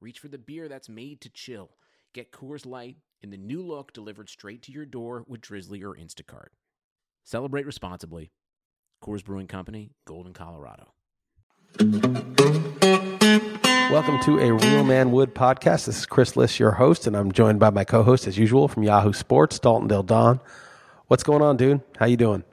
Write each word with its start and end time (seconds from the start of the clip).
reach 0.00 0.18
for 0.18 0.28
the 0.28 0.38
beer 0.38 0.66
that's 0.66 0.88
made 0.88 1.20
to 1.20 1.28
chill. 1.28 1.70
Get 2.14 2.32
Coors 2.32 2.64
Light 2.64 2.96
in 3.20 3.30
the 3.30 3.36
new 3.36 3.62
look 3.62 3.92
delivered 3.92 4.30
straight 4.30 4.62
to 4.62 4.72
your 4.72 4.86
door 4.86 5.24
with 5.28 5.42
Drizzly 5.42 5.82
or 5.82 5.94
Instacart. 5.94 6.48
Celebrate 7.22 7.66
responsibly. 7.66 8.30
Coors 9.04 9.22
Brewing 9.22 9.46
Company, 9.46 9.90
Golden, 10.06 10.32
Colorado. 10.32 10.94
Welcome 13.90 14.20
to 14.22 14.38
a 14.38 14.52
Real 14.52 14.84
Man 14.84 15.12
Wood 15.12 15.34
podcast. 15.34 15.84
This 15.84 15.98
is 15.98 16.06
Chris 16.06 16.34
Liss, 16.34 16.58
your 16.58 16.72
host, 16.72 17.06
and 17.06 17.14
I'm 17.14 17.30
joined 17.30 17.60
by 17.60 17.68
my 17.68 17.84
co-host, 17.84 18.26
as 18.26 18.38
usual, 18.38 18.68
from 18.68 18.82
Yahoo 18.84 19.12
Sports, 19.12 19.58
Dalton 19.58 19.88
Del 19.88 20.02
Don. 20.02 20.40
What's 21.08 21.22
going 21.22 21.42
on, 21.42 21.58
dude? 21.58 21.82
How 21.98 22.06
you 22.06 22.16
doing? 22.16 22.44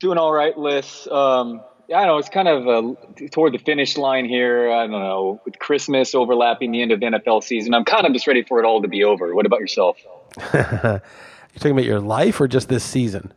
Doing 0.00 0.16
all 0.16 0.32
right, 0.32 0.56
Liss. 0.56 1.06
Um, 1.06 1.62
yeah, 1.88 2.00
I 2.00 2.06
know 2.06 2.18
it's 2.18 2.28
kind 2.28 2.48
of 2.48 2.68
uh, 2.68 3.26
toward 3.30 3.54
the 3.54 3.58
finish 3.58 3.96
line 3.96 4.24
here. 4.24 4.70
I 4.70 4.82
don't 4.82 4.92
know, 4.92 5.40
with 5.44 5.58
Christmas 5.58 6.14
overlapping 6.14 6.72
the 6.72 6.82
end 6.82 6.92
of 6.92 7.00
the 7.00 7.06
NFL 7.06 7.42
season, 7.42 7.74
I'm 7.74 7.84
kind 7.84 8.06
of 8.06 8.12
just 8.12 8.26
ready 8.26 8.42
for 8.42 8.58
it 8.58 8.64
all 8.64 8.82
to 8.82 8.88
be 8.88 9.04
over. 9.04 9.34
What 9.34 9.46
about 9.46 9.60
yourself? 9.60 9.98
You're 10.52 11.00
talking 11.56 11.72
about 11.72 11.84
your 11.84 12.00
life 12.00 12.40
or 12.40 12.48
just 12.48 12.68
this 12.68 12.82
season? 12.82 13.32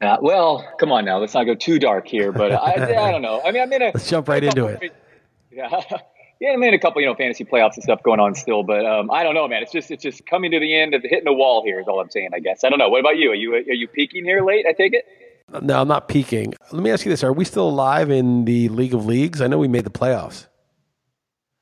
Uh, 0.00 0.16
well, 0.22 0.66
come 0.78 0.92
on 0.92 1.04
now. 1.04 1.18
Let's 1.18 1.34
not 1.34 1.44
go 1.44 1.54
too 1.54 1.78
dark 1.78 2.06
here, 2.06 2.32
but 2.32 2.52
I, 2.52 2.72
I 2.72 3.10
don't 3.10 3.22
know. 3.22 3.42
I 3.44 3.50
mean, 3.50 3.62
I'm 3.62 3.72
in 3.72 3.82
a. 3.82 3.86
Let's 3.86 4.08
jump 4.08 4.28
right 4.28 4.42
into 4.42 4.66
it. 4.66 4.94
Yeah. 5.50 5.80
Yeah, 6.40 6.52
I'm 6.52 6.62
in 6.62 6.72
a 6.72 6.78
couple, 6.78 7.00
you 7.00 7.08
know, 7.08 7.16
fantasy 7.16 7.44
playoffs 7.44 7.74
and 7.74 7.82
stuff 7.82 8.00
going 8.04 8.20
on 8.20 8.36
still, 8.36 8.62
but 8.62 8.86
um, 8.86 9.10
I 9.10 9.24
don't 9.24 9.34
know, 9.34 9.48
man. 9.48 9.62
It's 9.62 9.72
just, 9.72 9.90
it's 9.90 10.04
just 10.04 10.24
coming 10.24 10.52
to 10.52 10.60
the 10.60 10.72
end 10.72 10.94
of 10.94 11.02
hitting 11.02 11.26
a 11.26 11.32
wall 11.32 11.64
here 11.64 11.80
is 11.80 11.88
all 11.88 11.98
I'm 11.98 12.10
saying. 12.10 12.28
I 12.32 12.38
guess 12.38 12.62
I 12.62 12.68
don't 12.68 12.78
know. 12.78 12.88
What 12.88 13.00
about 13.00 13.16
you? 13.16 13.32
Are 13.32 13.34
you, 13.34 13.54
are 13.54 13.72
you 13.72 13.88
peaking 13.88 14.24
here 14.24 14.44
late? 14.44 14.64
I 14.68 14.72
take 14.72 14.92
it. 14.92 15.04
No, 15.62 15.80
I'm 15.80 15.88
not 15.88 16.08
peaking. 16.08 16.54
Let 16.72 16.82
me 16.82 16.90
ask 16.90 17.04
you 17.04 17.10
this: 17.10 17.24
Are 17.24 17.32
we 17.32 17.44
still 17.44 17.68
alive 17.68 18.10
in 18.10 18.44
the 18.44 18.68
League 18.68 18.94
of 18.94 19.06
Leagues? 19.06 19.40
I 19.40 19.46
know 19.46 19.58
we 19.58 19.68
made 19.68 19.84
the 19.84 19.90
playoffs. 19.90 20.46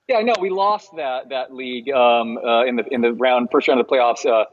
Yeah, 0.09 0.21
no, 0.21 0.35
we 0.41 0.51
lost 0.51 0.95
that 0.97 1.31
that 1.31 1.55
league 1.55 1.91
um, 1.91 2.39
uh, 2.39 2.65
in 2.65 2.77
the 2.77 2.85
in 2.93 3.01
the 3.01 3.13
round 3.13 3.51
first 3.51 3.69
round 3.69 3.81
of 3.81 3.87
the 3.87 3.93
playoffs. 3.93 4.25
Uh, 4.27 4.45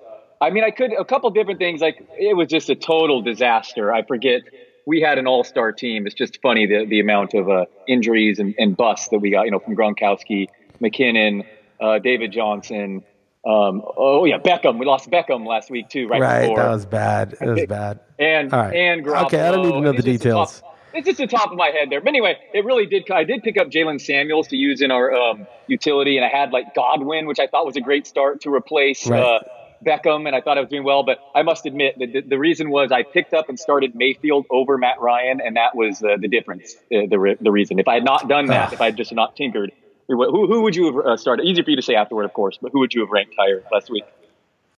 I 0.41 0.49
mean, 0.49 0.63
I 0.63 0.71
could 0.71 0.93
a 0.93 1.05
couple 1.05 1.29
different 1.31 1.59
things. 1.59 1.81
Like 1.81 2.07
it 2.17 2.35
was 2.35 2.47
just 2.47 2.69
a 2.69 2.75
total 2.75 3.21
disaster. 3.21 3.93
I 3.93 4.03
forget 4.03 4.41
we 4.85 5.01
had 5.01 5.17
an 5.17 5.27
all 5.27 5.43
star 5.43 5.71
team. 5.71 6.05
It's 6.05 6.15
just 6.15 6.41
funny 6.41 6.65
the 6.65 6.85
the 6.85 6.99
amount 6.99 7.33
of 7.33 7.49
uh, 7.49 7.65
injuries 7.87 8.39
and, 8.39 8.53
and 8.57 8.75
busts 8.75 9.09
that 9.09 9.19
we 9.19 9.31
got. 9.31 9.43
You 9.43 9.51
know, 9.51 9.59
from 9.59 9.75
Gronkowski, 9.75 10.47
McKinnon, 10.81 11.45
uh, 11.79 11.99
David 11.99 12.31
Johnson. 12.31 13.03
Um, 13.45 13.81
oh 13.97 14.23
yeah, 14.25 14.37
Beckham. 14.37 14.79
We 14.79 14.85
lost 14.85 15.09
Beckham 15.09 15.45
last 15.45 15.69
week 15.69 15.89
too. 15.89 16.07
Right, 16.07 16.21
right 16.21 16.41
before. 16.41 16.57
that 16.57 16.69
was 16.69 16.85
bad. 16.85 17.35
It 17.41 17.45
was 17.47 17.65
bad. 17.65 17.99
and 18.17 18.51
right. 18.51 18.73
and 18.73 19.05
Garoppolo. 19.05 19.25
okay, 19.25 19.41
I 19.41 19.51
don't 19.51 19.63
need 19.65 19.71
to 19.73 19.81
know 19.81 19.91
the 19.91 20.01
details. 20.01 20.61
top- 20.61 20.69
it's 20.95 21.07
just 21.07 21.17
the 21.17 21.25
top 21.25 21.51
of 21.51 21.57
my 21.57 21.69
head 21.69 21.89
there. 21.89 21.99
But 22.01 22.09
anyway, 22.09 22.37
it 22.53 22.63
really 22.65 22.85
did. 22.85 23.09
I 23.09 23.23
did 23.23 23.41
pick 23.41 23.57
up 23.57 23.69
Jaylen 23.69 23.99
Samuels 23.99 24.47
to 24.49 24.55
use 24.57 24.79
in 24.79 24.91
our 24.91 25.11
um, 25.11 25.47
utility, 25.67 26.17
and 26.17 26.25
I 26.25 26.29
had 26.29 26.51
like 26.51 26.75
Godwin, 26.75 27.25
which 27.25 27.39
I 27.39 27.47
thought 27.47 27.65
was 27.65 27.75
a 27.75 27.81
great 27.81 28.05
start 28.05 28.41
to 28.41 28.53
replace 28.53 29.07
Right. 29.07 29.19
uh, 29.19 29.39
Beckham, 29.83 30.27
and 30.27 30.35
I 30.35 30.39
thought 30.41 30.57
I 30.57 30.61
was 30.61 30.69
doing 30.69 30.83
well. 30.83 31.01
But 31.03 31.17
I 31.33 31.41
must 31.41 31.65
admit 31.65 31.97
that 31.97 32.13
the, 32.13 32.21
the 32.21 32.37
reason 32.37 32.69
was 32.69 32.91
I 32.91 33.01
picked 33.03 33.33
up 33.33 33.49
and 33.49 33.59
started 33.59 33.95
Mayfield 33.95 34.45
over 34.51 34.77
Matt 34.77 35.01
Ryan, 35.01 35.41
and 35.41 35.57
that 35.57 35.75
was 35.75 36.01
uh, 36.03 36.15
the 36.19 36.27
difference. 36.27 36.75
Uh, 36.93 37.07
the 37.09 37.17
re- 37.19 37.37
the 37.41 37.51
reason. 37.51 37.79
If 37.79 37.87
I 37.87 37.95
had 37.95 38.05
not 38.05 38.29
done 38.29 38.45
that, 38.45 38.69
Ah. 38.69 38.73
if 38.73 38.79
I 38.79 38.85
had 38.85 38.95
just 38.95 39.11
not 39.13 39.35
tinkered, 39.35 39.71
who 40.07 40.47
who 40.47 40.61
would 40.63 40.75
you 40.75 40.85
have 40.87 41.05
uh, 41.05 41.17
started? 41.17 41.45
Easy 41.45 41.61
for 41.61 41.69
you 41.69 41.75
to 41.75 41.81
say 41.81 41.95
afterward, 41.95 42.25
of 42.25 42.33
course, 42.33 42.57
but 42.61 42.71
who 42.71 42.79
would 42.79 42.93
you 42.93 43.01
have 43.01 43.09
ranked 43.09 43.33
higher 43.37 43.63
last 43.71 43.89
week? 43.89 44.03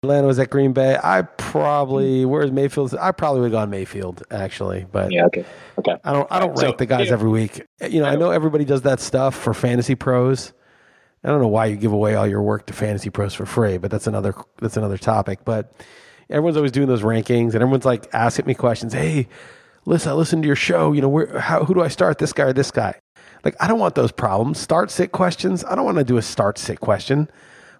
Atlanta 0.03 0.28
was 0.28 0.38
at 0.38 0.50
Green 0.50 0.73
Bay. 0.73 0.97
I 1.01 1.22
probably 1.22 2.25
where's 2.25 2.51
Mayfield? 2.51 2.94
I 3.00 3.11
probably 3.13 3.39
would 3.41 3.53
have 3.53 3.62
gone 3.62 3.69
Mayfield 3.69 4.23
actually, 4.31 4.85
but 4.91 5.12
Yeah. 5.12 5.25
Okay. 5.28 5.45
Okay. 5.78 5.95
I 6.03 6.12
don't. 6.12 6.28
I 6.29 6.39
don't 6.39 6.57
So, 6.57 6.66
rank 6.66 6.78
the 6.78 6.85
guys 6.85 7.07
yeah. 7.07 7.13
every 7.13 7.29
week. 7.29 7.62
You 7.89 8.01
know, 8.01 8.07
I 8.07 8.16
know 8.17 8.31
everybody 8.31 8.66
does 8.66 8.81
that 8.81 9.00
stuff 9.00 9.33
for 9.35 9.53
fantasy 9.53 9.95
pros. 9.95 10.51
I 11.23 11.29
don't 11.29 11.39
know 11.39 11.47
why 11.47 11.67
you 11.67 11.78
give 11.78 11.94
away 11.94 12.16
all 12.16 12.28
your 12.28 12.41
work 12.41 12.66
to 12.66 12.73
fantasy 12.73 13.09
pros 13.09 13.33
for 13.33 13.45
free, 13.45 13.78
but 13.78 13.89
that's 13.91 14.07
another 14.07 14.35
that's 14.59 14.75
another 14.75 14.97
topic. 14.97 15.45
But 15.45 15.73
everyone's 16.29 16.57
always 16.57 16.73
doing 16.73 16.88
those 16.88 17.01
rankings, 17.01 17.53
and 17.53 17.62
everyone's 17.62 17.85
like 17.85 18.07
asking 18.13 18.45
me 18.45 18.56
questions. 18.56 18.91
Hey, 18.91 19.29
listen, 19.85 20.12
I 20.12 20.16
listened 20.16 20.44
to 20.44 20.47
your 20.47 20.57
show. 20.57 20.91
You 20.91 21.00
know, 21.00 21.07
where 21.07 21.39
how 21.39 21.63
who 21.63 21.73
do 21.73 21.81
I 21.81 21.88
start? 21.88 22.17
This 22.17 22.33
guy 22.33 22.44
or 22.44 22.53
this 22.53 22.72
guy? 22.72 23.00
Like, 23.44 23.56
I 23.59 23.68
don't 23.68 23.80
want 23.80 23.96
those 23.96 24.12
problems. 24.12 24.59
Start 24.59 24.90
sit 24.90 25.12
questions. 25.12 25.66
I 25.66 25.76
don't 25.76 25.86
want 25.86 25.98
to 25.98 26.04
do 26.04 26.18
a 26.18 26.22
start 26.22 26.58
sit 26.58 26.80
question. 26.80 27.30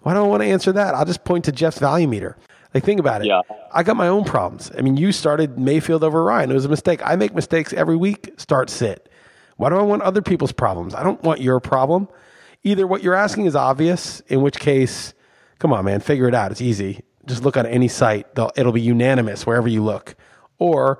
Why 0.02 0.12
don't 0.12 0.26
I 0.26 0.28
want 0.28 0.42
to 0.42 0.48
answer 0.48 0.72
that? 0.72 0.94
I'll 0.94 1.06
just 1.06 1.24
point 1.24 1.46
to 1.46 1.52
Jeff's 1.52 1.78
value 1.78 2.06
meter. 2.06 2.36
Like, 2.74 2.84
think 2.84 3.00
about 3.00 3.22
it. 3.22 3.28
Yeah. 3.28 3.40
I 3.72 3.82
got 3.82 3.96
my 3.96 4.08
own 4.08 4.24
problems. 4.24 4.70
I 4.76 4.82
mean, 4.82 4.96
you 4.96 5.12
started 5.12 5.58
Mayfield 5.58 6.04
over 6.04 6.22
Ryan. 6.22 6.50
It 6.50 6.54
was 6.54 6.64
a 6.64 6.68
mistake. 6.68 7.00
I 7.04 7.16
make 7.16 7.34
mistakes 7.34 7.72
every 7.72 7.96
week. 7.96 8.34
Start 8.36 8.68
sit. 8.68 9.08
Why 9.56 9.70
do 9.70 9.76
I 9.76 9.82
want 9.82 10.02
other 10.02 10.20
people's 10.20 10.52
problems? 10.52 10.94
I 10.94 11.02
don't 11.02 11.22
want 11.22 11.40
your 11.40 11.60
problem. 11.60 12.08
Either 12.64 12.86
what 12.86 13.02
you're 13.02 13.14
asking 13.14 13.46
is 13.46 13.54
obvious, 13.54 14.20
in 14.26 14.42
which 14.42 14.58
case, 14.58 15.14
come 15.58 15.72
on, 15.72 15.84
man, 15.84 16.00
figure 16.00 16.28
it 16.28 16.34
out. 16.34 16.50
It's 16.50 16.60
easy. 16.60 17.02
Just 17.26 17.42
look 17.42 17.56
on 17.56 17.64
any 17.66 17.88
site. 17.88 18.34
They'll, 18.34 18.50
it'll 18.56 18.72
be 18.72 18.80
unanimous 18.80 19.46
wherever 19.46 19.68
you 19.68 19.82
look. 19.82 20.16
Or 20.58 20.98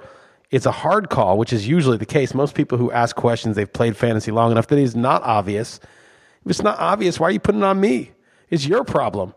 it's 0.55 0.67
a 0.67 0.71
hard 0.71 1.11
call, 1.11 1.37
which 1.37 1.53
is 1.53 1.67
usually 1.67 1.97
the 1.97 2.07
case. 2.07 2.33
Most 2.33 2.55
people 2.55 2.79
who 2.79 2.93
ask 2.93 3.17
questions, 3.17 3.57
they've 3.57 3.73
played 3.73 3.97
fantasy 3.97 4.31
long 4.31 4.53
enough 4.53 4.69
that 4.69 4.79
it's 4.79 4.95
not 4.95 5.21
obvious. 5.25 5.81
If 6.45 6.51
it's 6.51 6.63
not 6.63 6.79
obvious, 6.79 7.19
why 7.19 7.27
are 7.27 7.31
you 7.33 7.41
putting 7.41 7.63
it 7.63 7.65
on 7.65 7.81
me? 7.81 8.13
It's 8.51 8.65
your 8.65 8.85
problem. 8.85 9.35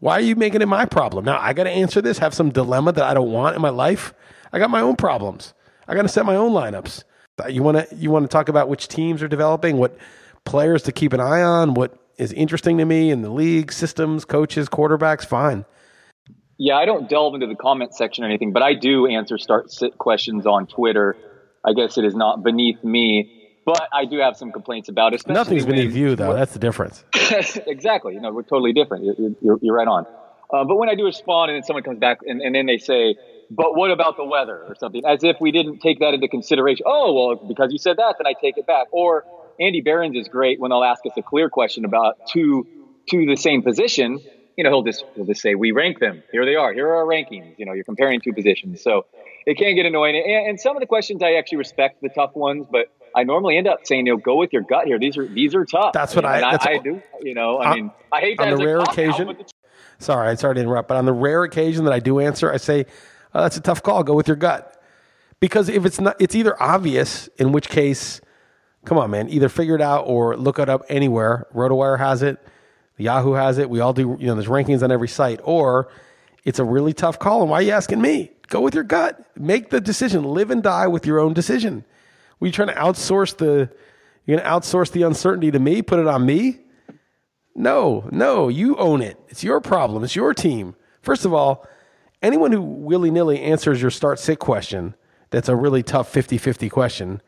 Why 0.00 0.18
are 0.18 0.20
you 0.20 0.36
making 0.36 0.60
it 0.60 0.68
my 0.68 0.84
problem? 0.84 1.24
Now 1.24 1.38
I 1.40 1.54
got 1.54 1.64
to 1.64 1.70
answer 1.70 2.02
this, 2.02 2.18
have 2.18 2.34
some 2.34 2.50
dilemma 2.50 2.92
that 2.92 3.04
I 3.04 3.14
don't 3.14 3.32
want 3.32 3.56
in 3.56 3.62
my 3.62 3.70
life. 3.70 4.12
I 4.52 4.58
got 4.58 4.68
my 4.68 4.82
own 4.82 4.96
problems. 4.96 5.54
I 5.86 5.94
got 5.94 6.02
to 6.02 6.08
set 6.08 6.26
my 6.26 6.36
own 6.36 6.52
lineups. 6.52 7.04
You 7.48 7.62
want 7.62 7.88
to 7.88 7.96
you 7.96 8.10
want 8.10 8.24
to 8.24 8.28
talk 8.28 8.50
about 8.50 8.68
which 8.68 8.88
teams 8.88 9.22
are 9.22 9.28
developing, 9.28 9.78
what 9.78 9.96
players 10.44 10.82
to 10.82 10.92
keep 10.92 11.14
an 11.14 11.20
eye 11.20 11.40
on, 11.40 11.72
what 11.72 11.96
is 12.18 12.30
interesting 12.34 12.76
to 12.76 12.84
me 12.84 13.10
in 13.10 13.22
the 13.22 13.30
league, 13.30 13.72
systems, 13.72 14.26
coaches, 14.26 14.68
quarterbacks, 14.68 15.24
fine. 15.24 15.64
Yeah, 16.58 16.74
I 16.74 16.86
don't 16.86 17.08
delve 17.08 17.34
into 17.34 17.46
the 17.46 17.54
comment 17.54 17.94
section 17.94 18.24
or 18.24 18.26
anything, 18.26 18.52
but 18.52 18.62
I 18.62 18.74
do 18.74 19.06
answer 19.06 19.38
start 19.38 19.70
sit 19.70 19.96
questions 19.96 20.44
on 20.44 20.66
Twitter. 20.66 21.16
I 21.64 21.72
guess 21.72 21.98
it 21.98 22.04
is 22.04 22.14
not 22.14 22.42
beneath 22.42 22.82
me, 22.82 23.52
but 23.64 23.88
I 23.92 24.04
do 24.06 24.18
have 24.18 24.36
some 24.36 24.50
complaints 24.50 24.88
about 24.88 25.14
it. 25.14 25.26
Nothing's 25.28 25.66
beneath 25.66 25.94
you 25.94 26.16
though. 26.16 26.34
That's 26.34 26.52
the 26.52 26.58
difference. 26.58 27.04
exactly. 27.14 28.14
You 28.14 28.20
know, 28.20 28.32
we're 28.32 28.42
totally 28.42 28.72
different. 28.72 29.04
You're, 29.04 29.30
you're, 29.40 29.58
you're 29.62 29.74
right 29.74 29.86
on. 29.86 30.06
Uh, 30.50 30.64
but 30.64 30.76
when 30.76 30.88
I 30.88 30.94
do 30.94 31.04
respond 31.04 31.50
and 31.50 31.56
then 31.56 31.62
someone 31.62 31.82
comes 31.82 31.98
back 31.98 32.18
and, 32.26 32.40
and 32.40 32.54
then 32.54 32.66
they 32.66 32.78
say, 32.78 33.16
but 33.50 33.76
what 33.76 33.90
about 33.90 34.16
the 34.16 34.24
weather 34.24 34.64
or 34.66 34.74
something, 34.74 35.02
as 35.06 35.22
if 35.22 35.36
we 35.40 35.52
didn't 35.52 35.78
take 35.80 36.00
that 36.00 36.14
into 36.14 36.28
consideration. 36.28 36.84
Oh, 36.86 37.12
well, 37.12 37.36
because 37.36 37.72
you 37.72 37.78
said 37.78 37.98
that, 37.98 38.16
then 38.18 38.26
I 38.26 38.34
take 38.38 38.58
it 38.58 38.66
back. 38.66 38.88
Or 38.90 39.24
Andy 39.60 39.80
Behrens 39.80 40.16
is 40.16 40.28
great 40.28 40.60
when 40.60 40.70
they'll 40.70 40.84
ask 40.84 41.04
us 41.06 41.12
a 41.16 41.22
clear 41.22 41.48
question 41.48 41.84
about 41.84 42.26
two 42.28 42.66
to 43.08 43.26
the 43.26 43.36
same 43.36 43.62
position. 43.62 44.20
You 44.58 44.64
know, 44.64 44.70
he'll 44.70 44.82
just 44.82 45.04
he'll 45.14 45.24
just 45.24 45.40
say, 45.40 45.54
we 45.54 45.70
rank 45.70 46.00
them. 46.00 46.20
Here 46.32 46.44
they 46.44 46.56
are. 46.56 46.72
Here 46.74 46.88
are 46.88 46.96
our 46.96 47.04
rankings. 47.04 47.54
You 47.58 47.64
know, 47.64 47.74
you're 47.74 47.84
comparing 47.84 48.20
two 48.20 48.32
positions. 48.32 48.82
So 48.82 49.06
it 49.46 49.56
can 49.56 49.76
get 49.76 49.86
annoying. 49.86 50.16
And, 50.16 50.48
and 50.48 50.60
some 50.60 50.76
of 50.76 50.80
the 50.80 50.86
questions 50.86 51.22
I 51.22 51.34
actually 51.34 51.58
respect 51.58 52.02
the 52.02 52.08
tough 52.08 52.34
ones, 52.34 52.66
but 52.68 52.86
I 53.14 53.22
normally 53.22 53.56
end 53.56 53.68
up 53.68 53.86
saying, 53.86 54.08
you 54.08 54.14
know, 54.14 54.18
go 54.18 54.34
with 54.34 54.52
your 54.52 54.62
gut 54.62 54.86
here. 54.86 54.98
These 54.98 55.16
are 55.16 55.28
these 55.28 55.54
are 55.54 55.64
tough. 55.64 55.92
That's 55.92 56.16
what 56.16 56.24
I- 56.24 56.40
that's 56.40 56.66
I, 56.66 56.74
what- 56.74 56.82
do. 56.82 57.00
You 57.22 57.34
know, 57.34 57.60
I 57.60 57.76
mean, 57.76 57.92
I 58.10 58.18
hate 58.18 58.40
on 58.40 58.50
the 58.50 58.56
rare 58.66 58.78
cop-out, 58.78 58.92
occasion- 58.94 59.26
the 59.28 59.44
Sorry, 60.00 60.28
I 60.28 60.34
sorry 60.34 60.56
to 60.56 60.60
interrupt, 60.60 60.88
but 60.88 60.96
on 60.96 61.04
the 61.04 61.12
rare 61.12 61.44
occasion 61.44 61.84
that 61.84 61.92
I 61.94 62.00
do 62.00 62.18
answer, 62.18 62.52
I 62.52 62.56
say, 62.56 62.84
oh, 63.34 63.42
"That's 63.42 63.56
a 63.56 63.60
tough 63.60 63.84
call. 63.84 64.02
Go 64.02 64.14
with 64.14 64.26
your 64.26 64.36
gut." 64.36 64.80
Because 65.38 65.68
if 65.68 65.86
it's 65.86 66.00
not, 66.00 66.16
it's 66.20 66.34
either 66.34 66.60
obvious, 66.60 67.28
in 67.38 67.52
which 67.52 67.68
case, 67.68 68.20
come 68.84 68.98
on, 68.98 69.12
man, 69.12 69.28
either 69.28 69.48
figure 69.48 69.76
it 69.76 69.80
out 69.80 70.02
or 70.08 70.36
look 70.36 70.58
it 70.58 70.68
up 70.68 70.82
anywhere. 70.88 71.46
RotoWire 71.54 71.98
has 71.98 72.22
it, 72.22 72.38
Yahoo 72.98 73.32
has 73.32 73.58
it. 73.58 73.70
We 73.70 73.80
all 73.80 73.92
do. 73.92 74.16
You 74.20 74.26
know, 74.26 74.34
there's 74.34 74.48
rankings 74.48 74.82
on 74.82 74.92
every 74.92 75.08
site. 75.08 75.40
Or 75.42 75.90
it's 76.44 76.58
a 76.58 76.64
really 76.64 76.92
tough 76.92 77.18
call, 77.18 77.42
and 77.42 77.50
why 77.50 77.58
are 77.58 77.62
you 77.62 77.72
asking 77.72 78.00
me? 78.00 78.32
Go 78.48 78.60
with 78.60 78.74
your 78.74 78.84
gut. 78.84 79.24
Make 79.36 79.70
the 79.70 79.80
decision. 79.80 80.24
Live 80.24 80.50
and 80.50 80.62
die 80.62 80.86
with 80.86 81.06
your 81.06 81.18
own 81.18 81.32
decision. 81.32 81.84
Were 82.40 82.48
you 82.48 82.52
trying 82.52 82.68
to 82.68 82.74
outsource 82.74 83.36
the? 83.36 83.70
You're 84.26 84.38
to 84.38 84.44
outsource 84.44 84.92
the 84.92 85.02
uncertainty 85.02 85.50
to 85.50 85.58
me? 85.58 85.80
Put 85.80 85.98
it 86.00 86.06
on 86.06 86.26
me? 86.26 86.58
No, 87.54 88.08
no, 88.12 88.48
you 88.48 88.76
own 88.76 89.02
it. 89.02 89.18
It's 89.28 89.42
your 89.42 89.60
problem. 89.60 90.04
It's 90.04 90.14
your 90.14 90.32
team. 90.32 90.76
First 91.02 91.24
of 91.24 91.34
all, 91.34 91.66
anyone 92.22 92.52
who 92.52 92.62
willy 92.62 93.10
nilly 93.10 93.40
answers 93.40 93.82
your 93.82 93.90
start 93.90 94.18
sit 94.18 94.38
question, 94.38 94.94
that's 95.30 95.48
a 95.48 95.56
really 95.56 95.82
tough 95.82 96.08
50 96.08 96.38
50 96.38 96.68
question, 96.68 97.22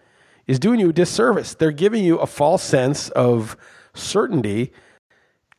is 0.46 0.58
doing 0.58 0.78
you 0.78 0.90
a 0.90 0.92
disservice. 0.92 1.54
They're 1.54 1.72
giving 1.72 2.04
you 2.04 2.18
a 2.18 2.26
false 2.26 2.62
sense 2.62 3.08
of 3.10 3.56
certainty. 3.94 4.72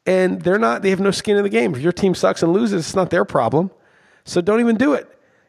And 0.06 0.42
they're 0.42 0.60
not. 0.60 0.82
They 0.82 0.90
have 0.90 1.00
no 1.00 1.12
skin 1.12 1.38
in 1.38 1.44
the 1.44 1.50
game. 1.50 1.76
If 1.76 1.82
your 1.82 1.92
team 1.92 2.16
sucks 2.16 2.42
and 2.44 2.54
loses, 2.54 2.86
it's 2.88 2.96
not 2.96 3.10
their 3.10 3.26
problem. 3.26 3.72
So 4.26 4.42
don't 4.42 4.60
even 4.60 4.76
do 4.78 4.94
it. 4.94 5.08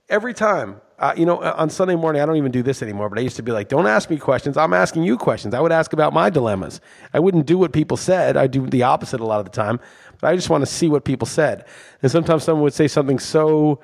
Every 0.08 0.34
time, 0.34 0.80
uh, 0.98 1.14
you 1.16 1.24
know, 1.24 1.38
uh, 1.38 1.54
on 1.56 1.70
Sunday 1.70 1.94
morning, 1.94 2.20
I 2.20 2.26
don't 2.26 2.36
even 2.36 2.52
do 2.52 2.62
this 2.62 2.82
anymore. 2.82 3.08
But 3.08 3.18
I 3.18 3.22
used 3.22 3.36
to 3.36 3.42
be 3.42 3.52
like, 3.52 3.68
"Don't 3.68 3.86
ask 3.86 4.10
me 4.10 4.18
questions. 4.18 4.56
I'm 4.56 4.72
asking 4.72 5.04
you 5.04 5.16
questions." 5.16 5.54
I 5.54 5.60
would 5.60 5.72
ask 5.72 5.92
about 5.92 6.12
my 6.12 6.28
dilemmas. 6.30 6.80
I 7.14 7.18
wouldn't 7.20 7.46
do 7.46 7.56
what 7.58 7.72
people 7.72 7.96
said. 7.96 8.36
I 8.36 8.46
do 8.46 8.66
the 8.66 8.82
opposite 8.82 9.20
a 9.20 9.24
lot 9.26 9.38
of 9.40 9.44
the 9.46 9.50
time. 9.52 9.80
But 10.20 10.28
I 10.28 10.36
just 10.36 10.50
want 10.50 10.62
to 10.62 10.66
see 10.66 10.88
what 10.88 11.04
people 11.04 11.26
said. 11.26 11.64
And 12.02 12.10
sometimes 12.12 12.44
someone 12.44 12.62
would 12.62 12.74
say 12.74 12.88
something 12.88 13.18
so 13.18 13.80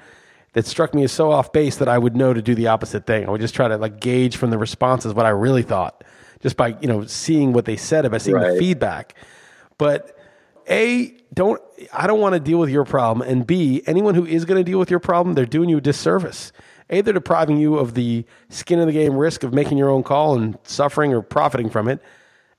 that 0.52 0.66
struck 0.66 0.94
me 0.94 1.02
as 1.04 1.12
so 1.12 1.30
off 1.32 1.52
base 1.52 1.76
that 1.76 1.88
I 1.88 1.98
would 1.98 2.16
know 2.16 2.32
to 2.32 2.40
do 2.42 2.54
the 2.54 2.68
opposite 2.68 3.06
thing. 3.06 3.26
I 3.26 3.30
would 3.30 3.40
just 3.40 3.54
try 3.54 3.68
to 3.68 3.76
like 3.76 4.00
gauge 4.00 4.36
from 4.36 4.50
the 4.50 4.58
responses 4.58 5.12
what 5.14 5.26
I 5.26 5.30
really 5.30 5.62
thought, 5.62 6.04
just 6.40 6.56
by 6.56 6.76
you 6.80 6.88
know 6.88 7.04
seeing 7.06 7.52
what 7.52 7.64
they 7.64 7.76
said 7.76 8.04
about 8.04 8.22
seeing 8.22 8.36
Right. 8.36 8.52
the 8.52 8.58
feedback. 8.58 9.14
But 9.78 10.17
a 10.68 11.14
don't 11.32 11.60
I 11.92 12.06
don't 12.06 12.20
want 12.20 12.34
to 12.34 12.40
deal 12.40 12.58
with 12.58 12.70
your 12.70 12.84
problem, 12.84 13.28
and 13.28 13.46
B 13.46 13.82
anyone 13.86 14.14
who 14.14 14.26
is 14.26 14.44
going 14.44 14.62
to 14.62 14.68
deal 14.68 14.78
with 14.78 14.90
your 14.90 15.00
problem, 15.00 15.34
they're 15.34 15.46
doing 15.46 15.68
you 15.68 15.78
a 15.78 15.80
disservice. 15.80 16.52
A 16.90 17.02
they're 17.02 17.12
depriving 17.12 17.58
you 17.58 17.76
of 17.76 17.94
the 17.94 18.24
skin 18.48 18.78
in 18.78 18.86
the 18.86 18.92
game 18.92 19.14
risk 19.14 19.42
of 19.42 19.52
making 19.52 19.76
your 19.76 19.90
own 19.90 20.02
call 20.02 20.36
and 20.36 20.58
suffering 20.62 21.12
or 21.12 21.20
profiting 21.20 21.68
from 21.68 21.88
it, 21.88 22.00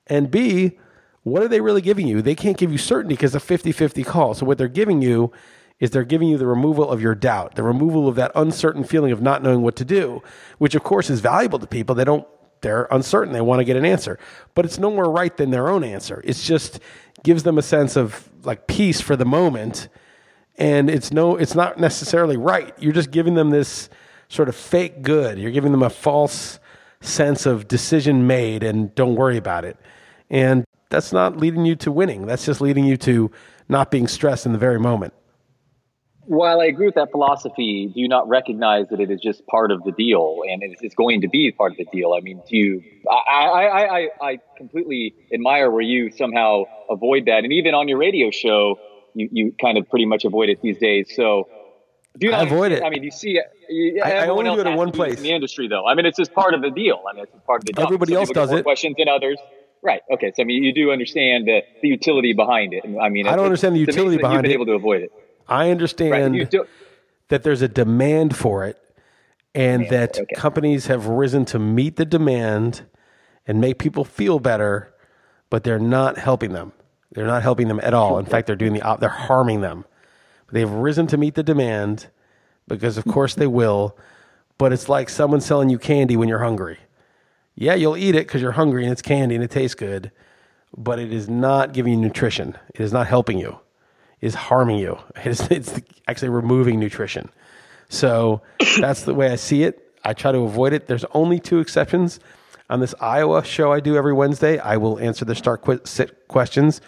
and 0.06 0.30
B 0.30 0.78
what 1.22 1.42
are 1.42 1.48
they 1.48 1.60
really 1.60 1.82
giving 1.82 2.06
you? 2.06 2.22
They 2.22 2.34
can't 2.34 2.56
give 2.56 2.72
you 2.72 2.78
certainty 2.78 3.14
because 3.14 3.34
it's 3.34 3.44
a 3.44 3.54
50-50 3.54 4.06
call. 4.06 4.34
So 4.34 4.46
what 4.46 4.56
they're 4.56 4.68
giving 4.68 5.02
you 5.02 5.32
is 5.78 5.90
they're 5.90 6.04
giving 6.04 6.28
you 6.28 6.38
the 6.38 6.46
removal 6.46 6.90
of 6.90 7.00
your 7.00 7.14
doubt, 7.14 7.56
the 7.56 7.62
removal 7.62 8.08
of 8.08 8.14
that 8.16 8.32
uncertain 8.34 8.84
feeling 8.84 9.12
of 9.12 9.20
not 9.20 9.42
knowing 9.42 9.62
what 9.62 9.76
to 9.76 9.84
do, 9.84 10.22
which 10.58 10.74
of 10.74 10.82
course 10.82 11.10
is 11.10 11.20
valuable 11.20 11.58
to 11.58 11.66
people. 11.66 11.94
They 11.94 12.04
don't 12.04 12.26
they're 12.62 12.86
uncertain. 12.90 13.32
They 13.32 13.40
want 13.40 13.60
to 13.60 13.64
get 13.64 13.76
an 13.76 13.86
answer, 13.86 14.18
but 14.54 14.66
it's 14.66 14.78
no 14.78 14.90
more 14.90 15.10
right 15.10 15.34
than 15.34 15.50
their 15.50 15.68
own 15.68 15.82
answer. 15.82 16.20
It's 16.24 16.46
just 16.46 16.78
gives 17.22 17.42
them 17.42 17.58
a 17.58 17.62
sense 17.62 17.96
of 17.96 18.28
like 18.44 18.66
peace 18.66 19.00
for 19.00 19.16
the 19.16 19.24
moment, 19.24 19.88
and 20.56 20.90
it's 20.90 21.12
no, 21.12 21.36
it's 21.36 21.54
not 21.54 21.78
necessarily 21.78 22.36
right. 22.36 22.74
You're 22.78 22.92
just 22.92 23.10
giving 23.10 23.34
them 23.34 23.50
this 23.50 23.88
sort 24.28 24.48
of 24.48 24.56
fake 24.56 25.02
good. 25.02 25.38
You're 25.38 25.50
giving 25.50 25.72
them 25.72 25.82
a 25.82 25.90
false 25.90 26.58
sense 27.00 27.46
of 27.46 27.68
decision 27.68 28.26
made, 28.26 28.62
and 28.62 28.94
don't 28.94 29.14
worry 29.14 29.36
about 29.36 29.64
it. 29.64 29.76
And 30.28 30.64
that's 30.90 31.12
not 31.12 31.36
leading 31.36 31.64
you 31.64 31.76
to 31.76 31.92
winning. 31.92 32.26
That's 32.26 32.44
just 32.44 32.60
leading 32.60 32.84
you 32.84 32.96
to 32.98 33.30
not 33.68 33.90
being 33.90 34.08
stressed 34.08 34.46
in 34.46 34.52
the 34.52 34.58
very 34.58 34.78
moment. 34.78 35.14
While 36.30 36.60
I 36.60 36.66
agree 36.66 36.86
with 36.86 36.94
that 36.94 37.10
philosophy, 37.10 37.90
do 37.92 37.98
you 37.98 38.06
not 38.06 38.28
recognize 38.28 38.86
that 38.90 39.00
it 39.00 39.10
is 39.10 39.20
just 39.20 39.44
part 39.48 39.72
of 39.72 39.82
the 39.82 39.90
deal 39.90 40.42
and 40.48 40.62
it's 40.62 40.80
it's 40.80 40.94
going 40.94 41.22
to 41.22 41.28
be 41.28 41.50
part 41.50 41.72
of 41.72 41.78
the 41.78 41.86
deal? 41.90 42.12
I 42.16 42.20
mean, 42.20 42.40
do 42.48 42.56
you, 42.56 42.82
I, 43.10 43.32
I, 43.32 43.64
I, 43.64 43.98
I, 43.98 44.08
I 44.22 44.38
completely 44.56 45.12
admire 45.34 45.72
where 45.72 45.82
you 45.82 46.12
somehow 46.12 46.66
avoid 46.88 47.24
that. 47.26 47.42
And 47.42 47.52
even 47.52 47.74
on 47.74 47.88
your 47.88 47.98
radio 47.98 48.30
show, 48.30 48.78
you, 49.14 49.28
you 49.32 49.54
kind 49.60 49.76
of 49.76 49.88
pretty 49.90 50.06
much 50.06 50.24
avoid 50.24 50.50
it 50.50 50.62
these 50.62 50.78
days. 50.78 51.10
So 51.16 51.48
do 52.16 52.28
you 52.28 52.32
I 52.32 52.44
not 52.44 52.52
avoid 52.52 52.70
it. 52.70 52.84
I 52.84 52.90
mean, 52.90 53.02
you 53.02 53.10
see, 53.10 53.36
uh, 53.40 53.42
you, 53.68 54.00
I- 54.00 54.18
I 54.18 54.28
only 54.28 54.44
do 54.44 54.60
it 54.60 54.68
in 54.68 54.76
one 54.76 54.92
to 54.92 54.92
do 54.92 54.98
this 54.98 55.06
place. 55.08 55.16
in 55.18 55.24
the 55.24 55.32
industry 55.32 55.66
though. 55.66 55.84
I 55.84 55.96
mean, 55.96 56.06
it's 56.06 56.16
just 56.16 56.32
part 56.32 56.54
of 56.54 56.62
the 56.62 56.70
deal. 56.70 57.02
I 57.10 57.14
mean, 57.14 57.24
it's 57.24 57.32
just 57.32 57.44
part 57.44 57.62
of 57.62 57.66
the 57.66 57.72
job. 57.72 57.86
Everybody 57.86 58.12
Some 58.12 58.20
else 58.20 58.30
does 58.30 58.52
it. 58.52 58.62
Questions 58.62 58.94
than 58.96 59.08
others. 59.08 59.40
Right. 59.82 60.02
Okay. 60.14 60.30
So 60.36 60.42
I 60.42 60.46
mean, 60.46 60.62
you 60.62 60.72
do 60.72 60.92
understand 60.92 61.48
the, 61.48 61.62
the 61.82 61.88
utility 61.88 62.34
behind 62.34 62.72
it. 62.72 62.84
I 63.02 63.08
mean, 63.08 63.26
I 63.26 63.34
don't 63.34 63.46
understand 63.46 63.74
the 63.74 63.80
utility 63.80 64.18
behind 64.18 64.36
You've 64.36 64.42
been 64.42 64.50
it. 64.52 64.54
able 64.54 64.66
to 64.66 64.74
avoid 64.74 65.02
it. 65.02 65.10
I 65.50 65.70
understand 65.70 66.34
Right. 66.36 66.50
Do, 66.50 66.66
that 67.28 67.42
there's 67.42 67.62
a 67.62 67.68
demand 67.68 68.36
for 68.36 68.64
it 68.64 68.78
and 69.54 69.84
Demand 69.84 69.90
that 69.92 70.18
okay. 70.20 70.34
companies 70.34 70.86
have 70.86 71.06
risen 71.06 71.44
to 71.46 71.58
meet 71.58 71.96
the 71.96 72.04
demand 72.04 72.82
and 73.46 73.60
make 73.60 73.78
people 73.78 74.04
feel 74.04 74.38
better, 74.38 74.92
but 75.50 75.64
they're 75.64 75.78
not 75.78 76.18
helping 76.18 76.52
them. 76.52 76.72
They're 77.12 77.26
not 77.26 77.42
helping 77.42 77.68
them 77.68 77.80
at 77.82 77.92
all. 77.94 78.18
In 78.18 78.26
fact, 78.26 78.46
they're 78.46 78.56
doing 78.56 78.72
the 78.72 78.82
op- 78.82 79.00
they're 79.00 79.08
harming 79.08 79.60
them. 79.60 79.84
They've 80.52 80.70
risen 80.70 81.06
to 81.08 81.16
meet 81.16 81.34
the 81.34 81.42
demand 81.42 82.06
because 82.68 82.96
of 82.96 83.04
course 83.04 83.34
they 83.34 83.48
will, 83.48 83.96
but 84.58 84.72
it's 84.72 84.88
like 84.88 85.08
someone 85.08 85.40
selling 85.40 85.70
you 85.70 85.78
candy 85.78 86.16
when 86.16 86.28
you're 86.28 86.44
hungry. 86.44 86.78
Yeah, 87.56 87.74
you'll 87.74 87.96
eat 87.96 88.14
it 88.14 88.26
because 88.26 88.40
you're 88.42 88.52
hungry 88.52 88.84
and 88.84 88.92
it's 88.92 89.02
candy 89.02 89.34
and 89.34 89.42
it 89.42 89.50
tastes 89.50 89.74
good, 89.74 90.12
but 90.76 90.98
it 91.00 91.12
is 91.12 91.28
not 91.28 91.72
giving 91.72 91.94
you 91.94 91.98
nutrition. 91.98 92.56
It 92.74 92.80
is 92.80 92.92
not 92.92 93.08
helping 93.08 93.38
you. 93.38 93.58
Is 94.20 94.34
harming 94.34 94.78
you. 94.78 94.98
It 95.16 95.26
is, 95.26 95.40
it's 95.50 95.80
actually 96.06 96.28
removing 96.28 96.78
nutrition. 96.78 97.30
So 97.88 98.42
that's 98.80 99.02
the 99.02 99.14
way 99.14 99.30
I 99.30 99.36
see 99.36 99.64
it. 99.64 99.94
I 100.04 100.14
try 100.14 100.32
to 100.32 100.38
avoid 100.38 100.72
it. 100.72 100.86
There's 100.86 101.04
only 101.12 101.38
two 101.38 101.58
exceptions. 101.58 102.20
On 102.70 102.80
this 102.80 102.94
Iowa 103.00 103.44
show 103.44 103.72
I 103.72 103.80
do 103.80 103.96
every 103.96 104.12
Wednesday, 104.12 104.58
I 104.58 104.76
will 104.76 104.98
answer 104.98 105.24
the 105.24 105.34
start 105.34 105.62
quit 105.62 105.86
sit 105.86 106.28
questions 106.28 106.80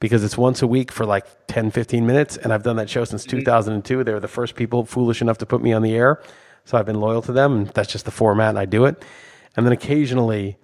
because 0.00 0.24
it's 0.24 0.38
once 0.38 0.62
a 0.62 0.66
week 0.66 0.90
for 0.90 1.04
like 1.04 1.26
10, 1.48 1.70
15 1.70 2.06
minutes. 2.06 2.36
And 2.36 2.52
I've 2.52 2.62
done 2.62 2.76
that 2.76 2.88
show 2.88 3.04
since 3.04 3.24
2002. 3.24 4.04
They 4.04 4.12
were 4.12 4.20
the 4.20 4.28
first 4.28 4.54
people 4.54 4.84
foolish 4.84 5.20
enough 5.20 5.38
to 5.38 5.46
put 5.46 5.62
me 5.62 5.72
on 5.72 5.82
the 5.82 5.94
air. 5.94 6.22
So 6.64 6.78
I've 6.78 6.86
been 6.86 7.00
loyal 7.00 7.22
to 7.22 7.32
them. 7.32 7.56
And 7.56 7.66
that's 7.68 7.92
just 7.92 8.04
the 8.04 8.10
format, 8.10 8.50
and 8.50 8.58
I 8.58 8.64
do 8.64 8.84
it. 8.84 9.02
And 9.56 9.66
then 9.66 9.72
occasionally 9.72 10.56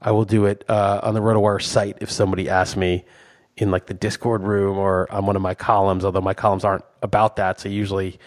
I 0.00 0.12
will 0.12 0.24
do 0.24 0.46
it 0.46 0.64
uh, 0.68 1.00
on 1.02 1.14
the 1.14 1.20
RotoWire 1.20 1.62
site 1.62 1.98
if 2.00 2.10
somebody 2.10 2.48
asks 2.48 2.76
me 2.76 3.04
in 3.56 3.70
like 3.70 3.86
the 3.86 3.94
Discord 3.94 4.42
room 4.42 4.78
or 4.78 5.10
on 5.12 5.26
one 5.26 5.36
of 5.36 5.42
my 5.42 5.54
columns, 5.54 6.04
although 6.04 6.20
my 6.20 6.34
columns 6.34 6.64
aren't 6.64 6.84
about 7.02 7.36
that. 7.36 7.60
So 7.60 7.68
usually 7.68 8.18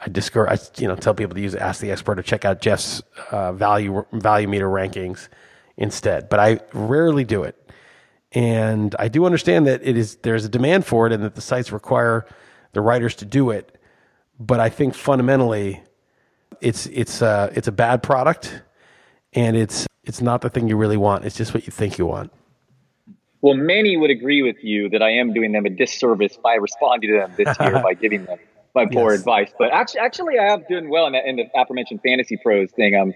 I 0.00 0.08
discourage, 0.08 0.60
I, 0.60 0.80
you 0.80 0.88
know, 0.88 0.96
tell 0.96 1.14
people 1.14 1.34
to 1.34 1.40
use 1.40 1.54
Ask 1.54 1.80
the 1.80 1.90
Expert 1.90 2.18
or 2.18 2.22
check 2.22 2.44
out 2.44 2.60
Jeff's 2.60 3.02
uh, 3.30 3.52
value 3.52 4.04
value 4.12 4.48
meter 4.48 4.68
rankings 4.68 5.28
instead. 5.76 6.28
But 6.28 6.40
I 6.40 6.60
rarely 6.72 7.24
do 7.24 7.42
it, 7.42 7.56
and 8.32 8.94
I 8.98 9.08
do 9.08 9.24
understand 9.24 9.66
that 9.66 9.80
it 9.86 9.96
is 9.96 10.16
there's 10.16 10.44
a 10.44 10.48
demand 10.48 10.84
for 10.84 11.06
it, 11.06 11.12
and 11.12 11.22
that 11.22 11.34
the 11.34 11.40
sites 11.40 11.72
require 11.72 12.26
the 12.72 12.80
writers 12.80 13.14
to 13.16 13.24
do 13.24 13.50
it. 13.50 13.78
But 14.38 14.60
I 14.60 14.68
think 14.68 14.94
fundamentally, 14.94 15.82
it's 16.60 16.86
it's 16.86 17.22
uh, 17.22 17.52
it's 17.54 17.68
a 17.68 17.72
bad 17.72 18.02
product, 18.02 18.62
and 19.32 19.56
it's 19.56 19.86
it's 20.02 20.20
not 20.20 20.40
the 20.42 20.50
thing 20.50 20.68
you 20.68 20.76
really 20.76 20.96
want. 20.96 21.24
It's 21.24 21.36
just 21.36 21.54
what 21.54 21.66
you 21.66 21.70
think 21.70 21.98
you 21.98 22.06
want. 22.06 22.32
Well, 23.44 23.54
many 23.56 23.98
would 23.98 24.10
agree 24.10 24.42
with 24.42 24.56
you 24.62 24.88
that 24.88 25.02
I 25.02 25.10
am 25.10 25.34
doing 25.34 25.52
them 25.52 25.66
a 25.66 25.70
disservice 25.70 26.38
by 26.42 26.54
responding 26.54 27.10
to 27.10 27.18
them 27.18 27.34
this 27.36 27.58
year 27.60 27.78
by 27.84 27.92
giving 27.92 28.24
them 28.24 28.38
my 28.74 28.86
poor 28.90 29.12
Yes. 29.12 29.20
advice. 29.20 29.52
But 29.58 29.70
actually, 29.70 30.00
actually, 30.00 30.38
I 30.38 30.54
am 30.54 30.64
doing 30.66 30.88
well 30.88 31.06
in, 31.08 31.12
that, 31.12 31.26
in 31.26 31.36
the 31.36 31.44
aforementioned 31.54 32.00
fantasy 32.02 32.38
pros 32.38 32.72
thing. 32.72 32.94
I'm 32.96 33.12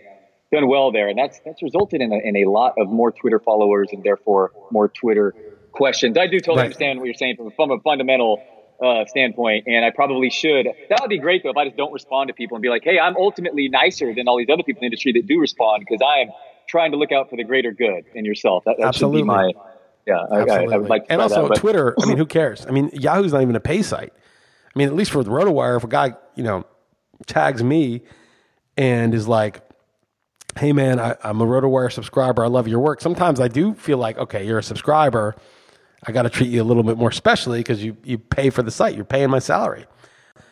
doing 0.53 0.69
well 0.69 0.93
there, 0.93 1.09
and 1.09 1.19
that's 1.19 1.41
that's 1.47 1.63
resulted 1.63 2.03
in 2.03 2.13
a, 2.13 2.19
in 2.23 2.37
a 2.37 2.45
lot 2.51 2.75
of 2.79 2.91
more 2.91 3.11
Twitter 3.11 3.41
followers 3.41 3.89
and 3.93 4.05
therefore 4.05 4.53
more 4.71 4.91
Twitter 4.91 5.35
questions. 5.73 6.19
I 6.19 6.27
do 6.27 6.41
totally 6.41 6.59
Right. 6.59 6.65
understand 6.65 6.99
what 7.01 7.07
you're 7.07 7.15
saying 7.15 7.37
from, 7.37 7.51
from 7.57 7.71
a 7.71 7.81
fundamental 7.81 8.45
uh, 8.85 9.07
standpoint, 9.07 9.65
and 9.67 9.83
I 9.83 9.93
probably 9.93 10.29
should. 10.29 10.69
That 10.91 11.01
would 11.01 11.09
be 11.11 11.21
great 11.21 11.43
though 11.43 11.51
if 11.51 11.57
I 11.57 11.65
just 11.65 11.79
don't 11.79 11.93
respond 11.93 12.29
to 12.29 12.35
people 12.35 12.57
and 12.57 12.63
be 12.63 12.69
like, 12.69 12.83
"Hey, 12.85 12.99
I'm 12.99 13.17
ultimately 13.17 13.71
nicer 13.71 14.13
than 14.15 14.29
all 14.29 14.37
these 14.37 14.51
other 14.53 14.63
people 14.63 14.81
in 14.83 14.83
the 14.83 14.87
industry 14.89 15.13
that 15.15 15.27
do 15.27 15.41
respond 15.41 15.85
because 15.89 16.03
I 16.07 16.21
am 16.21 16.35
trying 16.69 16.91
to 16.93 16.99
look 16.99 17.13
out 17.13 17.31
for 17.31 17.37
the 17.37 17.45
greater 17.45 17.73
good 17.73 18.05
in 18.13 18.27
yourself." 18.27 18.65
That, 18.67 18.77
that 18.79 18.95
should 18.95 19.11
Absolutely. 19.11 19.23
be 19.23 19.27
my 19.27 19.53
yeah, 20.09 20.25
I, 20.31 20.37
I, 20.37 20.41
Absolutely. 20.41 20.75
I 20.75 20.79
would 20.79 20.89
like 20.89 21.07
and 21.11 21.21
also 21.21 21.49
that, 21.49 21.59
Twitter. 21.59 21.95
I 22.01 22.07
mean, 22.07 22.17
who 22.17 22.25
cares? 22.39 22.65
I 22.67 22.71
mean, 22.71 22.91
Yahoo's 22.95 23.33
not 23.35 23.43
even 23.43 23.55
a 23.57 23.61
pay 23.61 23.83
site. 23.83 24.13
I 24.15 24.79
mean, 24.79 24.89
at 24.89 24.95
least 24.95 25.11
for 25.11 25.23
the 25.23 25.31
RotoWire, 25.31 25.77
if 25.77 25.85
a 25.85 25.89
guy 25.89 26.15
you 26.35 26.43
know 26.43 26.65
tags 27.27 27.63
me 27.63 28.03
and 28.79 29.13
is 29.13 29.29
like, 29.29 29.61
"Hey, 30.59 30.73
man, 30.73 30.99
I, 30.99 31.15
I'm 31.23 31.41
a 31.43 31.47
RotoWire 31.47 31.93
subscriber. 31.93 32.43
I 32.43 32.49
love 32.49 32.67
your 32.67 32.81
work." 32.81 33.03
Sometimes 33.03 33.39
I 33.39 33.49
do 33.49 33.75
feel 33.75 33.99
like, 33.99 34.17
okay, 34.17 34.47
you're 34.47 34.59
a 34.59 34.63
subscriber. 34.63 35.37
I 36.07 36.13
got 36.13 36.23
to 36.23 36.31
treat 36.31 36.49
you 36.49 36.63
a 36.63 36.65
little 36.65 36.85
bit 36.85 36.97
more 36.97 37.13
specially 37.13 37.59
because 37.59 37.85
you 37.85 37.97
you 38.03 38.17
pay 38.19 38.49
for 38.49 38.63
the 38.63 38.71
site. 38.71 38.95
You're 38.95 39.05
paying 39.05 39.29
my 39.29 39.41
salary. 39.41 39.85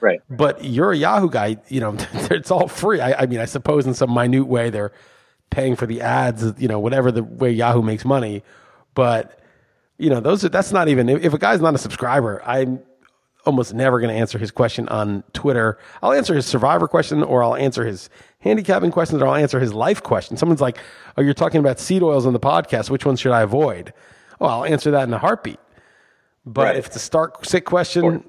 right. 0.00 0.20
But 0.28 0.64
you're 0.64 0.92
a 0.92 0.96
Yahoo 0.96 1.30
guy, 1.30 1.56
you 1.68 1.80
know, 1.80 1.96
it's 2.12 2.50
all 2.50 2.68
free. 2.68 3.00
I, 3.00 3.22
I 3.22 3.26
mean, 3.26 3.40
I 3.40 3.46
suppose 3.46 3.86
in 3.86 3.94
some 3.94 4.12
minute 4.12 4.46
way 4.46 4.68
they're 4.68 4.92
paying 5.48 5.76
for 5.76 5.86
the 5.86 6.02
ads, 6.02 6.52
you 6.58 6.68
know, 6.68 6.78
whatever 6.78 7.10
the 7.10 7.22
way 7.22 7.50
Yahoo 7.50 7.80
makes 7.80 8.04
money. 8.04 8.42
But, 8.94 9.38
you 9.98 10.10
know, 10.10 10.20
those 10.20 10.44
are, 10.44 10.48
that's 10.48 10.72
not 10.72 10.88
even, 10.88 11.08
if 11.08 11.32
a 11.32 11.38
guy's 11.38 11.60
not 11.60 11.74
a 11.74 11.78
subscriber, 11.78 12.42
I'm 12.44 12.80
almost 13.44 13.72
never 13.74 14.00
going 14.00 14.12
to 14.12 14.18
answer 14.18 14.38
his 14.38 14.50
question 14.50 14.88
on 14.88 15.22
Twitter. 15.32 15.78
I'll 16.02 16.12
answer 16.12 16.34
his 16.34 16.46
survivor 16.46 16.88
question 16.88 17.22
or 17.22 17.42
I'll 17.42 17.54
answer 17.56 17.84
his 17.86 18.10
handicapping 18.40 18.90
questions 18.90 19.22
or 19.22 19.28
I'll 19.28 19.36
answer 19.36 19.60
his 19.60 19.72
life 19.72 20.02
question. 20.02 20.36
Someone's 20.36 20.60
like, 20.60 20.78
oh, 21.16 21.22
you're 21.22 21.34
talking 21.34 21.60
about 21.60 21.78
seed 21.78 22.02
oils 22.02 22.26
on 22.26 22.32
the 22.32 22.40
podcast. 22.40 22.90
Which 22.90 23.06
ones 23.06 23.20
should 23.20 23.32
I 23.32 23.42
avoid? 23.42 23.92
Oh, 24.40 24.46
I'll 24.46 24.64
answer 24.64 24.90
that 24.90 25.06
in 25.06 25.14
a 25.14 25.18
heartbeat. 25.18 25.60
But 26.44 26.62
Right. 26.62 26.76
if 26.76 26.86
it's 26.86 26.96
a 26.96 27.00
stark 27.00 27.44
sick 27.44 27.64
question, 27.64 28.24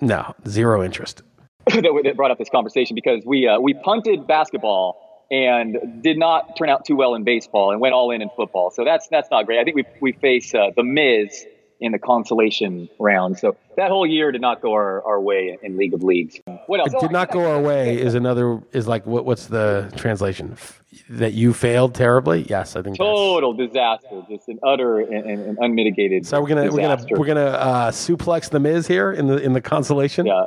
no, 0.00 0.34
zero 0.48 0.82
interest. 0.82 1.22
that, 1.66 2.00
that 2.04 2.16
brought 2.16 2.30
up 2.30 2.38
this 2.38 2.50
conversation 2.50 2.94
because 2.94 3.22
we 3.24 3.46
uh, 3.46 3.60
we 3.60 3.72
punted 3.74 4.26
basketball 4.26 5.01
and 5.32 6.02
did 6.02 6.18
not 6.18 6.56
turn 6.56 6.68
out 6.68 6.84
too 6.84 6.94
well 6.94 7.14
in 7.14 7.24
baseball 7.24 7.72
and 7.72 7.80
went 7.80 7.94
all 7.94 8.10
in 8.10 8.20
in 8.20 8.28
football. 8.36 8.70
So 8.70 8.84
that's 8.84 9.08
that's 9.08 9.30
not 9.30 9.46
great. 9.46 9.58
I 9.58 9.64
think 9.64 9.76
we 9.76 9.84
we 10.00 10.12
face 10.12 10.54
uh, 10.54 10.70
the 10.76 10.84
Miz 10.84 11.46
in 11.80 11.90
the 11.90 11.98
consolation 11.98 12.88
round. 13.00 13.38
So 13.38 13.56
that 13.76 13.90
whole 13.90 14.06
year 14.06 14.30
did 14.30 14.40
not 14.40 14.60
go 14.60 14.72
our, 14.72 15.02
our 15.04 15.20
way 15.20 15.58
in 15.62 15.76
League 15.76 15.94
of 15.94 16.04
Leagues. 16.04 16.38
What 16.66 16.78
else? 16.78 16.92
It 16.94 17.00
did 17.00 17.10
not 17.10 17.32
go 17.32 17.50
our 17.50 17.60
way 17.60 18.00
is 18.00 18.14
another 18.14 18.60
is 18.72 18.86
like 18.86 19.04
what, 19.06 19.24
what's 19.24 19.46
the 19.46 19.90
translation 19.96 20.56
that 21.08 21.32
you 21.32 21.54
failed 21.54 21.94
terribly? 21.94 22.42
Yes, 22.42 22.76
I 22.76 22.82
think. 22.82 22.98
Total 22.98 23.54
disaster, 23.54 24.22
just 24.28 24.48
an 24.48 24.60
utter 24.62 25.00
and, 25.00 25.26
and, 25.26 25.58
unmitigated. 25.58 26.26
So 26.26 26.40
we're 26.42 26.48
gonna 26.48 26.70
we're 26.70 26.82
gonna 26.82 27.06
we're 27.10 27.26
gonna 27.26 27.40
uh, 27.40 27.90
suplex 27.90 28.50
the 28.50 28.60
Miz 28.60 28.86
here 28.86 29.10
in 29.10 29.26
the 29.26 29.38
in 29.38 29.54
the 29.54 29.62
consolation. 29.62 30.26
yeah. 30.26 30.44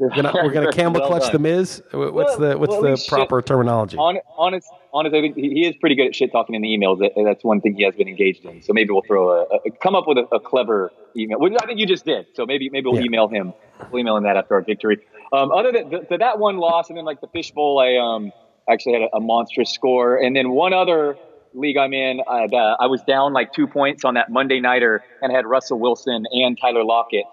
We're 0.00 0.08
gonna, 0.08 0.32
we're 0.34 0.50
gonna 0.50 0.72
camel 0.80 1.00
Well 1.00 1.08
clutch 1.08 1.24
done. 1.24 1.32
the 1.32 1.38
Miz. 1.40 1.82
What's 1.92 2.12
Well, 2.12 2.38
the 2.38 2.58
what's 2.58 2.70
well, 2.70 2.82
the 2.82 3.04
proper 3.08 3.42
terminology? 3.42 3.98
On, 3.98 4.18
honest, 4.36 4.66
honest, 4.94 5.14
I 5.14 5.20
think 5.20 5.36
he 5.36 5.66
is 5.66 5.76
pretty 5.76 5.94
good 5.94 6.06
at 6.08 6.14
shit 6.16 6.32
talking 6.32 6.54
in 6.54 6.62
the 6.62 6.68
emails. 6.68 6.98
That's 7.24 7.44
one 7.44 7.60
thing 7.60 7.74
he 7.74 7.84
has 7.84 7.94
been 7.94 8.08
engaged 8.08 8.44
in. 8.46 8.62
So 8.62 8.72
maybe 8.72 8.90
we'll 8.90 9.02
throw 9.06 9.30
a, 9.42 9.42
a 9.66 9.70
come 9.82 9.94
up 9.94 10.04
with 10.08 10.16
a, 10.18 10.34
a 10.34 10.40
clever 10.40 10.90
email. 11.16 11.38
Which 11.38 11.52
I 11.62 11.66
think 11.66 11.78
you 11.78 11.86
just 11.86 12.04
did. 12.06 12.26
So 12.34 12.46
maybe 12.46 12.70
maybe 12.70 12.86
we'll 12.88 12.98
Yeah. 13.00 13.06
email 13.06 13.28
him. 13.28 13.52
We'll 13.90 14.00
email 14.00 14.16
him 14.16 14.24
that 14.24 14.36
after 14.38 14.54
our 14.54 14.62
victory. 14.62 14.98
Um, 15.32 15.52
other 15.52 15.70
than 15.70 15.90
th- 15.90 16.08
th- 16.08 16.18
that 16.20 16.38
one 16.38 16.56
loss, 16.56 16.88
and 16.88 16.96
then 16.98 17.04
like 17.04 17.20
the 17.20 17.28
fishbowl, 17.28 17.78
I 17.78 17.96
um 17.96 18.32
actually 18.70 18.94
had 18.94 19.02
a, 19.02 19.16
a 19.16 19.20
monstrous 19.20 19.70
score, 19.70 20.16
and 20.16 20.34
then 20.34 20.50
one 20.50 20.72
other 20.72 21.16
league 21.52 21.76
I'm 21.76 21.92
in, 21.92 22.20
I, 22.28 22.44
uh, 22.44 22.76
I 22.78 22.86
was 22.86 23.02
down 23.02 23.32
like 23.32 23.52
two 23.52 23.66
points 23.66 24.04
on 24.04 24.14
that 24.14 24.30
Monday 24.30 24.60
nighter, 24.60 25.02
and 25.20 25.32
I 25.32 25.34
had 25.36 25.44
Russell 25.46 25.80
Wilson 25.80 26.24
and 26.30 26.56
Tyler 26.60 26.84
Lockett 26.84 27.24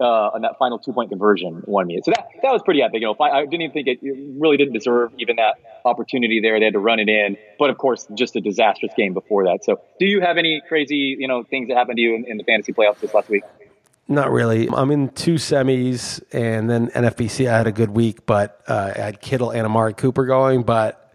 uh, 0.00 0.30
on 0.34 0.42
that 0.42 0.58
final 0.58 0.78
two 0.78 0.92
point 0.92 1.10
conversion 1.10 1.62
won 1.66 1.86
me. 1.86 2.00
So 2.04 2.10
that 2.10 2.28
that 2.42 2.52
was 2.52 2.62
pretty 2.64 2.82
epic. 2.82 3.00
You 3.00 3.08
know, 3.08 3.16
I, 3.20 3.30
I 3.30 3.40
didn't 3.44 3.62
even 3.62 3.72
think 3.72 3.88
it, 3.88 3.98
it 4.02 4.16
really 4.38 4.56
didn't 4.56 4.74
deserve 4.74 5.12
even 5.18 5.36
that 5.36 5.54
opportunity 5.84 6.40
there. 6.40 6.58
They 6.58 6.66
had 6.66 6.74
to 6.74 6.80
run 6.80 6.98
it 6.98 7.08
in, 7.08 7.36
but 7.58 7.70
of 7.70 7.78
course, 7.78 8.06
just 8.14 8.36
a 8.36 8.40
disastrous 8.40 8.92
game 8.96 9.14
before 9.14 9.44
that. 9.44 9.64
So, 9.64 9.80
do 9.98 10.06
you 10.06 10.20
have 10.20 10.36
any 10.36 10.62
crazy 10.66 11.16
you 11.18 11.28
know 11.28 11.44
things 11.44 11.68
that 11.68 11.76
happened 11.76 11.96
to 11.96 12.02
you 12.02 12.14
in, 12.14 12.24
in 12.26 12.36
the 12.36 12.44
fantasy 12.44 12.72
playoffs 12.72 13.00
this 13.00 13.14
last 13.14 13.28
week? 13.28 13.44
Not 14.06 14.30
really. 14.30 14.68
I'm 14.70 14.90
in 14.90 15.08
two 15.10 15.34
semis, 15.34 16.22
and 16.32 16.68
then 16.68 16.88
NFBC. 16.88 17.48
I 17.48 17.56
had 17.56 17.66
a 17.66 17.72
good 17.72 17.90
week, 17.90 18.26
but 18.26 18.62
uh, 18.68 18.92
I 18.94 18.98
had 18.98 19.20
Kittle 19.20 19.50
and 19.50 19.64
Amari 19.64 19.94
Cooper 19.94 20.26
going. 20.26 20.62
But 20.62 21.14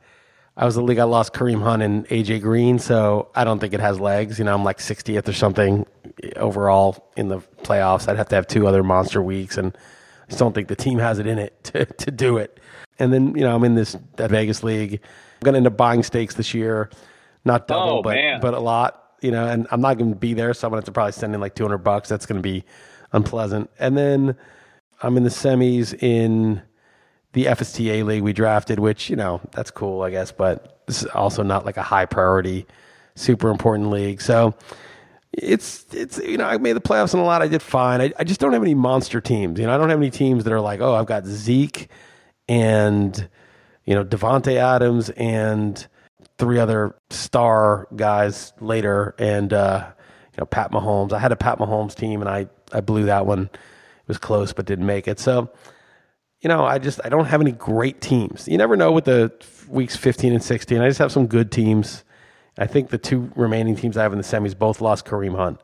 I 0.58 0.66
was 0.66 0.76
the 0.76 0.82
league. 0.82 0.98
I 0.98 1.04
lost 1.04 1.34
Kareem 1.34 1.62
Hunt 1.62 1.84
and 1.84 2.08
AJ 2.08 2.42
Green, 2.42 2.80
so 2.80 3.30
I 3.36 3.44
don't 3.44 3.60
think 3.60 3.74
it 3.74 3.80
has 3.80 4.00
legs. 4.00 4.40
You 4.40 4.46
know, 4.46 4.56
I'm 4.56 4.64
like 4.64 4.80
60th 4.80 5.28
or 5.28 5.34
something 5.34 5.86
overall 6.36 7.12
in 7.18 7.30
the 7.30 7.40
playoffs. 7.64 8.08
I'd 8.08 8.18
have 8.18 8.30
to 8.30 8.36
have 8.36 8.48
two 8.48 8.68
other 8.68 8.84
monster 8.84 9.22
weeks, 9.22 9.58
and 9.58 9.76
I 9.76 10.26
just 10.30 10.40
don't 10.40 10.54
think 10.54 10.68
the 10.68 10.76
team 10.76 11.00
has 11.00 11.20
it 11.20 11.28
in 11.28 11.40
it 11.40 11.64
to, 11.66 11.86
to 11.86 12.12
do 12.12 12.38
it. 12.38 12.60
And 13.00 13.14
then 13.14 13.36
you 13.36 13.42
know, 13.42 13.56
I'm 13.56 13.64
in 13.64 13.76
this 13.76 13.96
that 14.18 14.30
Vegas 14.32 14.64
league. 14.64 14.94
I'm 14.94 15.46
going 15.46 15.54
to 15.54 15.58
end 15.58 15.68
up 15.68 15.78
buying 15.78 16.04
stakes 16.04 16.36
this 16.36 16.54
year, 16.54 16.90
not 17.46 17.68
double, 17.68 18.00
Oh, 18.00 18.02
but 18.02 18.16
man. 18.16 18.42
but 18.42 18.54
a 18.54 18.60
lot. 18.60 18.96
You 19.22 19.32
know, 19.32 19.46
and 19.48 19.68
I'm 19.72 19.82
not 19.82 19.98
going 19.98 20.12
to 20.12 20.16
be 20.18 20.34
there, 20.34 20.54
so 20.54 20.68
I'm 20.68 20.72
going 20.72 20.78
to 20.82 20.82
have 20.82 20.86
to 20.86 20.92
probably 20.94 21.12
send 21.12 21.34
in 21.36 21.42
like 21.42 21.54
200 21.56 21.78
bucks. 21.80 22.08
That's 22.10 22.26
going 22.26 22.38
to 22.38 22.42
be 22.42 22.64
unpleasant. 23.12 23.70
And 23.80 23.98
then 23.98 24.36
I'm 25.02 25.18
in 25.18 25.24
the 25.24 25.30
semis 25.30 25.94
in 26.02 26.62
the 27.34 27.46
FSTA 27.46 28.06
league 28.06 28.24
we 28.24 28.34
drafted, 28.34 28.80
which 28.80 29.10
you 29.10 29.16
know 29.16 29.40
that's 29.52 29.72
cool, 29.72 30.02
I 30.02 30.10
guess, 30.10 30.32
but 30.32 30.82
this 30.88 31.04
is 31.04 31.08
also 31.10 31.44
not 31.44 31.66
like 31.66 31.78
a 31.78 31.84
high 31.84 32.06
priority, 32.06 32.66
super 33.16 33.50
important 33.50 33.90
league. 33.92 34.22
So 34.22 34.56
it's 35.34 35.86
it's 35.92 36.18
you 36.18 36.38
know 36.38 36.46
I 36.46 36.58
made 36.58 36.74
the 36.74 36.82
playoffs 36.82 37.14
in 37.14 37.20
a 37.20 37.24
lot. 37.24 37.42
I 37.42 37.48
did 37.48 37.62
fine. 37.62 38.02
I, 38.02 38.12
I 38.18 38.24
just 38.24 38.40
don't 38.40 38.54
have 38.54 38.62
any 38.62 38.74
monster 38.74 39.22
teams. 39.22 39.60
You 39.60 39.68
know, 39.68 39.74
I 39.74 39.78
don't 39.78 39.90
have 39.90 40.00
any 40.00 40.10
teams 40.10 40.44
that 40.44 40.54
are 40.54 40.62
like, 40.62 40.82
oh, 40.82 40.96
I've 40.96 41.06
got 41.06 41.26
Zeke 41.26 41.90
and 42.48 43.30
you 43.86 43.96
know 43.96 44.04
Davante 44.04 44.56
Adams 44.56 45.10
and 45.12 45.88
three 46.38 46.60
other 46.60 46.96
star 47.10 47.88
guys 47.96 48.54
later, 48.60 49.16
and 49.20 49.54
uh, 49.54 49.86
you 50.34 50.38
know 50.38 50.46
Pat 50.46 50.72
Mahomes. 50.72 51.14
I 51.14 51.20
had 51.20 51.32
a 51.32 51.36
Pat 51.36 51.60
Mahomes 51.60 51.96
team, 51.96 52.22
and 52.22 52.30
I 52.30 52.48
I 52.74 52.82
blew 52.82 53.06
that 53.06 53.26
one. 53.26 53.50
It 53.54 54.08
was 54.08 54.18
close, 54.18 54.54
but 54.54 54.66
didn't 54.66 54.88
make 54.88 55.08
it. 55.08 55.20
So 55.20 55.52
you 56.42 56.48
know, 56.48 56.64
I 56.66 56.80
just 56.80 57.00
I 57.04 57.10
don't 57.10 57.26
have 57.26 57.42
any 57.42 57.52
great 57.52 58.02
teams. 58.02 58.48
You 58.48 58.58
never 58.58 58.76
know 58.78 58.92
with 58.92 59.06
the 59.06 59.32
weeks 59.68 59.96
15 59.96 60.34
and 60.34 60.44
16. 60.44 60.82
I 60.82 60.88
just 60.88 61.00
have 61.00 61.12
some 61.12 61.28
good 61.28 61.52
teams. 61.52 62.04
I 62.60 62.68
think 62.68 62.90
the 62.90 62.98
two 62.98 63.32
remaining 63.36 63.78
teams 63.78 63.96
I 63.96 64.04
have 64.04 64.12
in 64.12 64.20
the 64.20 64.24
semis 64.24 64.58
both 64.58 64.82
lost 64.82 65.06
Kareem 65.06 65.36
Hunt. 65.36 65.62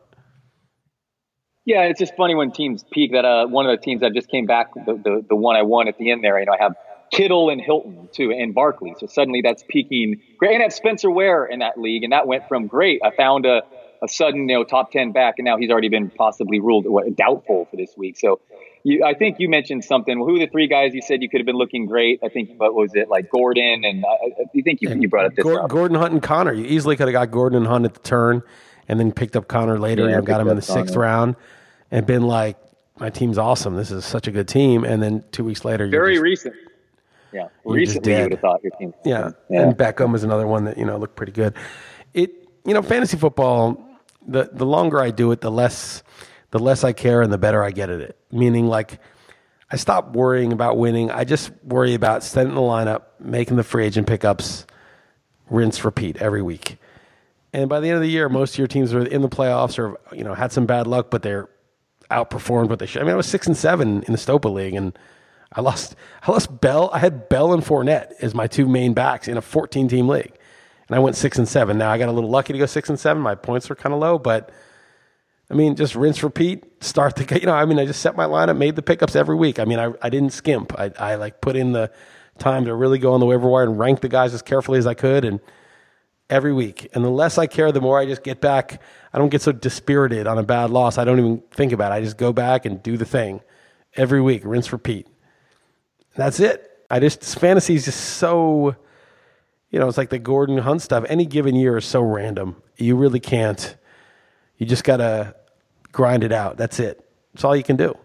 Yeah, 1.65 1.81
it's 1.81 1.99
just 1.99 2.15
funny 2.15 2.35
when 2.35 2.51
teams 2.51 2.85
peak. 2.89 3.11
That 3.11 3.25
uh, 3.25 3.47
one 3.47 3.65
of 3.65 3.77
the 3.77 3.83
teams 3.83 4.01
that 4.01 4.13
just 4.13 4.29
came 4.29 4.45
back, 4.45 4.73
the, 4.73 4.93
the 4.93 5.25
the 5.29 5.35
one 5.35 5.55
I 5.55 5.63
won 5.63 5.87
at 5.87 5.97
the 5.97 6.11
end 6.11 6.23
there. 6.23 6.39
You 6.39 6.45
know, 6.45 6.53
I 6.53 6.61
have 6.63 6.75
Kittle 7.11 7.49
and 7.49 7.59
Hilton 7.59 8.07
too, 8.13 8.31
and 8.31 8.53
Barkley. 8.53 8.95
So 8.97 9.07
suddenly 9.07 9.41
that's 9.43 9.63
peaking. 9.67 10.21
Great, 10.37 10.55
and 10.55 10.63
I 10.63 10.69
Spencer 10.69 11.11
Ware 11.11 11.45
in 11.45 11.59
that 11.59 11.77
league, 11.77 12.03
and 12.03 12.13
that 12.13 12.27
went 12.27 12.47
from 12.47 12.67
great. 12.67 13.01
I 13.03 13.11
found 13.11 13.45
a 13.45 13.63
a 14.01 14.07
sudden 14.07 14.47
you 14.47 14.55
know 14.55 14.63
top 14.63 14.91
ten 14.91 15.11
back, 15.11 15.35
and 15.37 15.45
now 15.45 15.57
he's 15.57 15.69
already 15.69 15.89
been 15.89 16.11
possibly 16.11 16.59
ruled 16.59 16.85
what, 16.85 17.13
doubtful 17.15 17.67
for 17.69 17.75
this 17.75 17.93
week. 17.97 18.17
So. 18.17 18.39
You, 18.87 19.03
I 19.03 19.15
think 19.15 19.37
you 19.39 19.49
mentioned 19.49 19.83
something. 19.83 20.15
Who 20.15 20.35
are 20.35 20.39
the 20.39 20.45
three 20.45 20.67
guys 20.67 20.93
you 20.93 21.01
said 21.01 21.23
you 21.23 21.27
could 21.29 21.39
have 21.39 21.45
been 21.47 21.55
looking 21.57 21.87
great? 21.87 22.19
I 22.23 22.29
think, 22.29 22.51
what 22.57 22.75
was 22.75 22.91
it 22.93 23.09
like 23.09 23.31
Gordon? 23.31 23.83
And 23.83 24.05
uh, 24.05 24.07
uh, 24.07 24.11
I, 24.11 24.43
I 24.57 24.61
think 24.61 24.79
you, 24.81 24.93
you 24.93 25.09
brought 25.09 25.25
up 25.25 25.33
this. 25.35 25.41
Gor- 25.41 25.63
up. 25.63 25.69
Gordon 25.71 25.97
Hunt 25.97 26.13
and 26.13 26.21
Conner. 26.21 26.53
You 26.53 26.65
easily 26.65 26.95
could 26.95 27.07
have 27.07 27.13
got 27.13 27.31
Gordon 27.31 27.57
and 27.57 27.65
Hunt 27.67 27.85
at 27.85 27.95
the 27.95 27.99
turn, 28.01 28.43
and 28.87 28.99
then 28.99 29.11
picked 29.11 29.35
up 29.35 29.47
Conner 29.47 29.79
later 29.79 30.07
Yeah, 30.07 30.17
and 30.17 30.25
got 30.25 30.39
him 30.39 30.47
in 30.49 30.55
the 30.55 30.61
sixth 30.61 30.93
Conner. 30.93 30.99
round, 31.05 31.35
and 31.89 32.05
been 32.05 32.21
like, 32.27 32.57
"My 32.99 33.09
team's 33.09 33.39
awesome. 33.39 33.75
This 33.75 33.89
is 33.89 34.05
such 34.05 34.27
a 34.27 34.31
good 34.31 34.47
team." 34.47 34.83
And 34.83 35.01
then 35.01 35.23
two 35.31 35.43
weeks 35.43 35.65
later, 35.65 35.85
you're 35.85 35.91
Very 35.91 36.13
just- 36.13 36.23
recent. 36.23 36.55
Yeah, 37.33 37.47
recently 37.65 38.15
you 38.15 38.21
would 38.21 38.31
have 38.33 38.39
thought 38.39 38.63
your 38.63 38.71
team. 38.79 38.93
Yeah. 39.03 39.31
Yeah. 39.49 39.63
And 39.63 39.75
Beckham 39.75 40.13
was 40.13 40.23
another 40.23 40.47
one 40.47 40.65
that, 40.65 40.77
you 40.77 40.85
know, 40.85 40.95
looked 40.97 41.17
pretty 41.17 41.33
good. 41.33 41.53
It 42.13 42.31
you 42.65 42.73
know, 42.73 42.81
fantasy 42.81 43.17
football, 43.17 43.83
the 44.25 44.49
the 44.53 44.65
longer 44.65 45.01
I 45.01 45.09
do 45.11 45.31
it, 45.31 45.41
the 45.41 45.51
less 45.51 46.01
the 46.55 46.63
less 46.63 46.85
I 46.85 46.93
care 46.93 47.21
and 47.21 47.33
the 47.33 47.37
better 47.37 47.61
I 47.61 47.71
get 47.71 47.89
at 47.89 47.99
it. 47.99 48.17
Meaning 48.31 48.67
like 48.67 48.99
I 49.69 49.75
stop 49.75 50.15
worrying 50.15 50.53
about 50.53 50.77
winning. 50.77 51.11
I 51.11 51.25
just 51.25 51.51
worry 51.65 51.95
about 51.95 52.23
setting 52.23 52.55
the 52.55 52.61
lineup, 52.61 53.01
making 53.19 53.57
the 53.57 53.63
free 53.63 53.85
agent 53.85 54.07
pickups, 54.07 54.65
rinse, 55.49 55.83
repeat 55.83 56.15
every 56.15 56.41
week. 56.41 56.77
And 57.51 57.67
by 57.67 57.81
the 57.81 57.89
end 57.89 57.97
of 57.97 58.01
the 58.01 58.09
year, 58.09 58.29
most 58.29 58.53
of 58.53 58.57
your 58.57 58.67
teams 58.67 58.93
are 58.93 59.05
in 59.05 59.21
the 59.21 59.27
playoffs 59.27 59.77
or 59.77 59.99
you 60.15 60.23
know 60.23 60.33
had 60.33 60.53
some 60.53 60.65
bad 60.65 60.87
luck, 60.87 61.11
but 61.11 61.23
they're 61.23 61.49
outperformed 62.09 62.69
what 62.69 62.79
they 62.79 62.85
should. 62.85 63.01
I 63.01 63.03
mean, 63.03 63.15
I 63.15 63.17
was 63.17 63.27
six 63.27 63.47
and 63.47 63.57
seven 63.57 64.03
in 64.03 64.13
the 64.13 64.17
Stopa 64.17 64.49
League, 64.49 64.75
and 64.75 64.97
I 65.51 65.59
lost. 65.59 65.97
I 66.23 66.31
lost 66.31 66.61
Bell. 66.61 66.89
I 66.93 66.99
had 66.99 67.27
Bell 67.27 67.51
and 67.51 67.63
Fournette 67.63 68.13
as 68.21 68.33
my 68.33 68.47
two 68.47 68.65
main 68.65 68.93
backs 68.93 69.27
in 69.27 69.35
a 69.35 69.41
14 69.41 69.89
team 69.89 70.07
league, 70.07 70.37
and 70.87 70.95
I 70.95 70.99
went 70.99 71.17
six 71.17 71.37
and 71.37 71.49
seven. 71.49 71.77
Now 71.77 71.91
I 71.91 71.97
got 71.97 72.07
a 72.07 72.13
little 72.13 72.29
lucky 72.29 72.53
to 72.53 72.59
go 72.59 72.65
six 72.65 72.87
and 72.87 72.97
seven. 72.97 73.21
My 73.21 73.35
points 73.35 73.67
were 73.67 73.75
kind 73.75 73.93
of 73.93 73.99
low, 73.99 74.17
but 74.17 74.53
I 75.49 75.53
mean, 75.53 75.75
just 75.75 75.95
rinse, 75.95 76.23
repeat, 76.23 76.83
start 76.83 77.15
the. 77.15 77.39
You 77.39 77.45
know, 77.45 77.53
I 77.53 77.65
mean, 77.65 77.79
I 77.79 77.85
just 77.85 78.01
set 78.01 78.15
my 78.15 78.25
lineup, 78.25 78.57
made 78.57 78.75
the 78.75 78.81
pickups 78.81 79.15
every 79.15 79.35
week. 79.35 79.59
I 79.59 79.65
mean, 79.65 79.79
I, 79.79 79.93
I 80.01 80.09
didn't 80.09 80.33
skimp. 80.33 80.77
I, 80.79 80.91
I 80.97 81.15
like 81.15 81.41
put 81.41 81.55
in 81.55 81.71
the 81.71 81.91
time 82.39 82.65
to 82.65 82.75
really 82.75 82.99
go 82.99 83.13
on 83.13 83.19
the 83.19 83.25
waiver 83.25 83.47
wire 83.47 83.63
and 83.63 83.79
rank 83.79 84.01
the 84.01 84.09
guys 84.09 84.33
as 84.33 84.41
carefully 84.41 84.79
as 84.79 84.87
I 84.87 84.93
could, 84.93 85.23
and 85.23 85.39
every 86.29 86.53
week. 86.53 86.89
And 86.93 87.03
the 87.03 87.09
less 87.09 87.37
I 87.37 87.47
care, 87.47 87.71
the 87.71 87.81
more 87.81 87.99
I 87.99 88.05
just 88.05 88.23
get 88.23 88.41
back. 88.41 88.81
I 89.13 89.17
don't 89.17 89.29
get 89.29 89.41
so 89.41 89.51
dispirited 89.51 90.27
on 90.27 90.37
a 90.37 90.43
bad 90.43 90.69
loss. 90.69 90.97
I 90.97 91.05
don't 91.05 91.19
even 91.19 91.43
think 91.51 91.71
about 91.71 91.91
it. 91.91 91.95
I 91.95 92.01
just 92.01 92.17
go 92.17 92.33
back 92.33 92.65
and 92.65 92.81
do 92.81 92.97
the 92.97 93.05
thing 93.05 93.41
every 93.95 94.21
week, 94.21 94.41
rinse, 94.43 94.71
repeat. 94.73 95.07
That's 96.15 96.39
it. 96.39 96.71
I 96.89 96.99
just 96.99 97.39
fantasy 97.39 97.75
is 97.75 97.85
just 97.85 97.99
so, 97.99 98.75
you 99.69 99.79
know, 99.79 99.87
it's 99.87 99.97
like 99.97 100.09
the 100.09 100.19
Gordon 100.19 100.57
Hunt 100.59 100.81
stuff. 100.81 101.05
Any 101.07 101.25
given 101.25 101.55
year 101.55 101.77
is 101.77 101.85
so 101.85 102.01
random. 102.01 102.61
You 102.77 102.95
really 102.95 103.19
can't. 103.19 103.75
You 104.57 104.65
just 104.65 104.83
gotta 104.83 105.35
grind 105.91 106.23
it 106.23 106.31
out. 106.31 106.57
That's 106.57 106.79
it. 106.79 107.07
That's 107.33 107.43
all 107.43 107.55
you 107.55 107.63
can 107.63 107.75
do. 107.75 107.95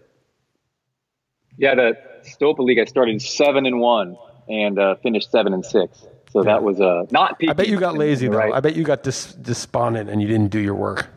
Yeah, 1.57 1.75
the 1.75 1.97
Stopa 2.23 2.59
League 2.59 2.79
I 2.79 2.85
started 2.85 3.21
seven 3.21 3.65
and 3.65 3.79
one 3.79 4.17
and 4.47 4.79
uh, 4.79 4.95
finished 4.95 5.31
seven 5.31 5.53
and 5.53 5.65
six. 5.65 6.05
So 6.31 6.43
that 6.43 6.63
was 6.63 6.79
uh, 6.79 7.05
not 7.11 7.39
peaking. 7.39 7.51
I 7.51 7.53
bet 7.53 7.67
you 7.67 7.77
got 7.77 7.97
lazy 7.97 8.27
though. 8.27 8.37
Right. 8.37 8.53
I 8.53 8.61
bet 8.61 8.75
you 8.75 8.83
got 8.83 9.03
dis- 9.03 9.33
despondent 9.33 10.09
and 10.09 10.21
you 10.21 10.27
didn't 10.27 10.49
do 10.49 10.59
your 10.59 10.75
work. 10.75 11.09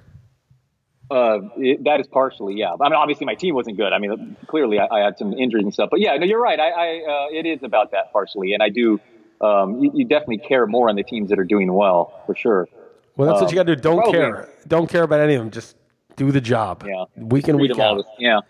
Uh, 1.11 1.39
it, 1.57 1.85
that 1.85 2.01
is 2.01 2.07
partially, 2.09 2.55
yeah. 2.55 2.73
I 2.73 2.89
mean, 2.89 2.95
obviously 2.95 3.27
my 3.27 3.35
team 3.35 3.55
wasn't 3.55 3.77
good. 3.77 3.93
I 3.93 3.99
mean, 3.99 4.37
clearly 4.47 4.81
I, 4.81 4.87
I 4.87 5.05
had 5.05 5.19
some 5.19 5.33
injuries 5.35 5.65
and 5.65 5.73
stuff. 5.73 5.91
But 5.91 6.01
yeah, 6.01 6.17
no, 6.17 6.27
you're 6.27 6.43
right. 6.43 6.59
I, 6.59 6.71
I 6.71 6.87
uh, 6.99 7.27
it 7.39 7.47
is 7.47 7.63
about 7.63 7.93
that 7.93 8.13
partially, 8.13 8.55
and 8.55 8.63
I 8.63 8.71
do. 8.71 9.01
Um, 9.41 9.81
you, 9.81 9.91
you 9.95 10.05
definitely 10.05 10.39
care 10.39 10.67
more 10.67 10.89
on 10.89 10.97
the 10.97 11.03
teams 11.03 11.29
that 11.29 11.39
are 11.39 11.45
doing 11.45 11.73
well, 11.73 12.23
for 12.27 12.35
sure. 12.35 12.69
Well, 13.17 13.29
that's 13.29 13.43
what 13.43 13.53
you 13.53 13.61
um, 13.61 13.67
got 13.67 13.71
to 13.73 13.77
do. 13.77 13.83
Don't 13.83 13.97
probably- 13.99 14.13
care. 14.13 14.49
Don't 14.67 14.89
care 14.89 15.03
about 15.05 15.21
any 15.21 15.35
of 15.35 15.41
them. 15.43 15.51
Just 15.51 15.77
do 16.17 16.31
the 16.33 16.41
job. 16.41 16.85
Yeah, 16.87 17.05
Week 17.17 17.49
in, 17.49 17.59
week 17.59 17.79
out. 17.79 18.05
Yeah, 18.19 18.41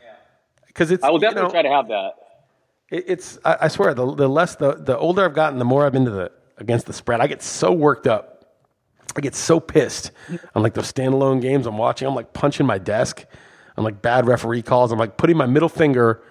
Because 0.67 0.91
it's 0.91 1.03
I 1.03 1.09
will 1.09 1.17
you 1.17 1.21
definitely 1.23 1.49
know, 1.49 1.51
try 1.51 1.63
to 1.63 1.71
have 1.71 1.89
that. 1.89 2.13
It, 2.91 3.05
it's 3.09 3.39
I, 3.45 3.57
I 3.63 3.69
swear 3.69 3.95
the 3.95 4.15
the 4.15 4.29
less 4.29 4.57
the 4.57 4.75
the 4.75 4.97
older 4.99 5.25
I've 5.25 5.35
gotten, 5.35 5.59
the 5.59 5.65
more 5.65 5.87
I've 5.87 5.95
into 5.95 6.11
the 6.11 6.31
against 6.59 6.87
the 6.87 6.93
spread. 6.93 7.21
I 7.21 7.27
get 7.27 7.43
so 7.43 7.73
worked 7.73 8.07
up. 8.07 8.31
I 9.17 9.21
get 9.21 9.35
so 9.37 9.61
pissed 9.61 10.11
I'm 10.57 10.63
like 10.63 10.75
those 10.75 10.93
standalone 10.93 11.41
games 11.41 11.67
I'm 11.67 11.79
watching. 11.79 12.09
I'm 12.09 12.15
like 12.17 12.33
punching 12.33 12.67
my 12.67 12.79
desk. 12.79 13.25
I'm 13.77 13.85
like 13.85 14.03
bad 14.03 14.27
referee 14.27 14.63
calls. 14.63 14.91
I'm 14.93 14.99
like 14.99 15.17
putting 15.17 15.37
my 15.37 15.47
middle 15.47 15.69
finger, 15.69 16.23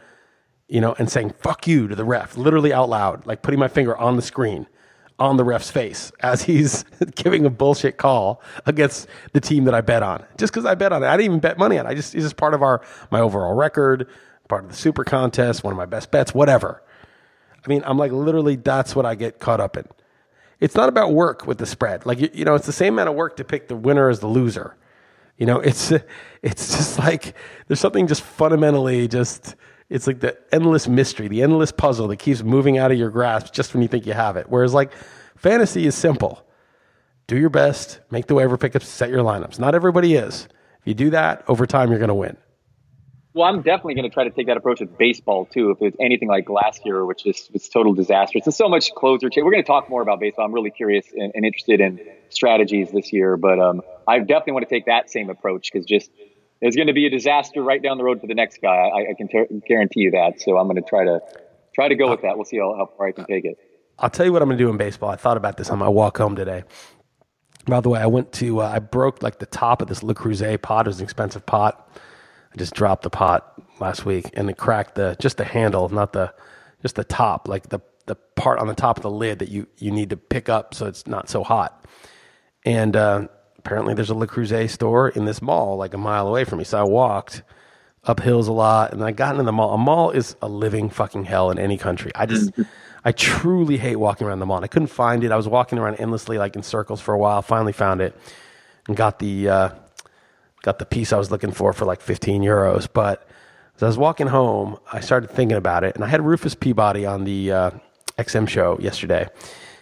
you 0.68 0.82
know, 0.82 0.94
and 1.00 1.10
saying 1.10 1.32
"fuck 1.40 1.66
you" 1.68 1.88
to 1.88 1.96
the 1.96 2.06
ref, 2.06 2.38
literally 2.38 2.74
out 2.74 2.90
loud, 2.90 3.26
like 3.26 3.42
putting 3.42 3.60
my 3.60 3.68
finger 3.68 3.96
on 3.98 4.16
the 4.18 4.22
screen 4.22 4.68
on 5.20 5.38
the 5.38 5.44
ref's 5.44 5.70
face 5.70 6.12
as 6.22 6.44
he's 6.44 6.84
giving 7.16 7.46
a 7.46 7.50
bullshit 7.50 7.98
call 7.98 8.42
against 8.66 9.08
the 9.34 9.42
team 9.42 9.66
that 9.66 9.74
I 9.74 9.82
bet 9.82 10.04
on. 10.04 10.26
Just 10.38 10.54
because 10.54 10.66
I 10.66 10.76
bet 10.76 10.92
on 10.92 11.04
it, 11.04 11.08
I 11.08 11.18
didn't 11.18 11.26
even 11.26 11.40
bet 11.40 11.58
money 11.58 11.78
on 11.78 11.86
it. 11.86 11.90
I 11.90 11.96
just 11.96 12.16
it's 12.16 12.24
just 12.24 12.38
part 12.38 12.54
of 12.54 12.62
our 12.62 12.82
my 13.12 13.20
overall 13.20 13.54
record, 13.54 14.08
part 14.48 14.64
of 14.64 14.70
the 14.70 14.76
super 14.76 15.04
contest, 15.04 15.64
one 15.64 15.72
of 15.72 15.78
my 15.78 15.86
best 15.86 16.12
bets, 16.12 16.34
whatever. 16.34 16.82
I 17.66 17.70
mean, 17.70 17.84
I'm 17.86 17.98
like 17.98 18.12
literally 18.12 18.56
that's 18.56 18.96
what 18.96 19.06
I 19.06 19.16
get 19.16 19.40
caught 19.40 19.60
up 19.60 19.78
in. 19.78 19.86
It's 20.60 20.76
not 20.76 20.90
about 20.90 21.14
work 21.14 21.46
with 21.46 21.58
the 21.58 21.66
spread. 21.66 22.06
Like 22.06 22.20
you, 22.20 22.30
you 22.34 22.46
know, 22.46 22.56
it's 22.56 22.66
the 22.66 22.74
same 22.74 22.94
amount 22.94 23.10
of 23.10 23.16
work 23.16 23.38
to 23.38 23.44
pick 23.44 23.68
the 23.68 23.76
winner 23.76 24.10
as 24.10 24.20
the 24.20 24.28
loser. 24.28 24.76
You 25.38 25.46
know, 25.46 25.60
it's 25.60 25.92
it's 26.42 26.76
just 26.76 27.00
like 27.00 27.36
there's 27.68 27.80
something 27.80 28.08
just 28.08 28.22
fundamentally 28.22 29.08
just 29.08 29.56
it's 29.94 30.08
like 30.08 30.22
the 30.22 30.36
endless 30.52 30.88
mystery, 30.88 31.28
the 31.28 31.44
endless 31.44 31.72
puzzle 31.72 32.08
that 32.08 32.18
keeps 32.18 32.42
moving 32.42 32.80
out 32.80 32.92
of 32.92 32.98
your 32.98 33.12
grasp 33.12 33.54
just 33.54 33.76
when 33.76 33.84
you 33.84 33.88
think 33.88 34.08
you 34.08 34.14
have 34.14 34.38
it. 34.38 34.48
Whereas 34.50 34.74
like 34.74 34.92
fantasy 35.38 35.86
is 35.86 35.94
simple. 35.94 36.44
Do 37.28 37.38
your 37.38 37.52
best, 37.52 38.00
make 38.10 38.26
the 38.26 38.34
waiver 38.34 38.58
pickups, 38.58 38.88
set 38.88 39.12
your 39.12 39.20
lineups. 39.20 39.60
Not 39.60 39.76
everybody 39.76 40.16
is. 40.16 40.48
If 40.80 40.88
you 40.88 40.96
do 40.96 41.12
that, 41.12 41.44
over 41.48 41.68
time 41.68 41.92
you're 41.92 42.00
going 42.00 42.08
to 42.08 42.16
win. 42.16 42.36
Well, 43.36 43.48
I'm 43.48 43.62
definitely 43.62 43.94
going 43.94 44.10
to 44.10 44.14
try 44.14 44.24
to 44.24 44.32
take 44.32 44.48
that 44.48 44.58
approach 44.58 44.80
with 44.80 44.98
baseball 44.98 45.46
too. 45.46 45.70
If 45.70 45.78
it's 45.82 45.98
anything 46.00 46.28
like 46.28 46.50
last 46.50 46.84
year, 46.86 47.06
which 47.06 47.28
is 47.28 47.52
it's 47.54 47.70
total 47.70 47.94
disaster. 47.94 48.40
It's 48.40 48.58
so 48.58 48.68
much 48.68 48.92
closer. 48.96 49.30
We're 49.36 49.52
going 49.52 49.64
to 49.64 49.68
talk 49.68 49.92
more 49.92 50.02
about 50.02 50.20
baseball. 50.20 50.46
I'm 50.46 50.54
really 50.54 50.72
curious 50.72 51.06
and, 51.14 51.32
and 51.36 51.46
interested 51.46 51.82
in 51.82 52.00
strategies 52.30 52.92
this 52.92 53.14
year, 53.14 53.38
but 53.38 53.60
um, 53.60 53.84
I 54.08 54.20
definitely 54.20 54.54
want 54.54 54.70
to 54.70 54.76
take 54.76 54.88
that 54.88 55.12
same 55.12 55.30
approach 55.30 55.72
because 55.72 55.86
just 55.86 56.10
it's 56.64 56.76
going 56.76 56.88
to 56.88 56.94
be 56.94 57.06
a 57.06 57.10
disaster 57.10 57.62
right 57.62 57.82
down 57.82 57.98
the 57.98 58.04
road 58.04 58.22
for 58.22 58.28
the 58.28 58.34
next 58.34 58.62
guy. 58.62 58.70
I, 58.70 59.12
I 59.12 59.14
can 59.18 59.28
guarantee 59.68 60.02
you 60.02 60.12
that. 60.12 60.40
So 60.40 60.58
I'm 60.58 60.68
going 60.68 60.82
to 60.82 60.90
try 60.90 61.04
to 61.04 61.20
try 61.76 61.90
to 61.90 61.96
go 61.96 62.10
with 62.10 62.22
that. 62.22 62.38
We'll 62.38 62.46
see 62.46 62.58
how, 62.58 62.74
how 62.76 62.90
far 62.98 63.08
I 63.08 63.12
can 63.12 63.26
take 63.26 63.46
it. 63.46 63.58
I'll 64.00 64.10
tell 64.10 64.26
you 64.26 64.32
what 64.32 64.42
I'm 64.42 64.48
going 64.48 64.58
to 64.58 64.64
do 64.64 64.70
in 64.70 64.78
baseball. 64.78 65.10
I 65.10 65.18
thought 65.18 65.38
about 65.38 65.58
this 65.58 65.70
on 65.70 65.80
my 65.80 65.90
walk 65.90 66.18
home 66.18 66.36
today. 66.36 66.64
By 67.66 67.82
the 67.82 67.90
way, 67.90 68.00
I 68.00 68.06
went 68.06 68.32
to 68.34 68.62
uh, 68.62 68.70
I 68.70 68.80
broke 68.80 69.22
like 69.22 69.40
the 69.40 69.46
top 69.46 69.82
of 69.82 69.88
this 69.88 70.04
Le 70.04 70.14
Creuset 70.14 70.62
pot. 70.62 70.88
It 70.88 70.90
was 70.90 71.00
an 71.00 71.04
expensive 71.04 71.46
pot. 71.46 71.90
I 72.54 72.58
just 72.58 72.74
dropped 72.74 73.04
the 73.04 73.10
pot 73.10 73.62
last 73.80 74.06
week 74.06 74.30
and 74.34 74.50
it 74.50 74.58
cracked 74.58 74.96
the 74.96 75.16
just 75.20 75.38
the 75.38 75.46
handle, 75.46 75.90
not 75.90 76.14
the 76.14 76.34
just 76.82 76.96
the 76.96 77.04
top, 77.04 77.48
like 77.48 77.70
the 77.70 77.80
the 78.06 78.16
part 78.16 78.60
on 78.60 78.68
the 78.68 78.76
top 78.76 78.98
of 78.98 79.04
the 79.04 79.12
lid 79.12 79.40
that 79.40 79.50
you 79.50 79.68
you 79.78 79.92
need 79.92 80.10
to 80.12 80.18
pick 80.18 80.50
up 80.50 80.74
so 80.74 80.86
it's 80.86 81.08
not 81.08 81.30
so 81.30 81.44
hot. 81.44 81.86
And 82.66 82.96
uh, 82.96 83.28
apparently, 83.64 83.94
there's 83.94 84.10
a 84.10 84.16
Le 84.16 84.28
Creuset 84.28 84.70
store 84.70 85.10
in 85.10 85.26
this 85.26 85.42
mall, 85.42 85.78
like 85.78 85.94
a 85.94 85.98
mile 85.98 86.28
away 86.28 86.44
from 86.44 86.60
me. 86.60 86.64
So 86.64 86.80
I 86.80 86.84
walked 86.84 87.44
up 88.04 88.20
hills 88.20 88.48
a 88.48 88.52
lot, 88.52 88.92
and 88.92 89.04
I 89.04 89.12
got 89.12 89.32
into 89.32 89.44
the 89.44 89.52
mall. 89.52 89.74
A 89.74 89.78
mall 89.78 90.12
is 90.12 90.36
a 90.42 90.50
living 90.50 90.90
fucking 90.90 91.26
hell 91.26 91.50
in 91.52 91.58
any 91.58 91.78
country. 91.78 92.12
I 92.16 92.26
just 92.26 92.52
I 93.06 93.12
truly 93.12 93.78
hate 93.78 93.96
walking 93.96 94.28
around 94.28 94.40
the 94.40 94.46
mall. 94.46 94.64
I 94.64 94.68
couldn't 94.68 94.88
find 94.88 95.24
it. 95.24 95.32
I 95.32 95.38
was 95.38 95.48
walking 95.48 95.80
around 95.80 95.96
endlessly, 95.96 96.38
like 96.38 96.56
in 96.56 96.64
circles 96.64 97.00
for 97.00 97.14
a 97.14 97.18
while. 97.18 97.42
Finally 97.42 97.74
found 97.74 98.02
it 98.02 98.16
and 98.88 98.98
got 98.98 99.20
the 99.20 99.50
uh, 99.50 99.70
got 100.62 100.80
the 100.80 100.86
piece 100.86 101.14
I 101.14 101.18
was 101.18 101.32
looking 101.32 101.52
for 101.52 101.72
for 101.74 101.86
like 101.86 102.02
15 102.02 102.42
euros. 102.42 102.88
But 102.92 103.28
as 103.78 103.84
I 103.84 103.88
was 103.88 103.98
walking 103.98 104.28
home, 104.28 104.78
I 104.92 105.00
started 105.00 105.30
thinking 105.30 105.58
about 105.58 105.84
it, 105.84 105.96
and 105.96 106.04
I 106.04 106.08
had 106.08 106.22
Rufus 106.22 106.56
Peabody 106.56 107.06
on 107.06 107.24
the 107.24 107.52
uh, 107.52 107.72
XM 108.18 108.48
show 108.48 108.78
yesterday. 108.80 109.28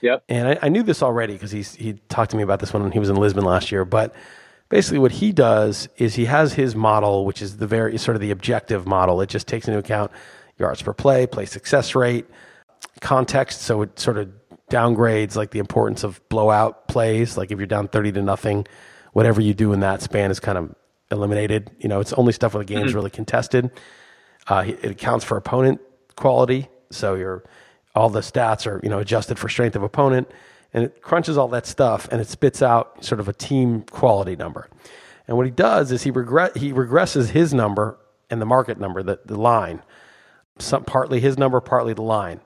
Yep. 0.01 0.23
And 0.29 0.47
I, 0.47 0.59
I 0.63 0.69
knew 0.69 0.83
this 0.83 1.03
already 1.03 1.33
because 1.33 1.51
he's 1.51 1.75
he 1.75 1.93
talked 2.09 2.31
to 2.31 2.37
me 2.37 2.43
about 2.43 2.59
this 2.59 2.73
one 2.73 2.83
when 2.83 2.91
he 2.91 2.99
was 2.99 3.09
in 3.09 3.15
Lisbon 3.15 3.43
last 3.43 3.71
year. 3.71 3.85
But 3.85 4.15
basically, 4.69 4.99
what 4.99 5.11
he 5.11 5.31
does 5.31 5.87
is 5.97 6.15
he 6.15 6.25
has 6.25 6.53
his 6.53 6.75
model, 6.75 7.25
which 7.25 7.41
is 7.41 7.57
the 7.57 7.67
very 7.67 7.97
sort 7.97 8.15
of 8.15 8.21
the 8.21 8.31
objective 8.31 8.87
model. 8.87 9.21
It 9.21 9.29
just 9.29 9.47
takes 9.47 9.67
into 9.67 9.79
account 9.79 10.11
yards 10.57 10.81
per 10.81 10.93
play, 10.93 11.27
play 11.27 11.45
success 11.45 11.95
rate, 11.95 12.25
context. 12.99 13.61
So 13.61 13.83
it 13.83 13.99
sort 13.99 14.17
of 14.17 14.29
downgrades 14.69 15.35
like 15.35 15.51
the 15.51 15.59
importance 15.59 16.03
of 16.03 16.21
blowout 16.29 16.87
plays. 16.87 17.37
Like 17.37 17.51
if 17.51 17.59
you're 17.59 17.67
down 17.67 17.87
thirty 17.87 18.11
to 18.11 18.21
nothing 18.21 18.65
whatever 19.13 19.41
you 19.41 19.53
do 19.53 19.73
in 19.73 19.81
that 19.81 20.01
span 20.01 20.31
is 20.31 20.39
kind 20.39 20.57
of 20.57 20.73
eliminated. 21.11 21.71
You 21.79 21.89
know, 21.89 21.99
it's 21.99 22.13
only 22.13 22.33
stuff 22.33 22.53
where 22.53 22.63
the 22.63 22.73
game's 22.73 22.87
mm-hmm. 22.87 22.95
really 22.95 23.09
contested. 23.09 23.71
Uh, 24.47 24.65
it 24.67 24.91
accounts 24.91 25.23
for 25.23 25.37
opponent 25.37 25.81
quality, 26.15 26.67
so 26.89 27.15
your 27.15 27.43
all 27.95 28.09
the 28.09 28.21
stats 28.21 28.65
are 28.65 28.79
you 28.83 28.89
know 28.89 28.99
adjusted 28.99 29.37
for 29.37 29.49
strength 29.49 29.75
of 29.75 29.83
opponent, 29.83 30.29
and 30.73 30.83
it 30.83 31.01
crunches 31.01 31.37
all 31.37 31.47
that 31.49 31.65
stuff 31.65 32.07
and 32.11 32.21
it 32.21 32.27
spits 32.27 32.61
out 32.61 33.03
sort 33.03 33.19
of 33.19 33.27
a 33.27 33.33
team 33.33 33.81
quality 33.83 34.35
number. 34.35 34.69
And 35.27 35.37
what 35.37 35.45
he 35.45 35.51
does 35.51 35.91
is 35.91 36.03
he 36.03 36.11
regret 36.11 36.57
he 36.57 36.73
regresses 36.73 37.29
his 37.29 37.53
number 37.53 37.97
and 38.29 38.41
the 38.41 38.45
market 38.45 38.79
number, 38.79 39.03
the, 39.03 39.19
the 39.25 39.39
line, 39.39 39.81
some 40.57 40.83
partly 40.85 41.19
his 41.19 41.37
number, 41.37 41.59
partly 41.59 41.93
the 41.93 42.01
line, 42.01 42.39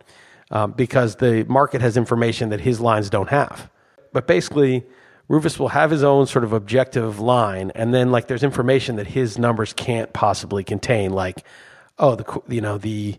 um, 0.51 0.71
because 0.71 1.17
the 1.17 1.45
market 1.47 1.81
has 1.81 1.95
information 1.95 2.49
that 2.49 2.62
his 2.62 2.79
lines 2.79 3.10
don't 3.10 3.29
have. 3.29 3.69
But 4.12 4.25
basically, 4.25 4.84
Rufus 5.27 5.60
will 5.60 5.69
have 5.69 5.91
his 5.91 6.03
own 6.03 6.27
sort 6.27 6.43
of 6.43 6.53
objective 6.53 7.19
line, 7.19 7.71
and 7.75 7.93
then 7.93 8.12
like 8.12 8.27
there's 8.27 8.43
information 8.43 8.95
that 8.97 9.08
his 9.08 9.38
numbers 9.38 9.73
can't 9.73 10.12
possibly 10.13 10.63
contain, 10.63 11.12
like 11.12 11.43
oh 11.97 12.15
the 12.15 12.41
you 12.47 12.62
know 12.62 12.77
the 12.77 13.17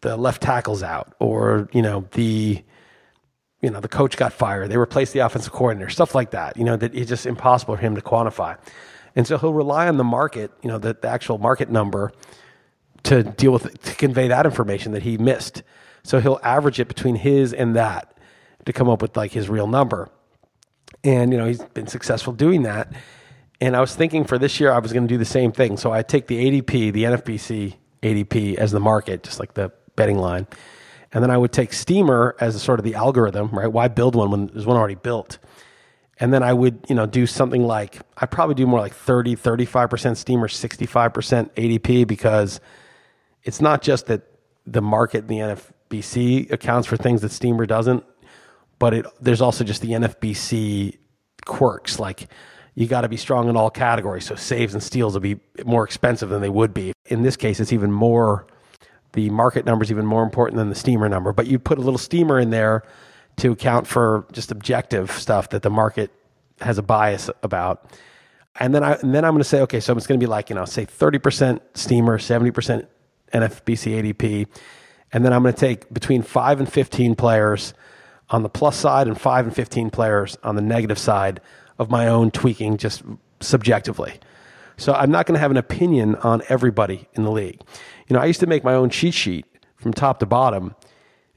the 0.00 0.16
left 0.16 0.42
tackle's 0.42 0.82
out, 0.82 1.14
or 1.18 1.68
you 1.72 1.82
know 1.82 2.06
the 2.12 2.62
you 3.60 3.70
know 3.70 3.80
the 3.80 3.88
coach 3.88 4.16
got 4.16 4.32
fired, 4.32 4.70
they 4.70 4.76
replaced 4.76 5.12
the 5.12 5.20
offensive 5.20 5.52
coordinator, 5.52 5.90
stuff 5.90 6.14
like 6.14 6.30
that. 6.30 6.56
You 6.56 6.64
know 6.64 6.76
that 6.76 6.94
it's 6.94 7.08
just 7.08 7.26
impossible 7.26 7.76
for 7.76 7.80
him 7.80 7.94
to 7.94 8.00
quantify, 8.00 8.58
and 9.14 9.26
so 9.26 9.38
he'll 9.38 9.52
rely 9.52 9.88
on 9.88 9.96
the 9.96 10.04
market, 10.04 10.50
you 10.62 10.68
know 10.68 10.78
the, 10.78 10.94
the 10.94 11.08
actual 11.08 11.38
market 11.38 11.70
number 11.70 12.12
to 13.04 13.22
deal 13.22 13.52
with 13.52 13.82
to 13.82 13.94
convey 13.94 14.28
that 14.28 14.46
information 14.46 14.92
that 14.92 15.02
he 15.02 15.18
missed. 15.18 15.62
So 16.02 16.20
he'll 16.20 16.40
average 16.42 16.80
it 16.80 16.88
between 16.88 17.16
his 17.16 17.52
and 17.52 17.76
that 17.76 18.16
to 18.66 18.72
come 18.72 18.88
up 18.88 19.02
with 19.02 19.16
like 19.16 19.32
his 19.32 19.48
real 19.48 19.66
number. 19.66 20.08
And, 21.02 21.32
you 21.32 21.38
know, 21.38 21.46
he's 21.46 21.62
been 21.62 21.86
successful 21.86 22.32
doing 22.32 22.62
that. 22.62 22.92
And 23.60 23.76
I 23.76 23.80
was 23.80 23.94
thinking 23.94 24.24
for 24.24 24.38
this 24.38 24.60
year, 24.60 24.72
I 24.72 24.78
was 24.78 24.92
going 24.92 25.06
to 25.06 25.12
do 25.12 25.18
the 25.18 25.24
same 25.24 25.52
thing. 25.52 25.76
So 25.76 25.92
I 25.92 26.02
take 26.02 26.26
the 26.26 26.62
ADP, 26.62 26.92
the 26.92 27.04
NFBC 27.04 27.74
ADP 28.02 28.56
as 28.56 28.70
the 28.70 28.80
market, 28.80 29.22
just 29.22 29.38
like 29.38 29.54
the 29.54 29.72
betting 30.00 30.18
line. 30.18 30.46
And 31.12 31.22
then 31.22 31.30
I 31.30 31.38
would 31.38 31.52
take 31.52 31.72
Steamer 31.72 32.36
as 32.40 32.54
a 32.54 32.60
sort 32.60 32.78
of 32.78 32.84
the 32.84 32.94
algorithm, 32.94 33.48
right? 33.48 33.66
Why 33.66 33.88
build 33.88 34.14
one 34.14 34.30
when 34.30 34.46
there's 34.48 34.66
one 34.66 34.76
already 34.76 34.94
built? 34.94 35.38
And 36.18 36.32
then 36.32 36.42
I 36.42 36.52
would, 36.52 36.84
you 36.88 36.94
know, 36.94 37.06
do 37.06 37.26
something 37.26 37.62
like, 37.62 37.98
I'd 38.18 38.30
probably 38.30 38.54
do 38.54 38.66
more 38.66 38.80
like 38.80 38.94
30, 38.94 39.36
35% 39.36 40.16
Steamer, 40.16 40.48
65% 40.48 41.50
ADP 41.54 42.06
because 42.06 42.60
it's 43.42 43.60
not 43.60 43.82
just 43.82 44.06
that 44.06 44.22
the 44.66 44.82
market 44.82 45.18
in 45.18 45.26
the 45.28 45.38
NFBC 45.38 46.52
accounts 46.52 46.86
for 46.86 46.96
things 46.96 47.22
that 47.22 47.32
Steamer 47.32 47.66
doesn't 47.66 48.04
but 48.80 48.94
it, 48.94 49.06
there's 49.20 49.40
also 49.40 49.62
just 49.62 49.82
the 49.82 49.90
NFBC 49.90 50.96
quirks. 51.46 52.00
Like 52.00 52.28
you 52.74 52.88
got 52.88 53.02
to 53.02 53.08
be 53.08 53.16
strong 53.16 53.48
in 53.48 53.56
all 53.56 53.70
categories. 53.70 54.24
So 54.24 54.34
saves 54.34 54.74
and 54.74 54.82
steals 54.82 55.12
will 55.12 55.20
be 55.20 55.38
more 55.64 55.84
expensive 55.84 56.30
than 56.30 56.40
they 56.40 56.48
would 56.48 56.74
be. 56.74 56.92
In 57.06 57.22
this 57.22 57.36
case, 57.36 57.60
it's 57.60 57.72
even 57.72 57.92
more, 57.92 58.46
the 59.12 59.30
market 59.30 59.66
number 59.66 59.82
is 59.82 59.90
even 59.90 60.06
more 60.06 60.22
important 60.22 60.56
than 60.56 60.68
the 60.68 60.74
steamer 60.74 61.08
number. 61.08 61.32
But 61.32 61.46
you 61.46 61.58
put 61.58 61.78
a 61.78 61.80
little 61.80 61.98
steamer 61.98 62.38
in 62.38 62.50
there 62.50 62.82
to 63.38 63.52
account 63.52 63.86
for 63.86 64.26
just 64.32 64.50
objective 64.50 65.10
stuff 65.10 65.50
that 65.50 65.62
the 65.62 65.70
market 65.70 66.10
has 66.60 66.78
a 66.78 66.82
bias 66.82 67.30
about. 67.42 67.90
And 68.58 68.74
then 68.74 68.82
I 68.82 68.94
and 68.94 69.14
then 69.14 69.24
I'm 69.24 69.32
going 69.32 69.42
to 69.42 69.48
say, 69.48 69.60
okay, 69.62 69.80
so 69.80 69.96
it's 69.96 70.06
going 70.06 70.20
to 70.20 70.24
be 70.24 70.28
like 70.28 70.50
you 70.50 70.56
know, 70.56 70.64
say 70.64 70.84
30% 70.84 71.60
steamer, 71.74 72.18
70% 72.18 72.86
NFBC 73.32 74.14
ADP, 74.14 74.46
and 75.12 75.24
then 75.24 75.32
I'm 75.32 75.42
going 75.42 75.54
to 75.54 75.60
take 75.60 75.92
between 75.92 76.22
five 76.22 76.58
and 76.58 76.70
15 76.70 77.14
players 77.14 77.74
on 78.28 78.42
the 78.42 78.48
plus 78.48 78.76
side 78.76 79.08
and 79.08 79.20
five 79.20 79.46
and 79.46 79.54
15 79.54 79.90
players 79.90 80.36
on 80.42 80.56
the 80.56 80.62
negative 80.62 80.98
side 80.98 81.40
of 81.78 81.90
my 81.90 82.08
own 82.08 82.30
tweaking 82.30 82.76
just 82.76 83.02
subjectively. 83.40 84.20
So 84.76 84.94
I'm 84.94 85.10
not 85.10 85.26
going 85.26 85.34
to 85.34 85.40
have 85.40 85.50
an 85.50 85.56
opinion 85.56 86.14
on 86.16 86.42
everybody 86.48 87.08
in 87.14 87.24
the 87.24 87.30
league. 87.30 87.60
You 88.10 88.14
know, 88.16 88.20
I 88.22 88.26
used 88.26 88.40
to 88.40 88.46
make 88.46 88.64
my 88.64 88.74
own 88.74 88.90
cheat 88.90 89.14
sheet 89.14 89.46
from 89.76 89.92
top 89.92 90.18
to 90.18 90.26
bottom. 90.26 90.74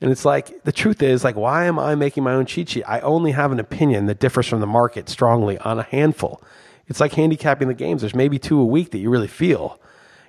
And 0.02 0.12
it's 0.12 0.26
like, 0.26 0.64
the 0.64 0.72
truth 0.72 1.04
is, 1.04 1.24
like, 1.24 1.36
why 1.36 1.66
am 1.66 1.78
I 1.78 1.94
making 1.94 2.24
my 2.24 2.34
own 2.34 2.48
cheat 2.48 2.70
sheet? 2.70 2.84
I 2.88 3.00
only 3.02 3.32
have 3.32 3.52
an 3.52 3.60
opinion 3.60 4.08
that 4.08 4.20
differs 4.20 4.48
from 4.48 4.60
the 4.60 4.68
market 4.68 5.08
strongly 5.08 5.60
on 5.60 5.80
a 5.80 5.84
handful. 5.84 6.42
It's 6.88 7.00
like 7.00 7.14
handicapping 7.14 7.68
the 7.68 7.76
games. 7.76 8.02
There's 8.02 8.16
maybe 8.16 8.40
two 8.40 8.60
a 8.60 8.66
week 8.66 8.90
that 8.90 8.98
you 8.98 9.12
really 9.12 9.28
feel. 9.28 9.80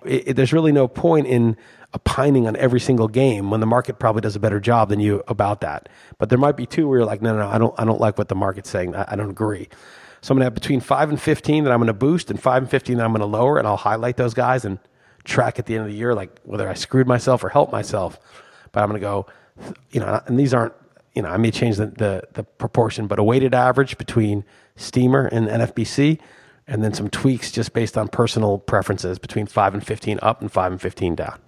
It, 0.05 0.29
it, 0.29 0.35
there's 0.35 0.53
really 0.53 0.71
no 0.71 0.87
point 0.87 1.27
in 1.27 1.57
opining 1.95 2.47
on 2.47 2.57
every 2.57 2.79
single 2.79 3.09
game 3.09 3.51
when 3.51 3.61
the 3.61 3.67
market 3.67 3.99
probably 3.99 4.21
does 4.21 4.37
a 4.37 4.41
better 4.41 4.61
job 4.61 4.91
than 4.91 5.01
you 5.01 5.23
about 5.27 5.63
that. 5.63 5.89
But 6.19 6.29
there 6.29 6.39
might 6.39 6.59
be 6.59 6.67
two 6.67 6.87
where 6.87 6.99
you're 6.99 7.07
like, 7.07 7.23
no, 7.23 7.33
no, 7.33 7.39
no 7.39 7.49
I 7.49 7.57
don't, 7.57 7.75
I 7.79 7.87
don't 7.87 8.01
like 8.01 8.19
what 8.19 8.29
the 8.29 8.35
market's 8.35 8.69
saying. 8.69 8.95
I, 8.95 9.07
I 9.09 9.17
don't 9.17 9.31
agree. 9.31 9.71
So 10.21 10.33
I'm 10.33 10.37
going 10.37 10.43
to 10.43 10.47
have 10.47 10.55
between 10.55 10.81
five 10.81 11.09
and 11.09 11.21
15 11.21 11.65
that 11.65 11.73
I'm 11.73 11.79
going 11.79 11.87
to 11.87 11.95
boost 11.95 12.31
and 12.31 12.39
five 12.41 12.63
and 12.63 12.71
15 12.71 12.99
that 12.99 13.05
I'm 13.05 13.13
going 13.13 13.21
to 13.21 13.27
lower. 13.27 13.59
And 13.59 13.67
I'll 13.67 13.79
highlight 13.79 14.19
those 14.19 14.35
guys 14.35 14.67
and 14.67 14.79
track 15.25 15.59
at 15.59 15.67
the 15.67 15.75
end 15.75 15.85
of 15.85 15.91
the 15.91 15.97
year, 15.97 16.15
like 16.15 16.39
whether 16.45 16.69
I 16.69 16.75
screwed 16.75 17.07
myself 17.07 17.43
or 17.43 17.49
helped 17.49 17.73
myself. 17.73 18.19
But 18.73 18.83
I'm 18.83 18.89
going 18.89 19.01
to 19.01 19.05
go, 19.05 19.27
you 19.91 20.01
know, 20.01 20.21
and 20.27 20.39
these 20.39 20.55
aren't, 20.55 20.75
you 21.15 21.23
know, 21.23 21.29
I 21.29 21.37
may 21.37 21.51
change 21.51 21.77
the, 21.77 21.87
the, 21.87 22.25
the 22.33 22.43
proportion, 22.43 23.07
but 23.07 23.19
a 23.19 23.25
weighted 23.25 23.55
average 23.55 23.99
between 23.99 24.45
Steamer 24.77 25.27
and 25.27 25.47
NFBC, 25.47 26.19
and 26.67 26.83
then 26.83 26.93
some 26.93 27.09
tweaks 27.09 27.53
just 27.53 27.73
based 27.73 27.97
on 27.97 28.09
personal 28.09 28.59
preferences 28.59 29.19
between 29.19 29.47
5 29.47 29.75
and 29.75 29.87
15 29.87 30.19
up 30.23 30.41
and 30.41 30.51
5 30.51 30.73
and 30.73 30.81
15 30.81 31.15
down. 31.15 31.41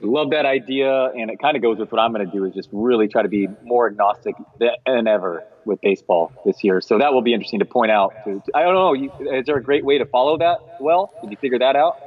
Love 0.00 0.30
that 0.30 0.46
idea, 0.46 1.06
and 1.06 1.30
it 1.30 1.38
kind 1.40 1.56
of 1.56 1.62
goes 1.62 1.78
with 1.78 1.92
what 1.92 2.00
I'm 2.00 2.12
going 2.12 2.26
to 2.26 2.32
do 2.32 2.44
is 2.44 2.52
just 2.54 2.68
really 2.72 3.06
try 3.06 3.22
to 3.22 3.28
be 3.28 3.48
more 3.62 3.86
agnostic 3.88 4.34
than 4.58 5.06
ever 5.06 5.44
with 5.64 5.80
baseball 5.80 6.32
this 6.44 6.64
year. 6.64 6.80
So 6.80 6.98
that 6.98 7.12
will 7.12 7.22
be 7.22 7.32
interesting 7.32 7.60
to 7.60 7.64
point 7.64 7.92
out. 7.92 8.12
To, 8.24 8.42
I 8.52 8.62
don't 8.62 8.74
know. 8.74 8.94
You, 8.94 9.12
is 9.32 9.46
there 9.46 9.56
a 9.56 9.62
great 9.62 9.84
way 9.84 9.98
to 9.98 10.06
follow 10.06 10.38
that? 10.38 10.58
Well, 10.80 11.12
did 11.22 11.30
you 11.30 11.36
figure 11.36 11.60
that 11.60 11.76
out? 11.76 11.98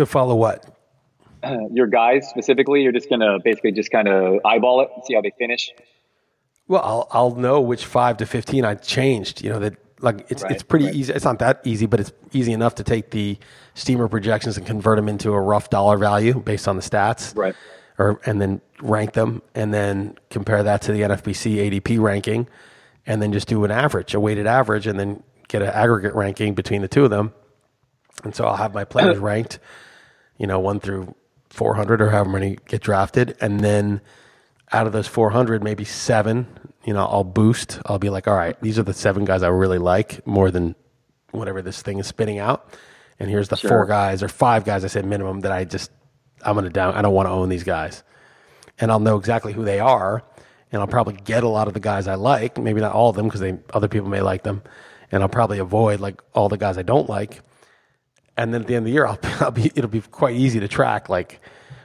To 0.00 0.06
follow 0.06 0.34
what? 0.34 0.64
Uh, 1.42 1.58
your 1.74 1.86
guys 1.86 2.26
specifically, 2.26 2.82
you're 2.82 2.90
just 2.90 3.10
going 3.10 3.20
to 3.20 3.38
basically 3.44 3.70
just 3.70 3.90
kind 3.90 4.08
of 4.08 4.40
eyeball 4.46 4.80
it 4.80 4.88
and 4.94 5.04
see 5.04 5.12
how 5.12 5.20
they 5.20 5.30
finish. 5.38 5.70
Well, 6.68 6.80
I'll 6.82 7.08
I'll 7.10 7.34
know 7.34 7.60
which 7.60 7.84
five 7.84 8.16
to 8.16 8.24
fifteen 8.24 8.64
I 8.64 8.76
changed. 8.76 9.44
You 9.44 9.50
know 9.50 9.58
that 9.58 9.74
like 10.00 10.24
it's 10.30 10.42
right, 10.42 10.52
it's 10.52 10.62
pretty 10.62 10.86
right. 10.86 10.94
easy. 10.94 11.12
It's 11.12 11.26
not 11.26 11.38
that 11.40 11.60
easy, 11.64 11.84
but 11.84 12.00
it's 12.00 12.12
easy 12.32 12.54
enough 12.54 12.76
to 12.76 12.82
take 12.82 13.10
the 13.10 13.36
steamer 13.74 14.08
projections 14.08 14.56
and 14.56 14.66
convert 14.66 14.96
them 14.96 15.06
into 15.06 15.34
a 15.34 15.40
rough 15.40 15.68
dollar 15.68 15.98
value 15.98 16.40
based 16.40 16.66
on 16.66 16.76
the 16.76 16.82
stats. 16.82 17.36
Right. 17.36 17.54
Or 17.98 18.22
and 18.24 18.40
then 18.40 18.62
rank 18.80 19.12
them 19.12 19.42
and 19.54 19.74
then 19.74 20.16
compare 20.30 20.62
that 20.62 20.80
to 20.82 20.92
the 20.92 21.02
NFBC 21.02 21.70
ADP 21.70 22.00
ranking 22.00 22.48
and 23.04 23.20
then 23.20 23.34
just 23.34 23.48
do 23.48 23.64
an 23.64 23.70
average, 23.70 24.14
a 24.14 24.20
weighted 24.20 24.46
average 24.46 24.86
and 24.86 24.98
then 24.98 25.22
get 25.48 25.60
an 25.60 25.68
aggregate 25.68 26.14
ranking 26.14 26.54
between 26.54 26.80
the 26.80 26.88
two 26.88 27.04
of 27.04 27.10
them. 27.10 27.34
And 28.24 28.34
so 28.34 28.44
I'll 28.44 28.56
have 28.56 28.72
my 28.72 28.84
players 28.84 29.18
ranked, 29.30 29.58
you 30.40 30.48
know, 30.48 30.58
1 30.58 30.80
through 30.80 31.14
400 31.50 32.00
or 32.00 32.10
however 32.10 32.30
many 32.30 32.58
get 32.66 32.80
drafted 32.80 33.36
and 33.40 33.60
then 33.60 34.00
out 34.72 34.88
of 34.88 34.92
those 34.92 35.06
400 35.06 35.62
maybe 35.62 35.84
7 35.84 36.46
you 36.84 36.94
know, 36.94 37.04
I'll 37.04 37.24
boost. 37.24 37.78
I'll 37.86 37.98
be 37.98 38.10
like, 38.10 38.26
all 38.26 38.36
right, 38.36 38.60
these 38.60 38.78
are 38.78 38.82
the 38.82 38.94
seven 38.94 39.24
guys 39.24 39.42
I 39.42 39.48
really 39.48 39.78
like 39.78 40.26
more 40.26 40.50
than 40.50 40.74
whatever 41.30 41.62
this 41.62 41.82
thing 41.82 41.98
is 41.98 42.06
spitting 42.06 42.38
out. 42.38 42.74
And 43.18 43.28
here's 43.28 43.48
the 43.48 43.56
sure. 43.56 43.68
four 43.68 43.86
guys 43.86 44.22
or 44.22 44.28
five 44.28 44.64
guys 44.64 44.84
I 44.84 44.88
said 44.88 45.04
minimum 45.04 45.40
that 45.40 45.52
I 45.52 45.64
just 45.64 45.90
I'm 46.42 46.54
gonna 46.54 46.70
down. 46.70 46.94
I 46.94 47.02
don't 47.02 47.12
want 47.12 47.26
to 47.26 47.32
own 47.32 47.50
these 47.50 47.64
guys, 47.64 48.02
and 48.78 48.90
I'll 48.90 48.98
know 48.98 49.18
exactly 49.18 49.52
who 49.52 49.62
they 49.62 49.78
are, 49.78 50.24
and 50.72 50.80
I'll 50.80 50.88
probably 50.88 51.14
get 51.14 51.44
a 51.44 51.48
lot 51.48 51.68
of 51.68 51.74
the 51.74 51.80
guys 51.80 52.08
I 52.08 52.14
like. 52.14 52.56
Maybe 52.56 52.80
not 52.80 52.94
all 52.94 53.10
of 53.10 53.16
them 53.16 53.26
because 53.26 53.40
they 53.40 53.58
other 53.74 53.88
people 53.88 54.08
may 54.08 54.22
like 54.22 54.42
them, 54.42 54.62
and 55.12 55.22
I'll 55.22 55.28
probably 55.28 55.58
avoid 55.58 56.00
like 56.00 56.22
all 56.32 56.48
the 56.48 56.56
guys 56.56 56.78
I 56.78 56.82
don't 56.82 57.10
like. 57.10 57.42
And 58.36 58.54
then 58.54 58.62
at 58.62 58.66
the 58.66 58.74
end 58.74 58.84
of 58.84 58.86
the 58.86 58.92
year, 58.92 59.06
I'll, 59.06 59.18
I'll 59.40 59.50
be 59.50 59.70
it'll 59.74 59.90
be 59.90 60.00
quite 60.00 60.36
easy 60.36 60.60
to 60.60 60.68
track 60.68 61.08
like 61.08 61.40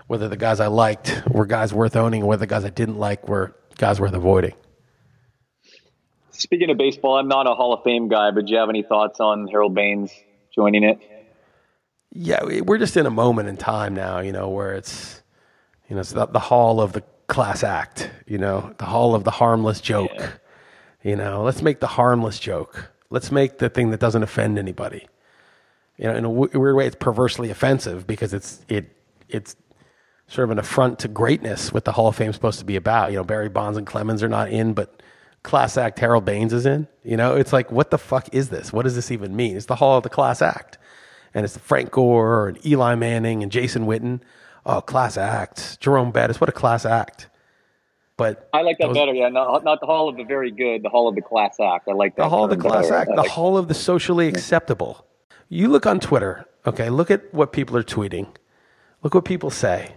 whether 0.07 0.27
the 0.27 0.37
guys 0.37 0.59
I 0.59 0.67
liked 0.67 1.23
were 1.27 1.45
guys 1.45 1.73
worth 1.73 1.95
owning, 1.95 2.23
or 2.23 2.27
whether 2.27 2.41
the 2.41 2.47
guys 2.47 2.63
I 2.63 2.69
didn't 2.69 2.97
like 2.97 3.27
were 3.27 3.55
guys 3.77 3.99
worth 3.99 4.13
avoiding. 4.13 4.53
Speaking 6.31 6.69
of 6.69 6.77
baseball, 6.77 7.17
I'm 7.17 7.27
not 7.27 7.47
a 7.47 7.55
Hall 7.55 7.73
of 7.73 7.83
Fame 7.83 8.07
guy, 8.07 8.31
but 8.31 8.45
do 8.45 8.53
you 8.53 8.59
have 8.59 8.69
any 8.69 8.83
thoughts 8.83 9.19
on 9.19 9.47
Harold 9.47 9.73
Baines 9.73 10.11
joining 10.53 10.83
it? 10.83 10.99
Yeah, 12.11 12.61
we're 12.61 12.77
just 12.77 12.97
in 12.97 13.05
a 13.05 13.11
moment 13.11 13.49
in 13.49 13.57
time 13.57 13.93
now, 13.93 14.19
you 14.19 14.31
know, 14.31 14.49
where 14.49 14.73
it's, 14.73 15.21
you 15.89 15.95
know, 15.95 16.01
it's 16.01 16.11
the, 16.11 16.25
the 16.27 16.39
hall 16.39 16.81
of 16.81 16.93
the 16.93 17.01
class 17.27 17.63
act, 17.63 18.09
you 18.27 18.37
know, 18.37 18.73
the 18.77 18.85
hall 18.85 19.15
of 19.15 19.23
the 19.23 19.31
harmless 19.31 19.81
joke. 19.81 20.11
Yeah. 20.13 20.31
You 21.03 21.15
know, 21.15 21.43
let's 21.43 21.61
make 21.61 21.79
the 21.79 21.87
harmless 21.87 22.39
joke. 22.39 22.91
Let's 23.09 23.31
make 23.31 23.59
the 23.59 23.69
thing 23.69 23.91
that 23.91 23.99
doesn't 23.99 24.23
offend 24.23 24.57
anybody. 24.57 25.07
You 25.97 26.05
know, 26.05 26.15
in 26.15 26.25
a 26.25 26.29
w- 26.29 26.59
weird 26.59 26.75
way, 26.75 26.87
it's 26.87 26.95
perversely 26.99 27.49
offensive 27.49 28.05
because 28.05 28.33
it's 28.33 28.65
it 28.67 28.95
it's 29.29 29.55
sort 30.27 30.45
of 30.45 30.51
an 30.51 30.59
affront 30.59 30.99
to 30.99 31.07
greatness. 31.07 31.71
What 31.71 31.85
the 31.85 31.91
Hall 31.91 32.07
of 32.07 32.15
Fame 32.15 32.29
is 32.29 32.35
supposed 32.35 32.59
to 32.59 32.65
be 32.65 32.75
about. 32.75 33.11
You 33.11 33.17
know, 33.17 33.23
Barry 33.23 33.49
Bonds 33.49 33.77
and 33.77 33.87
Clemens 33.87 34.23
are 34.23 34.29
not 34.29 34.49
in, 34.49 34.73
but 34.73 35.01
class 35.43 35.77
act 35.77 35.99
Harold 35.99 36.25
Baines 36.25 36.51
is 36.51 36.65
in. 36.65 36.87
You 37.03 37.15
know, 37.17 37.35
it's 37.35 37.53
like, 37.53 37.71
what 37.71 37.91
the 37.91 37.97
fuck 37.97 38.33
is 38.33 38.49
this? 38.49 38.73
What 38.73 38.83
does 38.83 38.95
this 38.95 39.11
even 39.11 39.35
mean? 39.35 39.55
It's 39.55 39.67
the 39.67 39.75
Hall 39.75 39.97
of 39.97 40.03
the 40.03 40.09
Class 40.09 40.41
Act. 40.41 40.77
And 41.33 41.43
it's 41.43 41.57
Frank 41.57 41.91
Gore 41.91 42.47
and 42.47 42.65
Eli 42.65 42.95
Manning 42.95 43.43
and 43.43 43.51
Jason 43.51 43.85
Witten. 43.85 44.21
Oh, 44.65 44.81
class 44.81 45.17
act. 45.17 45.79
Jerome 45.79 46.11
Bettis. 46.11 46.41
What 46.41 46.49
a 46.49 46.53
class 46.53 46.85
act. 46.85 47.29
But 48.17 48.49
I 48.53 48.61
like 48.61 48.77
that 48.79 48.87
those, 48.87 48.95
better. 48.95 49.13
Yeah, 49.13 49.27
not, 49.27 49.63
not 49.63 49.81
the 49.81 49.85
Hall 49.85 50.07
of 50.07 50.15
the 50.15 50.23
Very 50.23 50.49
Good, 50.49 50.81
the 50.81 50.89
Hall 50.89 51.09
of 51.09 51.15
the 51.15 51.21
Class 51.21 51.57
Act. 51.59 51.87
I 51.89 51.91
like 51.91 52.15
that. 52.15 52.23
The 52.23 52.29
Hall 52.29 52.45
of 52.45 52.49
the 52.49 52.57
Class 52.57 52.85
better. 52.85 52.95
Act, 52.95 53.09
the 53.09 53.17
like 53.17 53.29
Hall 53.29 53.57
of 53.57 53.67
the 53.67 53.73
Socially 53.73 54.27
Acceptable. 54.29 55.05
You 55.49 55.67
look 55.67 55.85
on 55.85 55.99
Twitter, 55.99 56.45
okay, 56.65 56.89
look 56.89 57.11
at 57.11 57.33
what 57.33 57.53
people 57.53 57.77
are 57.77 57.83
tweeting. 57.83 58.27
Look 59.03 59.13
what 59.13 59.25
people 59.25 59.49
say 59.49 59.95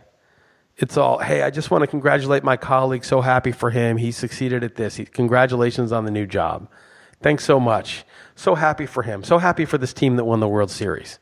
it's 0.79 0.97
all, 0.97 1.19
hey, 1.19 1.43
I 1.43 1.51
just 1.51 1.71
want 1.71 1.83
to 1.83 1.89
congratulate 1.89 2.45
my 2.45 2.57
colleague. 2.57 3.05
So 3.05 3.21
happy 3.21 3.51
for 3.51 3.71
him. 3.71 3.97
He 3.97 4.13
succeeded 4.13 4.63
at 4.63 4.77
this. 4.77 4.97
He, 4.97 5.05
congratulations 5.05 5.91
on 5.91 6.05
the 6.05 6.11
new 6.11 6.25
job. 6.25 6.69
Thanks 7.21 7.45
so 7.45 7.59
much. 7.59 8.05
So 8.37 8.55
happy 8.55 8.87
for 8.87 9.03
him. 9.03 9.25
So 9.25 9.39
happy 9.39 9.65
for 9.65 9.77
this 9.77 9.93
team 9.93 10.17
that 10.17 10.25
won 10.25 10.39
the 10.39 10.47
World 10.47 10.71
Series. 10.71 11.19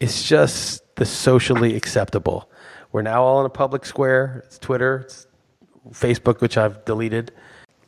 It's 0.00 0.28
just 0.28 0.82
the 0.96 1.06
socially 1.06 1.76
acceptable. 1.76 2.50
We're 2.90 3.02
now 3.02 3.22
all 3.22 3.40
in 3.40 3.46
a 3.46 3.50
public 3.50 3.86
square. 3.86 4.42
It's 4.46 4.58
Twitter, 4.58 5.04
it's 5.04 5.28
Facebook, 5.90 6.40
which 6.40 6.58
I've 6.58 6.84
deleted. 6.84 7.32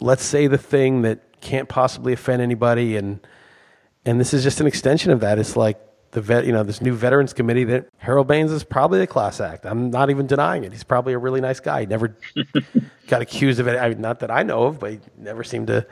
Let's 0.01 0.23
say 0.23 0.47
the 0.47 0.59
thing 0.59 1.03
that 1.03 1.41
can't 1.41 1.69
possibly 1.69 2.13
offend 2.13 2.43
anybody, 2.43 2.97
and 2.97 3.27
and 4.05 4.21
this 4.21 4.33
is 4.33 4.43
just 4.43 4.61
an 4.61 4.67
extension 4.67 5.11
of 5.11 5.21
that. 5.21 5.39
It's 5.39 5.57
like 5.57 5.79
the 6.13 6.21
vet, 6.21 6.47
you 6.47 6.53
know, 6.53 6.63
this 6.63 6.81
new 6.81 6.95
veterans 6.95 7.33
committee 7.33 7.65
that 7.65 7.89
Harold 7.99 8.27
Baines 8.27 8.51
is 8.51 8.65
probably 8.65 9.01
a 9.01 9.07
class 9.07 9.41
act. 9.41 9.67
I'm 9.67 9.91
not 9.91 10.11
even 10.11 10.27
denying 10.27 10.65
it. 10.65 10.73
He's 10.73 10.85
probably 10.85 11.13
a 11.13 11.19
really 11.19 11.41
nice 11.41 11.61
guy. 11.61 11.81
He 11.81 11.87
never 11.87 12.17
got 13.07 13.23
accused 13.23 13.61
of 13.61 13.69
it. 13.69 13.79
I, 13.79 13.91
mean, 13.91 14.01
not 14.01 14.21
that 14.21 14.31
I 14.31 14.43
know 14.43 14.65
of, 14.65 14.79
but 14.79 14.93
he 14.93 15.01
never 15.17 15.45
seemed 15.45 15.67
to. 15.69 15.87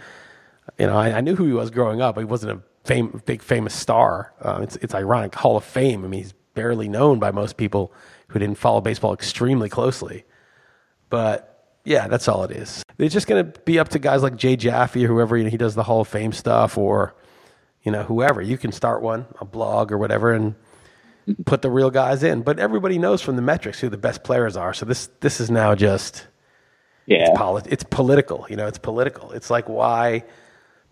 You 0.78 0.86
know, 0.86 0.96
I, 0.96 1.18
I 1.18 1.20
knew 1.20 1.36
who 1.36 1.46
he 1.46 1.52
was 1.52 1.70
growing 1.70 2.00
up. 2.00 2.18
He 2.18 2.24
wasn't 2.24 2.52
a 2.52 2.62
fame, 2.84 3.22
big 3.24 3.42
famous 3.42 3.74
star. 3.74 4.32
Uh, 4.40 4.60
it's 4.62 4.76
it's 4.76 4.94
ironic. 4.94 5.34
Hall 5.34 5.56
of 5.56 5.64
Fame. 5.64 6.04
I 6.04 6.08
mean, 6.08 6.22
he's 6.22 6.34
barely 6.54 6.88
known 6.88 7.18
by 7.18 7.30
most 7.30 7.56
people 7.56 7.92
who 8.28 8.38
didn't 8.38 8.58
follow 8.58 8.80
baseball 8.80 9.12
extremely 9.12 9.68
closely. 9.68 10.24
But 11.08 11.78
yeah, 11.84 12.08
that's 12.08 12.26
all 12.26 12.42
it 12.44 12.50
is. 12.50 12.82
It's 12.98 13.14
just 13.14 13.26
going 13.26 13.52
to 13.52 13.60
be 13.60 13.78
up 13.78 13.90
to 13.90 13.98
guys 13.98 14.22
like 14.22 14.36
Jay 14.36 14.56
Jaffe 14.56 15.04
or 15.04 15.08
whoever 15.08 15.36
you 15.36 15.44
know, 15.44 15.50
he 15.50 15.56
does 15.56 15.74
the 15.74 15.84
Hall 15.84 16.00
of 16.00 16.08
Fame 16.08 16.32
stuff 16.32 16.76
or 16.76 17.14
you 17.86 17.92
know, 17.92 18.02
whoever. 18.02 18.42
You 18.42 18.58
can 18.58 18.72
start 18.72 19.00
one, 19.00 19.26
a 19.40 19.44
blog 19.44 19.92
or 19.92 19.96
whatever, 19.96 20.32
and 20.32 20.56
put 21.44 21.62
the 21.62 21.70
real 21.70 21.90
guys 21.90 22.24
in. 22.24 22.42
But 22.42 22.58
everybody 22.58 22.98
knows 22.98 23.22
from 23.22 23.36
the 23.36 23.42
metrics 23.42 23.78
who 23.78 23.88
the 23.88 23.96
best 23.96 24.24
players 24.24 24.56
are. 24.56 24.74
So 24.74 24.84
this 24.84 25.08
this 25.20 25.40
is 25.40 25.50
now 25.50 25.76
just 25.76 26.26
yeah, 27.06 27.28
it's, 27.28 27.38
polit- 27.38 27.68
it's 27.68 27.84
political. 27.84 28.44
You 28.50 28.56
know, 28.56 28.66
it's 28.66 28.78
political. 28.78 29.30
It's 29.30 29.50
like 29.50 29.68
why 29.68 30.24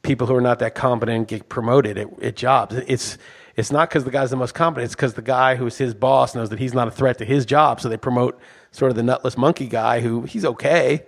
people 0.02 0.28
who 0.28 0.37
are 0.37 0.40
not 0.40 0.61
that 0.61 0.76
competent 0.76 1.26
get 1.26 1.48
promoted 1.48 1.98
at, 1.98 2.22
at 2.22 2.37
jobs. 2.37 2.76
It's 2.87 3.18
it's 3.57 3.72
not 3.72 3.88
because 3.88 4.04
the 4.04 4.12
guy's 4.12 4.30
the 4.30 4.37
most 4.37 4.54
competent. 4.54 4.85
It's 4.85 4.94
because 4.94 5.14
the 5.14 5.22
guy 5.22 5.57
who's 5.57 5.76
his 5.76 5.94
boss 5.94 6.37
knows 6.37 6.50
that 6.50 6.61
he's 6.61 6.74
not 6.74 6.87
a 6.87 6.92
threat 6.92 7.18
to 7.18 7.24
his 7.24 7.44
job. 7.44 7.80
So 7.80 7.88
they 7.88 7.96
promote 7.96 8.38
sort 8.70 8.92
of 8.92 8.96
the 8.96 9.02
nutless 9.02 9.37
monkey 9.37 9.66
guy 9.66 9.98
who 9.98 10.22
he's 10.22 10.44
okay, 10.44 11.04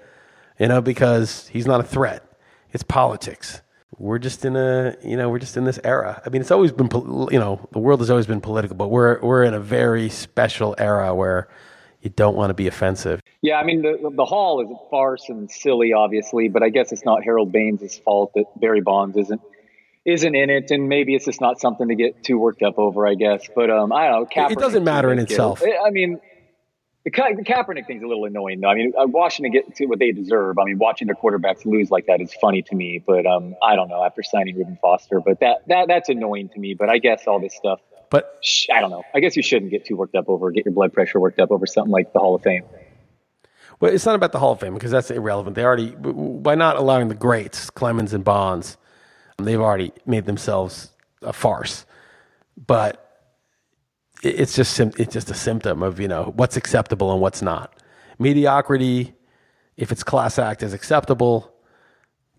you 0.59 0.67
know, 0.67 0.81
because 0.81 1.47
he's 1.47 1.67
not 1.67 1.79
a 1.79 1.85
threat. 1.85 2.25
It's 2.73 2.83
politics 2.83 3.63
we're 3.99 4.19
just 4.19 4.45
in 4.45 4.57
a 4.57 4.97
you 5.05 5.17
know 5.17 5.29
we're 5.29 5.39
just 5.39 5.57
in 5.57 5.65
this 5.65 5.79
era. 5.85 6.21
I 6.25 6.29
mean, 6.29 6.41
it's 6.41 6.51
always 6.51 6.73
been 6.73 6.89
you 6.93 7.39
know 7.39 7.67
the 7.73 7.79
world 7.79 8.01
has 8.01 8.11
always 8.11 8.27
been 8.27 8.41
political, 8.41 8.77
but 8.77 8.89
we're 8.89 9.21
we're 9.21 9.45
in 9.45 9.55
a 9.55 9.61
very 9.61 10.09
special 10.09 10.75
era 10.79 11.15
where 11.15 11.49
you 12.03 12.11
don't 12.11 12.37
want 12.37 12.51
to 12.51 12.55
be 12.55 12.67
offensive. 12.67 13.21
Yeah, 13.43 13.57
I 13.57 13.65
mean 13.65 13.83
the 13.83 14.11
the 14.15 14.25
hall 14.25 14.61
is 14.61 14.71
a 14.71 14.91
farce 14.91 15.29
and 15.29 15.51
silly, 15.51 15.93
obviously, 15.93 16.49
but 16.49 16.63
I 16.63 16.69
guess 16.69 16.93
it's 16.93 17.05
not 17.05 17.25
Harold 17.25 17.53
Baines' 17.53 17.97
fault 17.99 18.33
that 18.35 18.45
Barry 18.61 18.81
Bonds 18.81 19.17
isn't 19.17 19.41
isn't 20.05 20.35
in 20.35 20.51
it, 20.51 20.71
and 20.71 20.89
maybe 20.89 21.15
it's 21.15 21.25
just 21.25 21.41
not 21.41 21.61
something 21.61 21.89
to 21.89 21.95
get 21.95 22.23
too 22.23 22.39
worked 22.39 22.63
up 22.63 22.79
over. 22.79 23.07
I 23.07 23.15
guess, 23.15 23.49
but 23.55 23.71
um, 23.71 23.93
I 23.93 24.09
don't 24.09 24.23
know. 24.23 24.27
Kaepernick 24.27 24.53
it 24.53 24.59
doesn't 24.59 24.85
matter 24.85 25.13
in 25.13 25.19
itself. 25.19 25.63
I 25.63 25.91
mean, 25.91 26.21
the, 27.07 27.13
Ka- 27.13 27.35
the 27.37 27.45
Kaepernick 27.45 27.87
thing's 27.87 28.03
a 28.03 28.07
little 28.09 28.25
annoying, 28.25 28.61
though. 28.61 28.69
I 28.69 28.75
mean, 28.75 28.93
uh, 29.01 29.07
Washington 29.07 29.53
get 29.53 29.77
to 29.77 29.87
what 29.87 30.01
they 30.01 30.11
deserve. 30.11 30.59
I 30.59 30.65
mean, 30.65 30.77
watching 30.77 31.07
their 31.07 31.15
quarterbacks 31.15 31.65
lose 31.65 31.89
like 31.89 32.07
that 32.07 32.21
is 32.21 32.35
funny 32.35 32.63
to 32.63 32.75
me. 32.75 33.01
But 33.07 33.25
um, 33.27 33.55
I 33.63 33.77
don't 33.77 33.89
know 33.89 34.03
after 34.03 34.25
signing 34.25 34.57
Reuben 34.57 34.77
Foster, 34.83 35.21
but 35.21 35.39
that 35.39 35.59
that 35.69 35.87
that's 35.87 36.09
annoying 36.09 36.49
to 36.49 36.59
me. 36.59 36.75
But 36.75 36.91
I 36.91 36.99
guess 36.99 37.29
all 37.29 37.39
this 37.39 37.55
stuff. 37.55 37.79
But 38.11 38.41
sh- 38.43 38.67
I 38.75 38.81
don't 38.81 38.91
know. 38.91 39.05
I 39.15 39.21
guess 39.21 39.37
you 39.37 39.43
shouldn't 39.45 39.71
get 39.71 39.85
too 39.85 39.95
worked 39.95 40.17
up 40.17 40.29
over, 40.29 40.51
get 40.51 40.65
your 40.65 40.75
blood 40.75 40.93
pressure 40.93 41.21
worked 41.21 41.39
up 41.39 41.53
over 41.53 41.65
something 41.65 41.93
like 41.93 42.13
the 42.13 42.19
Hall 42.19 42.35
of 42.35 42.43
Fame. 42.43 42.65
Well, 43.79 43.93
it's 43.93 44.05
not 44.05 44.17
about 44.17 44.33
the 44.33 44.41
Hall 44.41 44.53
of 44.53 44.59
Fame 44.59 44.75
because 44.75 44.91
that's 44.91 45.13
irrelevant. 45.13 45.55
They 45.55 45.63
already 45.63 45.91
by 45.91 46.57
not 46.57 46.75
allowing 46.75 47.07
the 47.07 47.15
greats, 47.15 47.71
Clemens 47.71 48.15
and 48.15 48.25
Bonds, 48.25 48.79
they've 49.39 49.61
already 49.61 49.93
made 50.07 50.25
themselves 50.25 50.91
a 51.23 51.33
farce. 51.33 51.87
But 52.67 53.06
it's 54.23 54.55
just 54.55 54.79
it's 54.81 55.13
just 55.13 55.31
a 55.31 55.35
symptom 55.35 55.83
of 55.83 56.01
you 56.01 56.09
know 56.09 56.33
what's 56.37 56.57
acceptable 56.57 57.13
and 57.13 57.21
what's 57.21 57.43
not. 57.43 57.73
Mediocrity, 58.19 59.15
if 59.77 59.93
it's 59.93 60.03
class 60.03 60.39
act, 60.39 60.63
is 60.63 60.73
acceptable. 60.73 61.53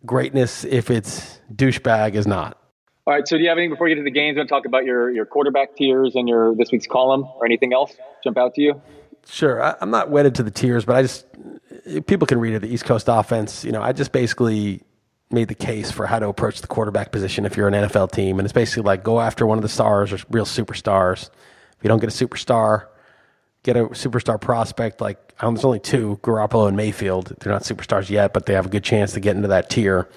Greatness, 0.05 0.63
if 0.63 0.89
it's 0.89 1.39
douchebag, 1.53 2.15
is 2.15 2.27
not. 2.27 2.57
All 3.05 3.13
right. 3.13 3.27
So, 3.27 3.37
do 3.37 3.43
you 3.43 3.49
have 3.49 3.57
anything 3.57 3.71
before 3.71 3.87
you 3.87 3.95
get 3.95 4.01
to 4.01 4.03
the 4.03 4.11
games? 4.11 4.35
You 4.35 4.39
want 4.39 4.49
to 4.49 4.53
talk 4.53 4.65
about 4.65 4.85
your 4.85 5.09
your 5.09 5.25
quarterback 5.25 5.75
tiers 5.75 6.15
and 6.15 6.27
your 6.27 6.55
this 6.55 6.71
week's 6.71 6.87
column, 6.87 7.23
or 7.23 7.45
anything 7.45 7.73
else 7.73 7.95
jump 8.23 8.37
out 8.37 8.55
to 8.55 8.61
you? 8.61 8.81
Sure. 9.29 9.61
I, 9.61 9.75
I'm 9.81 9.91
not 9.91 10.09
wedded 10.09 10.35
to 10.35 10.43
the 10.43 10.51
tiers, 10.51 10.85
but 10.85 10.95
I 10.95 11.01
just 11.01 11.25
people 12.05 12.27
can 12.27 12.39
read 12.39 12.53
it. 12.53 12.59
The 12.59 12.73
East 12.73 12.85
Coast 12.85 13.07
offense. 13.07 13.63
You 13.63 13.71
know, 13.71 13.81
I 13.81 13.93
just 13.93 14.11
basically 14.11 14.81
made 15.29 15.49
the 15.49 15.55
case 15.55 15.91
for 15.91 16.05
how 16.05 16.19
to 16.19 16.27
approach 16.27 16.61
the 16.61 16.67
quarterback 16.67 17.11
position 17.11 17.45
if 17.45 17.57
you're 17.57 17.67
an 17.67 17.73
NFL 17.73 18.11
team, 18.11 18.39
and 18.39 18.45
it's 18.45 18.53
basically 18.53 18.83
like 18.83 19.03
go 19.03 19.19
after 19.19 19.45
one 19.45 19.57
of 19.57 19.61
the 19.61 19.69
stars 19.69 20.13
or 20.13 20.19
real 20.29 20.45
superstars 20.45 21.29
if 21.77 21.83
you 21.83 21.87
don't 21.87 21.99
get 21.99 22.09
a 22.09 22.27
superstar, 22.27 22.87
get 23.63 23.77
a 23.77 23.85
superstar 23.87 24.39
prospect 24.39 25.01
like 25.01 25.35
there's 25.39 25.65
only 25.65 25.79
two, 25.79 26.19
Garoppolo 26.23 26.67
and 26.67 26.75
Mayfield. 26.75 27.35
They're 27.39 27.53
not 27.53 27.63
superstars 27.63 28.09
yet, 28.09 28.33
but 28.33 28.45
they 28.45 28.53
have 28.53 28.65
a 28.65 28.69
good 28.69 28.83
chance 28.83 29.13
to 29.13 29.19
get 29.19 29.35
into 29.35 29.49
that 29.49 29.69
tier. 29.69 30.09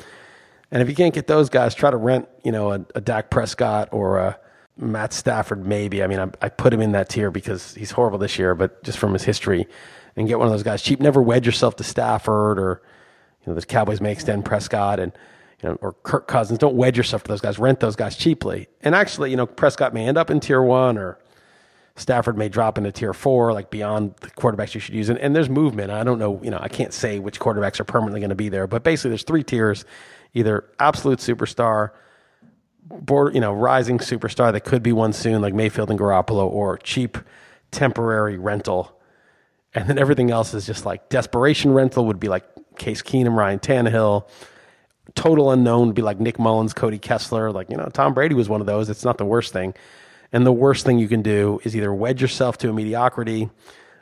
And 0.70 0.80
if 0.82 0.88
you 0.88 0.94
can't 0.94 1.12
get 1.12 1.26
those 1.26 1.50
guys, 1.50 1.74
try 1.74 1.90
to 1.90 1.96
rent, 1.96 2.28
you 2.44 2.52
know, 2.52 2.72
a, 2.72 2.84
a 2.94 3.00
Dak 3.00 3.28
Prescott 3.28 3.88
or 3.92 4.18
a 4.18 4.38
Matt 4.76 5.12
Stafford, 5.12 5.66
maybe. 5.66 6.02
I 6.02 6.06
mean, 6.06 6.18
I, 6.18 6.30
I 6.40 6.48
put 6.48 6.72
him 6.72 6.80
in 6.80 6.92
that 6.92 7.08
tier 7.08 7.30
because 7.30 7.74
he's 7.74 7.90
horrible 7.90 8.18
this 8.18 8.38
year, 8.38 8.54
but 8.54 8.82
just 8.82 8.98
from 8.98 9.12
his 9.12 9.24
history, 9.24 9.66
and 10.16 10.28
get 10.28 10.38
one 10.38 10.46
of 10.46 10.52
those 10.52 10.62
guys 10.62 10.82
cheap. 10.82 11.00
Never 11.00 11.22
wedge 11.22 11.46
yourself 11.46 11.76
to 11.76 11.84
Stafford 11.84 12.58
or, 12.58 12.82
you 13.44 13.52
know, 13.52 13.58
the 13.58 13.66
Cowboys 13.66 14.00
may 14.00 14.12
extend 14.12 14.44
Prescott 14.44 15.00
and, 15.00 15.12
you 15.62 15.68
know, 15.68 15.78
or 15.80 15.92
Kirk 15.92 16.28
Cousins. 16.28 16.58
Don't 16.58 16.76
wedge 16.76 16.96
yourself 16.96 17.22
to 17.24 17.28
those 17.28 17.40
guys. 17.40 17.58
Rent 17.58 17.80
those 17.80 17.96
guys 17.96 18.16
cheaply. 18.16 18.68
And 18.82 18.94
actually, 18.94 19.30
you 19.30 19.36
know, 19.36 19.46
Prescott 19.46 19.94
may 19.94 20.06
end 20.06 20.18
up 20.18 20.30
in 20.30 20.40
tier 20.40 20.62
one 20.62 20.98
or 20.98 21.18
Stafford 22.00 22.38
may 22.38 22.48
drop 22.48 22.78
into 22.78 22.90
tier 22.90 23.12
four, 23.12 23.52
like 23.52 23.70
beyond 23.70 24.14
the 24.20 24.30
quarterbacks 24.30 24.74
you 24.74 24.80
should 24.80 24.94
use. 24.94 25.08
And, 25.08 25.18
and 25.18 25.36
there's 25.36 25.50
movement. 25.50 25.90
I 25.90 26.02
don't 26.02 26.18
know, 26.18 26.40
you 26.42 26.50
know, 26.50 26.58
I 26.60 26.68
can't 26.68 26.94
say 26.94 27.18
which 27.18 27.38
quarterbacks 27.38 27.78
are 27.78 27.84
permanently 27.84 28.20
going 28.20 28.30
to 28.30 28.36
be 28.36 28.48
there, 28.48 28.66
but 28.66 28.82
basically 28.82 29.10
there's 29.10 29.22
three 29.22 29.44
tiers 29.44 29.84
either 30.32 30.64
absolute 30.78 31.18
superstar, 31.18 31.90
border, 32.88 33.32
you 33.32 33.40
know, 33.40 33.52
rising 33.52 33.98
superstar 33.98 34.52
that 34.52 34.60
could 34.60 34.82
be 34.82 34.92
one 34.92 35.12
soon, 35.12 35.42
like 35.42 35.52
Mayfield 35.52 35.90
and 35.90 35.98
Garoppolo, 35.98 36.46
or 36.46 36.78
cheap 36.78 37.18
temporary 37.72 38.38
rental. 38.38 38.96
And 39.74 39.88
then 39.88 39.98
everything 39.98 40.30
else 40.30 40.54
is 40.54 40.66
just 40.66 40.86
like 40.86 41.08
desperation 41.08 41.72
rental 41.72 42.06
would 42.06 42.20
be 42.20 42.28
like 42.28 42.44
Case 42.78 43.02
Keenum, 43.02 43.36
Ryan 43.36 43.58
Tannehill. 43.58 44.28
Total 45.14 45.50
unknown 45.50 45.88
would 45.88 45.96
be 45.96 46.02
like 46.02 46.20
Nick 46.20 46.38
Mullens, 46.38 46.72
Cody 46.72 46.98
Kessler. 46.98 47.50
Like, 47.50 47.70
you 47.70 47.76
know, 47.76 47.88
Tom 47.92 48.14
Brady 48.14 48.34
was 48.34 48.48
one 48.48 48.60
of 48.60 48.66
those. 48.68 48.88
It's 48.88 49.04
not 49.04 49.18
the 49.18 49.24
worst 49.24 49.52
thing. 49.52 49.74
And 50.32 50.46
the 50.46 50.52
worst 50.52 50.86
thing 50.86 50.98
you 50.98 51.08
can 51.08 51.22
do 51.22 51.60
is 51.64 51.76
either 51.76 51.92
wedge 51.92 52.22
yourself 52.22 52.58
to 52.58 52.70
a 52.70 52.72
mediocrity, 52.72 53.50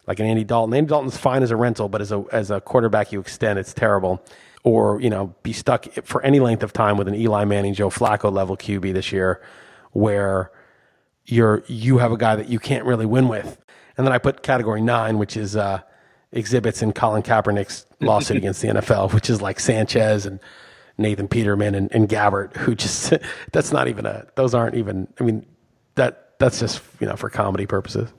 like 0.07 0.21
an 0.21 0.27
Andy 0.27 0.45
Dalton. 0.45 0.75
Andy 0.75 0.89
Dalton's 0.89 1.17
fine 1.17 1.43
as 1.43 1.51
a 1.51 1.57
rental, 1.57 1.89
but 1.89 2.01
as 2.01 2.13
a 2.13 2.25
as 2.33 2.51
a 2.51 2.61
quarterback 2.61 3.13
you 3.13 3.21
extend, 3.21 3.59
it's 3.59 3.73
terrible. 3.73 4.23
Or 4.63 5.01
you 5.01 5.09
know, 5.09 5.35
be 5.43 5.53
stuck 5.53 5.87
for 6.05 6.23
any 6.23 6.41
length 6.41 6.63
of 6.63 6.73
time 6.73 6.99
with 6.99 7.09
an 7.09 7.15
Eli 7.15 7.45
Manning, 7.45 7.75
Joe 7.75 7.91
Flacco 7.91 8.33
level 8.33 8.57
QB 8.57 8.93
this 8.93 9.13
year, 9.13 9.43
where 9.93 10.51
you're 11.25 11.63
you 11.67 11.99
have 11.99 12.13
a 12.13 12.19
guy 12.19 12.37
that 12.37 12.49
you 12.49 12.59
can't 12.59 12.85
really 12.85 13.07
win 13.07 13.29
with. 13.29 13.59
And 13.97 14.07
then 14.07 14.13
I 14.13 14.19
put 14.19 14.43
category 14.43 14.81
nine, 14.81 15.19
which 15.19 15.37
is 15.37 15.57
uh, 15.57 15.81
exhibits 16.33 16.83
in 16.83 16.93
Colin 16.93 17.23
Kaepernick's 17.23 17.87
lawsuit 18.01 18.37
against 18.39 18.63
the 18.63 18.69
NFL, 18.69 19.15
which 19.15 19.31
is 19.31 19.41
like 19.41 19.61
Sanchez 19.61 20.27
and 20.27 20.41
Nathan 20.99 21.29
Peterman 21.29 21.75
and, 21.75 21.91
and 21.93 22.09
Gabbert, 22.09 22.57
who 22.57 22.75
just 22.75 23.15
that's 23.53 23.73
not 23.73 23.89
even 23.89 24.05
a 24.05 24.27
those 24.35 24.55
aren't 24.55 24.75
even. 24.75 25.09
I 25.21 25.25
mean, 25.25 25.47
that 25.99 26.39
that's 26.39 26.59
just 26.59 26.83
you 27.01 27.07
know 27.07 27.17
for 27.17 27.31
comedy 27.31 27.67
purposes. 27.67 28.11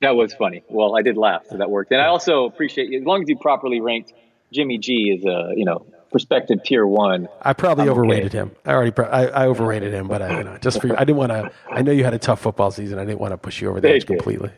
That 0.00 0.16
was 0.16 0.32
funny. 0.34 0.62
Well, 0.68 0.96
I 0.96 1.02
did 1.02 1.16
laugh, 1.16 1.44
so 1.48 1.58
that 1.58 1.70
worked. 1.70 1.92
And 1.92 2.00
I 2.00 2.06
also 2.06 2.46
appreciate 2.46 2.88
you 2.88 3.00
as 3.00 3.04
long 3.04 3.22
as 3.22 3.28
you 3.28 3.36
properly 3.36 3.80
ranked 3.80 4.12
Jimmy 4.52 4.78
G 4.78 5.16
as 5.16 5.24
a 5.24 5.52
you 5.56 5.64
know 5.64 5.86
prospective 6.10 6.62
tier 6.64 6.86
one. 6.86 7.28
I 7.42 7.52
probably 7.52 7.84
I'm 7.84 7.90
overrated 7.90 8.34
okay. 8.34 8.38
him. 8.38 8.52
I 8.64 8.72
already 8.72 8.92
I, 9.02 9.26
I, 9.26 9.46
overrated 9.46 9.92
him, 9.92 10.08
but 10.08 10.22
I 10.22 10.38
you 10.38 10.44
know 10.44 10.58
just 10.58 10.80
for 10.80 10.88
you, 10.88 10.94
I 10.96 11.04
didn't 11.04 11.18
want 11.18 11.32
to. 11.32 11.52
I 11.70 11.82
know 11.82 11.92
you 11.92 12.04
had 12.04 12.14
a 12.14 12.18
tough 12.18 12.40
football 12.40 12.70
season. 12.70 12.98
I 12.98 13.04
didn't 13.04 13.20
want 13.20 13.32
to 13.32 13.38
push 13.38 13.60
you 13.60 13.68
over 13.68 13.80
the 13.80 13.90
edge 13.90 14.06
completely. 14.06 14.50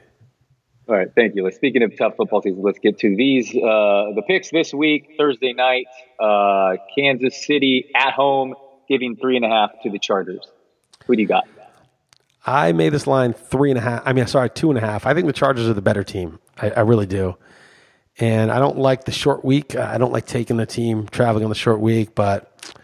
All 0.89 0.97
right, 0.97 1.09
thank 1.15 1.37
you. 1.37 1.49
Speaking 1.53 1.83
of 1.83 1.97
tough 1.97 2.17
football 2.17 2.43
season, 2.43 2.63
let's 2.63 2.79
get 2.79 2.99
to 2.99 3.17
these. 3.17 3.51
Uh, 3.51 4.13
the 4.15 4.23
picks 4.27 4.51
this 4.51 4.75
week, 4.75 5.15
Thursday 5.17 5.53
night, 5.53 5.87
uh, 6.21 6.77
Kansas 6.97 7.47
City 7.47 7.91
at 7.95 8.13
home, 8.13 8.55
giving 8.89 9.17
three 9.17 9.37
and 9.37 9.45
a 9.45 9.49
half 9.49 9.71
to 9.85 9.91
the 9.91 9.99
Chargers. 9.99 10.47
Who 11.07 11.17
do 11.17 11.23
you 11.23 11.29
got? 11.29 11.45
I 12.45 12.73
made 12.73 12.91
this 12.91 13.07
line 13.07 13.33
three 13.33 13.71
and 13.71 13.79
a 13.79 13.83
half. 13.83 14.03
I 14.05 14.13
mean, 14.13 14.27
sorry, 14.27 14.51
two 14.51 14.71
and 14.71 14.79
a 14.79 14.81
half. 14.81 15.07
I 15.07 15.15
think 15.15 15.27
the 15.27 15.33
Chargers 15.33 15.69
are 15.69 15.75
the 15.75 15.83
better 15.83 16.03
team. 16.03 16.41
I, 16.61 16.71
I 16.71 16.81
really 16.81 17.07
do. 17.07 17.37
And 18.19 18.51
I 18.51 18.59
don't 18.59 18.79
like 18.79 19.05
the 19.05 19.13
short 19.13 19.45
week. 19.45 19.77
I 19.77 19.97
don't 19.97 20.13
like 20.13 20.27
taking 20.27 20.57
the 20.57 20.67
team 20.67 21.07
traveling 21.09 21.45
on 21.45 21.51
the 21.51 21.57
short 21.57 21.81
week, 21.81 22.15
but 22.15 22.75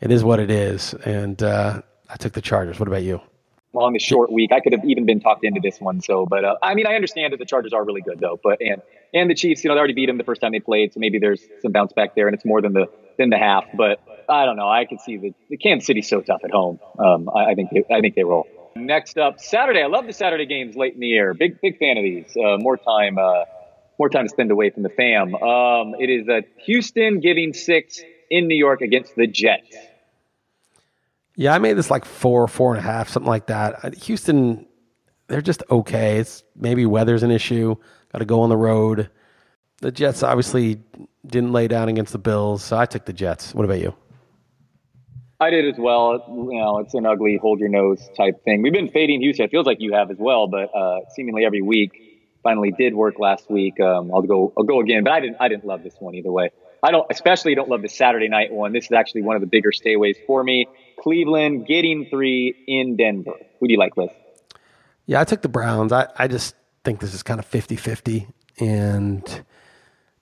it 0.00 0.10
is 0.10 0.24
what 0.24 0.40
it 0.40 0.50
is. 0.50 0.94
And 0.94 1.40
uh, 1.42 1.82
I 2.08 2.16
took 2.16 2.32
the 2.32 2.40
Chargers. 2.40 2.80
What 2.80 2.88
about 2.88 3.02
you? 3.02 3.20
Well, 3.72 3.84
on 3.84 3.92
the 3.92 3.98
short 3.98 4.32
week, 4.32 4.50
I 4.50 4.60
could 4.60 4.72
have 4.72 4.84
even 4.84 5.04
been 5.04 5.20
talked 5.20 5.44
into 5.44 5.60
this 5.62 5.78
one. 5.78 6.00
So, 6.00 6.24
but 6.24 6.44
uh, 6.44 6.56
I 6.62 6.74
mean, 6.74 6.86
I 6.86 6.94
understand 6.94 7.34
that 7.34 7.36
the 7.36 7.44
Chargers 7.44 7.72
are 7.74 7.84
really 7.84 8.00
good, 8.00 8.18
though. 8.18 8.40
But 8.42 8.60
and 8.60 8.80
and 9.12 9.30
the 9.30 9.34
Chiefs, 9.34 9.62
you 9.62 9.68
know, 9.68 9.74
they 9.74 9.78
already 9.78 9.92
beat 9.92 10.06
them 10.06 10.16
the 10.16 10.24
first 10.24 10.40
time 10.40 10.52
they 10.52 10.60
played, 10.60 10.94
so 10.94 11.00
maybe 11.00 11.18
there's 11.18 11.42
some 11.60 11.72
bounce 11.72 11.92
back 11.92 12.14
there, 12.14 12.26
and 12.26 12.34
it's 12.34 12.46
more 12.46 12.62
than 12.62 12.72
the 12.72 12.86
than 13.18 13.28
the 13.28 13.36
half. 13.36 13.64
But 13.74 14.00
I 14.28 14.46
don't 14.46 14.56
know. 14.56 14.68
I 14.68 14.86
can 14.86 14.98
see 14.98 15.18
the, 15.18 15.34
the 15.50 15.58
Kansas 15.58 15.86
City's 15.86 16.08
so 16.08 16.22
tough 16.22 16.40
at 16.44 16.50
home. 16.50 16.80
Um, 16.98 17.28
I, 17.28 17.50
I 17.50 17.54
think 17.54 17.70
they, 17.70 17.84
I 17.94 18.00
think 18.00 18.14
they 18.14 18.24
roll. 18.24 18.46
Next 18.86 19.18
up, 19.18 19.40
Saturday. 19.40 19.82
I 19.82 19.86
love 19.86 20.06
the 20.06 20.12
Saturday 20.12 20.46
games 20.46 20.76
late 20.76 20.94
in 20.94 21.00
the 21.00 21.06
year. 21.06 21.34
Big 21.34 21.60
big 21.60 21.78
fan 21.78 21.96
of 21.96 22.04
these. 22.04 22.36
Uh, 22.36 22.56
more 22.58 22.76
time 22.76 23.18
uh, 23.18 23.44
more 23.98 24.08
time 24.08 24.24
to 24.24 24.28
spend 24.28 24.50
away 24.50 24.70
from 24.70 24.82
the 24.82 24.88
fam. 24.88 25.34
Um, 25.34 25.94
it 25.98 26.08
is 26.08 26.28
uh, 26.28 26.42
Houston 26.64 27.20
giving 27.20 27.52
six 27.52 28.00
in 28.30 28.46
New 28.46 28.56
York 28.56 28.80
against 28.80 29.16
the 29.16 29.26
Jets. 29.26 29.76
Yeah, 31.34 31.54
I 31.54 31.58
made 31.58 31.74
this 31.74 31.90
like 31.90 32.04
four, 32.04 32.48
four 32.48 32.74
and 32.74 32.80
a 32.80 32.82
half, 32.82 33.08
something 33.08 33.28
like 33.28 33.46
that. 33.46 33.84
Uh, 33.84 33.90
Houston, 34.02 34.66
they're 35.28 35.40
just 35.40 35.62
okay. 35.70 36.18
It's 36.18 36.42
maybe 36.56 36.84
weather's 36.86 37.22
an 37.22 37.30
issue. 37.30 37.76
Got 38.12 38.18
to 38.20 38.24
go 38.24 38.40
on 38.40 38.48
the 38.48 38.56
road. 38.56 39.10
The 39.80 39.92
Jets 39.92 40.22
obviously 40.22 40.80
didn't 41.26 41.52
lay 41.52 41.68
down 41.68 41.88
against 41.88 42.12
the 42.12 42.18
Bills, 42.18 42.64
so 42.64 42.76
I 42.76 42.86
took 42.86 43.04
the 43.04 43.12
Jets. 43.12 43.54
What 43.54 43.64
about 43.64 43.78
you? 43.80 43.94
I 45.40 45.50
did 45.50 45.72
as 45.72 45.78
well. 45.78 46.24
You 46.28 46.58
know, 46.58 46.78
it's 46.78 46.94
an 46.94 47.06
ugly 47.06 47.38
hold 47.40 47.60
your 47.60 47.68
nose 47.68 48.08
type 48.16 48.44
thing. 48.44 48.62
We've 48.62 48.72
been 48.72 48.88
fading 48.88 49.20
Houston. 49.20 49.44
It 49.44 49.50
feels 49.50 49.66
like 49.66 49.80
you 49.80 49.92
have 49.92 50.10
as 50.10 50.18
well, 50.18 50.48
but 50.48 50.74
uh, 50.74 51.00
seemingly 51.14 51.44
every 51.44 51.62
week. 51.62 52.04
Finally, 52.42 52.72
did 52.78 52.94
work 52.94 53.18
last 53.18 53.50
week. 53.50 53.78
Um, 53.80 54.12
I'll 54.12 54.22
go. 54.22 54.52
I'll 54.56 54.64
go 54.64 54.80
again, 54.80 55.04
but 55.04 55.12
I 55.12 55.20
didn't. 55.20 55.36
I 55.40 55.48
didn't 55.48 55.64
love 55.64 55.82
this 55.82 55.94
one 55.98 56.14
either 56.14 56.30
way. 56.30 56.50
I 56.82 56.92
don't, 56.92 57.06
especially 57.10 57.54
don't 57.56 57.68
love 57.68 57.82
the 57.82 57.88
Saturday 57.88 58.28
night 58.28 58.52
one. 58.52 58.72
This 58.72 58.84
is 58.84 58.92
actually 58.92 59.22
one 59.22 59.34
of 59.34 59.40
the 59.40 59.48
bigger 59.48 59.72
stayaways 59.72 60.16
for 60.26 60.42
me. 60.42 60.66
Cleveland 61.00 61.66
getting 61.66 62.06
three 62.08 62.54
in 62.66 62.96
Denver. 62.96 63.34
Who 63.58 63.66
do 63.66 63.72
you 63.72 63.78
like, 63.78 63.96
Liss? 63.96 64.12
Yeah, 65.06 65.20
I 65.20 65.24
took 65.24 65.42
the 65.42 65.48
Browns. 65.48 65.92
I, 65.92 66.06
I 66.16 66.28
just 66.28 66.54
think 66.84 67.00
this 67.00 67.14
is 67.14 67.22
kind 67.22 67.40
of 67.40 67.46
50 67.46 67.76
50, 67.76 68.28
and 68.60 69.44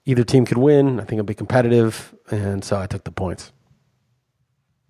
either 0.06 0.24
team 0.24 0.46
could 0.46 0.58
win. 0.58 0.98
I 0.98 1.04
think 1.04 1.12
it'll 1.12 1.24
be 1.24 1.34
competitive, 1.34 2.14
and 2.30 2.64
so 2.64 2.80
I 2.80 2.86
took 2.86 3.04
the 3.04 3.12
points. 3.12 3.52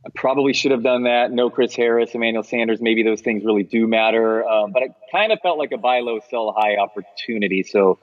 I 0.07 0.09
probably 0.14 0.53
should 0.53 0.71
have 0.71 0.85
done 0.85 1.03
that. 1.03 1.33
No 1.33 1.51
Chris 1.51 1.75
Harris, 1.75 2.14
Emmanuel 2.14 2.45
Sanders. 2.45 2.81
Maybe 2.81 3.03
those 3.03 3.23
things 3.23 3.45
really 3.45 3.64
do 3.64 3.88
matter. 3.88 4.47
Um, 4.47 4.71
but 4.71 4.85
it 4.85 4.92
kind 5.11 5.33
of 5.33 5.40
felt 5.40 5.59
like 5.59 5.73
a 5.73 5.79
buy 5.79 5.99
low, 5.99 6.21
sell 6.31 6.55
high 6.57 6.77
opportunity. 6.77 7.64
So 7.64 7.99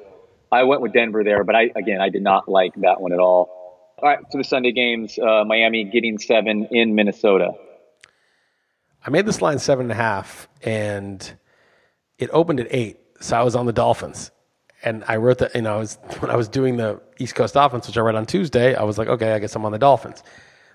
I 0.52 0.64
went 0.64 0.82
with 0.82 0.92
Denver 0.92 1.24
there. 1.24 1.46
But 1.46 1.56
I, 1.56 1.70
again, 1.78 2.02
I 2.02 2.10
did 2.10 2.22
not 2.22 2.50
like 2.50 2.74
that 2.82 3.00
one 3.00 3.14
at 3.14 3.20
all. 3.20 3.96
All 3.98 4.10
right. 4.10 4.20
So 4.32 4.38
the 4.38 4.44
Sunday 4.44 4.74
games, 4.74 5.18
uh, 5.18 5.46
Miami 5.46 5.86
getting 5.86 6.18
seven 6.20 6.68
in 6.72 6.94
Minnesota. 6.94 7.52
I 9.06 9.10
made 9.10 9.26
this 9.26 9.42
line 9.42 9.60
seven 9.60 9.86
and 9.86 9.92
a 9.94 9.96
half 9.96 10.50
and 10.62 11.38
it 12.18 12.30
opened 12.34 12.60
at 12.60 12.68
eight. 12.70 13.00
So 13.22 13.38
I 13.38 13.44
was 13.44 13.56
on 13.56 13.66
the 13.66 13.74
Dolphins. 13.74 14.32
And 14.84 15.06
I 15.08 15.16
wrote 15.16 15.38
that, 15.38 15.56
you 15.56 15.62
know, 15.62 15.76
I 15.76 15.78
was, 15.78 15.98
when 16.20 16.30
I 16.30 16.36
was 16.36 16.50
doing 16.50 16.76
the 16.76 17.02
East 17.18 17.36
Coast 17.36 17.56
offense, 17.56 17.88
which 17.88 17.98
I 17.98 18.02
read 18.02 18.16
on 18.16 18.26
Tuesday, 18.26 18.76
I 18.76 18.84
was 18.84 18.98
like, 18.98 19.08
okay, 19.08 19.32
I 19.32 19.40
guess 19.40 19.56
I'm 19.56 19.64
on 19.64 19.72
the 19.72 19.80
Dolphins. 19.80 20.22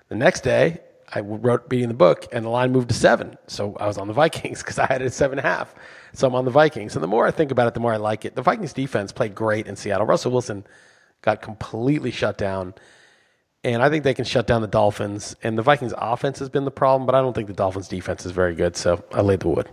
The 0.07 0.15
next 0.15 0.41
day, 0.41 0.79
I 1.13 1.21
wrote 1.21 1.69
beating 1.69 1.87
the 1.87 1.93
book, 1.93 2.27
and 2.31 2.45
the 2.45 2.49
line 2.49 2.71
moved 2.71 2.89
to 2.89 2.95
seven. 2.95 3.37
So 3.47 3.75
I 3.79 3.87
was 3.87 3.97
on 3.97 4.07
the 4.07 4.13
Vikings 4.13 4.59
because 4.59 4.79
I 4.79 4.85
had 4.85 5.01
it 5.01 5.05
at 5.05 5.13
seven 5.13 5.39
and 5.39 5.45
a 5.45 5.49
half. 5.49 5.73
So 6.13 6.27
I'm 6.27 6.35
on 6.35 6.45
the 6.45 6.51
Vikings. 6.51 6.95
And 6.95 7.03
the 7.03 7.07
more 7.07 7.25
I 7.25 7.31
think 7.31 7.51
about 7.51 7.67
it, 7.67 7.73
the 7.73 7.79
more 7.79 7.93
I 7.93 7.97
like 7.97 8.25
it. 8.25 8.35
The 8.35 8.41
Vikings 8.41 8.73
defense 8.73 9.11
played 9.11 9.35
great 9.35 9.67
in 9.67 9.75
Seattle. 9.75 10.05
Russell 10.05 10.31
Wilson 10.31 10.65
got 11.21 11.41
completely 11.41 12.11
shut 12.11 12.37
down. 12.37 12.73
And 13.63 13.83
I 13.83 13.89
think 13.89 14.03
they 14.03 14.13
can 14.13 14.25
shut 14.25 14.47
down 14.47 14.61
the 14.61 14.67
Dolphins. 14.67 15.35
And 15.43 15.57
the 15.57 15.61
Vikings 15.61 15.93
offense 15.97 16.39
has 16.39 16.49
been 16.49 16.65
the 16.65 16.71
problem, 16.71 17.05
but 17.05 17.15
I 17.15 17.21
don't 17.21 17.33
think 17.33 17.47
the 17.47 17.53
Dolphins 17.53 17.87
defense 17.87 18.25
is 18.25 18.31
very 18.31 18.55
good. 18.55 18.75
So 18.75 19.03
I 19.11 19.21
laid 19.21 19.41
the 19.41 19.49
wood. 19.49 19.69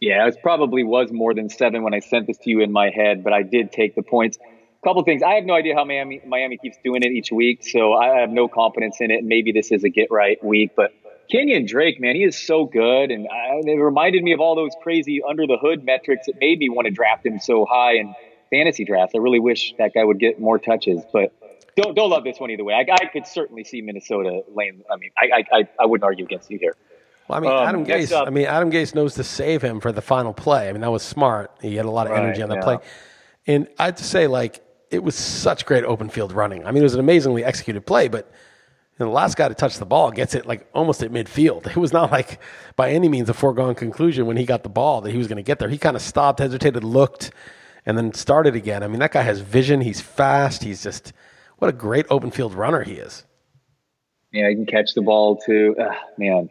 Yeah, 0.00 0.26
it 0.26 0.36
probably 0.42 0.82
was 0.82 1.12
more 1.12 1.34
than 1.34 1.50
seven 1.50 1.82
when 1.82 1.92
I 1.94 2.00
sent 2.00 2.26
this 2.26 2.38
to 2.38 2.50
you 2.50 2.60
in 2.60 2.72
my 2.72 2.88
head, 2.88 3.22
but 3.22 3.32
I 3.34 3.42
did 3.42 3.70
take 3.70 3.94
the 3.94 4.02
points 4.02 4.38
couple 4.84 5.02
things. 5.04 5.22
I 5.22 5.34
have 5.34 5.44
no 5.44 5.54
idea 5.54 5.74
how 5.74 5.84
Miami 5.84 6.20
Miami 6.26 6.56
keeps 6.56 6.78
doing 6.82 7.02
it 7.02 7.12
each 7.12 7.30
week, 7.30 7.66
so 7.66 7.92
I 7.92 8.20
have 8.20 8.30
no 8.30 8.48
confidence 8.48 8.96
in 9.00 9.10
it. 9.10 9.24
Maybe 9.24 9.52
this 9.52 9.70
is 9.70 9.84
a 9.84 9.88
get 9.88 10.10
right 10.10 10.42
week, 10.42 10.72
but 10.76 10.92
Kenyan 11.32 11.66
Drake, 11.66 12.00
man, 12.00 12.16
he 12.16 12.24
is 12.24 12.36
so 12.36 12.64
good, 12.64 13.10
and 13.10 13.28
I, 13.28 13.60
it 13.64 13.78
reminded 13.78 14.22
me 14.22 14.32
of 14.32 14.40
all 14.40 14.56
those 14.56 14.72
crazy 14.82 15.22
under 15.28 15.46
the 15.46 15.56
hood 15.58 15.84
metrics. 15.84 16.26
that 16.26 16.40
made 16.40 16.58
me 16.58 16.68
want 16.68 16.86
to 16.86 16.90
draft 16.90 17.24
him 17.24 17.38
so 17.38 17.64
high 17.64 17.94
in 17.94 18.14
fantasy 18.50 18.84
drafts. 18.84 19.14
I 19.14 19.18
really 19.18 19.38
wish 19.38 19.74
that 19.78 19.94
guy 19.94 20.02
would 20.02 20.18
get 20.18 20.40
more 20.40 20.58
touches, 20.58 21.02
but 21.12 21.32
don't 21.76 21.94
don't 21.94 22.10
love 22.10 22.24
this 22.24 22.40
one 22.40 22.50
either 22.50 22.64
way. 22.64 22.74
I, 22.74 22.84
I 22.92 23.06
could 23.06 23.26
certainly 23.26 23.64
see 23.64 23.80
Minnesota 23.80 24.42
lane. 24.54 24.82
I 24.90 24.96
mean, 24.96 25.10
I 25.16 25.44
I 25.52 25.68
I 25.78 25.86
wouldn't 25.86 26.04
argue 26.04 26.24
against 26.24 26.50
you 26.50 26.58
here. 26.58 26.74
Well, 27.28 27.38
I 27.38 27.40
mean, 27.40 27.52
um, 27.52 27.68
Adam 27.68 27.86
Gase. 27.86 28.12
Up, 28.12 28.26
I 28.26 28.30
mean, 28.30 28.46
Adam 28.46 28.72
Gase 28.72 28.94
knows 28.94 29.14
to 29.14 29.24
save 29.24 29.62
him 29.62 29.78
for 29.78 29.92
the 29.92 30.02
final 30.02 30.32
play. 30.32 30.68
I 30.68 30.72
mean, 30.72 30.80
that 30.80 30.90
was 30.90 31.04
smart. 31.04 31.52
He 31.62 31.76
had 31.76 31.86
a 31.86 31.90
lot 31.90 32.06
of 32.06 32.12
right, 32.12 32.24
energy 32.24 32.42
on 32.42 32.48
the 32.48 32.56
yeah. 32.56 32.62
play, 32.62 32.78
and 33.46 33.68
I'd 33.78 33.98
say 34.00 34.26
like 34.26 34.60
it 34.90 35.02
was 35.02 35.14
such 35.14 35.66
great 35.66 35.84
open 35.84 36.08
field 36.08 36.32
running. 36.32 36.66
I 36.66 36.72
mean, 36.72 36.82
it 36.82 36.84
was 36.84 36.94
an 36.94 37.00
amazingly 37.00 37.44
executed 37.44 37.86
play, 37.86 38.08
but 38.08 38.30
the 38.98 39.06
last 39.06 39.36
guy 39.36 39.48
to 39.48 39.54
touch 39.54 39.78
the 39.78 39.86
ball 39.86 40.10
gets 40.10 40.34
it 40.34 40.44
like 40.46 40.68
almost 40.74 41.02
at 41.02 41.10
midfield. 41.10 41.66
It 41.70 41.76
was 41.76 41.92
not 41.92 42.10
like 42.10 42.40
by 42.76 42.90
any 42.90 43.08
means 43.08 43.28
a 43.28 43.34
foregone 43.34 43.74
conclusion 43.74 44.26
when 44.26 44.36
he 44.36 44.44
got 44.44 44.62
the 44.62 44.68
ball 44.68 45.00
that 45.00 45.10
he 45.10 45.18
was 45.18 45.26
going 45.26 45.36
to 45.36 45.42
get 45.42 45.58
there. 45.58 45.68
He 45.68 45.78
kind 45.78 45.96
of 45.96 46.02
stopped, 46.02 46.40
hesitated, 46.40 46.84
looked, 46.84 47.30
and 47.86 47.96
then 47.96 48.12
started 48.12 48.54
again. 48.54 48.82
I 48.82 48.88
mean, 48.88 49.00
that 49.00 49.12
guy 49.12 49.22
has 49.22 49.40
vision. 49.40 49.80
He's 49.80 50.00
fast. 50.00 50.64
He's 50.64 50.82
just 50.82 51.12
what 51.58 51.68
a 51.68 51.72
great 51.72 52.06
open 52.10 52.30
field 52.30 52.54
runner 52.54 52.82
he 52.82 52.94
is. 52.94 53.24
Yeah, 54.32 54.48
he 54.48 54.54
can 54.54 54.66
catch 54.66 54.94
the 54.94 55.02
ball 55.02 55.36
too. 55.36 55.74
Ugh, 55.80 55.96
man, 56.18 56.50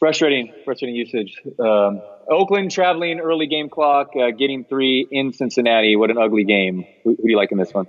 frustrating, 0.00 0.52
frustrating 0.64 0.96
usage. 0.96 1.36
Um, 1.60 2.02
Oakland 2.28 2.72
traveling 2.72 3.20
early 3.20 3.46
game 3.46 3.68
clock, 3.68 4.10
uh, 4.20 4.32
getting 4.32 4.64
three 4.64 5.06
in 5.08 5.32
Cincinnati. 5.32 5.94
What 5.94 6.10
an 6.10 6.18
ugly 6.18 6.44
game. 6.44 6.84
Who, 7.04 7.10
who 7.10 7.22
do 7.22 7.30
you 7.30 7.36
like 7.36 7.52
in 7.52 7.58
this 7.58 7.72
one? 7.72 7.86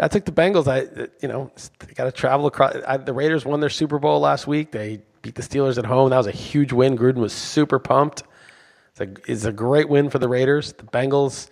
I 0.00 0.08
took 0.08 0.24
the 0.24 0.32
Bengals. 0.32 0.66
I, 0.66 1.08
you 1.20 1.28
know, 1.28 1.50
got 1.94 2.04
to 2.04 2.12
travel 2.12 2.46
across. 2.46 2.76
I, 2.86 2.96
the 2.96 3.12
Raiders 3.12 3.44
won 3.44 3.60
their 3.60 3.70
Super 3.70 3.98
Bowl 3.98 4.20
last 4.20 4.46
week. 4.46 4.72
They 4.72 5.02
beat 5.22 5.34
the 5.34 5.42
Steelers 5.42 5.78
at 5.78 5.84
home. 5.84 6.10
That 6.10 6.16
was 6.16 6.26
a 6.26 6.32
huge 6.32 6.72
win. 6.72 6.96
Gruden 6.96 7.16
was 7.16 7.32
super 7.32 7.78
pumped. 7.78 8.22
It's 8.92 9.00
a, 9.00 9.30
it's 9.30 9.44
a 9.44 9.52
great 9.52 9.88
win 9.88 10.08
for 10.08 10.18
the 10.18 10.28
Raiders. 10.28 10.72
The 10.72 10.84
Bengals, 10.84 11.48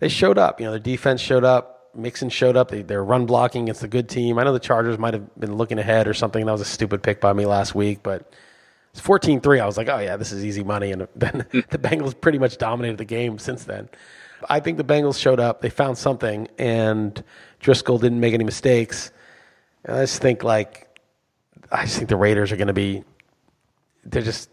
they 0.00 0.08
showed 0.08 0.38
up. 0.38 0.60
You 0.60 0.66
know, 0.66 0.72
their 0.72 0.80
defense 0.80 1.20
showed 1.20 1.44
up. 1.44 1.90
Mixon 1.94 2.28
showed 2.28 2.56
up. 2.56 2.70
They, 2.70 2.82
they're 2.82 3.02
run 3.02 3.26
blocking 3.26 3.62
against 3.62 3.82
a 3.84 3.88
good 3.88 4.08
team. 4.08 4.38
I 4.38 4.44
know 4.44 4.52
the 4.52 4.60
Chargers 4.60 4.98
might 4.98 5.14
have 5.14 5.34
been 5.38 5.56
looking 5.56 5.78
ahead 5.78 6.08
or 6.08 6.14
something. 6.14 6.44
That 6.44 6.52
was 6.52 6.60
a 6.60 6.66
stupid 6.66 7.02
pick 7.02 7.20
by 7.20 7.32
me 7.32 7.46
last 7.46 7.74
week, 7.74 8.02
but 8.02 8.30
it's 8.98 9.06
14 9.06 9.40
3. 9.40 9.60
I 9.60 9.66
was 9.66 9.76
like, 9.76 9.88
oh, 9.88 9.98
yeah, 9.98 10.16
this 10.16 10.32
is 10.32 10.44
easy 10.44 10.64
money. 10.64 10.90
And 10.90 11.06
then 11.16 11.46
hmm. 11.52 11.60
the 11.70 11.78
Bengals 11.78 12.20
pretty 12.20 12.38
much 12.38 12.58
dominated 12.58 12.98
the 12.98 13.04
game 13.04 13.38
since 13.38 13.64
then. 13.64 13.88
I 14.48 14.60
think 14.60 14.76
the 14.76 14.84
Bengals 14.84 15.18
showed 15.20 15.40
up. 15.40 15.60
They 15.60 15.70
found 15.70 15.98
something, 15.98 16.48
and 16.58 17.22
Driskel 17.60 18.00
didn't 18.00 18.20
make 18.20 18.34
any 18.34 18.44
mistakes. 18.44 19.10
And 19.84 19.96
I 19.96 20.02
just 20.02 20.20
think, 20.20 20.44
like, 20.44 20.88
I 21.72 21.84
just 21.84 21.96
think 21.96 22.08
the 22.08 22.16
Raiders 22.16 22.52
are 22.52 22.56
going 22.56 22.68
to 22.68 22.72
be, 22.72 23.04
they're 24.04 24.22
just, 24.22 24.48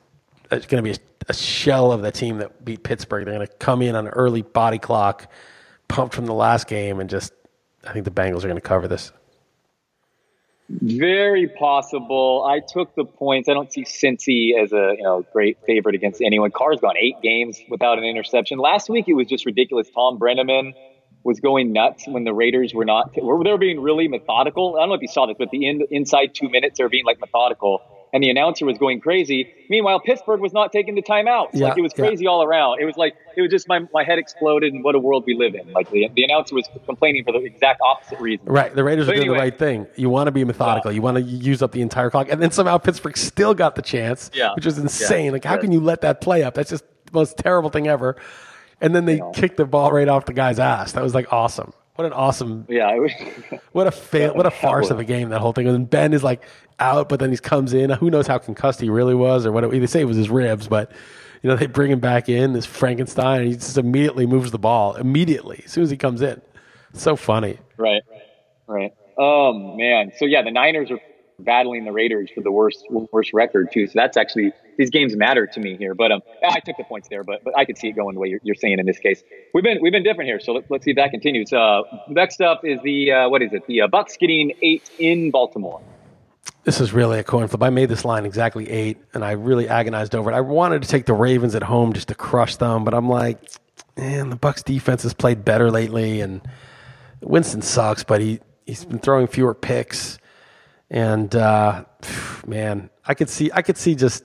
uh, 0.51 0.55
it's 0.55 0.65
going 0.65 0.83
to 0.83 0.89
be 0.89 0.91
a, 0.91 0.99
a 1.29 1.33
shell 1.33 1.91
of 1.91 2.01
the 2.01 2.11
team 2.11 2.37
that 2.39 2.63
beat 2.63 2.83
Pittsburgh. 2.83 3.25
They're 3.25 3.35
going 3.35 3.47
to 3.47 3.53
come 3.53 3.81
in 3.81 3.95
on 3.95 4.07
an 4.07 4.13
early 4.13 4.41
body 4.41 4.79
clock 4.79 5.31
pumped 5.87 6.15
from 6.15 6.25
the 6.25 6.33
last 6.33 6.67
game 6.67 6.99
and 6.99 7.09
just 7.09 7.31
I 7.85 7.93
think 7.93 8.05
the 8.05 8.11
Bengals 8.11 8.39
are 8.39 8.47
going 8.47 8.55
to 8.55 8.61
cover 8.61 8.87
this. 8.87 9.11
Very 10.67 11.47
possible. 11.47 12.43
I 12.47 12.59
took 12.59 12.95
the 12.95 13.05
points. 13.05 13.47
I 13.47 13.53
don't 13.53 13.71
see 13.71 13.83
Cincy 13.83 14.59
as 14.59 14.71
a 14.73 14.95
you 14.97 15.03
know 15.03 15.23
great 15.31 15.59
favorite 15.65 15.93
against 15.93 16.21
anyone. 16.21 16.49
Carr's 16.51 16.79
gone 16.79 16.97
eight 16.97 17.21
games 17.21 17.59
without 17.69 17.99
an 17.99 18.03
interception. 18.03 18.57
Last 18.57 18.89
week 18.89 19.07
it 19.07 19.13
was 19.13 19.27
just 19.27 19.45
ridiculous. 19.45 19.87
Thom 19.93 20.17
Brennaman 20.17 20.73
was 21.23 21.39
going 21.39 21.71
nuts 21.71 22.07
when 22.07 22.23
the 22.23 22.33
Raiders 22.33 22.73
were 22.73 22.85
not. 22.85 23.13
They 23.13 23.21
were 23.21 23.57
being 23.57 23.79
really 23.79 24.07
methodical. 24.07 24.75
I 24.75 24.81
don't 24.81 24.89
know 24.89 24.95
if 24.95 25.01
you 25.01 25.07
saw 25.07 25.27
this, 25.27 25.35
but 25.37 25.51
the 25.51 25.67
in, 25.67 25.81
inside 25.91 26.33
two 26.33 26.49
minutes 26.49 26.77
they 26.79 26.83
were 26.83 26.89
being 26.89 27.05
like 27.05 27.19
methodical 27.19 27.81
and 28.15 28.23
the 28.23 28.29
announcer 28.29 28.65
was 28.65 28.77
going 28.77 29.01
crazy. 29.01 29.53
Meanwhile, 29.69 29.99
Pittsburgh 29.99 30.39
was 30.39 30.53
not 30.53 30.71
taking 30.71 30.95
the 30.95 31.01
timeouts. 31.01 31.49
Yeah, 31.51 31.67
like 31.67 31.77
it 31.77 31.81
was 31.81 31.91
crazy 31.91 32.23
yeah. 32.23 32.29
all 32.29 32.43
around. 32.43 32.79
It 32.79 32.85
was 32.85 32.95
like 32.95 33.13
it 33.35 33.41
was 33.41 33.51
just 33.51 33.67
my, 33.67 33.81
my 33.93 34.05
head 34.05 34.17
exploded 34.17 34.73
and 34.73 34.85
what 34.85 34.95
a 34.95 34.99
world 34.99 35.25
we 35.27 35.35
live 35.35 35.53
in. 35.53 35.73
Like 35.73 35.91
the, 35.91 36.09
the 36.15 36.23
announcer 36.23 36.55
was 36.55 36.65
complaining 36.85 37.25
for 37.25 37.33
the 37.33 37.39
exact 37.39 37.81
opposite 37.81 38.21
reason. 38.21 38.45
Right. 38.45 38.73
The 38.73 38.85
Raiders 38.85 39.07
but 39.07 39.11
are 39.11 39.15
anyway, 39.15 39.25
doing 39.25 39.37
the 39.37 39.43
right 39.43 39.59
thing. 39.59 39.87
You 39.97 40.09
want 40.09 40.27
to 40.27 40.31
be 40.31 40.45
methodical. 40.45 40.91
Yeah. 40.91 40.95
You 40.95 41.01
want 41.01 41.17
to 41.17 41.23
use 41.23 41.61
up 41.61 41.73
the 41.73 41.81
entire 41.81 42.09
clock. 42.09 42.31
And 42.31 42.41
then 42.41 42.51
somehow 42.51 42.77
Pittsburgh 42.77 43.17
still 43.17 43.53
got 43.53 43.75
the 43.75 43.81
chance, 43.81 44.31
yeah. 44.33 44.53
which 44.55 44.65
was 44.65 44.77
insane. 44.77 45.33
Like 45.33 45.43
how 45.43 45.57
can 45.57 45.73
you 45.73 45.81
let 45.81 45.99
that 45.99 46.21
play 46.21 46.41
up? 46.41 46.53
That's 46.53 46.69
just 46.69 46.85
the 47.07 47.11
most 47.11 47.37
terrible 47.37 47.69
thing 47.69 47.89
ever. 47.89 48.15
And 48.79 48.95
then 48.95 49.03
they 49.03 49.19
kicked 49.33 49.57
the 49.57 49.65
ball 49.65 49.91
right 49.91 50.07
off 50.07 50.23
the 50.23 50.33
guy's 50.33 50.57
ass. 50.57 50.93
That 50.93 51.03
was 51.03 51.13
like 51.13 51.33
awesome. 51.33 51.73
What 51.95 52.05
an 52.05 52.13
awesome! 52.13 52.65
Yeah, 52.67 52.93
was, 52.95 53.11
what 53.71 53.87
a 53.87 53.91
fail! 53.91 54.33
What 54.33 54.45
a 54.45 54.51
farce 54.51 54.89
of 54.89 54.99
a 54.99 55.05
game 55.05 55.29
that 55.29 55.39
whole 55.39 55.53
thing. 55.53 55.67
And 55.67 55.89
Ben 55.89 56.13
is 56.13 56.23
like 56.23 56.41
out, 56.79 57.07
but 57.07 57.19
then 57.19 57.31
he 57.31 57.37
comes 57.37 57.73
in. 57.73 57.89
Who 57.89 58.09
knows 58.09 58.27
how 58.27 58.37
concussed 58.37 58.81
he 58.81 58.89
really 58.89 59.15
was, 59.15 59.45
or 59.45 59.51
what? 59.53 59.63
It, 59.63 59.71
they 59.71 59.87
say 59.87 60.01
it 60.01 60.05
was 60.05 60.17
his 60.17 60.29
ribs, 60.29 60.67
but 60.67 60.91
you 61.41 61.49
know 61.49 61.55
they 61.55 61.67
bring 61.67 61.91
him 61.91 61.99
back 62.01 62.27
in. 62.27 62.51
This 62.51 62.65
Frankenstein, 62.65 63.41
and 63.41 63.47
he 63.47 63.55
just 63.55 63.77
immediately 63.77 64.25
moves 64.25 64.51
the 64.51 64.59
ball 64.59 64.95
immediately 64.95 65.61
as 65.65 65.71
soon 65.71 65.83
as 65.83 65.89
he 65.89 65.95
comes 65.95 66.21
in. 66.21 66.41
so 66.93 67.15
funny. 67.15 67.59
Right, 67.77 68.01
right. 68.67 68.93
Oh 69.17 69.53
man. 69.77 70.11
So 70.17 70.25
yeah, 70.25 70.41
the 70.41 70.51
Niners 70.51 70.91
are 70.91 70.99
battling 71.39 71.85
the 71.85 71.91
Raiders 71.91 72.29
for 72.33 72.41
the 72.41 72.51
worst 72.51 72.85
worst 72.89 73.33
record 73.33 73.71
too. 73.71 73.87
So 73.87 73.93
that's 73.95 74.17
actually 74.17 74.53
these 74.77 74.89
games 74.89 75.15
matter 75.15 75.47
to 75.47 75.59
me 75.59 75.77
here. 75.77 75.93
But 75.93 76.11
um, 76.11 76.21
I 76.43 76.59
took 76.59 76.77
the 76.77 76.83
points 76.83 77.07
there, 77.09 77.23
but 77.23 77.43
but 77.43 77.57
I 77.57 77.65
could 77.65 77.77
see 77.77 77.89
it 77.89 77.95
going 77.95 78.15
the 78.15 78.21
way 78.21 78.29
you're, 78.29 78.39
you're 78.43 78.55
saying 78.55 78.79
in 78.79 78.85
this 78.85 78.99
case. 78.99 79.23
We've 79.53 79.63
been 79.63 79.79
we've 79.81 79.91
been 79.91 80.03
different 80.03 80.29
here, 80.29 80.39
so 80.39 80.53
let, 80.53 80.71
us 80.71 80.83
see 80.83 80.91
if 80.91 80.97
that 80.97 81.11
continues. 81.11 81.51
Uh, 81.51 81.81
next 82.09 82.41
up 82.41 82.63
is 82.63 82.79
the 82.83 83.11
uh, 83.11 83.29
what 83.29 83.41
is 83.41 83.53
it? 83.53 83.65
The 83.67 83.81
uh, 83.81 83.87
Bucks 83.87 84.17
getting 84.17 84.53
eight 84.61 84.89
in 84.99 85.31
Baltimore. 85.31 85.81
This 86.63 86.81
is 86.81 86.93
really 86.93 87.19
a 87.19 87.23
coin 87.23 87.47
flip. 87.47 87.61
I 87.61 87.69
made 87.69 87.89
this 87.89 88.03
line 88.03 88.25
exactly 88.25 88.67
eight, 88.69 88.97
and 89.13 89.23
I 89.23 89.31
really 89.31 89.67
agonized 89.69 90.15
over 90.15 90.31
it. 90.31 90.35
I 90.35 90.41
wanted 90.41 90.81
to 90.81 90.87
take 90.87 91.05
the 91.05 91.13
Ravens 91.13 91.53
at 91.53 91.61
home 91.61 91.93
just 91.93 92.07
to 92.07 92.15
crush 92.15 92.55
them, 92.55 92.83
but 92.83 92.95
I'm 92.95 93.07
like, 93.07 93.39
man, 93.95 94.31
the 94.31 94.35
Bucks 94.35 94.63
defense 94.63 95.03
has 95.03 95.13
played 95.13 95.45
better 95.45 95.69
lately, 95.69 96.21
and 96.21 96.41
Winston 97.21 97.61
sucks, 97.61 98.03
but 98.03 98.19
he 98.19 98.39
he's 98.65 98.83
been 98.83 98.99
throwing 98.99 99.27
fewer 99.27 99.53
picks, 99.53 100.17
and 100.89 101.35
uh, 101.35 101.85
man, 102.45 102.89
I 103.05 103.13
could 103.13 103.29
see 103.29 103.51
I 103.53 103.61
could 103.61 103.77
see 103.77 103.95
just 103.95 104.23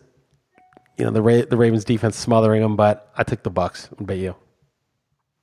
you 0.96 1.04
know 1.04 1.10
the 1.10 1.22
Ra- 1.22 1.46
the 1.48 1.56
Ravens 1.56 1.84
defense 1.84 2.16
smothering 2.16 2.62
them, 2.62 2.76
but 2.76 3.10
I 3.16 3.22
took 3.22 3.42
the 3.42 3.50
Bucks. 3.50 3.90
What 3.90 4.00
about 4.00 4.18
you? 4.18 4.34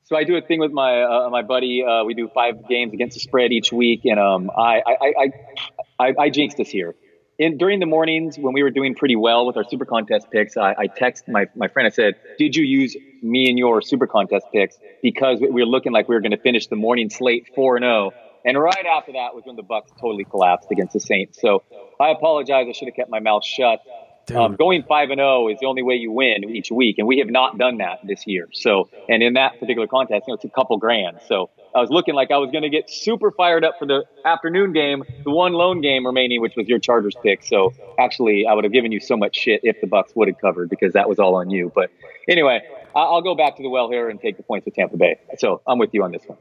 So 0.04 0.16
I 0.16 0.24
do 0.24 0.38
a 0.38 0.42
thing 0.42 0.60
with 0.60 0.72
my 0.72 1.04
uh, 1.04 1.30
my 1.30 1.42
buddy. 1.42 1.84
Uh, 1.84 2.06
we 2.06 2.14
do 2.14 2.30
five 2.34 2.68
games 2.70 2.94
against 2.94 3.16
the 3.16 3.20
spread 3.20 3.52
each 3.52 3.74
week, 3.74 4.06
and 4.06 4.20
um, 4.20 4.50
I, 4.56 4.82
I, 4.86 5.14
I 5.20 5.32
I, 6.00 6.14
I 6.18 6.30
jinxed 6.30 6.58
this 6.58 6.70
here. 6.70 6.96
In, 7.40 7.58
during 7.58 7.80
the 7.80 7.86
mornings 7.86 8.38
when 8.38 8.54
we 8.54 8.64
were 8.64 8.72
doing 8.72 8.96
pretty 8.96 9.16
well 9.16 9.46
with 9.46 9.58
our 9.58 9.64
super 9.64 9.86
contest 9.86 10.32
picks, 10.32 10.58
I, 10.58 10.76
I 10.80 11.14
my, 11.28 11.48
my 11.56 11.68
friend. 11.68 11.86
I 11.86 11.90
said, 11.90 12.16
"Did 12.38 12.56
you 12.56 12.64
use 12.64 12.96
me 13.22 13.50
and 13.50 13.60
your 13.60 13.82
super 13.82 14.08
contest 14.08 14.46
picks 14.54 14.78
because 15.04 15.40
we 15.40 15.50
were 15.50 15.66
looking 15.66 15.92
like 15.92 16.08
we 16.08 16.16
were 16.16 16.22
going 16.22 16.32
to 16.32 16.38
finish 16.38 16.68
the 16.68 16.76
morning 16.76 17.10
slate 17.10 17.50
four 17.54 17.76
and 17.76 17.84
zero?" 17.84 18.12
And 18.48 18.58
right 18.58 18.86
after 18.98 19.12
that 19.12 19.36
was 19.36 19.44
when 19.46 19.58
the 19.58 19.62
Bucks 19.62 19.92
totally 20.00 20.24
collapsed 20.24 20.72
against 20.72 20.94
the 20.94 21.02
Saints. 21.02 21.40
So 21.42 21.64
I 22.00 22.10
apologize. 22.12 22.66
I 22.70 22.72
should 22.72 22.88
have 22.88 22.96
kept 22.96 23.10
my 23.10 23.20
mouth 23.20 23.44
shut. 23.44 23.82
Um, 24.34 24.56
going 24.56 24.84
five 24.84 25.10
and 25.10 25.20
zero 25.20 25.46
oh 25.46 25.48
is 25.48 25.60
the 25.60 25.68
only 25.68 25.84
way 25.84 25.96
you 25.96 26.12
win 26.12 26.44
each 26.50 26.70
week, 26.70 26.98
and 26.98 27.08
we 27.08 27.20
have 27.20 27.30
not 27.30 27.58
done 27.58 27.78
that 27.78 28.00
this 28.04 28.28
year. 28.28 28.50
So, 28.52 28.90
and 29.08 29.24
in 29.24 29.36
that 29.36 29.58
particular 29.60 29.88
contest, 29.88 30.28
you 30.28 30.32
know, 30.32 30.36
it's 30.36 30.44
a 30.44 30.50
couple 30.50 30.78
grand. 30.78 31.20
So 31.28 31.50
I 31.74 31.80
was 31.80 31.90
looking 31.90 32.14
like 32.14 32.30
I 32.32 32.38
was 32.38 32.52
going 32.52 32.64
to 32.64 32.70
get 32.70 32.90
super 32.90 33.32
fired 33.32 33.64
up 33.64 33.76
for 33.80 33.86
the 33.86 34.04
afternoon 34.26 34.74
game, 34.74 35.04
the 35.24 35.32
one 35.32 35.54
lone 35.54 35.80
game 35.80 36.06
remaining, 36.06 36.42
which 36.42 36.56
was 36.58 36.68
your 36.68 36.80
Chargers 36.80 37.16
pick. 37.24 37.44
So 37.44 37.74
actually, 37.98 38.46
I 38.48 38.54
would 38.54 38.66
have 38.66 38.74
given 38.74 38.92
you 38.92 39.00
so 39.00 39.16
much 39.16 39.36
shit 39.38 39.62
if 39.64 39.80
the 39.80 39.88
Bucks 39.88 40.12
would 40.16 40.28
have 40.28 40.40
covered 40.40 40.70
because 40.70 40.94
that 40.94 41.08
was 41.08 41.20
all 41.20 41.36
on 41.36 41.50
you. 41.50 41.72
But 41.74 41.90
anyway, 42.28 42.62
I'll 42.96 43.22
go 43.22 43.36
back 43.36 43.58
to 43.58 43.64
the 43.64 43.70
well 43.70 43.90
here 43.90 44.10
and 44.10 44.20
take 44.20 44.36
the 44.36 44.44
points 44.44 44.66
with 44.66 44.76
Tampa 44.76 44.98
Bay. 44.98 45.20
So 45.38 45.62
I'm 45.66 45.78
with 45.78 45.94
you 45.94 46.04
on 46.04 46.12
this 46.12 46.24
one. 46.26 46.38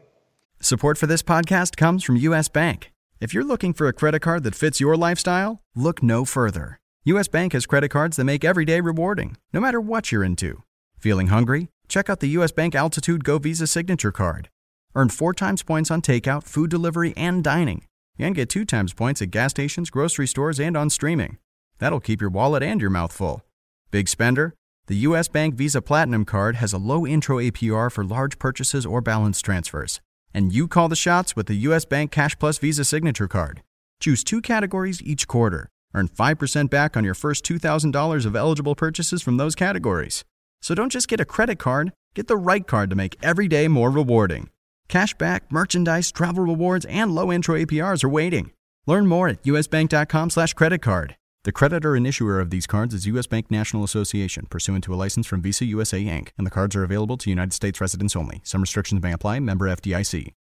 Support 0.61 0.99
for 0.99 1.07
this 1.07 1.23
podcast 1.23 1.77
comes 1.77 2.03
from 2.03 2.17
U.S. 2.17 2.49
Bank. 2.49 2.91
If 3.21 3.33
you're 3.33 3.45
looking 3.45 3.73
for 3.73 3.89
a 3.89 3.93
credit 3.93 4.21
card 4.21 4.43
that 4.43 4.55
fits 4.55 4.81
your 4.81 4.97
lifestyle, 4.97 5.63
look 5.75 6.03
no 6.03 6.25
further. 6.25 6.81
U.S. 7.05 7.29
Bank 7.29 7.53
has 7.53 7.67
credit 7.67 7.91
cards 7.91 8.17
that 8.17 8.25
make 8.25 8.45
every 8.45 8.65
day 8.65 8.81
rewarding, 8.81 9.37
no 9.53 9.61
matter 9.61 9.81
what 9.81 10.11
you're 10.11 10.25
into. 10.25 10.63
Feeling 10.99 11.29
hungry? 11.29 11.69
Check 11.89 12.11
out 12.11 12.21
the 12.21 12.31
U.S. 12.31 12.53
Bank 12.53 12.75
Altitude 12.75 13.23
Go 13.23 13.39
Visa 13.39 13.67
Signature 13.67 14.11
Card. 14.11 14.49
Earn 14.95 15.11
four 15.11 15.35
times 15.35 15.63
points 15.63 15.91
on 15.91 16.03
takeout, 16.03 16.45
food 16.45 16.71
delivery, 16.71 17.15
and 17.17 17.45
dining. 17.45 17.85
And 18.19 18.35
get 18.35 18.49
two 18.49 18.65
times 18.65 18.95
points 18.95 19.21
at 19.23 19.31
gas 19.31 19.51
stations, 19.51 19.91
grocery 19.91 20.27
stores, 20.27 20.59
and 20.59 20.77
on 20.77 20.91
streaming. 20.91 21.37
That'll 21.79 22.01
keep 22.01 22.21
your 22.21 22.31
wallet 22.31 22.63
and 22.63 22.81
your 22.81 22.91
mouth 22.91 23.13
full. 23.13 23.43
Big 23.91 24.09
spender? 24.09 24.55
The 24.87 24.97
U.S. 24.97 25.29
Bank 25.29 25.55
Visa 25.55 25.83
Platinum 25.83 26.25
Card 26.25 26.57
has 26.57 26.73
a 26.73 26.79
low 26.79 27.07
intro 27.07 27.37
APR 27.37 27.93
for 27.93 28.05
large 28.05 28.39
purchases 28.39 28.87
or 28.87 29.01
balance 29.01 29.43
transfers. 29.43 30.01
And 30.37 30.53
you 30.53 30.69
call 30.69 30.89
the 30.89 30.95
shots 30.95 31.35
with 31.35 31.47
the 31.47 31.55
U.S. 31.69 31.85
Bank 31.85 32.13
Cash 32.13 32.39
Plus 32.39 32.59
Visa 32.59 32.85
Signature 32.85 33.27
Card. 33.27 33.63
Choose 33.99 34.23
two 34.23 34.41
categories 34.41 35.03
each 35.03 35.27
quarter 35.27 35.71
Earn 35.97 36.09
5% 36.09 36.69
back 36.69 36.95
on 36.95 37.05
your 37.05 37.15
first 37.15 37.43
$2,000 37.45 38.27
of 38.27 38.37
eligible 38.37 38.75
purchases 38.75 39.23
from 39.23 39.39
those 39.39 39.55
categories. 39.55 40.25
So 40.61 40.75
don't 40.75 40.93
just 40.93 41.09
get 41.09 41.21
a 41.21 41.25
credit 41.25 41.59
card, 41.59 41.93
get 42.15 42.29
the 42.29 42.37
right 42.37 42.67
card 42.67 42.91
to 42.91 42.97
make 42.97 43.17
every 43.23 43.49
day 43.49 43.67
more 43.67 43.91
rewarding. 43.91 44.51
Cashback, 44.91 45.41
merchandise, 45.51 46.13
travel 46.13 46.45
rewards, 46.45 46.85
and 46.85 47.15
low 47.15 47.33
intro 47.33 47.57
APRs 47.57 48.05
are 48.05 48.11
waiting. 48.11 48.53
Learn 48.87 49.07
more 49.07 49.29
at 49.29 49.43
usbank.com 49.45 50.31
slash 50.31 50.53
credit 50.53 50.83
card. 50.83 51.17
The 51.47 51.53
creditor 51.53 51.95
and 51.95 52.05
issuer 52.09 52.41
of 52.41 52.51
these 52.51 52.67
cards 52.67 52.93
is 52.93 53.07
U.S. 53.07 53.29
Bank 53.29 53.53
National 53.53 53.85
Association, 53.85 54.47
pursuant 54.51 54.83
to 54.83 54.93
a 54.93 54.97
license 54.97 55.29
from 55.29 55.43
Visa 55.43 55.65
USA 55.65 56.03
Inc., 56.03 56.31
and 56.37 56.45
the 56.45 56.51
cards 56.51 56.75
are 56.75 56.83
available 56.83 57.17
to 57.19 57.31
United 57.31 57.53
States 57.53 57.81
residents 57.81 58.17
only. 58.17 58.41
Some 58.43 58.63
restrictions 58.63 59.01
may 59.01 59.13
apply. 59.13 59.39
Member 59.39 59.69
FDIC. 59.69 60.33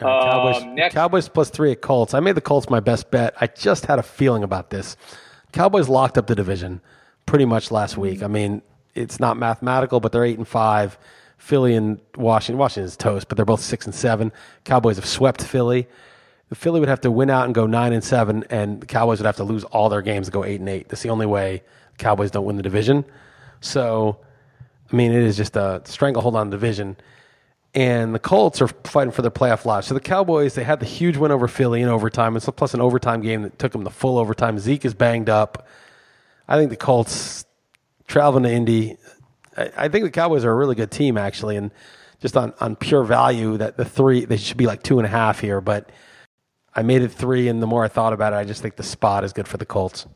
Right, 0.00 0.30
Cowboys, 0.30 0.62
um, 0.64 0.74
next. 0.74 0.94
Cowboys 0.94 1.28
plus 1.28 1.48
three 1.50 1.70
at 1.70 1.80
Colts. 1.80 2.12
I 2.12 2.18
made 2.18 2.34
the 2.34 2.40
Colts 2.40 2.68
my 2.68 2.80
best 2.80 3.12
bet. 3.12 3.34
I 3.40 3.46
just 3.46 3.86
had 3.86 4.00
a 4.00 4.02
feeling 4.02 4.42
about 4.42 4.70
this. 4.70 4.96
Cowboys 5.52 5.88
locked 5.88 6.18
up 6.18 6.26
the 6.26 6.34
division 6.34 6.80
pretty 7.26 7.44
much 7.44 7.70
last 7.70 7.96
week. 7.96 8.24
I 8.24 8.26
mean, 8.26 8.62
it's 8.96 9.20
not 9.20 9.36
mathematical, 9.36 10.00
but 10.00 10.10
they're 10.10 10.24
eight 10.24 10.38
and 10.38 10.48
five. 10.48 10.98
Philly 11.38 11.76
and 11.76 12.00
Washington. 12.16 12.58
Washington 12.58 12.86
is 12.86 12.96
toast, 12.96 13.28
but 13.28 13.36
they're 13.36 13.44
both 13.44 13.60
six 13.60 13.86
and 13.86 13.94
seven. 13.94 14.32
Cowboys 14.64 14.96
have 14.96 15.06
swept 15.06 15.40
Philly, 15.40 15.82
the 15.82 15.86
Philly 16.54 16.80
would 16.80 16.88
have 16.88 17.00
to 17.00 17.10
win 17.10 17.28
out 17.28 17.46
and 17.46 17.54
go 17.54 17.66
nine 17.66 17.92
and 17.92 18.04
seven, 18.04 18.44
and 18.50 18.80
the 18.80 18.86
Cowboys 18.86 19.18
would 19.18 19.26
have 19.26 19.36
to 19.36 19.44
lose 19.44 19.64
all 19.64 19.88
their 19.88 20.02
games 20.02 20.28
and 20.28 20.32
go 20.32 20.44
eight 20.44 20.60
and 20.60 20.68
eight. 20.68 20.88
That's 20.88 21.02
the 21.02 21.10
only 21.10 21.26
way 21.26 21.62
the 21.92 22.02
Cowboys 22.04 22.30
don't 22.30 22.44
win 22.44 22.56
the 22.56 22.62
division. 22.62 23.04
So, 23.60 24.18
I 24.92 24.96
mean, 24.96 25.12
it 25.12 25.22
is 25.22 25.36
just 25.36 25.56
a 25.56 25.82
stranglehold 25.84 26.36
on 26.36 26.50
the 26.50 26.56
division. 26.56 26.96
And 27.74 28.14
the 28.14 28.18
Colts 28.18 28.62
are 28.62 28.68
fighting 28.68 29.12
for 29.12 29.20
their 29.20 29.30
playoff 29.30 29.66
lot. 29.66 29.84
So 29.84 29.92
the 29.92 30.00
Cowboys, 30.00 30.54
they 30.54 30.64
had 30.64 30.80
the 30.80 30.86
huge 30.86 31.18
win 31.18 31.30
over 31.30 31.46
Philly 31.46 31.82
in 31.82 31.88
overtime. 31.88 32.34
It's 32.36 32.48
plus 32.48 32.72
an 32.72 32.80
overtime 32.80 33.20
game 33.20 33.42
that 33.42 33.58
took 33.58 33.72
them 33.72 33.84
the 33.84 33.90
full 33.90 34.16
overtime. 34.16 34.58
Zeke 34.58 34.86
is 34.86 34.94
banged 34.94 35.28
up. 35.28 35.66
I 36.48 36.56
think 36.56 36.70
the 36.70 36.76
Colts 36.76 37.44
traveling 38.06 38.44
to 38.44 38.50
Indy. 38.50 38.96
I, 39.58 39.70
I 39.76 39.88
think 39.88 40.04
the 40.04 40.10
Cowboys 40.10 40.44
are 40.44 40.52
a 40.52 40.54
really 40.54 40.74
good 40.74 40.90
team 40.90 41.18
actually, 41.18 41.56
and 41.56 41.70
just 42.20 42.36
on 42.36 42.54
on 42.60 42.76
pure 42.76 43.04
value, 43.04 43.58
that 43.58 43.76
the 43.76 43.84
three 43.84 44.24
they 44.24 44.36
should 44.36 44.56
be 44.56 44.66
like 44.66 44.82
two 44.82 44.98
and 44.98 45.04
a 45.04 45.10
half 45.10 45.40
here. 45.40 45.60
But 45.60 45.90
I 46.76 46.82
made 46.82 47.00
it 47.00 47.10
three, 47.10 47.48
and 47.48 47.62
the 47.62 47.66
more 47.66 47.84
I 47.84 47.88
thought 47.88 48.12
about 48.12 48.34
it, 48.34 48.36
I 48.36 48.44
just 48.44 48.60
think 48.60 48.76
the 48.76 48.82
spot 48.82 49.24
is 49.24 49.32
good 49.32 49.48
for 49.48 49.56
the 49.56 49.64
Colts. 49.64 50.06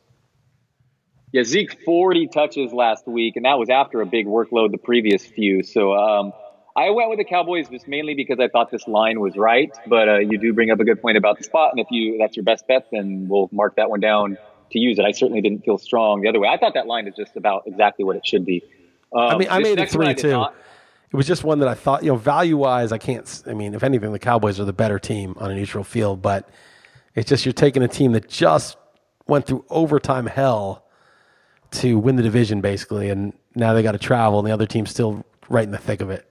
Yeah, 1.32 1.42
Zeke 1.44 1.82
40 1.84 2.26
touches 2.28 2.72
last 2.72 3.06
week, 3.06 3.36
and 3.36 3.46
that 3.46 3.58
was 3.58 3.70
after 3.70 4.02
a 4.02 4.06
big 4.06 4.26
workload 4.26 4.70
the 4.70 4.78
previous 4.78 5.24
few. 5.24 5.62
So 5.62 5.94
um, 5.94 6.32
I 6.76 6.90
went 6.90 7.08
with 7.08 7.18
the 7.18 7.24
Cowboys 7.24 7.68
just 7.68 7.88
mainly 7.88 8.14
because 8.14 8.38
I 8.40 8.48
thought 8.48 8.70
this 8.70 8.86
line 8.86 9.20
was 9.20 9.36
right. 9.36 9.70
But 9.86 10.08
uh, 10.08 10.18
you 10.18 10.38
do 10.38 10.52
bring 10.52 10.70
up 10.70 10.80
a 10.80 10.84
good 10.84 11.00
point 11.00 11.16
about 11.16 11.38
the 11.38 11.44
spot, 11.44 11.70
and 11.72 11.80
if 11.80 11.86
you 11.90 12.18
that's 12.18 12.36
your 12.36 12.44
best 12.44 12.66
bet, 12.66 12.88
then 12.92 13.26
we'll 13.28 13.48
mark 13.52 13.76
that 13.76 13.88
one 13.88 14.00
down 14.00 14.36
to 14.72 14.78
use 14.78 14.98
it. 14.98 15.04
I 15.04 15.12
certainly 15.12 15.40
didn't 15.40 15.64
feel 15.64 15.78
strong 15.78 16.20
the 16.20 16.28
other 16.28 16.40
way. 16.40 16.48
I 16.48 16.58
thought 16.58 16.74
that 16.74 16.86
line 16.86 17.08
is 17.08 17.14
just 17.14 17.36
about 17.36 17.62
exactly 17.66 18.04
what 18.04 18.16
it 18.16 18.26
should 18.26 18.44
be. 18.44 18.62
Um, 19.12 19.22
I 19.22 19.38
mean, 19.38 19.48
I 19.50 19.58
made 19.60 19.78
it 19.78 19.90
three 19.90 20.14
too. 20.14 20.30
Not, 20.30 20.54
it 21.12 21.16
was 21.16 21.26
just 21.26 21.42
one 21.42 21.58
that 21.58 21.68
I 21.68 21.74
thought, 21.74 22.04
you 22.04 22.10
know, 22.10 22.16
value 22.16 22.56
wise, 22.56 22.92
I 22.92 22.98
can't. 22.98 23.42
I 23.46 23.52
mean, 23.52 23.74
if 23.74 23.82
anything, 23.82 24.12
the 24.12 24.18
Cowboys 24.18 24.60
are 24.60 24.64
the 24.64 24.72
better 24.72 24.98
team 24.98 25.34
on 25.38 25.50
a 25.50 25.54
neutral 25.54 25.82
field, 25.82 26.22
but 26.22 26.48
it's 27.14 27.28
just 27.28 27.44
you're 27.44 27.52
taking 27.52 27.82
a 27.82 27.88
team 27.88 28.12
that 28.12 28.28
just 28.28 28.76
went 29.26 29.46
through 29.46 29.64
overtime 29.70 30.26
hell 30.26 30.84
to 31.72 31.98
win 31.98 32.16
the 32.16 32.22
division, 32.22 32.60
basically, 32.60 33.10
and 33.10 33.32
now 33.54 33.72
they 33.72 33.82
got 33.82 33.92
to 33.92 33.98
travel, 33.98 34.38
and 34.38 34.46
the 34.46 34.52
other 34.52 34.66
team's 34.66 34.90
still 34.90 35.24
right 35.48 35.64
in 35.64 35.72
the 35.72 35.78
thick 35.78 36.00
of 36.00 36.10
it. 36.10 36.26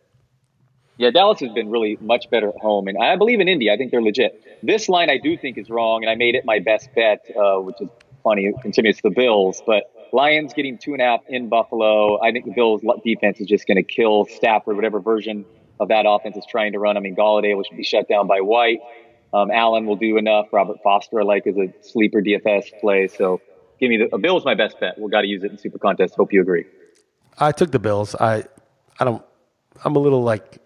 Yeah, 0.98 1.12
Dallas 1.12 1.40
has 1.40 1.52
been 1.52 1.70
really 1.70 1.98
much 2.02 2.30
better 2.30 2.50
at 2.50 2.58
home, 2.58 2.88
and 2.88 2.98
I 3.02 3.16
believe 3.16 3.40
in 3.40 3.48
Indy. 3.48 3.72
I 3.72 3.78
think 3.78 3.92
they're 3.92 4.02
legit. 4.02 4.44
This 4.64 4.90
line 4.90 5.10
I 5.10 5.18
do 5.18 5.38
think 5.38 5.58
is 5.58 5.70
wrong, 5.70 6.04
and 6.04 6.10
I 6.10 6.16
made 6.16 6.36
it 6.36 6.46
my 6.46 6.60
best 6.60 6.90
bet, 6.94 7.26
uh, 7.38 7.60
which 7.60 7.80
is 7.80 7.90
funny 8.24 8.54
it's 8.64 9.02
the 9.02 9.10
Bills. 9.10 9.62
But 9.66 9.92
Lions 10.14 10.54
getting 10.54 10.78
two 10.78 10.94
and 10.94 11.02
a 11.02 11.06
half 11.06 11.22
in 11.28 11.50
Buffalo. 11.50 12.22
I 12.22 12.32
think 12.32 12.46
the 12.46 12.52
Bills' 12.52 12.82
defense 13.04 13.40
is 13.40 13.48
just 13.48 13.68
going 13.68 13.78
to 13.78 13.84
kill 13.84 14.26
Stafford, 14.26 14.76
whatever 14.76 15.00
version 15.00 15.46
of 15.80 15.88
that 15.90 16.06
offense 16.08 16.38
is 16.38 16.46
trying 16.50 16.74
to 16.74 16.80
run. 16.80 16.98
I 16.98 17.00
mean, 17.00 17.16
Golladay 17.16 17.56
will 17.56 17.64
be 17.76 17.84
shut 17.84 18.08
down 18.08 18.28
by 18.28 18.42
White. 18.42 18.80
Um, 19.34 19.52
Allen 19.52 19.86
will 19.86 19.96
do 19.96 20.18
enough. 20.18 20.48
Robert 20.52 20.78
Foster, 20.84 21.22
I 21.22 21.24
like, 21.24 21.46
is 21.46 21.58
a 21.58 21.72
sleeper 21.82 22.22
DFS 22.22 22.80
play. 22.82 23.08
So 23.08 23.42
give 23.80 23.90
me 23.90 24.08
the 24.12 24.18
Bills 24.18 24.44
my 24.44 24.56
best 24.56 24.80
bet. 24.80 24.98
We've 24.98 25.12
got 25.12 25.22
to 25.22 25.28
use 25.28 25.44
it 25.44 25.52
in 25.52 25.58
Super 25.58 25.78
Contest. 25.78 26.16
Hope 26.16 26.34
you 26.34 26.42
agree. 26.42 26.66
I 27.38 27.52
took 27.52 27.72
the 27.72 27.80
Bills. 27.80 28.16
I 28.16 28.44
I 29.00 29.06
don't. 29.06 29.24
I'm 29.84 29.96
a 29.96 30.00
little 30.00 30.24
like 30.24 30.60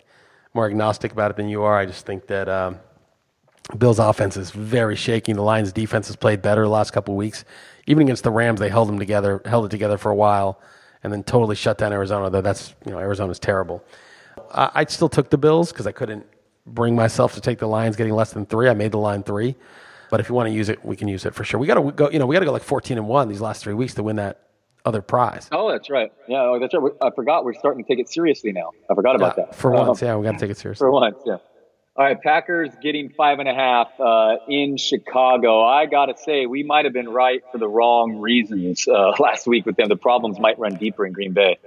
more 0.54 0.66
agnostic 0.66 1.12
about 1.12 1.32
it 1.32 1.38
than 1.38 1.50
you 1.50 1.64
are. 1.64 1.78
I 1.78 1.86
just 1.86 2.06
think 2.06 2.28
that 2.28 2.48
um, 2.50 2.80
Bills' 3.78 4.00
offense 4.00 4.38
is 4.38 4.52
very 4.52 4.96
shaky. 4.96 5.34
The 5.34 5.42
Lions' 5.42 5.72
defense 5.72 6.08
has 6.08 6.16
played 6.16 6.42
better 6.42 6.64
the 6.64 6.70
last 6.70 6.92
couple 6.92 7.14
of 7.14 7.18
weeks. 7.18 7.46
Even 7.88 8.04
against 8.04 8.24
the 8.24 8.32
Rams, 8.32 8.60
they 8.60 8.70
held 8.70 8.88
them 8.88 9.00
together, 9.00 9.42
held 9.46 9.66
it 9.66 9.70
together 9.70 9.98
for 9.98 10.12
a 10.12 10.16
while, 10.16 10.60
and 11.04 11.12
then 11.12 11.24
totally 11.24 11.56
shut 11.56 11.78
down 11.78 11.94
Arizona. 11.94 12.30
Though 12.30 12.42
that's 12.42 12.76
you 12.86 12.92
know 12.92 13.00
Arizona's 13.00 13.40
terrible. 13.40 13.84
I, 14.52 14.72
I 14.74 14.86
still 14.86 15.10
took 15.10 15.30
the 15.30 15.38
Bills 15.38 15.72
because 15.72 15.88
I 15.88 15.92
couldn't 15.92 16.26
bring 16.66 16.96
myself 16.96 17.34
to 17.36 17.42
take 17.42 17.60
the 17.60 17.68
Lions 17.68 17.96
getting 17.96 18.14
less 18.14 18.34
than 18.34 18.46
three. 18.46 18.70
I 18.70 18.74
made 18.74 18.92
the 18.92 19.00
line 19.00 19.24
three, 19.24 19.56
but 20.10 20.20
if 20.20 20.30
you 20.30 20.36
want 20.36 20.48
to 20.48 20.54
use 20.54 20.70
it, 20.70 20.84
we 20.84 20.96
can 20.96 21.08
use 21.08 21.26
it 21.26 21.34
for 21.34 21.44
sure. 21.44 21.60
We 21.60 21.68
got 21.68 21.76
to 21.76 21.92
go. 21.92 22.10
You 22.10 22.20
know, 22.20 22.26
we 22.26 22.36
got 22.36 22.42
to 22.42 22.46
go 22.46 22.52
like 22.52 22.64
fourteen 22.64 22.98
and 22.98 23.08
one 23.08 23.28
these 23.30 23.42
last 23.42 23.64
three 23.64 23.74
weeks 23.74 23.94
to 23.96 24.04
win 24.04 24.18
that 24.18 24.42
other 24.86 25.02
prize. 25.02 25.48
Oh, 25.52 25.72
that's 25.72 25.90
right. 25.90 26.12
Yeah, 26.28 26.42
oh, 26.42 26.60
that's 26.60 26.74
right. 26.74 26.92
I 27.02 27.10
forgot. 27.16 27.46
We're 27.46 27.54
starting 27.54 27.84
to 27.84 27.88
take 27.88 28.00
it 28.00 28.10
seriously 28.10 28.52
now. 28.52 28.72
I 28.90 28.96
forgot 28.96 29.16
about 29.16 29.38
yeah, 29.38 29.46
that. 29.46 29.56
For 29.56 29.74
um, 29.76 29.88
once, 29.88 30.02
yeah, 30.02 30.16
we 30.16 30.26
got 30.26 30.34
to 30.34 30.38
take 30.38 30.52
it 30.52 30.58
seriously. 30.58 30.84
For 30.84 30.92
once, 30.92 31.18
yeah. 31.26 31.38
All 31.96 32.04
right, 32.04 32.20
Packers 32.20 32.72
getting 32.82 33.10
five 33.10 33.38
and 33.38 33.48
a 33.48 33.54
half 33.54 33.88
uh, 34.00 34.38
in 34.50 34.78
Chicago. 34.78 35.64
I 35.64 35.86
got 35.86 36.08
to 36.08 36.18
say, 36.18 36.48
we 36.48 36.64
might 36.64 36.86
have 36.86 36.94
been 36.94 37.10
right 37.10 37.44
for 37.52 37.60
the 37.60 37.68
wrong 37.68 38.18
reasons 38.18 38.88
uh, 38.88 39.12
last 39.20 39.46
week 39.46 39.68
with 39.68 39.76
them. 39.76 39.90
The 39.90 39.96
problems 39.96 40.40
might 40.40 40.58
run 40.58 40.76
deeper 40.76 41.06
in 41.06 41.14
Green 41.14 41.34
Bay. 41.34 41.60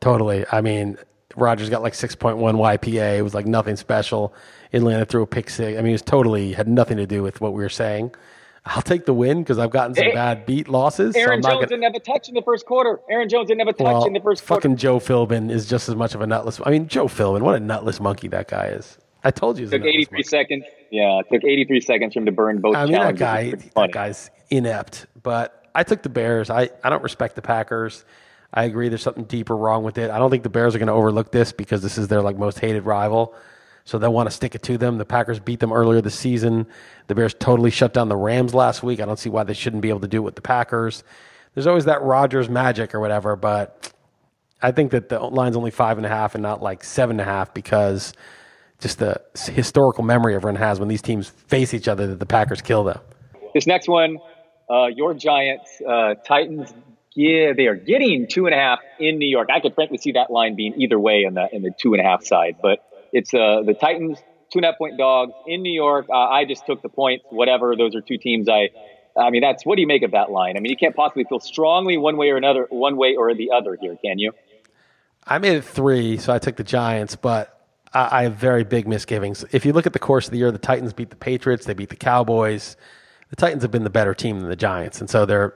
Totally. 0.00 0.44
I 0.52 0.60
mean, 0.60 0.98
Rodgers 1.36 1.70
got 1.70 1.80
like 1.80 1.94
6.1 1.94 2.36
YPA. 2.38 3.16
It 3.16 3.22
was 3.22 3.32
like 3.32 3.46
nothing 3.46 3.76
special. 3.76 4.34
Atlanta 4.74 5.06
threw 5.06 5.22
a 5.22 5.26
pick 5.26 5.48
six. 5.48 5.78
I 5.78 5.80
mean, 5.80 5.90
it 5.90 5.92
was 5.92 6.02
totally 6.02 6.52
had 6.52 6.68
nothing 6.68 6.98
to 6.98 7.06
do 7.06 7.22
with 7.22 7.40
what 7.40 7.54
we 7.54 7.62
were 7.62 7.70
saying. 7.70 8.14
I'll 8.66 8.82
take 8.82 9.06
the 9.06 9.14
win 9.14 9.42
because 9.42 9.58
I've 9.58 9.70
gotten 9.70 9.94
some 9.94 10.04
hey, 10.04 10.12
bad 10.12 10.44
beat 10.44 10.68
losses. 10.68 11.16
Aaron 11.16 11.42
so 11.42 11.48
Jones 11.48 11.56
gonna... 11.56 11.66
didn't 11.66 11.84
have 11.84 11.94
a 11.94 12.00
touch 12.00 12.28
in 12.28 12.34
the 12.34 12.42
first 12.42 12.66
quarter. 12.66 13.00
Aaron 13.08 13.30
Jones 13.30 13.48
didn't 13.48 13.60
have 13.60 13.68
a 13.68 13.72
touch 13.72 13.84
well, 13.84 14.04
in 14.04 14.12
the 14.12 14.20
first 14.20 14.42
fucking 14.42 14.76
quarter. 14.76 14.76
Fucking 14.76 14.76
Joe 14.76 14.98
Philbin 14.98 15.50
is 15.50 15.66
just 15.66 15.88
as 15.88 15.96
much 15.96 16.14
of 16.14 16.20
a 16.20 16.26
nutless. 16.26 16.60
I 16.62 16.70
mean, 16.70 16.86
Joe 16.86 17.06
Philbin, 17.06 17.40
what 17.40 17.54
a 17.54 17.60
nutless 17.60 18.00
monkey 18.00 18.28
that 18.28 18.48
guy 18.48 18.66
is. 18.66 18.98
I 19.22 19.30
told 19.30 19.58
you. 19.58 19.66
It 19.66 19.70
took 19.70 19.82
83 19.82 20.22
seconds. 20.22 20.64
Yeah, 20.90 21.20
it 21.20 21.26
took 21.30 21.44
83 21.44 21.80
seconds 21.80 22.14
for 22.14 22.20
him 22.20 22.26
to 22.26 22.32
burn 22.32 22.60
both. 22.60 22.76
I 22.76 22.84
mean, 22.84 22.92
that 22.92 23.16
guy, 23.16 23.52
that 23.76 23.92
guy's 23.92 24.30
inept. 24.50 25.06
But 25.22 25.68
I 25.74 25.82
took 25.82 26.02
the 26.02 26.08
Bears. 26.08 26.50
I, 26.50 26.70
I 26.82 26.90
don't 26.90 27.02
respect 27.02 27.36
the 27.36 27.42
Packers. 27.42 28.04
I 28.52 28.64
agree. 28.64 28.88
There's 28.88 29.02
something 29.02 29.24
deeper 29.24 29.56
wrong 29.56 29.84
with 29.84 29.98
it. 29.98 30.10
I 30.10 30.18
don't 30.18 30.30
think 30.30 30.42
the 30.42 30.48
Bears 30.48 30.74
are 30.74 30.78
going 30.78 30.88
to 30.88 30.92
overlook 30.92 31.30
this 31.30 31.52
because 31.52 31.82
this 31.82 31.98
is 31.98 32.08
their 32.08 32.22
like 32.22 32.36
most 32.36 32.58
hated 32.58 32.84
rival. 32.84 33.34
So 33.84 33.98
they'll 33.98 34.12
want 34.12 34.28
to 34.28 34.34
stick 34.34 34.54
it 34.54 34.62
to 34.64 34.78
them. 34.78 34.98
The 34.98 35.04
Packers 35.04 35.40
beat 35.40 35.60
them 35.60 35.72
earlier 35.72 36.00
this 36.00 36.18
season. 36.18 36.66
The 37.06 37.14
Bears 37.14 37.34
totally 37.34 37.70
shut 37.70 37.94
down 37.94 38.08
the 38.08 38.16
Rams 38.16 38.54
last 38.54 38.82
week. 38.82 39.00
I 39.00 39.04
don't 39.04 39.18
see 39.18 39.30
why 39.30 39.44
they 39.44 39.54
shouldn't 39.54 39.82
be 39.82 39.88
able 39.88 40.00
to 40.00 40.08
do 40.08 40.18
it 40.18 40.24
with 40.24 40.34
the 40.34 40.42
Packers. 40.42 41.02
There's 41.54 41.66
always 41.66 41.86
that 41.86 42.02
Rodgers 42.02 42.48
magic 42.48 42.94
or 42.94 43.00
whatever, 43.00 43.36
but 43.36 43.92
I 44.62 44.72
think 44.72 44.92
that 44.92 45.08
the 45.08 45.18
line's 45.18 45.56
only 45.56 45.70
five 45.70 45.96
and 45.96 46.06
a 46.06 46.08
half 46.08 46.34
and 46.34 46.42
not 46.42 46.62
like 46.62 46.84
seven 46.84 47.18
and 47.18 47.28
a 47.28 47.32
half 47.32 47.54
because 47.54 48.12
just 48.80 48.98
the 48.98 49.20
historical 49.34 50.04
memory 50.04 50.34
everyone 50.34 50.56
has 50.56 50.80
when 50.80 50.88
these 50.88 51.02
teams 51.02 51.28
face 51.28 51.74
each 51.74 51.88
other 51.88 52.06
that 52.06 52.18
the 52.18 52.26
Packers 52.26 52.62
kill 52.62 52.84
them. 52.84 52.98
This 53.54 53.66
next 53.66 53.88
one, 53.88 54.18
uh, 54.70 54.86
your 54.86 55.14
Giants, 55.14 55.70
uh, 55.86 56.14
Titans. 56.26 56.72
Yeah, 57.14 57.52
they 57.56 57.66
are 57.66 57.74
getting 57.74 58.28
two 58.28 58.46
and 58.46 58.54
a 58.54 58.58
half 58.58 58.78
in 58.98 59.18
New 59.18 59.28
York. 59.28 59.48
I 59.52 59.60
could 59.60 59.74
frankly 59.74 59.98
see 59.98 60.12
that 60.12 60.30
line 60.30 60.54
being 60.54 60.80
either 60.80 60.98
way 60.98 61.24
in 61.26 61.34
the 61.34 61.48
in 61.52 61.62
the 61.62 61.72
two 61.76 61.92
and 61.92 62.00
a 62.00 62.04
half 62.04 62.24
side, 62.24 62.56
but 62.62 62.78
it's 63.12 63.34
uh, 63.34 63.62
the 63.66 63.74
Titans 63.74 64.18
two 64.50 64.58
and 64.58 64.64
a 64.64 64.68
half 64.68 64.78
point 64.78 64.98
dogs 64.98 65.32
in 65.46 65.62
New 65.62 65.72
York. 65.72 66.06
Uh, 66.08 66.16
I 66.16 66.44
just 66.44 66.66
took 66.66 66.82
the 66.82 66.88
points. 66.88 67.24
Whatever, 67.30 67.74
those 67.76 67.94
are 67.94 68.00
two 68.00 68.18
teams. 68.18 68.48
I, 68.48 68.70
I 69.18 69.30
mean, 69.30 69.42
that's 69.42 69.64
what 69.64 69.76
do 69.76 69.82
you 69.82 69.88
make 69.88 70.02
of 70.02 70.12
that 70.12 70.30
line? 70.30 70.56
I 70.56 70.60
mean, 70.60 70.70
you 70.70 70.76
can't 70.76 70.94
possibly 70.94 71.24
feel 71.24 71.40
strongly 71.40 71.98
one 71.98 72.16
way 72.16 72.30
or 72.30 72.36
another, 72.36 72.66
one 72.70 72.96
way 72.96 73.16
or 73.16 73.34
the 73.34 73.50
other 73.52 73.76
here, 73.80 73.96
can 74.02 74.18
you? 74.18 74.32
I 75.26 75.38
made 75.38 75.56
it 75.56 75.64
three, 75.64 76.16
so 76.16 76.32
I 76.32 76.38
took 76.38 76.56
the 76.56 76.64
Giants, 76.64 77.16
but 77.16 77.59
I, 77.92 78.20
I 78.20 78.22
have 78.24 78.34
very 78.34 78.64
big 78.64 78.86
misgivings. 78.86 79.44
If 79.52 79.64
you 79.64 79.72
look 79.72 79.86
at 79.86 79.92
the 79.92 79.98
course 79.98 80.26
of 80.26 80.32
the 80.32 80.38
year, 80.38 80.50
the 80.50 80.58
Titans 80.58 80.92
beat 80.92 81.10
the 81.10 81.16
Patriots, 81.16 81.66
they 81.66 81.74
beat 81.74 81.90
the 81.90 81.96
Cowboys. 81.96 82.76
The 83.30 83.36
Titans 83.36 83.62
have 83.62 83.70
been 83.70 83.84
the 83.84 83.90
better 83.90 84.14
team 84.14 84.40
than 84.40 84.48
the 84.48 84.56
Giants, 84.56 85.00
and 85.00 85.08
so 85.08 85.24
they're, 85.24 85.54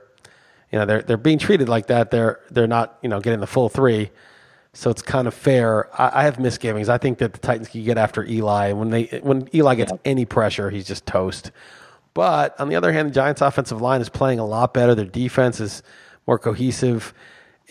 you 0.71 0.79
know, 0.79 0.85
they're 0.85 1.01
they're 1.01 1.17
being 1.17 1.39
treated 1.39 1.67
like 1.67 1.87
that. 1.87 2.09
They're 2.09 2.39
they're 2.49 2.67
not, 2.67 2.97
you 3.01 3.09
know, 3.09 3.19
getting 3.19 3.41
the 3.41 3.47
full 3.47 3.69
three. 3.69 4.11
So 4.73 4.89
it's 4.89 5.01
kind 5.01 5.27
of 5.27 5.33
fair. 5.33 5.89
I, 5.99 6.21
I, 6.21 6.23
have 6.25 6.37
misgivings. 6.37 6.89
I 6.89 6.97
think 6.97 7.19
that 7.19 7.31
the 7.31 7.39
Titans 7.39 7.69
can 7.69 7.83
get 7.83 7.97
after 7.97 8.25
Eli. 8.25 8.73
When 8.73 8.89
they 8.89 9.05
when 9.23 9.49
Eli 9.53 9.75
gets 9.75 9.91
yeah. 9.91 9.97
any 10.03 10.25
pressure, 10.25 10.69
he's 10.69 10.85
just 10.85 11.05
toast. 11.05 11.51
But 12.13 12.59
on 12.59 12.69
the 12.69 12.75
other 12.75 12.91
hand, 12.93 13.09
the 13.09 13.13
Giants' 13.13 13.41
offensive 13.41 13.81
line 13.81 14.01
is 14.01 14.09
playing 14.09 14.39
a 14.39 14.45
lot 14.45 14.73
better. 14.73 14.95
Their 14.95 15.05
defense 15.05 15.59
is 15.59 15.83
more 16.27 16.39
cohesive, 16.39 17.13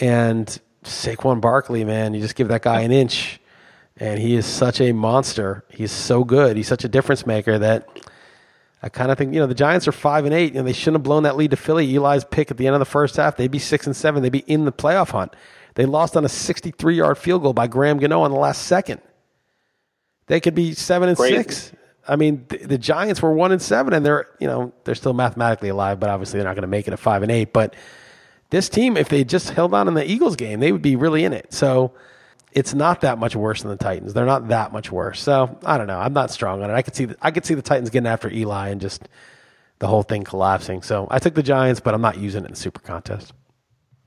and 0.01 0.59
Saquon 0.85 1.41
Barkley, 1.41 1.85
man, 1.85 2.15
you 2.15 2.21
just 2.21 2.37
give 2.37 2.49
that 2.49 2.63
guy 2.63 2.83
an 2.83 2.93
inch, 2.93 3.41
and 3.97 4.19
he 4.19 4.35
is 4.35 4.47
such 4.47 4.81
a 4.81 4.93
monster. 4.93 5.65
He's 5.69 5.93
so 5.93 6.25
good. 6.25 6.57
He's 6.57 6.69
such 6.69 6.85
a 6.85 6.89
difference 6.89 7.27
maker 7.27 7.59
that. 7.59 7.89
I 8.83 8.91
kind 8.91 9.11
of 9.11 9.17
think 9.17 9.33
you 9.33 9.41
know 9.41 9.47
the 9.47 9.55
Giants 9.55 9.89
are 9.89 9.93
five 9.93 10.27
and 10.27 10.35
eight, 10.35 10.55
and 10.55 10.69
they 10.69 10.75
shouldn't 10.75 10.97
have 10.97 11.05
blown 11.05 11.23
that 11.23 11.37
lead 11.37 11.53
to 11.53 11.57
Philly. 11.57 11.95
Eli's 11.95 12.23
pick 12.23 12.51
at 12.51 12.59
the 12.59 12.67
end 12.67 12.75
of 12.75 12.81
the 12.81 12.85
first 12.85 13.17
half, 13.17 13.35
they'd 13.35 13.51
be 13.51 13.59
six 13.59 13.87
and 13.87 13.97
seven. 13.97 14.23
They'd 14.23 14.31
be 14.31 14.41
in 14.41 14.67
the 14.67 14.73
playoff 14.73 15.13
hunt. 15.13 15.35
They 15.75 15.87
lost 15.87 16.17
on 16.17 16.25
a 16.25 16.29
63 16.29 16.97
yard 16.97 17.19
field 17.19 17.43
goal 17.43 17.53
by 17.53 17.67
Graham 17.67 17.99
Gano 17.99 18.21
on 18.21 18.31
the 18.31 18.37
last 18.37 18.63
second. 18.63 19.01
They 20.27 20.41
could 20.41 20.55
be 20.55 20.75
seven 20.75 21.09
and 21.09 21.19
Crazy. 21.19 21.37
six. 21.37 21.73
I 22.07 22.17
mean, 22.17 22.45
the, 22.49 22.59
the, 22.59 22.79
Giants 22.79 23.23
were 23.23 23.33
one 23.33 23.53
and 23.53 23.63
seven, 23.63 23.95
and 23.95 24.05
they're 24.05 24.27
you 24.39 24.47
know 24.47 24.73
they're 24.85 24.95
still 24.95 25.15
mathematically 25.15 25.71
alive, 25.71 25.99
but 26.01 26.11
obviously 26.11 26.39
they're 26.39 26.49
not 26.49 26.55
going 26.55 26.63
to 26.63 26.69
make 26.69 26.87
it 26.87 26.95
a 26.95 26.97
five 26.97 27.23
and 27.23 27.33
eight. 27.33 27.53
But 27.53 27.75
this 28.51 28.69
team, 28.69 28.97
if 28.97 29.09
they 29.09 29.25
just 29.25 29.51
held 29.51 29.75
on 29.75 29.89
in 29.89 29.95
the 29.95 30.09
Eagles 30.09 30.37
game, 30.37 30.61
they 30.61 30.73
would 30.73 30.83
be 30.83 30.97
really 30.97 31.25
in 31.25 31.33
it. 31.33 31.53
So 31.53 31.93
it's 32.55 32.73
not 32.73 33.01
that 33.01 33.19
much 33.19 33.35
worse 33.35 33.63
than 33.63 33.71
the 33.71 33.77
Titans. 33.77 34.15
They're 34.15 34.25
not 34.25 34.49
that 34.49 34.73
much 34.73 34.91
worse. 34.91 35.21
So 35.21 35.59
I 35.65 35.77
don't 35.77 35.89
know. 35.89 35.99
I'm 35.99 36.13
not 36.13 36.31
strong 36.31 36.63
on 36.63 36.71
it. 36.71 36.75
I 36.75 36.83
could 36.83 36.95
see 36.95 37.07
the, 37.07 37.17
I 37.21 37.33
could 37.33 37.45
see 37.45 37.55
the 37.55 37.63
Titans 37.63 37.91
getting 37.91 38.07
after 38.07 38.31
Eli 38.31 38.69
and 38.69 38.81
just 38.81 39.09
the 39.81 39.89
whole 39.89 40.03
thing 40.03 40.23
collapsing. 40.23 40.83
So 40.83 41.09
I 41.11 41.19
took 41.19 41.35
the 41.35 41.43
Giants, 41.43 41.81
but 41.81 41.95
I'm 41.95 42.01
not 42.01 42.17
using 42.17 42.45
it 42.45 42.47
in 42.47 42.53
the 42.53 42.59
Super 42.59 42.81
Contest. 42.81 43.33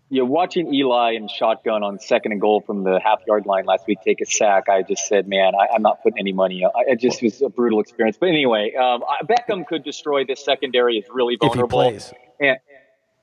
Yeah, 0.09 0.23
watching 0.23 0.73
Eli 0.73 1.15
and 1.15 1.29
shotgun 1.29 1.83
on 1.83 1.99
second 1.99 2.31
and 2.31 2.39
goal 2.39 2.61
from 2.61 2.85
the 2.85 2.97
half 3.03 3.19
yard 3.27 3.45
line 3.45 3.65
last 3.65 3.85
week 3.87 3.97
take 4.05 4.21
a 4.21 4.25
sack, 4.25 4.69
I 4.69 4.81
just 4.81 5.05
said, 5.05 5.27
man, 5.27 5.51
I, 5.53 5.75
am 5.75 5.81
not 5.81 6.01
putting 6.01 6.17
any 6.17 6.31
money. 6.31 6.63
I, 6.63 6.91
it 6.91 7.01
just 7.01 7.21
was 7.21 7.41
a 7.41 7.49
brutal 7.49 7.81
experience. 7.81 8.15
But 8.17 8.29
anyway, 8.29 8.73
um, 8.75 9.03
Beckham 9.25 9.67
could 9.67 9.83
destroy 9.83 10.23
this 10.23 10.45
secondary. 10.45 10.97
is 10.97 11.05
really 11.11 11.35
vulnerable. 11.35 11.81
If 11.81 11.87
he 11.87 11.91
plays. 11.91 12.13
And, 12.39 12.57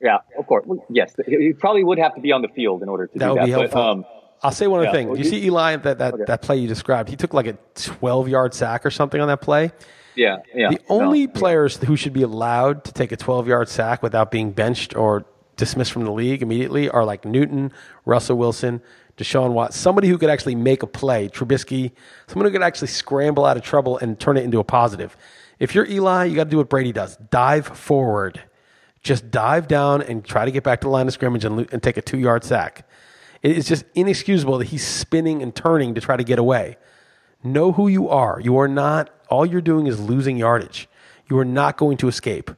yeah, 0.03 0.19
of 0.39 0.47
course. 0.47 0.67
Yes, 0.91 1.15
he 1.27 1.55
probably 1.55 1.85
would 1.85 1.99
have 1.99 2.17
to 2.17 2.21
be 2.21 2.33
on 2.33 2.43
the 2.43 2.49
field 2.49 2.83
in 2.83 2.91
order 2.91 3.07
to 3.07 3.19
that 3.19 3.25
do 3.25 3.31
would 3.31 3.41
that. 3.41 3.47
Be 3.47 3.51
helpful. 3.53 3.81
But, 3.81 3.91
um, 3.91 4.05
I'll 4.45 4.53
say 4.53 4.67
one 4.67 4.81
other 4.81 4.89
yeah, 4.89 4.93
thing. 4.93 5.09
Well, 5.09 5.17
you, 5.17 5.25
you 5.25 5.31
see 5.31 5.47
Eli 5.47 5.77
that 5.77 5.99
that, 5.99 6.15
okay. 6.15 6.25
that 6.27 6.43
play 6.43 6.59
you 6.59 6.69
described. 6.69 7.09
He 7.09 7.17
took 7.17 7.33
like 7.33 7.47
a 7.47 7.57
12 7.75 8.29
yard 8.29 8.53
sack 8.53 8.85
or 8.85 8.91
something 8.91 9.21
on 9.21 9.29
that 9.29 9.41
play. 9.41 9.73
Yeah, 10.15 10.39
yeah. 10.55 10.69
The 10.69 10.81
only 10.89 11.27
no, 11.27 11.33
players 11.33 11.79
yeah. 11.81 11.89
who 11.89 11.97
should 11.97 12.13
be 12.13 12.23
allowed 12.23 12.85
to 12.85 12.93
take 12.93 13.11
a 13.11 13.17
12 13.17 13.49
yard 13.49 13.69
sack 13.69 14.03
without 14.03 14.31
being 14.31 14.53
benched 14.53 14.95
or 14.95 15.25
dismissed 15.57 15.93
from 15.93 16.05
the 16.05 16.13
league 16.13 16.43
immediately 16.43 16.89
are 16.91 17.05
like 17.05 17.25
Newton, 17.25 17.73
Russell 18.05 18.37
Wilson, 18.37 18.83
Deshaun 19.17 19.53
Watts, 19.53 19.77
somebody 19.77 20.09
who 20.09 20.19
could 20.19 20.31
actually 20.31 20.57
make 20.57 20.83
a 20.83 20.87
play, 20.87 21.29
Trubisky, 21.29 21.93
someone 22.27 22.47
who 22.47 22.53
could 22.53 22.63
actually 22.63 22.89
scramble 22.89 23.45
out 23.45 23.57
of 23.57 23.63
trouble 23.63 23.97
and 23.99 24.19
turn 24.19 24.37
it 24.37 24.45
into 24.45 24.59
a 24.59 24.65
positive. 24.65 25.17
If 25.59 25.75
you're 25.75 25.87
Eli, 25.87 26.25
you 26.25 26.35
got 26.35 26.45
to 26.45 26.51
do 26.51 26.57
what 26.59 26.69
Brady 26.69 26.93
does 26.93 27.17
dive 27.31 27.67
forward. 27.67 28.43
Just 29.03 29.31
dive 29.31 29.69
down 29.69 30.03
and 30.03 30.25
try 30.25 30.45
to 30.45 30.51
get 30.51 30.65
back 30.65 30.81
to 30.81 30.87
the 30.87 30.91
line 30.91 31.07
of 31.07 31.13
scrimmage 31.13 31.45
and, 31.45 31.69
and 31.73 31.83
take 31.83 31.97
a 31.97 32.03
two 32.03 32.19
yard 32.19 32.43
sack. 32.43 32.89
It 33.45 33.59
is 33.59 33.69
just 33.69 33.85
inexcusable 33.95 34.57
that 34.59 34.69
he's 34.69 34.85
spinning 34.85 35.43
and 35.43 35.55
turning 35.55 35.95
to 35.95 36.01
try 36.01 36.17
to 36.17 36.25
get 36.25 36.39
away. 36.39 36.79
Know 37.45 37.73
who 37.73 37.89
you 37.89 38.09
are. 38.09 38.41
You 38.41 38.57
are 38.57 38.69
not, 38.69 39.11
all 39.29 39.45
you're 39.45 39.61
doing 39.61 39.87
is 39.87 40.01
losing 40.01 40.39
yardage. 40.39 40.89
You 41.29 41.39
are 41.39 41.45
not 41.45 41.77
going 41.77 41.99
to 41.99 42.09
escape. 42.09 42.51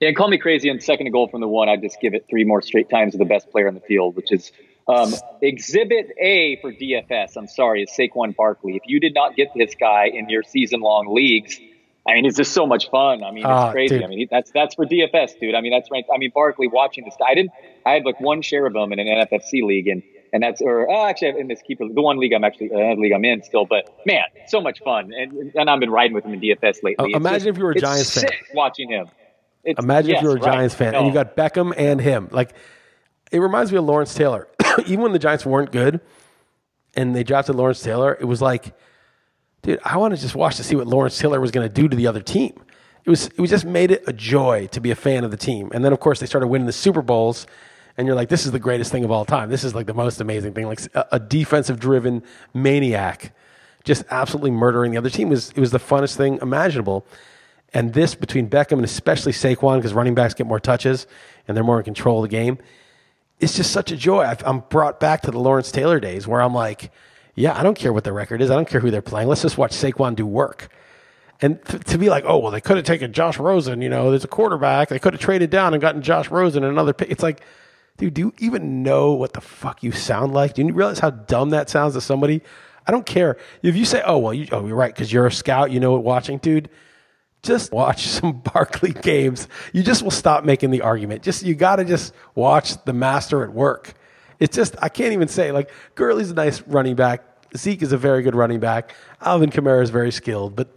Yeah, 0.00 0.08
and 0.08 0.16
call 0.16 0.28
me 0.28 0.38
crazy 0.38 0.68
on 0.70 0.80
second 0.80 1.10
goal 1.12 1.28
from 1.28 1.40
the 1.40 1.46
one. 1.46 1.68
I'd 1.68 1.82
just 1.82 2.00
give 2.00 2.14
it 2.14 2.26
three 2.28 2.44
more 2.44 2.60
straight 2.62 2.90
times 2.90 3.12
to 3.12 3.18
the 3.18 3.24
best 3.24 3.48
player 3.50 3.68
on 3.68 3.74
the 3.74 3.80
field, 3.80 4.16
which 4.16 4.32
is 4.32 4.50
um, 4.88 5.14
Exhibit 5.40 6.10
A 6.20 6.58
for 6.60 6.72
DFS. 6.72 7.36
I'm 7.36 7.46
sorry, 7.46 7.84
is 7.84 7.90
Saquon 7.90 8.34
Barkley. 8.34 8.74
If 8.74 8.82
you 8.86 8.98
did 8.98 9.14
not 9.14 9.36
get 9.36 9.50
this 9.54 9.76
guy 9.78 10.06
in 10.12 10.28
your 10.28 10.42
season 10.42 10.80
long 10.80 11.14
leagues, 11.14 11.60
I 12.08 12.14
mean, 12.14 12.24
it's 12.24 12.38
just 12.38 12.52
so 12.52 12.66
much 12.66 12.90
fun. 12.90 13.22
I 13.22 13.30
mean, 13.30 13.44
it's 13.44 13.46
uh, 13.46 13.70
crazy. 13.70 13.96
Dude. 13.96 14.04
I 14.04 14.06
mean, 14.06 14.28
that's 14.30 14.50
that's 14.50 14.74
for 14.74 14.86
DFS, 14.86 15.38
dude. 15.38 15.54
I 15.54 15.60
mean, 15.60 15.72
that's 15.72 15.90
right. 15.90 16.04
I 16.12 16.16
mean, 16.16 16.32
Barkley 16.34 16.66
watching 16.66 17.04
this 17.04 17.14
guy. 17.18 17.26
I 17.30 17.34
didn't. 17.34 17.52
I 17.84 17.92
had 17.92 18.04
like 18.04 18.18
one 18.20 18.40
share 18.40 18.66
of 18.66 18.74
him 18.74 18.92
in 18.92 18.98
an 18.98 19.06
NFFC 19.06 19.62
league, 19.62 19.88
and 19.88 20.02
and 20.32 20.42
that's 20.42 20.62
or 20.62 20.90
oh, 20.90 21.06
actually 21.06 21.38
in 21.38 21.48
this 21.48 21.60
keeper, 21.60 21.84
the 21.86 22.00
one 22.00 22.18
league 22.18 22.32
I'm 22.32 22.44
actually 22.44 22.72
uh, 22.72 22.94
league 22.94 23.12
I'm 23.12 23.24
in 23.26 23.42
still. 23.42 23.66
But 23.66 23.94
man, 24.06 24.24
so 24.46 24.60
much 24.60 24.80
fun, 24.82 25.12
and 25.12 25.52
and 25.54 25.68
I've 25.68 25.80
been 25.80 25.90
riding 25.90 26.14
with 26.14 26.24
him 26.24 26.32
in 26.32 26.40
DFS 26.40 26.82
lately. 26.82 27.12
Uh, 27.12 27.18
imagine 27.18 27.40
just, 27.40 27.46
if 27.46 27.58
you 27.58 27.64
were 27.64 27.72
a 27.72 27.78
Giants 27.78 28.18
fan 28.18 28.30
watching 28.54 28.90
him. 28.90 29.08
It's, 29.64 29.78
Imagine 29.78 30.10
yes, 30.10 30.18
if 30.18 30.22
you 30.22 30.28
were 30.30 30.36
a 30.36 30.40
Giants 30.40 30.74
right. 30.74 30.86
fan 30.86 30.92
no. 30.92 30.98
and 31.00 31.08
you 31.08 31.12
got 31.12 31.36
Beckham 31.36 31.74
and 31.76 32.00
him. 32.00 32.28
Like 32.30 32.54
it 33.30 33.40
reminds 33.40 33.70
me 33.70 33.78
of 33.78 33.84
Lawrence 33.84 34.14
Taylor. 34.14 34.48
Even 34.86 35.00
when 35.00 35.12
the 35.12 35.18
Giants 35.18 35.44
weren't 35.44 35.72
good 35.72 36.00
and 36.94 37.14
they 37.14 37.22
drafted 37.22 37.56
Lawrence 37.56 37.82
Taylor, 37.82 38.16
it 38.18 38.24
was 38.24 38.40
like, 38.40 38.74
dude, 39.62 39.80
I 39.84 39.96
want 39.96 40.14
to 40.14 40.20
just 40.20 40.34
watch 40.34 40.56
to 40.56 40.64
see 40.64 40.76
what 40.76 40.86
Lawrence 40.86 41.18
Taylor 41.18 41.40
was 41.40 41.50
going 41.50 41.68
to 41.68 41.72
do 41.72 41.88
to 41.88 41.96
the 41.96 42.06
other 42.06 42.20
team. 42.20 42.52
It 43.04 43.10
was 43.10 43.26
it 43.28 43.38
was 43.38 43.50
just 43.50 43.64
made 43.64 43.90
it 43.90 44.04
a 44.06 44.12
joy 44.12 44.68
to 44.72 44.80
be 44.80 44.90
a 44.90 44.94
fan 44.96 45.24
of 45.24 45.30
the 45.30 45.36
team. 45.36 45.70
And 45.72 45.84
then 45.84 45.92
of 45.92 46.00
course 46.00 46.20
they 46.20 46.26
started 46.26 46.48
winning 46.48 46.66
the 46.66 46.72
Super 46.72 47.02
Bowls 47.02 47.46
and 47.96 48.06
you're 48.06 48.16
like, 48.16 48.28
this 48.28 48.46
is 48.46 48.52
the 48.52 48.60
greatest 48.60 48.92
thing 48.92 49.02
of 49.04 49.10
all 49.10 49.24
time. 49.24 49.50
This 49.50 49.64
is 49.64 49.74
like 49.74 49.86
the 49.86 49.94
most 49.94 50.20
amazing 50.20 50.52
thing. 50.54 50.66
Like 50.66 50.80
a, 50.94 51.06
a 51.12 51.20
defensive 51.20 51.80
driven 51.80 52.22
maniac 52.54 53.32
just 53.84 54.04
absolutely 54.10 54.50
murdering 54.50 54.92
the 54.92 54.98
other 54.98 55.10
team 55.10 55.30
was 55.30 55.50
it 55.50 55.58
was 55.58 55.70
the 55.70 55.78
funnest 55.78 56.16
thing 56.16 56.38
imaginable. 56.42 57.06
And 57.74 57.92
this 57.92 58.14
between 58.14 58.48
Beckham 58.48 58.72
and 58.72 58.84
especially 58.84 59.32
Saquon, 59.32 59.76
because 59.76 59.94
running 59.94 60.14
backs 60.14 60.34
get 60.34 60.46
more 60.46 60.60
touches 60.60 61.06
and 61.46 61.56
they're 61.56 61.64
more 61.64 61.78
in 61.78 61.84
control 61.84 62.22
of 62.22 62.30
the 62.30 62.36
game, 62.36 62.58
it's 63.40 63.56
just 63.56 63.72
such 63.72 63.90
a 63.90 63.96
joy. 63.96 64.22
i 64.22 64.36
am 64.44 64.62
brought 64.68 65.00
back 65.00 65.22
to 65.22 65.30
the 65.30 65.38
Lawrence 65.38 65.70
Taylor 65.70 66.00
days 66.00 66.26
where 66.26 66.40
I'm 66.40 66.54
like, 66.54 66.92
yeah, 67.38 67.58
I 67.58 67.62
don't 67.62 67.76
care 67.76 67.92
what 67.92 68.04
their 68.04 68.12
record 68.12 68.42
is. 68.42 68.50
I 68.50 68.54
don't 68.54 68.68
care 68.68 68.80
who 68.80 68.90
they're 68.90 69.02
playing. 69.02 69.28
Let's 69.28 69.42
just 69.42 69.58
watch 69.58 69.72
Saquon 69.72 70.16
do 70.16 70.26
work. 70.26 70.68
And 71.40 71.64
th- 71.64 71.84
to 71.84 71.98
be 71.98 72.10
like, 72.10 72.24
oh, 72.26 72.38
well, 72.38 72.50
they 72.50 72.60
could 72.60 72.76
have 72.76 72.86
taken 72.86 73.12
Josh 73.12 73.38
Rosen. 73.38 73.80
You 73.80 73.88
know, 73.88 74.10
there's 74.10 74.24
a 74.24 74.28
quarterback. 74.28 74.88
They 74.88 74.98
could 74.98 75.14
have 75.14 75.20
traded 75.20 75.50
down 75.50 75.72
and 75.72 75.80
gotten 75.80 76.02
Josh 76.02 76.30
Rosen 76.30 76.64
and 76.64 76.72
another 76.72 76.92
pick. 76.92 77.10
It's 77.10 77.22
like, 77.22 77.42
dude, 77.96 78.14
do 78.14 78.20
you 78.22 78.34
even 78.38 78.82
know 78.82 79.12
what 79.12 79.34
the 79.34 79.40
fuck 79.40 79.82
you 79.82 79.92
sound 79.92 80.34
like? 80.34 80.54
Do 80.54 80.62
you 80.62 80.72
realize 80.72 80.98
how 80.98 81.10
dumb 81.10 81.50
that 81.50 81.70
sounds 81.70 81.94
to 81.94 82.00
somebody? 82.00 82.42
I 82.86 82.90
don't 82.90 83.06
care. 83.06 83.36
If 83.62 83.76
you 83.76 83.84
say, 83.84 84.02
oh, 84.04 84.18
well, 84.18 84.34
you, 84.34 84.48
oh, 84.50 84.66
you're 84.66 84.76
right, 84.76 84.92
because 84.92 85.12
you're 85.12 85.26
a 85.26 85.32
scout, 85.32 85.70
you 85.70 85.78
know 85.80 85.92
what 85.92 86.02
watching, 86.04 86.38
dude 86.38 86.68
just 87.42 87.72
watch 87.72 88.06
some 88.08 88.40
Barkley 88.40 88.92
games. 88.92 89.48
You 89.72 89.82
just 89.82 90.02
will 90.02 90.10
stop 90.10 90.44
making 90.44 90.70
the 90.70 90.82
argument. 90.82 91.22
Just 91.22 91.44
you 91.44 91.54
got 91.54 91.76
to 91.76 91.84
just 91.84 92.12
watch 92.34 92.82
the 92.84 92.92
master 92.92 93.44
at 93.44 93.52
work. 93.52 93.94
It's 94.38 94.54
just 94.54 94.76
I 94.80 94.88
can't 94.88 95.12
even 95.12 95.28
say 95.28 95.52
like 95.52 95.70
Gurley's 95.94 96.30
a 96.30 96.34
nice 96.34 96.62
running 96.62 96.94
back. 96.94 97.24
Zeke 97.56 97.82
is 97.82 97.92
a 97.92 97.96
very 97.96 98.22
good 98.22 98.34
running 98.34 98.60
back. 98.60 98.94
Alvin 99.20 99.50
Kamara 99.50 99.82
is 99.82 99.90
very 99.90 100.10
skilled, 100.10 100.54
but 100.56 100.68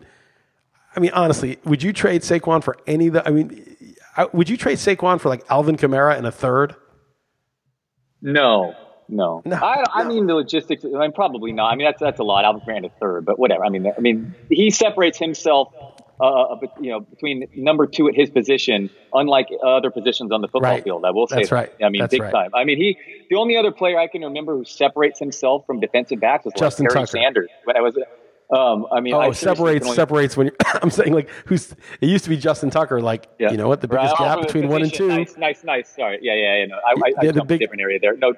I 0.96 1.00
mean 1.00 1.12
honestly, 1.14 1.60
would 1.66 1.84
you 1.84 1.94
trade 1.94 2.22
Saquon 2.22 2.64
for 2.64 2.78
any 2.88 3.08
of 3.08 3.14
the? 3.14 3.28
I 3.28 3.32
mean, 3.32 3.66
would 4.34 4.50
you 4.50 4.58
trade 4.58 4.78
Saquon 4.78 5.20
for 5.20 5.30
like 5.30 5.44
Alvin 5.50 5.78
Kamara 5.78 6.18
in 6.18 6.26
a 6.26 6.32
third? 6.32 6.76
No, 8.22 8.76
no. 9.10 9.42
no 9.46 9.56
I, 9.56 9.84
I 9.94 10.04
no. 10.04 10.10
mean 10.10 10.28
the 10.28 10.36
logistics. 10.36 10.86
I 10.86 10.88
mean, 10.88 11.12
probably 11.12 11.52
not. 11.52 11.72
I 11.72 11.76
mean 11.76 11.86
that's 11.86 12.00
that's 12.00 12.20
a 12.20 12.24
lot. 12.24 12.46
Alvin 12.46 12.62
Kamara 12.62 12.78
in 12.78 12.86
a 12.86 12.90
third, 12.90 13.26
but 13.26 13.40
whatever. 13.40 13.66
I 13.66 13.70
mean, 13.70 13.92
I 13.96 14.00
mean 14.00 14.34
he 14.50 14.70
separates 14.70 15.18
himself 15.18 15.74
uh, 16.22 16.54
uh 16.54 16.60
you 16.80 16.92
know, 16.92 17.00
between 17.00 17.48
number 17.56 17.88
two 17.88 18.08
at 18.08 18.16
his 18.16 18.30
position, 18.30 18.90
unlike 19.14 19.48
other 19.66 19.90
positions 19.90 20.32
on 20.32 20.42
the 20.42 20.48
football 20.48 20.72
right. 20.72 20.84
field. 20.84 21.04
I 21.06 21.12
will 21.12 21.28
say 21.28 21.38
that's 21.38 21.50
that. 21.50 21.56
right. 21.56 21.74
I 21.84 21.90
mean, 21.90 22.00
that's 22.02 22.12
big 22.12 22.22
right. 22.22 22.32
time. 22.32 22.52
I 22.54 22.64
mean, 22.64 22.78
he 22.78 22.98
the 23.30 23.38
only 23.38 23.58
other 23.58 23.72
player 23.72 24.00
I 24.00 24.08
can 24.08 24.22
remember 24.22 24.56
who 24.58 24.66
separates 24.66 25.20
himself 25.20 25.66
from 25.66 25.80
defensive 25.80 26.20
backs 26.20 26.46
was 26.46 26.54
Justin 26.58 26.86
like 26.86 26.94
Tucker. 26.94 27.08
Sanders. 27.08 27.50
When 27.64 27.76
I 27.76 27.82
was, 27.82 27.98
um, 28.56 28.86
I 28.92 29.00
mean, 29.00 29.14
oh, 29.14 29.20
I 29.20 29.32
separates 29.32 29.86
only, 29.86 29.96
separates 29.96 30.38
when 30.38 30.52
I'm 30.82 30.92
saying 30.92 31.14
like 31.14 31.30
who's 31.46 31.72
it 32.02 32.08
used 32.08 32.26
to 32.26 32.30
be 32.30 32.38
Justin 32.38 32.70
Tucker. 32.70 33.02
Like 33.02 33.28
yeah. 33.40 33.52
you 33.52 33.58
know 33.58 33.68
what 33.68 33.82
the 33.82 33.88
biggest 33.88 34.20
right. 34.20 34.36
gap 34.36 34.46
between 34.46 34.68
one 34.68 34.84
and 34.84 34.94
two. 34.94 35.08
Nice, 35.08 35.38
nice, 35.38 35.64
nice. 35.64 35.90
Sorry, 35.90 36.20
yeah, 36.22 36.36
yeah, 36.36 36.58
yeah. 36.58 36.66
No, 36.66 36.76
I, 36.76 36.92
I, 36.92 37.28
I 37.28 37.32
the 37.32 37.44
big, 37.44 37.60
different 37.60 37.82
area 37.82 38.00
there. 38.00 38.16
No, 38.16 38.34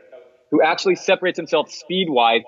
who 0.52 0.62
actually 0.62 0.96
separates 0.96 1.38
himself 1.38 1.72
speed 1.72 2.10
wise. 2.10 2.42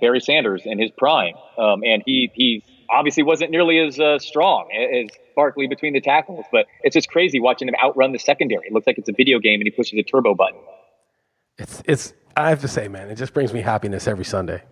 Barry 0.00 0.20
Sanders 0.20 0.62
in 0.64 0.78
his 0.78 0.90
prime, 0.96 1.34
um, 1.58 1.82
and 1.84 2.02
he 2.06 2.30
he 2.34 2.64
obviously 2.92 3.22
wasn't 3.22 3.50
nearly 3.50 3.78
as 3.78 3.98
uh, 3.98 4.18
strong 4.18 4.68
as 4.72 5.10
Barkley 5.34 5.66
between 5.66 5.94
the 5.94 6.00
tackles, 6.00 6.44
but 6.52 6.66
it's 6.82 6.94
just 6.94 7.08
crazy 7.08 7.40
watching 7.40 7.68
him 7.68 7.74
outrun 7.82 8.12
the 8.12 8.18
secondary. 8.18 8.66
It 8.66 8.72
looks 8.72 8.86
like 8.86 8.98
it's 8.98 9.08
a 9.08 9.14
video 9.16 9.38
game 9.38 9.60
and 9.60 9.66
he 9.66 9.70
pushes 9.70 9.98
a 9.98 10.02
turbo 10.02 10.34
button. 10.34 10.60
It's 11.58 11.82
it's 11.86 12.14
I 12.36 12.48
have 12.48 12.60
to 12.60 12.68
say, 12.68 12.88
man, 12.88 13.10
it 13.10 13.16
just 13.16 13.34
brings 13.34 13.52
me 13.52 13.60
happiness 13.60 14.06
every 14.06 14.24
Sunday. 14.24 14.62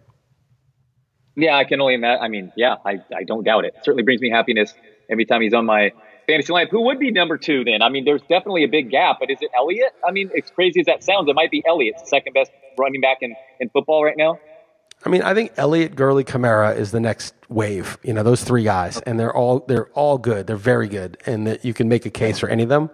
Yeah, 1.37 1.57
I 1.57 1.65
can 1.65 1.81
only 1.81 1.95
imagine. 1.95 2.23
I 2.23 2.29
mean, 2.29 2.53
yeah, 2.57 2.77
I, 2.85 2.99
I 3.15 3.25
don't 3.25 3.45
doubt 3.45 3.65
it. 3.65 3.75
it. 3.77 3.85
Certainly 3.85 4.03
brings 4.03 4.21
me 4.21 4.31
happiness 4.31 4.75
every 5.09 5.25
time 5.25 5.43
he's 5.43 5.55
on 5.55 5.65
my 5.65 5.93
fantasy 6.27 6.53
lineup. 6.53 6.71
Who 6.71 6.83
would 6.87 6.99
be 6.99 7.11
number 7.11 7.39
two 7.39 7.65
then? 7.65 7.83
I 7.83 7.89
mean, 7.89 8.05
there's 8.05 8.23
definitely 8.23 8.65
a 8.65 8.69
big 8.69 8.91
gap, 8.91 9.19
but 9.21 9.31
is 9.31 9.39
it 9.41 9.51
Elliott? 9.57 9.93
I 10.07 10.11
mean, 10.11 10.31
as 10.37 10.51
crazy 10.51 10.81
as 10.81 10.87
that 10.87 11.05
sounds, 11.05 11.29
it 11.29 11.35
might 11.35 11.51
be 11.51 11.63
Elliott, 11.67 12.07
second 12.07 12.33
best 12.33 12.51
running 12.79 13.01
back 13.01 13.19
in, 13.21 13.35
in 13.59 13.69
football 13.71 14.05
right 14.05 14.17
now. 14.17 14.39
I 15.05 15.09
mean, 15.09 15.23
I 15.23 15.33
think 15.33 15.53
Elliott, 15.57 15.97
Gurley, 15.97 16.25
Kamara 16.25 16.77
is 16.77 16.91
the 16.91 17.01
next 17.01 17.35
wave. 17.49 17.97
You 18.03 18.13
know, 18.13 18.23
those 18.23 18.45
three 18.45 18.65
guys, 18.65 19.01
and 19.01 19.19
they're 19.19 19.35
all 19.35 19.61
they're 19.61 19.89
all 19.91 20.19
good. 20.19 20.47
They're 20.47 20.57
very 20.57 20.89
good, 20.89 21.17
and 21.25 21.47
that 21.47 21.65
you 21.65 21.73
can 21.73 21.89
make 21.89 22.05
a 22.05 22.11
case 22.11 22.39
for 22.39 22.49
any 22.49 22.63
of 22.63 22.69
them. 22.69 22.91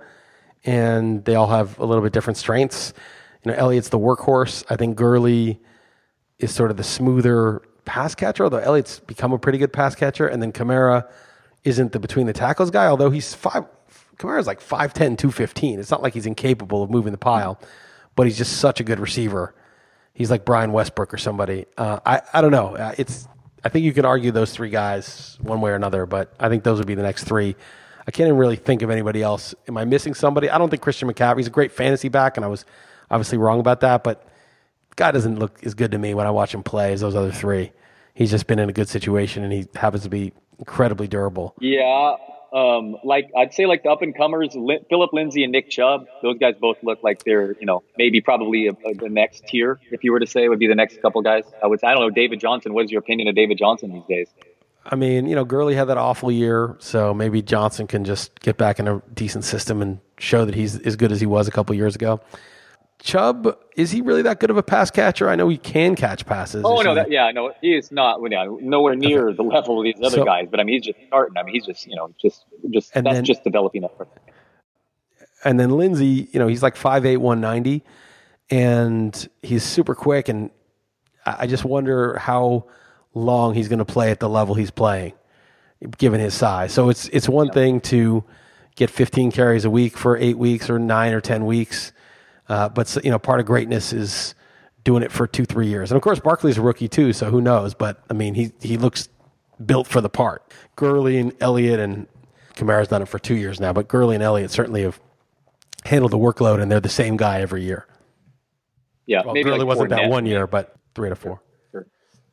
And 0.64 1.24
they 1.24 1.34
all 1.34 1.48
have 1.48 1.78
a 1.78 1.84
little 1.84 2.02
bit 2.02 2.12
different 2.12 2.36
strengths. 2.36 2.92
You 3.44 3.52
know, 3.52 3.59
Elliott's 3.59 3.88
the 3.88 3.98
workhorse. 3.98 4.64
I 4.70 4.76
think 4.76 4.96
Gurley 4.96 5.61
is 6.38 6.54
sort 6.54 6.70
of 6.70 6.76
the 6.76 6.84
smoother 6.84 7.62
pass 7.84 8.14
catcher, 8.14 8.44
although 8.44 8.59
Elliott's 8.59 9.00
become 9.00 9.32
a 9.32 9.38
pretty 9.38 9.59
good 9.59 9.72
pass 9.72 9.94
catcher. 9.94 10.26
And 10.26 10.42
then 10.42 10.52
Kamara 10.52 11.09
isn't 11.64 11.92
the 11.92 11.98
between 11.98 12.26
the 12.26 12.32
tackles 12.32 12.70
guy, 12.70 12.86
although 12.86 13.11
he's 13.11 13.34
five. 13.34 13.64
Kamara's 14.18 14.46
like 14.46 14.61
5'10", 14.61 15.18
215. 15.18 15.78
It's 15.78 15.90
not 15.90 16.02
like 16.02 16.14
he's 16.14 16.24
incapable 16.24 16.82
of 16.82 16.90
moving 16.90 17.12
the 17.12 17.18
pile, 17.18 17.61
but 18.14 18.26
he's 18.26 18.38
just 18.38 18.59
such 18.59 18.80
a 18.80 18.84
good 18.84 18.98
receiver 18.98 19.54
he's 20.16 20.30
like 20.30 20.44
Brian 20.44 20.72
Westbrook 20.72 21.12
or 21.12 21.18
somebody. 21.18 21.66
Uh, 21.76 22.00
I 22.04 22.22
I 22.32 22.40
don't 22.40 22.50
know. 22.50 22.74
Uh, 22.74 22.94
it's 22.98 23.28
I 23.62 23.68
think 23.68 23.84
you 23.84 23.92
can 23.92 24.04
argue 24.04 24.32
those 24.32 24.52
three 24.52 24.70
guys 24.70 25.38
one 25.40 25.60
way 25.60 25.70
or 25.70 25.74
another, 25.74 26.06
but 26.06 26.32
I 26.40 26.48
think 26.48 26.64
those 26.64 26.78
would 26.78 26.86
be 26.86 26.94
the 26.94 27.02
next 27.02 27.24
three. 27.24 27.54
I 28.06 28.10
can't 28.10 28.28
even 28.28 28.38
really 28.38 28.56
think 28.56 28.82
of 28.82 28.90
anybody 28.90 29.22
else. 29.22 29.54
Am 29.68 29.76
I 29.76 29.84
missing 29.84 30.14
somebody? 30.14 30.48
I 30.48 30.58
don't 30.58 30.70
think 30.70 30.82
Christian 30.82 31.08
McCaffrey's 31.12 31.48
a 31.48 31.50
great 31.50 31.72
fantasy 31.72 32.08
back, 32.08 32.36
and 32.36 32.44
I 32.44 32.48
was 32.48 32.64
obviously 33.10 33.38
wrong 33.38 33.60
about 33.60 33.80
that. 33.80 34.02
But 34.04 34.26
guy 34.94 35.10
doesn't 35.10 35.38
look 35.38 35.64
as 35.64 35.74
good 35.74 35.90
to 35.92 35.98
me 35.98 36.14
when 36.14 36.26
I 36.26 36.30
watch 36.30 36.54
him 36.54 36.62
play 36.62 36.92
as 36.92 37.00
those 37.00 37.14
other 37.14 37.32
three. 37.32 37.72
He's 38.14 38.30
just 38.30 38.46
been 38.46 38.58
in 38.58 38.70
a 38.70 38.72
good 38.72 38.88
situation, 38.88 39.44
and 39.44 39.52
he 39.52 39.66
happens 39.74 40.04
to 40.04 40.08
be 40.08 40.32
incredibly 40.58 41.06
durable. 41.06 41.54
Yeah, 41.60 42.14
um, 42.53 42.97
like 43.05 43.30
I'd 43.36 43.53
say 43.53 43.66
like 43.66 43.82
the 43.82 43.90
up 43.90 44.03
and 44.03 44.16
comers, 44.16 44.57
Phillip 44.88 45.12
Lindsay 45.12 45.42
and 45.42 45.53
Nick 45.53 45.70
Chubb. 45.70 46.07
Those 46.22 46.38
guys 46.38 46.55
both 46.61 46.78
look 46.82 47.03
like 47.03 47.24
they're 47.24 47.53
you 47.59 47.66
know 47.66 47.82
maybe 47.99 48.20
probably 48.20 48.68
a, 48.68 48.72
a, 48.72 48.94
the 48.94 49.09
next 49.09 49.47
tier. 49.47 49.80
If 49.90 50.05
you 50.05 50.12
were 50.12 50.20
to 50.20 50.26
say, 50.26 50.49
would 50.49 50.59
be 50.59 50.66
the 50.66 50.74
next 50.74 51.01
couple 51.03 51.22
guys. 51.22 51.44
I 51.62 51.66
would. 51.66 51.82
I 51.84 51.92
don't 51.92 52.01
know. 52.01 52.11
David 52.11 52.40
Johnson. 52.40 52.74
What 52.74 52.84
is 52.84 52.90
your 52.90 53.01
opinion 53.01 53.28
of 53.28 53.34
David 53.34 53.59
Johnson 53.59 53.92
these 53.92 54.07
days? 54.09 54.28
I 54.84 54.94
mean, 54.94 55.26
you 55.26 55.34
know, 55.34 55.44
Gurley 55.44 55.74
had 55.74 55.86
that 55.86 55.99
awful 55.99 56.30
year, 56.30 56.76
so 56.78 57.12
maybe 57.12 57.42
Johnson 57.42 57.88
can 57.88 58.05
just 58.05 58.38
get 58.40 58.57
back 58.57 58.78
in 58.78 58.86
a 58.86 59.03
decent 59.12 59.44
system 59.44 59.82
and 59.82 59.99
show 60.18 60.44
that 60.44 60.55
he's 60.55 60.78
as 60.80 60.94
good 60.94 61.11
as 61.11 61.20
he 61.20 61.26
was 61.26 61.49
a 61.49 61.51
couple 61.51 61.74
years 61.74 61.97
ago. 61.97 62.20
Chubb, 62.99 63.57
is 63.76 63.90
he 63.90 64.01
really 64.01 64.22
that 64.22 64.40
good 64.40 64.51
of 64.51 64.57
a 64.57 64.62
pass 64.62 64.90
catcher? 64.90 65.28
I 65.28 65.36
know 65.36 65.49
he 65.49 65.59
can 65.59 65.94
catch 65.94 66.24
passes. 66.26 66.62
Oh 66.64 66.80
no, 66.80 66.94
that, 66.94 67.11
yeah, 67.11 67.30
no, 67.30 67.53
he 67.61 67.74
is 67.76 67.92
not 67.92 68.20
yeah, 68.30 68.47
nowhere 68.61 68.94
near 68.97 69.32
the 69.32 69.42
level 69.42 69.78
of 69.78 69.84
these 69.84 69.97
other 70.03 70.16
So- 70.18 70.24
guys. 70.24 70.49
But 70.51 70.61
I 70.61 70.64
mean, 70.64 70.74
he's 70.76 70.84
just 70.94 70.99
starting. 71.07 71.36
I 71.36 71.42
mean, 71.42 71.55
he's 71.55 71.66
just 71.66 71.86
you 71.86 71.94
know 71.94 72.12
just 72.20 72.44
just 72.70 72.97
And 72.97 73.07
that's 73.07 73.16
then- 73.16 73.24
just 73.24 73.44
developing 73.44 73.82
that. 73.82 73.92
and 75.44 75.61
then 75.61 75.70
Lindsay, 75.70 76.28
you 76.32 76.38
know, 76.40 76.47
he's 76.49 76.62
like 76.62 76.74
5'8", 76.76 77.18
190, 77.18 77.84
and 78.51 79.28
he's 79.42 79.62
super 79.62 79.94
quick. 79.94 80.28
And 80.28 80.51
I 81.24 81.47
just 81.47 81.64
wonder 81.64 82.16
how 82.18 82.66
long 83.14 83.55
he's 83.55 83.68
going 83.68 83.78
to 83.78 83.84
play 83.84 84.11
at 84.11 84.20
the 84.20 84.28
level 84.28 84.55
he's 84.55 84.70
playing, 84.70 85.12
given 85.99 86.20
his 86.20 86.34
size. 86.34 86.72
So 86.72 86.88
it's 86.88 87.09
it's 87.09 87.28
one 87.28 87.51
thing 87.51 87.80
to 87.82 88.24
get 88.74 88.90
15 88.90 89.32
carries 89.32 89.64
a 89.64 89.70
week 89.70 89.97
for 89.97 90.16
eight 90.16 90.38
weeks 90.38 90.68
or 90.68 90.78
nine 90.78 91.12
or 91.14 91.20
10 91.20 91.47
weeks, 91.47 91.92
uh, 92.49 92.68
but 92.68 92.97
you 93.05 93.11
know, 93.11 93.18
part 93.18 93.40
of 93.40 93.47
greatness 93.47 93.92
is 93.92 94.34
doing 94.84 95.03
it 95.03 95.11
for 95.12 95.26
two, 95.26 95.44
three 95.44 95.66
years. 95.66 95.90
And 95.90 95.97
of 95.97 96.03
course, 96.03 96.20
Barkley's 96.20 96.59
a 96.59 96.62
rookie 96.62 96.88
too, 96.88 97.12
so 97.12 97.30
who 97.30 97.40
knows? 97.40 97.74
But 97.74 98.03
I 98.11 98.14
mean, 98.14 98.34
he 98.34 98.53
he 98.61 98.76
looks 98.76 99.09
built 99.64 99.86
for 99.86 100.01
the 100.01 100.09
part. 100.09 100.53
Gurley 100.76 101.18
and 101.18 101.32
Elliott 101.40 101.80
and 101.80 102.07
Kamara's 102.55 102.88
done 102.88 103.03
it 103.03 103.09
for 103.09 103.18
two 103.18 103.34
years 103.34 103.61
now, 103.61 103.72
but 103.72 103.88
Gurley 103.88 104.14
and 104.14 104.22
Elliott 104.22 104.51
certainly 104.51 104.82
have 104.82 105.01
handled 105.84 106.12
the 106.12 106.18
workload, 106.18 106.61
and 106.61 106.70
they're 106.70 106.80
the 106.80 106.88
same 106.88 107.16
guy 107.16 107.40
every 107.40 107.62
year. 107.64 107.86
Yeah, 109.07 109.22
Well, 109.24 109.34
maybe 109.34 109.44
Gurley 109.44 109.59
like 109.61 109.68
wasn't 109.68 109.90
that 109.90 110.09
one 110.11 110.26
year, 110.26 110.47
but 110.47 110.74
three 110.94 111.09
to 111.11 111.14
four. 111.16 111.40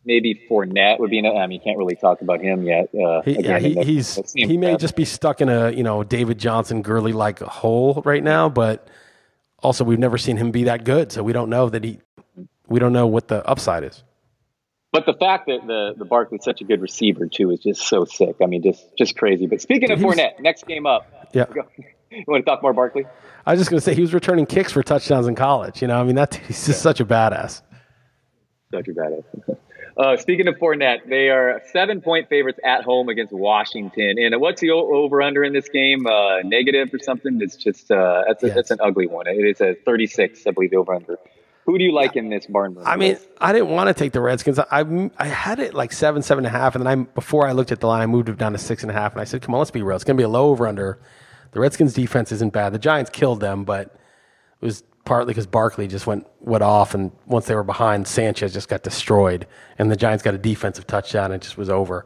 Maybe 0.05 0.41
Fournette 0.49 0.99
would 0.99 1.09
be. 1.11 1.19
an- 1.19 1.25
I 1.27 1.47
mean, 1.47 1.51
you 1.51 1.63
can't 1.63 1.77
really 1.77 1.95
talk 1.95 2.19
about 2.21 2.41
him 2.41 2.63
yet. 2.63 2.89
Uh, 2.93 3.21
He, 3.21 3.35
again, 3.37 3.43
yeah, 3.45 3.59
he, 3.59 3.73
the- 3.75 3.83
he's 3.83 4.33
he 4.33 4.57
may 4.57 4.75
just 4.75 4.97
be 4.97 5.05
stuck 5.05 5.39
in 5.39 5.47
a 5.47 5.71
you 5.71 5.83
know 5.83 6.03
David 6.03 6.37
Johnson 6.39 6.81
Gurley 6.81 7.13
like 7.13 7.39
hole 7.39 8.01
right 8.03 8.21
now, 8.23 8.49
but 8.49 8.89
also 9.63 9.83
we've 9.83 9.99
never 9.99 10.17
seen 10.17 10.37
him 10.37 10.51
be 10.51 10.65
that 10.65 10.83
good, 10.83 11.11
so 11.11 11.23
we 11.23 11.33
don't 11.33 11.49
know 11.49 11.69
that 11.69 11.83
he 11.83 11.99
we 12.67 12.79
don't 12.79 12.93
know 12.93 13.07
what 13.07 13.27
the 13.27 13.45
upside 13.47 13.83
is. 13.83 14.03
But 14.91 15.05
the 15.07 15.13
fact 15.13 15.47
that 15.47 15.65
the 15.65 15.93
the 15.97 16.05
Barkley's 16.05 16.43
such 16.43 16.61
a 16.61 16.63
good 16.65 16.81
receiver 16.81 17.27
too 17.27 17.49
is 17.51 17.59
just 17.61 17.87
so 17.87 18.05
sick. 18.05 18.35
I 18.41 18.45
mean, 18.45 18.61
just 18.61 18.85
just 18.97 19.17
crazy. 19.17 19.47
But 19.47 19.61
speaking 19.61 19.89
of 19.91 19.99
He 19.99 20.05
was- 20.05 20.15
Fournette, 20.17 20.39
next 20.39 20.67
game 20.67 20.85
up. 20.85 21.29
Yeah, 21.33 21.45
You 22.11 22.23
want 22.27 22.45
to 22.45 22.49
talk 22.51 22.61
more 22.61 22.73
Barkley? 22.73 23.05
I 23.45 23.51
was 23.53 23.59
just 23.59 23.71
gonna 23.71 23.81
say 23.81 23.95
he 23.95 24.01
was 24.01 24.13
returning 24.13 24.45
kicks 24.45 24.71
for 24.71 24.83
touchdowns 24.83 25.25
in 25.27 25.33
college. 25.35 25.81
You 25.81 25.87
know, 25.87 25.99
I 25.99 26.03
mean 26.03 26.15
that 26.15 26.35
he's 26.35 26.65
just 26.65 26.81
such 26.83 26.99
a 26.99 27.05
badass. 27.05 27.61
Such 28.71 28.87
a 28.87 28.91
badass. 28.91 29.23
Uh, 29.95 30.17
speaking 30.17 30.47
of 30.47 30.55
Fournette, 30.55 31.07
they 31.07 31.29
are 31.29 31.61
seven 31.71 32.01
point 32.01 32.27
favorites 32.27 32.59
at 32.63 32.83
home 32.83 33.09
against 33.09 33.31
Washington. 33.31 34.15
And 34.17 34.39
what's 34.41 34.61
the 34.61 34.71
over 34.71 35.21
under 35.21 35.43
in 35.43 35.53
this 35.53 35.69
game? 35.69 36.07
Uh, 36.07 36.39
negative 36.43 36.93
or 36.93 36.99
something? 36.99 37.39
It's 37.41 37.55
just 37.55 37.91
uh, 37.91 38.23
that's 38.27 38.43
a, 38.43 38.49
that's 38.49 38.71
an 38.71 38.79
ugly 38.81 39.07
one. 39.07 39.27
It 39.27 39.45
is 39.45 39.61
a 39.61 39.75
thirty 39.85 40.07
six, 40.07 40.47
I 40.47 40.51
believe, 40.51 40.73
over 40.73 40.95
under. 40.95 41.19
Who 41.65 41.77
do 41.77 41.83
you 41.83 41.93
like 41.93 42.15
in 42.15 42.29
this 42.29 42.45
barn? 42.47 42.77
I 42.83 42.97
mean, 42.97 43.17
I 43.39 43.53
didn't 43.53 43.69
want 43.69 43.87
to 43.87 43.93
take 43.93 44.11
the 44.11 44.19
Redskins. 44.19 44.59
I 44.59 44.65
I, 44.71 45.11
I 45.17 45.27
had 45.27 45.59
it 45.59 45.73
like 45.73 45.93
seven, 45.93 46.21
seven 46.21 46.45
and 46.45 46.53
a 46.53 46.57
half, 46.57 46.75
and 46.75 46.85
then 46.85 46.99
I 46.99 47.03
before 47.03 47.47
I 47.47 47.51
looked 47.51 47.71
at 47.71 47.79
the 47.79 47.87
line, 47.87 48.01
I 48.01 48.05
moved 48.07 48.29
it 48.29 48.37
down 48.37 48.51
to 48.53 48.57
six 48.57 48.81
and 48.81 48.91
a 48.91 48.93
half, 48.93 49.13
and 49.13 49.21
I 49.21 49.25
said, 49.25 49.41
"Come 49.41 49.53
on, 49.55 49.59
let's 49.59 49.71
be 49.71 49.81
real. 49.81 49.95
It's 49.95 50.03
going 50.03 50.17
to 50.17 50.21
be 50.21 50.25
a 50.25 50.29
low 50.29 50.49
over 50.49 50.67
under." 50.67 50.99
The 51.51 51.59
Redskins' 51.59 51.93
defense 51.93 52.31
isn't 52.31 52.51
bad. 52.51 52.73
The 52.73 52.79
Giants 52.79 53.11
killed 53.11 53.39
them, 53.39 53.63
but 53.63 53.95
it 54.59 54.65
was 54.65 54.83
partly 55.05 55.31
because 55.31 55.47
Barkley 55.47 55.87
just 55.87 56.07
went 56.07 56.27
went 56.39 56.63
off, 56.63 56.93
and 56.93 57.11
once 57.25 57.45
they 57.45 57.55
were 57.55 57.63
behind, 57.63 58.07
Sanchez 58.07 58.53
just 58.53 58.69
got 58.69 58.83
destroyed, 58.83 59.47
and 59.77 59.91
the 59.91 59.95
Giants 59.95 60.23
got 60.23 60.33
a 60.33 60.37
defensive 60.37 60.87
touchdown, 60.87 61.25
and 61.25 61.35
it 61.35 61.41
just 61.41 61.57
was 61.57 61.69
over. 61.69 62.05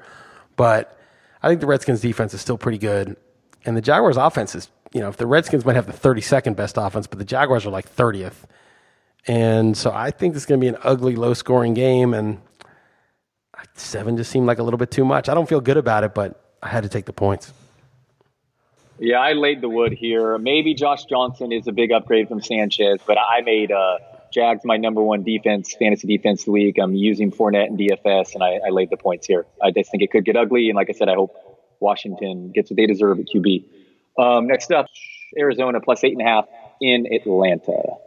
But 0.55 0.97
I 1.41 1.49
think 1.49 1.61
the 1.61 1.67
Redskins' 1.67 2.01
defense 2.01 2.33
is 2.33 2.41
still 2.41 2.57
pretty 2.57 2.77
good, 2.77 3.15
and 3.65 3.77
the 3.77 3.81
Jaguars' 3.81 4.17
offense 4.17 4.55
is. 4.55 4.69
You 4.93 5.01
know, 5.01 5.09
if 5.09 5.17
the 5.17 5.27
Redskins 5.27 5.65
might 5.65 5.75
have 5.75 5.85
the 5.85 5.91
32nd 5.91 6.55
best 6.55 6.77
offense, 6.77 7.07
but 7.07 7.19
the 7.19 7.25
Jaguars 7.25 7.65
are 7.65 7.69
like 7.69 7.93
30th. 7.93 8.45
And 9.27 9.75
so 9.75 9.91
I 9.91 10.11
think 10.11 10.33
is 10.33 10.45
going 10.45 10.61
to 10.61 10.63
be 10.63 10.69
an 10.69 10.77
ugly, 10.81 11.17
low 11.17 11.33
scoring 11.33 11.73
game. 11.73 12.13
And 12.13 12.39
seven 13.73 14.17
just 14.17 14.31
seemed 14.31 14.47
like 14.47 14.59
a 14.59 14.63
little 14.63 14.77
bit 14.77 14.91
too 14.91 15.05
much. 15.05 15.29
I 15.29 15.33
don't 15.33 15.47
feel 15.47 15.61
good 15.61 15.77
about 15.77 16.03
it, 16.03 16.13
but 16.13 16.55
I 16.61 16.69
had 16.69 16.83
to 16.83 16.89
take 16.89 17.05
the 17.05 17.13
points. 17.13 17.53
Yeah, 18.99 19.19
I 19.19 19.33
laid 19.33 19.61
the 19.61 19.69
wood 19.69 19.93
here. 19.93 20.37
Maybe 20.37 20.73
Josh 20.73 21.05
Johnson 21.05 21.51
is 21.51 21.67
a 21.67 21.71
big 21.71 21.91
upgrade 21.91 22.27
from 22.27 22.41
Sanchez, 22.41 22.99
but 23.05 23.17
I 23.17 23.41
made 23.41 23.71
uh, 23.71 23.99
Jags 24.31 24.65
my 24.65 24.77
number 24.77 25.01
one 25.03 25.23
defense, 25.23 25.75
fantasy 25.77 26.07
defense 26.07 26.47
league. 26.47 26.79
I'm 26.79 26.95
using 26.95 27.31
Fournette 27.31 27.67
and 27.67 27.77
DFS, 27.77 28.33
and 28.33 28.43
I, 28.43 28.59
I 28.65 28.69
laid 28.69 28.89
the 28.89 28.97
points 28.97 29.27
here. 29.27 29.45
I 29.61 29.69
just 29.69 29.91
think 29.91 30.01
it 30.01 30.11
could 30.11 30.25
get 30.25 30.35
ugly, 30.35 30.69
and 30.69 30.75
like 30.75 30.89
I 30.89 30.93
said, 30.93 31.09
I 31.09 31.13
hope 31.13 31.35
Washington 31.79 32.51
gets 32.51 32.71
what 32.71 32.77
they 32.77 32.87
deserve 32.87 33.19
at 33.19 33.27
QB. 33.27 33.65
Um, 34.17 34.47
next 34.47 34.71
up, 34.71 34.87
Arizona 35.37 35.79
plus 35.79 36.03
eight 36.03 36.13
and 36.13 36.21
a 36.21 36.25
half 36.25 36.45
in 36.81 37.05
Atlanta. 37.13 37.97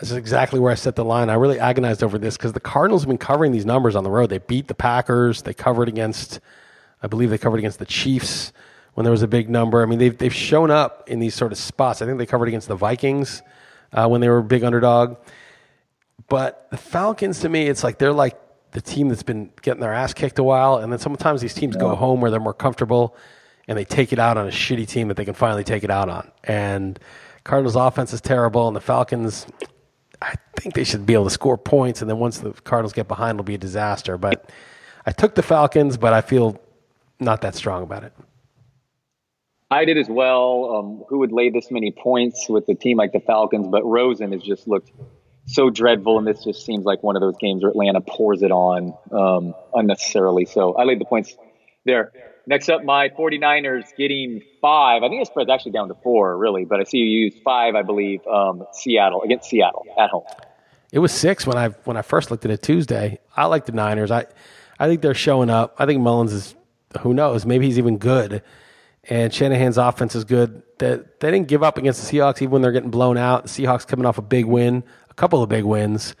This 0.00 0.10
is 0.10 0.16
exactly 0.16 0.60
where 0.60 0.72
I 0.72 0.76
set 0.76 0.96
the 0.96 1.04
line. 1.04 1.28
I 1.28 1.34
really 1.34 1.58
agonized 1.58 2.02
over 2.02 2.18
this 2.18 2.38
because 2.38 2.54
the 2.54 2.60
Cardinals 2.60 3.02
have 3.02 3.08
been 3.08 3.18
covering 3.18 3.52
these 3.52 3.66
numbers 3.66 3.96
on 3.96 4.04
the 4.04 4.10
road. 4.10 4.30
They 4.30 4.38
beat 4.38 4.68
the 4.68 4.74
Packers. 4.74 5.42
They 5.42 5.54
covered 5.54 5.88
against, 5.88 6.40
I 7.02 7.06
believe 7.06 7.30
they 7.30 7.38
covered 7.38 7.58
against 7.58 7.78
the 7.78 7.86
Chiefs 7.86 8.52
when 8.96 9.04
there 9.04 9.12
was 9.12 9.22
a 9.22 9.28
big 9.28 9.50
number. 9.50 9.82
I 9.82 9.84
mean, 9.84 9.98
they've, 9.98 10.16
they've 10.16 10.34
shown 10.34 10.70
up 10.70 11.04
in 11.06 11.18
these 11.18 11.34
sort 11.34 11.52
of 11.52 11.58
spots. 11.58 12.00
I 12.00 12.06
think 12.06 12.16
they 12.16 12.24
covered 12.24 12.48
against 12.48 12.66
the 12.66 12.76
Vikings 12.76 13.42
uh, 13.92 14.08
when 14.08 14.22
they 14.22 14.28
were 14.30 14.38
a 14.38 14.42
big 14.42 14.64
underdog. 14.64 15.18
But 16.28 16.66
the 16.70 16.78
Falcons, 16.78 17.40
to 17.40 17.50
me, 17.50 17.66
it's 17.68 17.84
like 17.84 17.98
they're 17.98 18.14
like 18.14 18.40
the 18.70 18.80
team 18.80 19.10
that's 19.10 19.22
been 19.22 19.50
getting 19.60 19.82
their 19.82 19.92
ass 19.92 20.14
kicked 20.14 20.38
a 20.38 20.42
while. 20.42 20.78
And 20.78 20.90
then 20.90 20.98
sometimes 20.98 21.42
these 21.42 21.52
teams 21.52 21.76
go 21.76 21.94
home 21.94 22.22
where 22.22 22.30
they're 22.30 22.40
more 22.40 22.54
comfortable 22.54 23.14
and 23.68 23.76
they 23.76 23.84
take 23.84 24.14
it 24.14 24.18
out 24.18 24.38
on 24.38 24.48
a 24.48 24.50
shitty 24.50 24.88
team 24.88 25.08
that 25.08 25.18
they 25.18 25.26
can 25.26 25.34
finally 25.34 25.62
take 25.62 25.84
it 25.84 25.90
out 25.90 26.08
on. 26.08 26.32
And 26.44 26.98
Cardinals' 27.44 27.76
offense 27.76 28.14
is 28.14 28.22
terrible, 28.22 28.66
and 28.66 28.74
the 28.74 28.80
Falcons, 28.80 29.46
I 30.22 30.36
think 30.56 30.74
they 30.74 30.84
should 30.84 31.04
be 31.04 31.12
able 31.12 31.24
to 31.24 31.30
score 31.30 31.58
points. 31.58 32.00
And 32.00 32.08
then 32.08 32.18
once 32.18 32.38
the 32.38 32.52
Cardinals 32.52 32.94
get 32.94 33.08
behind, 33.08 33.36
it'll 33.36 33.44
be 33.44 33.56
a 33.56 33.58
disaster. 33.58 34.16
But 34.16 34.48
I 35.04 35.12
took 35.12 35.34
the 35.34 35.42
Falcons, 35.42 35.98
but 35.98 36.14
I 36.14 36.22
feel 36.22 36.58
not 37.20 37.42
that 37.42 37.54
strong 37.54 37.82
about 37.82 38.02
it. 38.02 38.14
I 39.70 39.84
did 39.84 39.98
as 39.98 40.08
well. 40.08 40.76
Um, 40.76 41.04
who 41.08 41.18
would 41.18 41.32
lay 41.32 41.50
this 41.50 41.70
many 41.70 41.90
points 41.90 42.48
with 42.48 42.68
a 42.68 42.74
team 42.74 42.98
like 42.98 43.12
the 43.12 43.20
Falcons? 43.20 43.66
But 43.68 43.84
Rosen 43.84 44.32
has 44.32 44.42
just 44.42 44.68
looked 44.68 44.92
so 45.46 45.70
dreadful, 45.70 46.18
and 46.18 46.26
this 46.26 46.44
just 46.44 46.64
seems 46.64 46.84
like 46.84 47.02
one 47.02 47.16
of 47.16 47.20
those 47.20 47.36
games 47.38 47.62
where 47.62 47.70
Atlanta 47.70 48.00
pours 48.00 48.42
it 48.42 48.50
on 48.50 48.94
um, 49.10 49.54
unnecessarily. 49.74 50.44
So 50.44 50.74
I 50.74 50.84
laid 50.84 51.00
the 51.00 51.04
points 51.04 51.36
there. 51.84 52.12
Next 52.48 52.68
up, 52.68 52.84
my 52.84 53.08
49ers 53.08 53.96
getting 53.96 54.40
five. 54.60 55.02
I 55.02 55.08
think 55.08 55.20
the 55.20 55.26
spread's 55.26 55.50
actually 55.50 55.72
down 55.72 55.88
to 55.88 55.94
four, 55.94 56.36
really, 56.38 56.64
but 56.64 56.80
I 56.80 56.84
see 56.84 56.98
you 56.98 57.24
used 57.24 57.42
five, 57.42 57.74
I 57.74 57.82
believe, 57.82 58.24
um, 58.26 58.64
Seattle 58.72 59.22
against 59.22 59.50
Seattle 59.50 59.84
at 59.98 60.10
home. 60.10 60.22
It 60.92 61.00
was 61.00 61.10
six 61.10 61.44
when 61.44 61.56
I 61.56 61.70
when 61.84 61.96
I 61.96 62.02
first 62.02 62.30
looked 62.30 62.44
at 62.44 62.52
it 62.52 62.62
Tuesday. 62.62 63.18
I 63.36 63.46
like 63.46 63.66
the 63.66 63.72
Niners. 63.72 64.12
I 64.12 64.26
I 64.78 64.86
think 64.86 65.02
they're 65.02 65.14
showing 65.14 65.50
up. 65.50 65.74
I 65.78 65.86
think 65.86 66.00
Mullens 66.00 66.32
is 66.32 66.54
who 67.00 67.12
knows, 67.12 67.44
maybe 67.44 67.66
he's 67.66 67.78
even 67.78 67.98
good. 67.98 68.42
And 69.08 69.32
Shanahan's 69.32 69.78
offense 69.78 70.14
is 70.14 70.24
good. 70.24 70.62
They, 70.78 70.98
they 71.20 71.30
didn't 71.30 71.48
give 71.48 71.62
up 71.62 71.78
against 71.78 72.10
the 72.10 72.18
Seahawks 72.18 72.42
even 72.42 72.50
when 72.50 72.62
they're 72.62 72.72
getting 72.72 72.90
blown 72.90 73.16
out. 73.16 73.44
The 73.44 73.48
Seahawks 73.48 73.86
coming 73.86 74.04
off 74.04 74.18
a 74.18 74.22
big 74.22 74.46
win, 74.46 74.82
a 75.08 75.14
couple 75.14 75.42
of 75.42 75.48
big 75.48 75.64
wins. 75.64 76.16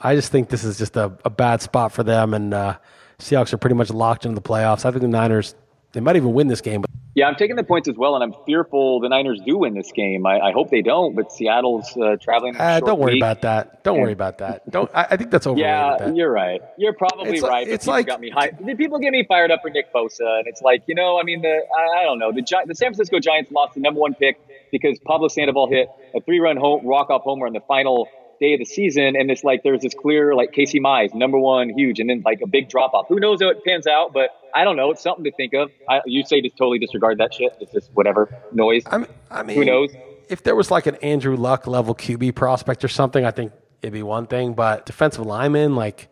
I 0.00 0.14
just 0.14 0.32
think 0.32 0.48
this 0.48 0.64
is 0.64 0.78
just 0.78 0.96
a, 0.96 1.12
a 1.24 1.30
bad 1.30 1.62
spot 1.62 1.92
for 1.92 2.02
them, 2.02 2.34
and 2.34 2.52
uh, 2.52 2.78
Seahawks 3.18 3.52
are 3.52 3.58
pretty 3.58 3.76
much 3.76 3.90
locked 3.90 4.24
into 4.24 4.34
the 4.34 4.46
playoffs. 4.46 4.84
I 4.84 4.90
think 4.90 5.02
the 5.02 5.08
Niners 5.08 5.54
they 5.92 6.00
might 6.00 6.16
even 6.16 6.32
win 6.32 6.48
this 6.48 6.60
game, 6.60 6.80
but 6.82 6.90
Yeah, 7.14 7.26
I'm 7.28 7.36
taking 7.36 7.56
the 7.56 7.64
points 7.64 7.88
as 7.88 7.96
well, 7.96 8.14
and 8.14 8.22
I'm 8.22 8.34
fearful 8.44 9.00
the 9.00 9.08
Niners 9.08 9.40
do 9.46 9.56
win 9.56 9.72
this 9.74 9.90
game. 9.92 10.26
I, 10.26 10.38
I 10.38 10.52
hope 10.52 10.70
they 10.70 10.82
don't, 10.82 11.14
but 11.16 11.32
Seattle's 11.32 11.96
uh, 11.96 12.16
traveling. 12.20 12.56
uh, 12.56 12.80
don't 12.80 12.98
worry 12.98 13.14
week. 13.14 13.22
about 13.22 13.40
that. 13.42 13.82
Don't 13.82 13.98
worry 14.00 14.12
about 14.12 14.38
that. 14.38 14.70
Don't. 14.70 14.90
I, 14.94 15.06
I 15.12 15.16
think 15.16 15.30
that's 15.30 15.46
overrated. 15.46 15.66
Yeah, 15.70 15.96
that. 15.98 16.16
you're 16.16 16.30
right. 16.30 16.60
You're 16.76 16.92
probably 16.92 17.32
It's 17.38 17.42
right. 17.42 17.66
But 17.66 17.72
it's 17.74 17.84
people 17.84 17.94
like- 17.94 18.06
got 18.06 18.20
me 18.20 18.28
high. 18.30 18.50
People 18.50 18.98
get 18.98 19.12
me 19.12 19.24
fired 19.26 19.50
up 19.50 19.62
for 19.62 19.70
Nick 19.70 19.92
Bosa, 19.94 20.38
and 20.38 20.46
it's 20.46 20.60
like 20.60 20.82
you 20.86 20.94
know, 20.94 21.18
I 21.18 21.22
mean, 21.22 21.40
the 21.40 21.48
I, 21.78 22.00
I 22.00 22.04
don't 22.04 22.18
know. 22.18 22.32
The 22.32 22.42
Gi- 22.42 22.66
the 22.66 22.74
San 22.74 22.88
Francisco 22.88 23.18
Giants 23.18 23.50
lost 23.50 23.74
the 23.74 23.80
number 23.80 24.00
one 24.00 24.12
pick 24.14 24.38
because 24.70 24.98
Pablo 24.98 25.28
Sandoval 25.28 25.68
hit 25.70 25.88
a 26.14 26.20
three 26.20 26.40
run 26.40 26.56
home 26.58 26.84
walk 26.84 27.08
off 27.08 27.22
homer 27.22 27.46
in 27.46 27.54
the 27.54 27.60
final 27.60 28.08
day 28.40 28.54
of 28.54 28.58
the 28.58 28.64
season, 28.64 29.16
and 29.16 29.30
it's 29.30 29.44
like 29.44 29.62
there's 29.62 29.82
this 29.82 29.94
clear 29.94 30.34
like 30.34 30.52
Casey 30.52 30.80
Mize 30.80 31.14
number 31.14 31.38
one 31.38 31.70
huge, 31.70 32.00
and 32.00 32.08
then 32.08 32.22
like 32.24 32.40
a 32.42 32.46
big 32.46 32.68
drop 32.68 32.94
off. 32.94 33.06
Who 33.08 33.20
knows 33.20 33.40
how 33.40 33.48
it 33.48 33.64
pans 33.64 33.86
out? 33.86 34.12
But 34.12 34.30
I 34.54 34.64
don't 34.64 34.76
know. 34.76 34.90
It's 34.90 35.02
something 35.02 35.24
to 35.24 35.32
think 35.32 35.54
of. 35.54 35.70
I, 35.88 36.00
you 36.06 36.24
say 36.24 36.40
just 36.40 36.56
totally 36.56 36.78
disregard 36.78 37.18
that 37.18 37.34
shit. 37.34 37.56
It's 37.60 37.72
just 37.72 37.90
whatever 37.94 38.34
noise. 38.52 38.84
I 38.86 38.98
mean, 38.98 39.08
I 39.30 39.42
mean, 39.42 39.56
Who 39.56 39.64
knows? 39.64 39.90
If 40.28 40.42
there 40.42 40.56
was 40.56 40.70
like 40.70 40.86
an 40.86 40.96
Andrew 40.96 41.36
Luck 41.36 41.66
level 41.66 41.94
QB 41.94 42.34
prospect 42.34 42.84
or 42.84 42.88
something, 42.88 43.24
I 43.24 43.30
think 43.30 43.52
it'd 43.82 43.92
be 43.92 44.02
one 44.02 44.26
thing. 44.26 44.54
But 44.54 44.86
defensive 44.86 45.24
lineman, 45.24 45.76
like, 45.76 46.08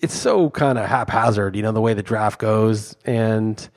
it's 0.00 0.14
so 0.14 0.48
kind 0.50 0.78
of 0.78 0.86
haphazard, 0.86 1.56
you 1.56 1.62
know, 1.62 1.72
the 1.72 1.80
way 1.80 1.94
the 1.94 2.02
draft 2.02 2.38
goes. 2.38 2.96
And 3.04 3.68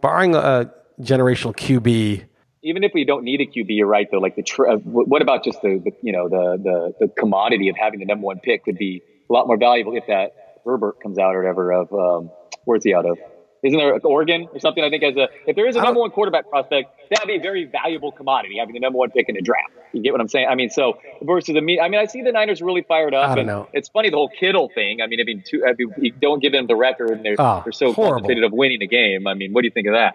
barring 0.00 0.34
a 0.34 0.70
generational 1.00 1.56
QB, 1.56 2.24
even 2.64 2.82
if 2.82 2.92
we 2.94 3.04
don't 3.04 3.22
need 3.24 3.40
a 3.40 3.46
QB, 3.46 3.66
you're 3.68 3.86
right 3.86 4.08
though. 4.10 4.18
Like 4.18 4.34
the 4.36 4.42
tr- 4.42 4.66
uh, 4.66 4.76
what 4.78 5.22
about 5.22 5.44
just 5.44 5.60
the, 5.62 5.80
the 5.84 5.92
you 6.02 6.12
know 6.12 6.28
the, 6.28 6.58
the 6.98 7.06
the 7.06 7.12
commodity 7.12 7.68
of 7.68 7.76
having 7.76 8.00
the 8.00 8.06
number 8.06 8.24
one 8.26 8.40
pick 8.40 8.64
could 8.64 8.78
be 8.78 9.02
a 9.28 9.32
lot 9.32 9.46
more 9.46 9.56
valuable 9.58 9.96
if 9.96 10.06
that 10.08 10.60
Herbert 10.64 11.00
comes 11.02 11.18
out 11.18 11.34
or 11.36 11.40
whatever 11.42 11.72
of 11.72 11.92
um, 11.92 12.30
where's 12.64 12.82
he 12.82 12.94
out 12.94 13.06
of 13.06 13.18
Isn't 13.62 13.78
there 13.78 13.98
Oregon 14.02 14.48
or 14.52 14.58
something? 14.60 14.82
I 14.82 14.90
think 14.90 15.02
as 15.04 15.16
a 15.16 15.28
if 15.46 15.54
there 15.56 15.68
is 15.68 15.76
a 15.76 15.82
number 15.82 16.00
one 16.00 16.10
quarterback 16.10 16.48
prospect, 16.48 16.90
that'd 17.10 17.28
be 17.28 17.36
a 17.36 17.40
very 17.40 17.66
valuable 17.66 18.12
commodity 18.12 18.56
having 18.58 18.72
the 18.74 18.80
number 18.80 18.98
one 18.98 19.10
pick 19.10 19.28
in 19.28 19.34
the 19.34 19.42
draft. 19.42 19.70
You 19.92 20.02
get 20.02 20.12
what 20.12 20.20
I'm 20.20 20.28
saying? 20.28 20.48
I 20.50 20.54
mean, 20.56 20.70
so 20.70 20.98
versus 21.22 21.54
the 21.54 21.60
me, 21.60 21.78
I 21.78 21.88
mean, 21.88 22.00
I 22.00 22.06
see 22.06 22.22
the 22.22 22.32
Niners 22.32 22.60
really 22.60 22.82
fired 22.82 23.14
up. 23.14 23.28
I 23.30 23.34
don't 23.36 23.46
know. 23.46 23.68
It's 23.72 23.88
funny 23.90 24.10
the 24.10 24.16
whole 24.16 24.28
Kittle 24.40 24.68
thing. 24.74 25.00
I 25.02 25.06
mean, 25.06 25.20
I 25.20 25.24
mean, 25.24 25.44
two, 25.46 25.64
I 25.64 25.74
mean 25.78 25.92
you 25.98 26.12
don't 26.12 26.40
give 26.42 26.50
them 26.52 26.66
the 26.66 26.74
record, 26.74 27.10
and 27.10 27.24
they're 27.24 27.36
Oh, 27.38 27.60
they're 27.64 27.72
so 27.72 27.92
horrible. 27.92 28.14
compensated 28.22 28.42
of 28.44 28.52
winning 28.52 28.82
a 28.82 28.86
game. 28.86 29.26
I 29.26 29.34
mean, 29.34 29.52
what 29.52 29.60
do 29.62 29.66
you 29.66 29.70
think 29.72 29.86
of 29.86 29.92
that? 29.94 30.14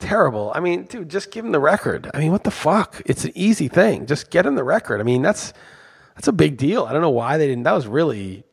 Terrible. 0.00 0.50
I 0.54 0.60
mean, 0.60 0.84
dude, 0.84 1.10
just 1.10 1.30
give 1.30 1.44
him 1.44 1.52
the 1.52 1.60
record. 1.60 2.10
I 2.12 2.18
mean, 2.18 2.32
what 2.32 2.42
the 2.44 2.50
fuck? 2.50 3.02
It's 3.04 3.24
an 3.24 3.32
easy 3.34 3.68
thing. 3.68 4.06
Just 4.06 4.30
get 4.30 4.46
him 4.46 4.54
the 4.54 4.64
record. 4.64 5.00
I 5.00 5.04
mean, 5.04 5.22
that's 5.22 5.52
that's 6.16 6.26
a 6.26 6.32
big 6.32 6.56
deal. 6.56 6.84
I 6.84 6.92
don't 6.92 7.02
know 7.02 7.10
why 7.10 7.36
they 7.36 7.46
didn't. 7.46 7.64
That 7.64 7.72
was 7.72 7.86
really 7.86 8.44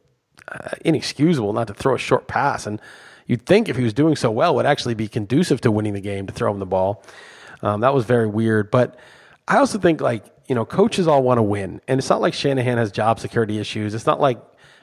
uh, 0.50 0.72
inexcusable 0.84 1.54
not 1.54 1.68
to 1.68 1.74
throw 1.74 1.96
a 1.96 1.98
short 1.98 2.28
pass. 2.28 2.68
And 2.68 2.82
you'd 3.26 3.46
think 3.46 3.70
if 3.70 3.78
he 3.78 3.84
was 3.84 3.94
doing 3.94 4.16
so 4.16 4.30
well, 4.30 4.56
would 4.56 4.66
actually 4.66 4.94
be 4.94 5.08
conducive 5.08 5.62
to 5.62 5.72
winning 5.72 5.94
the 5.94 6.02
game 6.02 6.28
to 6.28 6.34
throw 6.34 6.52
him 6.52 6.60
the 6.60 6.66
ball. 6.66 7.02
Um, 7.62 7.80
that 7.80 7.94
was 7.94 8.06
very 8.06 8.28
weird. 8.28 8.70
But 8.70 9.00
I 9.48 9.58
also 9.58 9.80
think 9.80 10.02
like 10.02 10.26
you 10.48 10.56
know, 10.56 10.66
coaches 10.66 11.08
all 11.08 11.24
want 11.24 11.38
to 11.38 11.44
win, 11.44 11.82
and 11.88 11.98
it's 11.98 12.10
not 12.10 12.22
like 12.22 12.34
Shanahan 12.34 12.78
has 12.78 12.92
job 12.92 13.20
security 13.20 13.58
issues. 13.58 13.94
It's 13.94 14.06
not 14.06 14.20
like 14.20 14.40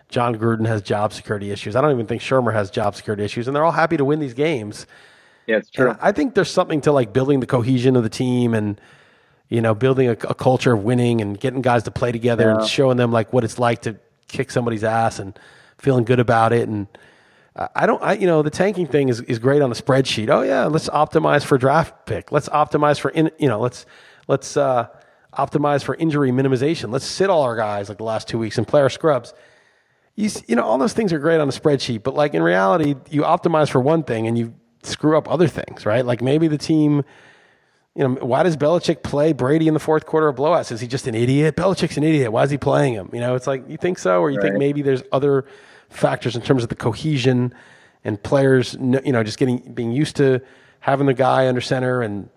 Jon 0.08 0.36
Gruden 0.36 0.66
has 0.66 0.82
job 0.82 1.12
security 1.12 1.50
issues. 1.50 1.74
I 1.76 1.80
don't 1.80 1.92
even 1.92 2.06
think 2.06 2.22
Shurmur 2.22 2.52
has 2.52 2.70
job 2.70 2.94
security 2.94 3.24
issues, 3.24 3.48
and 3.48 3.56
they're 3.56 3.64
all 3.64 3.72
happy 3.72 3.96
to 3.96 4.04
win 4.04 4.20
these 4.20 4.34
games. 4.34 4.86
Yeah, 5.46 5.56
it's 5.56 5.70
true. 5.70 5.90
And 5.90 5.98
I 6.00 6.12
think 6.12 6.34
there's 6.34 6.50
something 6.50 6.80
to 6.82 6.92
like 6.92 7.12
building 7.12 7.40
the 7.40 7.46
cohesion 7.46 7.96
of 7.96 8.02
the 8.02 8.08
team 8.08 8.54
and 8.54 8.80
you 9.48 9.60
know 9.60 9.74
building 9.74 10.08
a, 10.08 10.12
a 10.12 10.34
culture 10.34 10.72
of 10.72 10.84
winning 10.84 11.20
and 11.20 11.38
getting 11.38 11.62
guys 11.62 11.82
to 11.84 11.90
play 11.90 12.12
together 12.12 12.50
and 12.50 12.66
showing 12.66 12.96
them 12.96 13.12
like 13.12 13.32
what 13.32 13.44
it's 13.44 13.58
like 13.58 13.82
to 13.82 13.96
kick 14.28 14.50
somebody's 14.50 14.84
ass 14.84 15.18
and 15.18 15.38
feeling 15.78 16.04
good 16.04 16.20
about 16.20 16.52
it. 16.52 16.68
And 16.68 16.86
I 17.56 17.68
I 17.74 17.86
don't, 17.86 18.02
I 18.02 18.14
you 18.14 18.26
know, 18.26 18.42
the 18.42 18.50
tanking 18.50 18.86
thing 18.86 19.08
is 19.08 19.20
is 19.22 19.38
great 19.38 19.62
on 19.62 19.70
a 19.70 19.74
spreadsheet. 19.74 20.30
Oh 20.30 20.42
yeah, 20.42 20.66
let's 20.66 20.88
optimize 20.88 21.44
for 21.44 21.58
draft 21.58 22.06
pick. 22.06 22.32
Let's 22.32 22.48
optimize 22.48 22.98
for 22.98 23.10
in, 23.10 23.30
you 23.38 23.48
know, 23.48 23.60
let's 23.60 23.86
let's 24.28 24.56
uh, 24.56 24.88
optimize 25.36 25.84
for 25.84 25.94
injury 25.94 26.30
minimization. 26.30 26.90
Let's 26.90 27.04
sit 27.06 27.28
all 27.28 27.42
our 27.42 27.56
guys 27.56 27.88
like 27.88 27.98
the 27.98 28.04
last 28.04 28.28
two 28.28 28.38
weeks 28.38 28.56
and 28.56 28.66
play 28.66 28.80
our 28.80 28.90
scrubs 28.90 29.34
you, 30.16 30.30
you 30.46 30.56
know, 30.56 30.62
all 30.62 30.78
those 30.78 30.92
things 30.92 31.12
are 31.12 31.18
great 31.18 31.40
on 31.40 31.48
a 31.48 31.52
spreadsheet, 31.52 32.02
but 32.02 32.14
like 32.14 32.34
in 32.34 32.42
reality, 32.42 32.94
you 33.10 33.22
optimize 33.22 33.68
for 33.68 33.80
one 33.80 34.04
thing 34.04 34.26
and 34.26 34.38
you 34.38 34.54
screw 34.86 35.16
up 35.16 35.30
other 35.30 35.48
things, 35.48 35.86
right? 35.86 36.04
Like 36.04 36.22
maybe 36.22 36.48
the 36.48 36.58
team, 36.58 37.04
you 37.94 38.06
know, 38.06 38.14
why 38.14 38.42
does 38.42 38.56
Belichick 38.56 39.02
play 39.02 39.32
Brady 39.32 39.68
in 39.68 39.74
the 39.74 39.80
fourth 39.80 40.06
quarter 40.06 40.28
of 40.28 40.36
blowouts? 40.36 40.72
Is 40.72 40.80
he 40.80 40.86
just 40.86 41.06
an 41.06 41.14
idiot? 41.14 41.56
Belichick's 41.56 41.96
an 41.96 42.04
idiot. 42.04 42.32
Why 42.32 42.42
is 42.42 42.50
he 42.50 42.58
playing 42.58 42.94
him? 42.94 43.10
You 43.12 43.20
know, 43.20 43.34
it's 43.34 43.46
like 43.46 43.68
you 43.68 43.76
think 43.76 43.98
so, 43.98 44.20
or 44.20 44.30
you 44.30 44.40
think 44.40 44.56
maybe 44.56 44.82
there's 44.82 45.02
other 45.12 45.46
factors 45.88 46.36
in 46.36 46.42
terms 46.42 46.62
of 46.62 46.68
the 46.68 46.74
cohesion 46.74 47.54
and 48.04 48.22
players, 48.22 48.74
you 48.74 49.12
know, 49.12 49.22
just 49.22 49.38
getting 49.38 49.58
being 49.72 49.92
used 49.92 50.16
to 50.16 50.40
having 50.80 51.06
the 51.06 51.14
guy 51.14 51.48
under 51.48 51.60
center 51.60 52.02
and. 52.02 52.28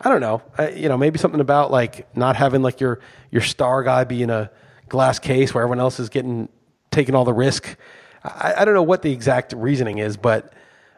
I 0.00 0.10
don't 0.10 0.20
know. 0.20 0.42
I, 0.58 0.70
you 0.70 0.88
know, 0.88 0.98
maybe 0.98 1.18
something 1.18 1.40
about 1.40 1.70
like 1.70 2.14
not 2.14 2.36
having 2.36 2.62
like 2.62 2.80
your 2.80 3.00
your 3.30 3.40
star 3.40 3.82
guy 3.84 4.04
be 4.04 4.22
in 4.22 4.28
a 4.28 4.50
glass 4.88 5.18
case 5.18 5.54
where 5.54 5.62
everyone 5.62 5.80
else 5.80 5.98
is 5.98 6.08
getting 6.10 6.48
taking 6.90 7.14
all 7.14 7.24
the 7.24 7.32
risk. 7.32 7.76
I, 8.22 8.54
I 8.58 8.64
don't 8.64 8.74
know 8.74 8.82
what 8.82 9.02
the 9.02 9.12
exact 9.12 9.52
reasoning 9.52 9.98
is, 9.98 10.16
but 10.16 10.52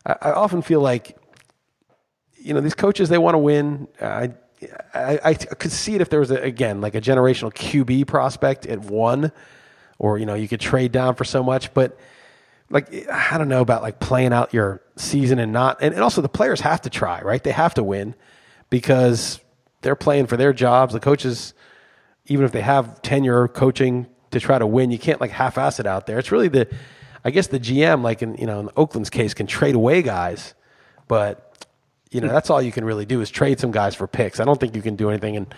I, 0.06 0.16
I 0.22 0.32
often 0.32 0.62
feel 0.62 0.80
like 0.80 1.18
you 2.38 2.54
know 2.54 2.60
these 2.60 2.74
coaches 2.74 3.08
they 3.08 3.18
want 3.18 3.34
to 3.34 3.38
win. 3.38 3.88
I, 4.00 4.30
I 4.94 5.18
I 5.24 5.34
could 5.34 5.72
see 5.72 5.94
it 5.94 6.00
if 6.00 6.08
there 6.08 6.20
was 6.20 6.30
a, 6.30 6.36
again 6.36 6.80
like 6.80 6.94
a 6.94 7.00
generational 7.00 7.52
QB 7.52 8.06
prospect 8.06 8.66
at 8.66 8.80
one, 8.80 9.32
or 9.98 10.18
you 10.18 10.26
know 10.26 10.34
you 10.34 10.48
could 10.48 10.60
trade 10.60 10.92
down 10.92 11.16
for 11.16 11.24
so 11.24 11.42
much, 11.42 11.74
but 11.74 11.98
like 12.70 13.08
I 13.10 13.36
don't 13.36 13.48
know 13.48 13.60
about 13.60 13.82
like 13.82 14.00
playing 14.00 14.32
out 14.32 14.54
your 14.54 14.82
season 14.96 15.38
and 15.38 15.52
not 15.52 15.78
and, 15.82 15.92
and 15.92 16.02
also 16.02 16.20
the 16.22 16.28
players 16.28 16.60
have 16.60 16.80
to 16.82 16.90
try, 16.90 17.20
right? 17.22 17.42
They 17.42 17.52
have 17.52 17.74
to 17.74 17.82
win 17.82 18.14
because 18.70 19.40
they're 19.82 19.96
playing 19.96 20.26
for 20.26 20.36
their 20.36 20.52
jobs. 20.52 20.92
The 20.92 21.00
coaches, 21.00 21.54
even 22.26 22.44
if 22.44 22.52
they 22.52 22.62
have 22.62 23.02
tenure 23.02 23.48
coaching 23.48 24.06
to 24.30 24.40
try 24.40 24.58
to 24.58 24.66
win, 24.66 24.90
you 24.90 24.98
can't 24.98 25.20
like 25.20 25.30
half 25.30 25.58
ass 25.58 25.78
it 25.78 25.86
out 25.86 26.06
there. 26.06 26.18
It's 26.18 26.32
really 26.32 26.48
the 26.48 26.68
I 27.26 27.30
guess 27.30 27.48
the 27.48 27.58
GM, 27.58 28.04
like 28.04 28.22
in 28.22 28.36
you 28.36 28.46
know, 28.46 28.60
in 28.60 28.70
Oakland's 28.76 29.10
case, 29.10 29.34
can 29.34 29.48
trade 29.48 29.74
away 29.74 30.00
guys, 30.00 30.54
but 31.08 31.66
you 32.12 32.20
know, 32.20 32.28
that's 32.28 32.50
all 32.50 32.62
you 32.62 32.70
can 32.70 32.84
really 32.84 33.04
do 33.04 33.20
is 33.20 33.30
trade 33.30 33.58
some 33.58 33.72
guys 33.72 33.96
for 33.96 34.06
picks. 34.06 34.38
I 34.38 34.44
don't 34.44 34.60
think 34.60 34.76
you 34.76 34.80
can 34.80 34.94
do 34.94 35.10
anything 35.10 35.36
and 35.36 35.52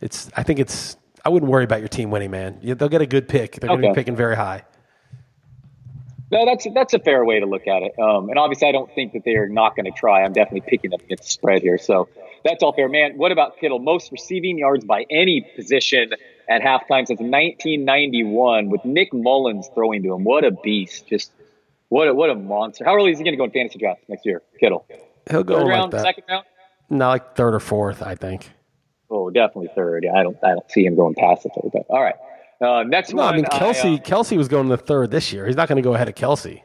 it's 0.00 0.28
I 0.36 0.42
think 0.42 0.58
it's 0.58 0.96
I 1.24 1.28
wouldn't 1.28 1.50
worry 1.50 1.62
about 1.62 1.78
your 1.78 1.88
team 1.88 2.10
winning, 2.10 2.32
man. 2.32 2.58
They'll 2.60 2.88
get 2.88 3.02
a 3.02 3.06
good 3.06 3.28
pick. 3.28 3.54
They're 3.54 3.68
going 3.68 3.82
to 3.82 3.88
be 3.90 3.94
picking 3.94 4.16
very 4.16 4.34
high. 4.34 4.64
No, 6.32 6.44
that's 6.44 6.66
that's 6.74 6.92
a 6.92 6.98
fair 6.98 7.24
way 7.24 7.38
to 7.38 7.46
look 7.46 7.68
at 7.68 7.82
it. 7.82 7.96
Um, 8.00 8.28
and 8.28 8.36
obviously, 8.36 8.66
I 8.66 8.72
don't 8.72 8.92
think 8.92 9.12
that 9.12 9.22
they 9.24 9.36
are 9.36 9.48
not 9.48 9.76
going 9.76 9.86
to 9.86 9.96
try. 9.96 10.24
I'm 10.24 10.32
definitely 10.32 10.68
picking 10.68 10.90
them 10.90 10.98
against 11.04 11.22
the 11.22 11.30
spread 11.30 11.62
here, 11.62 11.78
so 11.78 12.08
that's 12.44 12.64
all 12.64 12.72
fair. 12.72 12.88
Man, 12.88 13.16
what 13.16 13.30
about 13.30 13.60
Kittle? 13.60 13.78
Most 13.78 14.10
receiving 14.10 14.58
yards 14.58 14.84
by 14.84 15.06
any 15.08 15.48
position 15.54 16.10
at 16.48 16.62
halftime 16.62 17.06
since 17.06 17.20
1991, 17.20 18.68
with 18.70 18.84
Nick 18.84 19.12
Mullens 19.12 19.68
throwing 19.74 20.02
to 20.02 20.14
him. 20.14 20.24
What 20.24 20.44
a 20.44 20.50
beast! 20.50 21.06
Just 21.08 21.30
what 21.88 22.08
a, 22.08 22.14
what 22.14 22.30
a 22.30 22.34
monster. 22.34 22.84
How 22.84 22.94
early 22.94 23.12
is 23.12 23.18
he 23.18 23.24
going 23.24 23.32
to 23.34 23.38
go 23.38 23.44
in 23.44 23.50
fantasy 23.50 23.78
draft 23.78 24.00
next 24.08 24.24
year, 24.26 24.42
Kittle? 24.60 24.86
He'll 25.30 25.42
go 25.44 25.56
Third 25.58 25.64
like 25.64 25.70
round, 25.70 25.92
that. 25.92 26.02
second 26.02 26.24
round? 26.28 26.44
No, 26.90 27.08
like 27.08 27.34
third 27.36 27.54
or 27.54 27.60
fourth, 27.60 28.02
I 28.02 28.14
think. 28.14 28.50
Oh, 29.10 29.30
definitely 29.30 29.70
third. 29.74 30.04
Yeah, 30.04 30.14
I 30.14 30.22
don't 30.22 30.36
I 30.42 30.50
don't 30.50 30.70
see 30.70 30.84
him 30.84 30.96
going 30.96 31.14
past 31.14 31.42
the 31.44 31.48
third. 31.50 31.70
But 31.72 31.82
all 31.88 32.02
right, 32.02 32.14
uh, 32.60 32.82
next 32.84 33.12
No, 33.12 33.22
one. 33.22 33.34
I 33.34 33.36
mean 33.36 33.44
Kelce. 33.46 33.98
uh, 33.98 34.02
Kelce 34.02 34.36
was 34.36 34.48
going 34.48 34.68
to 34.68 34.76
the 34.76 34.82
third 34.82 35.10
this 35.10 35.32
year. 35.32 35.46
He's 35.46 35.56
not 35.56 35.68
going 35.68 35.76
to 35.76 35.82
go 35.82 35.94
ahead 35.94 36.08
of 36.08 36.14
Kelce. 36.14 36.62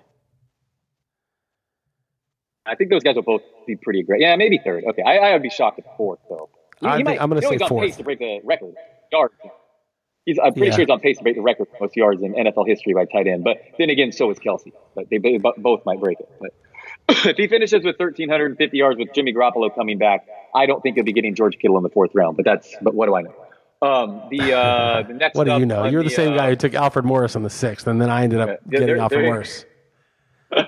I 2.66 2.76
think 2.76 2.92
those 2.92 3.04
guys 3.04 3.16
will 3.16 3.24
both 3.24 3.42
be 3.68 3.76
pretty 3.76 4.04
great. 4.04 4.22
Yeah, 4.22 4.36
maybe 4.36 4.60
third. 4.64 4.84
Okay, 4.86 5.02
I, 5.02 5.18
I 5.18 5.34
would 5.34 5.42
be 5.42 5.50
shocked 5.50 5.80
at 5.80 5.98
fourth 5.98 6.20
though. 6.30 6.50
He- 6.80 6.88
I 6.88 6.92
he 6.92 6.96
think- 6.98 7.06
might- 7.06 7.22
I'm 7.22 7.30
gonna 7.30 7.42
you 7.42 7.46
know 7.46 7.50
say 7.50 7.56
he's 7.56 7.62
on 7.64 7.70
fourth. 7.70 7.86
pace 7.88 7.96
to 7.98 8.04
break 8.04 8.20
the 8.20 8.40
record 8.44 8.76
yards. 9.12 9.34
He's, 10.26 10.38
I'm 10.38 10.54
pretty 10.54 10.68
Yeah. 10.68 10.76
sure 10.76 10.86
he's 10.86 10.90
on 10.90 11.00
pace 11.00 11.18
to 11.18 11.24
break 11.24 11.36
the 11.36 11.42
record 11.42 11.68
for 11.68 11.86
most 11.86 11.96
yards 11.96 12.22
in 12.22 12.34
NFL 12.34 12.68
history 12.68 12.94
by 12.94 13.06
tight 13.06 13.28
end. 13.28 13.44
But 13.44 13.58
then 13.80 13.90
again, 13.90 14.12
so 14.12 14.30
is 14.30 14.38
Kelce. 14.40 14.72
But 14.96 15.10
they, 15.10 15.18
they 15.18 15.40
both 15.40 15.82
might 15.86 16.00
break 16.00 16.20
it. 16.20 16.30
But 16.40 16.52
if 17.26 17.38
he 17.38 17.48
finishes 17.48 17.84
with 17.84 17.96
1,350 17.98 18.78
yards 18.78 19.00
with 19.00 19.14
Jimmy 19.14 19.34
Garoppolo 19.34 19.74
coming 19.74 19.98
back, 19.98 20.22
I 20.54 20.66
don't 20.66 20.82
think 20.82 20.96
he'll 20.96 21.06
be 21.06 21.14
getting 21.14 21.34
George 21.36 21.58
Kittle 21.58 21.78
in 21.78 21.84
the 21.84 21.90
fourth 21.90 22.12
round. 22.14 22.38
But 22.38 22.46
that's 22.46 22.76
but 22.82 22.94
what 22.94 23.08
do 23.08 23.16
I 23.16 23.22
know? 23.24 23.34
Um, 23.82 24.22
the 24.30 24.54
uh, 24.54 25.04
the 25.08 25.14
next. 25.14 25.36
What 25.36 25.46
do 25.46 25.58
you 25.58 25.66
know? 25.66 25.86
You're 25.86 26.04
the, 26.04 26.10
same 26.10 26.34
uh, 26.34 26.38
guy 26.38 26.50
who 26.50 26.56
took 26.56 26.74
Alfred 26.76 27.06
Morris 27.06 27.36
in 27.36 27.44
the 27.44 27.50
sixth, 27.50 27.88
and 27.88 28.00
then 28.00 28.10
I 28.10 28.24
ended 28.24 28.42
up 28.42 28.60
Yeah, 28.70 28.80
getting 28.80 29.00
Alfred 29.00 29.24
Morris 29.24 29.66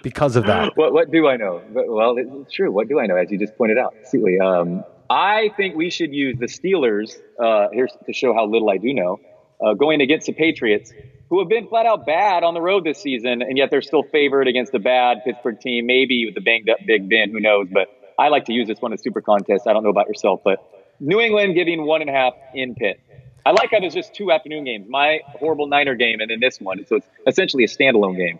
because 0.02 0.36
of 0.36 0.46
that. 0.48 0.72
What, 0.76 0.94
what 0.94 1.12
do 1.12 1.28
I 1.28 1.38
know? 1.38 1.62
Well, 1.70 2.16
it's 2.18 2.52
true. 2.54 2.72
What 2.72 2.88
do 2.88 3.00
I 3.00 3.06
know? 3.06 3.18
As 3.18 3.30
you 3.30 3.38
just 3.38 3.56
pointed 3.58 3.78
out, 3.78 3.94
Sealy. 4.06 4.40
Um, 4.40 4.84
I 5.10 5.52
think 5.58 5.76
we 5.76 5.90
should 5.92 6.12
use 6.14 6.38
the 6.40 6.48
Steelers 6.48 7.12
uh, 7.40 7.68
here's 7.72 7.96
to 8.06 8.14
show 8.14 8.34
how 8.34 8.48
little 8.48 8.70
I 8.70 8.78
do 8.78 8.94
know. 8.94 9.20
Uh, 9.64 9.74
going 9.74 10.02
against 10.02 10.28
the 10.28 10.34
Patriots, 10.34 10.92
who 11.30 11.40
have 11.40 11.48
been 11.48 11.68
flat 11.68 11.86
out 11.86 12.06
bad 12.06 12.44
on 12.44 12.54
the 12.54 12.62
road 12.62 12.84
this 12.84 13.00
season, 13.02 13.42
and 13.42 13.58
yet 13.58 13.72
they're 13.72 13.82
still 13.82 14.04
favored 14.04 14.48
against 14.48 14.74
a 14.74 14.80
bad 14.80 15.20
Pittsburgh 15.24 15.60
team. 15.60 15.86
Maybe 15.86 16.26
with 16.26 16.36
the 16.36 16.42
banged 16.42 16.70
up 16.70 16.80
Big 16.86 17.10
Ben, 17.10 17.32
who 17.32 17.40
knows? 17.40 17.68
But 17.72 17.88
I 18.20 18.28
like 18.28 18.46
to 18.46 18.54
use 18.54 18.68
this 18.68 18.82
one 18.82 18.94
as 18.94 19.02
super 19.02 19.22
contest. 19.22 19.66
I 19.66 19.74
don't 19.74 19.84
know 19.84 19.90
about 19.90 20.08
yourself, 20.08 20.42
but 20.44 20.60
New 21.00 21.20
England 21.20 21.56
giving 21.56 21.86
one 21.86 22.02
and 22.02 22.10
a 22.10 22.14
half 22.14 22.34
in 22.54 22.76
Pitt. 22.76 23.00
I 23.46 23.52
like 23.52 23.72
how 23.72 23.80
there's 23.80 23.94
just 23.94 24.14
two 24.14 24.32
afternoon 24.32 24.64
games. 24.64 24.88
My 24.90 25.20
horrible 25.26 25.68
Niner 25.68 25.96
game, 25.96 26.20
and 26.20 26.30
then 26.30 26.40
this 26.40 26.62
one. 26.62 26.86
So 26.86 26.98
it's 26.98 27.08
essentially 27.28 27.64
a 27.64 27.68
standalone 27.68 28.16
game. 28.16 28.40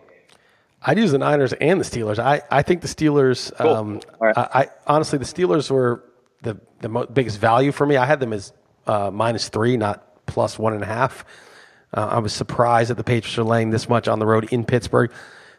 I'd 0.82 0.98
use 0.98 1.12
the 1.12 1.18
Niners 1.18 1.52
and 1.54 1.80
the 1.80 1.84
Steelers. 1.84 2.18
I, 2.18 2.42
I 2.50 2.62
think 2.62 2.82
the 2.82 2.88
Steelers. 2.88 3.54
Cool. 3.56 3.70
Um, 3.70 4.00
right. 4.20 4.36
I, 4.36 4.48
I 4.54 4.68
honestly 4.86 5.18
the 5.18 5.24
Steelers 5.24 5.70
were 5.70 6.04
the 6.42 6.60
the 6.80 6.88
mo- 6.88 7.06
biggest 7.06 7.38
value 7.38 7.72
for 7.72 7.86
me. 7.86 7.96
I 7.96 8.04
had 8.04 8.20
them 8.20 8.32
as 8.32 8.52
uh, 8.86 9.10
minus 9.10 9.48
three, 9.48 9.76
not 9.76 10.06
plus 10.26 10.58
one 10.58 10.72
and 10.72 10.82
a 10.82 10.86
half. 10.86 11.24
Uh, 11.92 12.08
I 12.12 12.18
was 12.18 12.32
surprised 12.32 12.90
that 12.90 12.96
the 12.96 13.04
Patriots 13.04 13.38
are 13.38 13.44
laying 13.44 13.70
this 13.70 13.88
much 13.88 14.08
on 14.08 14.18
the 14.18 14.26
road 14.26 14.52
in 14.52 14.64
Pittsburgh. 14.64 15.12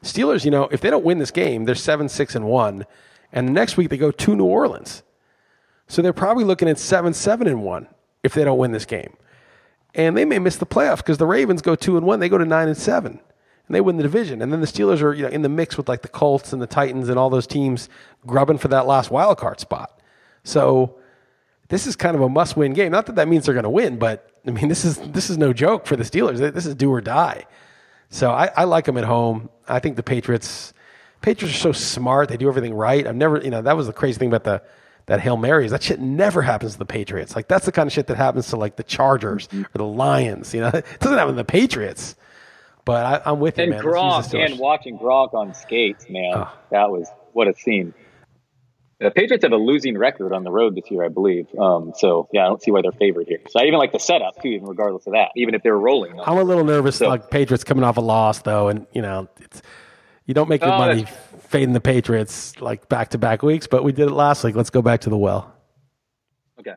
Steelers, 0.04 0.46
you 0.46 0.52
know, 0.52 0.68
if 0.72 0.82
they 0.82 0.90
don't 0.90 1.06
win 1.06 1.18
this 1.18 1.32
game, 1.32 1.66
they're 1.66 1.76
seven 1.76 2.10
six 2.10 2.36
and 2.36 2.46
one, 2.46 2.86
and 3.32 3.48
the 3.48 3.54
next 3.54 3.78
week 3.78 3.90
they 3.90 3.98
go 3.98 4.12
to 4.12 4.36
New 4.36 4.46
Orleans. 4.46 5.04
So 5.88 6.02
they're 6.02 6.14
probably 6.14 6.44
looking 6.44 6.68
at 6.70 6.78
seven 6.78 7.14
seven 7.14 7.48
and 7.48 7.64
one 7.64 7.88
if 8.24 8.34
they 8.34 8.44
don't 8.44 8.58
win 8.58 8.72
this 8.72 8.86
game, 8.86 9.16
and 9.94 10.18
they 10.18 10.26
may 10.26 10.40
miss 10.40 10.58
the 10.58 10.66
playoffs 10.66 10.98
because 10.98 11.18
the 11.18 11.26
Ravens 11.26 11.62
go 11.62 11.76
two 11.76 11.98
and 11.98 12.06
one, 12.06 12.20
they 12.20 12.30
go 12.30 12.38
to 12.38 12.46
nine 12.46 12.68
and 12.68 12.78
seven, 12.78 13.20
and 13.68 13.76
they 13.76 13.82
win 13.82 13.98
the 13.98 14.04
division, 14.04 14.42
and 14.42 14.52
then 14.52 14.62
the 14.62 14.68
Steelers 14.68 15.02
are 15.02 15.14
you 15.14 15.24
know 15.24 15.30
in 15.30 15.42
the 15.42 15.50
mix 15.50 15.78
with 15.78 15.88
like 15.88 16.02
the 16.02 16.08
Colts 16.08 16.54
and 16.54 16.62
the 16.62 16.68
Titans 16.68 17.10
and 17.10 17.18
all 17.18 17.30
those 17.30 17.48
teams 17.48 17.90
grubbing 18.28 18.58
for 18.58 18.68
that 18.68 18.86
last 18.86 19.10
wild 19.10 19.38
card 19.38 19.60
spot. 19.60 20.00
So 20.44 20.98
this 21.70 21.88
is 21.88 21.96
kind 21.96 22.16
of 22.16 22.22
a 22.22 22.30
must 22.30 22.56
win 22.56 22.74
game. 22.74 22.92
Not 22.92 23.08
that 23.08 23.16
that 23.16 23.28
means 23.28 23.46
they're 23.46 23.56
going 23.56 23.64
to 23.64 23.70
win, 23.70 23.98
but 23.98 24.30
I 24.48 24.52
mean 24.52 24.68
this 24.68 24.86
is 24.86 24.98
this 24.98 25.30
is 25.30 25.38
no 25.38 25.54
joke 25.54 25.86
for 25.86 25.96
the 25.96 26.04
Steelers. 26.04 26.38
This 26.54 26.66
is 26.66 26.76
do 26.76 26.92
or 26.92 27.02
die. 27.02 27.46
So 28.10 28.32
I, 28.32 28.50
I 28.56 28.64
like 28.66 28.86
them 28.86 28.98
at 28.98 29.04
home. 29.04 29.50
I 29.68 29.80
think 29.80 29.96
the 29.96 30.04
Patriots 30.04 30.74
Patriots 31.22 31.58
are 31.58 31.60
so 31.60 31.72
smart. 31.72 32.30
They 32.30 32.38
do 32.38 32.48
everything 32.48 32.74
right. 32.74 33.06
I've 33.08 33.16
never, 33.16 33.40
you 33.42 33.50
know, 33.50 33.62
that 33.62 33.76
was 33.76 33.88
the 33.88 33.94
crazy 33.94 34.20
thing 34.20 34.30
about 34.30 34.44
the 34.44 34.62
that 35.08 35.20
Hail 35.20 35.38
Marys. 35.38 35.72
That 35.72 35.84
shit 35.84 36.00
never 36.00 36.42
happens 36.42 36.74
to 36.74 36.80
the 36.80 36.86
Patriots. 36.86 37.36
Like 37.36 37.48
that's 37.48 37.66
the 37.66 37.72
kind 37.72 37.88
of 37.88 37.94
shit 37.94 38.08
that 38.08 38.18
happens 38.18 38.48
to 38.50 38.58
like 38.58 38.76
the 38.76 38.84
Chargers 38.84 39.48
or 39.54 39.68
the 39.74 39.84
Lions. 39.84 40.54
You 40.54 40.62
know, 40.62 40.68
it 40.74 40.86
doesn't 41.00 41.18
happen 41.18 41.34
to 41.34 41.38
the 41.38 41.46
Patriots. 41.46 42.16
But 42.86 43.26
I, 43.26 43.32
am 43.32 43.40
with 43.40 43.58
you, 43.58 43.68
man. 43.68 43.82
Gronk 43.82 44.32
and 44.40 44.60
watching 44.60 45.00
Gronk 45.00 45.34
on 45.34 45.56
skates, 45.56 46.08
man, 46.08 46.34
Oh. 46.36 46.54
that 46.70 46.92
was 46.92 47.10
what 47.34 47.48
a 47.48 47.56
scene. 47.56 47.96
The 49.00 49.12
Patriots 49.12 49.44
have 49.44 49.52
a 49.52 49.58
losing 49.58 49.98
record 49.98 50.32
on 50.32 50.44
the 50.46 50.52
road 50.52 50.76
this 50.76 50.90
year, 50.90 51.04
I 51.04 51.10
believe. 51.10 51.48
Um, 51.60 51.92
so 51.98 52.30
yeah, 52.32 52.46
I 52.46 52.48
don't 52.48 52.62
see 52.62 52.72
why 52.72 52.82
they're 52.82 52.94
favored 52.94 53.28
here. 53.28 53.40
So 53.50 53.60
I 53.60 53.64
even 53.66 53.78
like 53.78 53.92
the 53.92 54.00
setup 54.00 54.42
too, 54.42 54.48
even 54.50 54.68
regardless 54.68 55.06
of 55.06 55.14
that, 55.14 55.30
even 55.36 55.54
if 55.54 55.64
they're 55.64 55.78
rolling. 55.78 56.18
I'm 56.20 56.38
a 56.38 56.44
little 56.44 56.64
nervous, 56.64 56.98
So- 56.98 57.10
like 57.10 57.30
Patriots 57.30 57.64
coming 57.66 57.84
off 57.84 57.98
a 57.98 58.02
loss, 58.02 58.42
though, 58.42 58.70
and 58.70 58.88
you 58.94 59.02
know, 59.02 59.28
it's, 59.42 59.62
you 60.26 60.34
don't 60.34 60.48
make 60.48 60.62
your 60.62 60.72
Oh, 60.74 60.78
money 60.78 61.06
fading 61.40 61.74
the 61.74 61.82
Patriots 61.82 62.60
like 62.62 62.88
back 62.88 63.10
to 63.10 63.18
back 63.18 63.44
weeks, 63.44 63.68
but 63.68 63.84
we 63.84 63.92
did 63.92 64.08
it 64.08 64.14
last 64.14 64.44
week. 64.46 64.56
Let's 64.56 64.70
go 64.70 64.82
back 64.82 65.02
to 65.02 65.10
the 65.10 65.18
well. 65.18 65.54
Okay. 66.62 66.72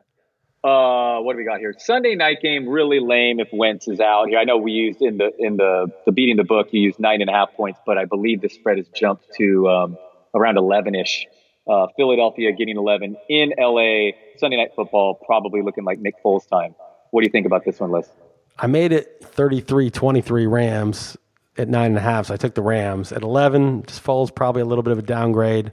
Uh, 0.61 1.21
what 1.21 1.33
do 1.33 1.37
we 1.37 1.45
got 1.45 1.59
here? 1.59 1.73
Sunday 1.77 2.15
night 2.15 2.41
game 2.41 2.67
really 2.67 2.99
lame 2.99 3.39
if 3.39 3.47
Wentz 3.53 3.87
is 3.87 4.01
out 4.01 4.27
here. 4.27 4.37
I 4.39 4.43
know 4.43 4.57
we 4.57 4.73
used 4.73 5.01
in 5.01 5.17
the 5.17 5.31
in 5.39 5.55
the 5.55 5.87
the 6.05 6.11
beating 6.11 6.35
the 6.35 6.43
book 6.43 6.67
you 6.71 6.81
used 6.81 6.99
nine 6.99 7.21
and 7.21 7.29
a 7.29 7.33
half 7.33 7.53
points, 7.53 7.79
but 7.85 7.97
I 7.97 8.03
believe 8.03 8.41
the 8.41 8.49
spread 8.49 8.77
has 8.77 8.89
jumped 8.89 9.23
to 9.37 9.69
um, 9.69 9.97
around 10.35 10.57
eleven 10.57 10.95
ish. 10.95 11.25
Uh, 11.69 11.87
Philadelphia 11.95 12.51
getting 12.51 12.77
eleven 12.77 13.15
in 13.29 13.53
LA. 13.59 14.11
Sunday 14.37 14.57
night 14.57 14.71
football 14.75 15.13
probably 15.13 15.61
looking 15.61 15.83
like 15.83 15.99
Nick 15.99 16.15
Foles 16.23 16.47
time. 16.49 16.73
What 17.11 17.21
do 17.21 17.27
you 17.27 17.31
think 17.31 17.45
about 17.45 17.63
this 17.63 17.79
one, 17.79 17.91
Liss? 17.91 18.09
I 18.57 18.67
made 18.67 18.91
it 18.91 19.19
33 19.23 19.89
23 19.89 20.47
Rams 20.47 21.17
at 21.57 21.69
nine 21.69 21.87
and 21.87 21.97
a 21.97 22.01
half, 22.01 22.27
so 22.27 22.33
I 22.33 22.37
took 22.37 22.55
the 22.55 22.61
Rams. 22.61 23.11
At 23.11 23.21
11, 23.21 23.83
just 23.87 24.03
Foles 24.03 24.33
probably 24.33 24.61
a 24.61 24.65
little 24.65 24.83
bit 24.83 24.91
of 24.91 24.99
a 24.99 25.03
downgrade. 25.03 25.71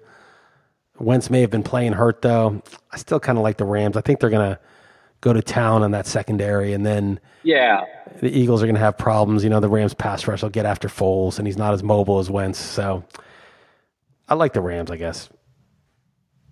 Wentz 0.99 1.31
may 1.31 1.41
have 1.41 1.51
been 1.51 1.63
playing 1.63 1.93
hurt, 1.93 2.23
though. 2.23 2.63
I 2.91 2.97
still 2.97 3.21
kind 3.21 3.39
of 3.39 3.45
like 3.45 3.57
the 3.57 3.65
Rams. 3.65 3.97
I 3.97 4.01
think 4.01 4.21
they're 4.21 4.31
going 4.31 4.55
to 4.55 4.59
go 5.21 5.33
to 5.33 5.43
town 5.43 5.83
on 5.83 5.91
that 5.93 6.07
secondary, 6.07 6.73
and 6.73 6.87
then 6.87 7.21
Yeah, 7.43 7.85
the 8.21 8.31
Eagles 8.31 8.63
are 8.63 8.67
going 8.67 8.77
to 8.77 8.81
have 8.81 8.97
problems. 8.97 9.45
You 9.45 9.51
know, 9.51 9.61
the 9.61 9.69
Rams 9.69 9.95
pass 9.95 10.27
rush 10.27 10.43
will 10.43 10.51
get 10.51 10.67
after 10.67 10.89
Foles, 10.89 11.39
and 11.39 11.47
he's 11.47 11.57
not 11.57 11.75
as 11.75 11.83
mobile 11.83 12.19
as 12.19 12.31
Wentz. 12.31 12.59
So 12.59 13.05
I 14.29 14.35
like 14.35 14.53
the 14.53 14.61
Rams, 14.61 14.91
I 14.91 14.97
guess. 14.97 15.29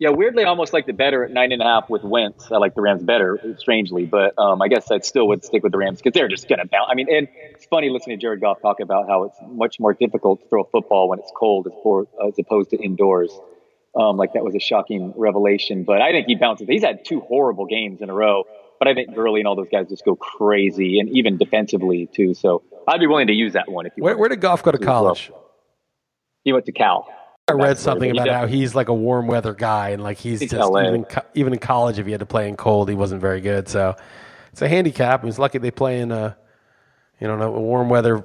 Yeah, 0.00 0.10
weirdly, 0.10 0.44
I 0.44 0.48
almost 0.48 0.72
like 0.72 0.86
the 0.86 0.92
better 0.92 1.24
at 1.24 1.30
nine 1.30 1.52
and 1.52 1.62
a 1.62 1.64
half 1.64 1.88
with 1.88 2.02
Wentz. 2.02 2.50
I 2.50 2.56
like 2.56 2.74
the 2.74 2.82
Rams 2.82 3.04
better, 3.04 3.38
strangely, 3.58 4.06
but 4.06 4.36
um, 4.38 4.60
I 4.60 4.66
guess 4.66 4.90
I 4.90 4.98
still 4.98 5.28
would 5.28 5.44
stick 5.44 5.62
with 5.62 5.70
the 5.70 5.78
Rams 5.78 6.00
because 6.02 6.18
they're 6.18 6.28
just 6.28 6.48
going 6.48 6.58
to 6.58 6.66
bounce. 6.66 6.88
I 6.90 6.94
mean, 6.94 7.06
and 7.08 7.28
it's 7.52 7.64
funny 7.66 7.90
listening 7.90 8.18
to 8.18 8.20
Jared 8.20 8.40
Goff 8.40 8.60
talk 8.60 8.80
about 8.80 9.06
how 9.08 9.24
it's 9.24 9.36
much 9.46 9.78
more 9.78 9.94
difficult 9.94 10.42
to 10.42 10.48
throw 10.48 10.62
a 10.62 10.68
football 10.68 11.08
when 11.08 11.20
it's 11.20 11.30
cold 11.36 11.68
as, 11.68 11.72
for, 11.82 12.08
as 12.26 12.36
opposed 12.40 12.70
to 12.70 12.76
indoors. 12.76 13.30
Um, 13.96 14.16
like 14.16 14.32
that 14.32 14.42
was 14.42 14.56
a 14.56 14.58
shocking 14.58 15.12
revelation, 15.16 15.84
but 15.84 16.02
I 16.02 16.10
think 16.10 16.26
he 16.26 16.34
bounces. 16.34 16.66
He's 16.68 16.82
had 16.82 17.04
two 17.04 17.20
horrible 17.20 17.66
games 17.66 18.00
in 18.00 18.10
a 18.10 18.14
row, 18.14 18.42
but 18.80 18.88
I 18.88 18.94
think 18.94 19.14
Gurley 19.14 19.40
and 19.40 19.46
all 19.46 19.54
those 19.54 19.68
guys 19.70 19.88
just 19.88 20.04
go 20.04 20.16
crazy, 20.16 20.98
and 20.98 21.08
even 21.10 21.38
defensively 21.38 22.08
too. 22.12 22.34
So 22.34 22.64
I'd 22.88 22.98
be 22.98 23.06
willing 23.06 23.28
to 23.28 23.32
use 23.32 23.52
that 23.52 23.70
one 23.70 23.86
if 23.86 23.92
you. 23.96 24.02
Where, 24.02 24.18
where 24.18 24.28
did 24.28 24.40
Goff 24.40 24.64
go 24.64 24.72
to 24.72 24.78
to 24.78 24.82
as 24.82 24.86
well. 24.88 25.02
college? 25.04 25.30
He 26.42 26.52
went 26.52 26.66
to 26.66 26.72
Cal. 26.72 27.06
I 27.48 27.52
read 27.52 27.78
something 27.78 28.10
about 28.10 28.28
how 28.28 28.46
he's 28.46 28.74
like 28.74 28.88
a 28.88 28.94
warm 28.94 29.26
weather 29.26 29.52
guy, 29.52 29.90
and 29.90 30.02
like 30.02 30.16
he's 30.18 30.40
He's 30.40 30.50
just 30.50 30.70
LA. 30.70 30.88
even 30.88 31.04
co- 31.04 31.26
even 31.34 31.52
in 31.52 31.58
college, 31.58 31.98
if 31.98 32.06
he 32.06 32.12
had 32.12 32.20
to 32.20 32.26
play 32.26 32.48
in 32.48 32.56
cold, 32.56 32.88
he 32.88 32.94
wasn't 32.94 33.20
very 33.20 33.40
good. 33.42 33.68
So 33.68 33.96
it's 34.52 34.62
a 34.62 34.68
handicap. 34.68 35.22
He's 35.24 35.38
lucky 35.38 35.58
they 35.58 35.70
play 35.70 36.00
in 36.00 36.10
a 36.10 36.36
you 37.20 37.28
know 37.28 37.40
a 37.42 37.50
warm 37.60 37.90
weather 37.90 38.24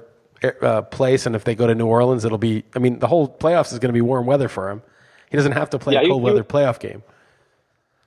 uh, 0.62 0.82
place, 0.82 1.26
and 1.26 1.36
if 1.36 1.44
they 1.44 1.54
go 1.54 1.66
to 1.66 1.74
New 1.74 1.86
Orleans, 1.86 2.24
it'll 2.24 2.38
be. 2.38 2.64
I 2.74 2.78
mean, 2.78 2.98
the 2.98 3.06
whole 3.06 3.28
playoffs 3.28 3.72
is 3.72 3.78
going 3.78 3.90
to 3.90 3.94
be 3.94 4.00
warm 4.00 4.24
weather 4.24 4.48
for 4.48 4.70
him. 4.70 4.82
He 5.30 5.36
doesn't 5.36 5.52
have 5.52 5.68
to 5.70 5.78
play 5.78 5.94
Yeah, 5.94 6.00
a 6.00 6.06
cold 6.08 6.22
he- 6.22 6.24
weather 6.24 6.42
playoff 6.44 6.80
game. 6.80 7.02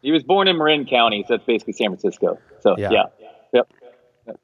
He 0.02 0.12
was 0.12 0.24
born 0.24 0.48
in 0.48 0.58
Marin 0.58 0.86
County, 0.86 1.24
so 1.28 1.36
that's 1.38 1.46
basically 1.46 1.74
San 1.74 1.90
Francisco. 1.90 2.38
So 2.60 2.76
Yeah. 2.78 2.90
yeah, 2.92 3.04
yep. 3.54 3.72
Yep. 4.28 4.40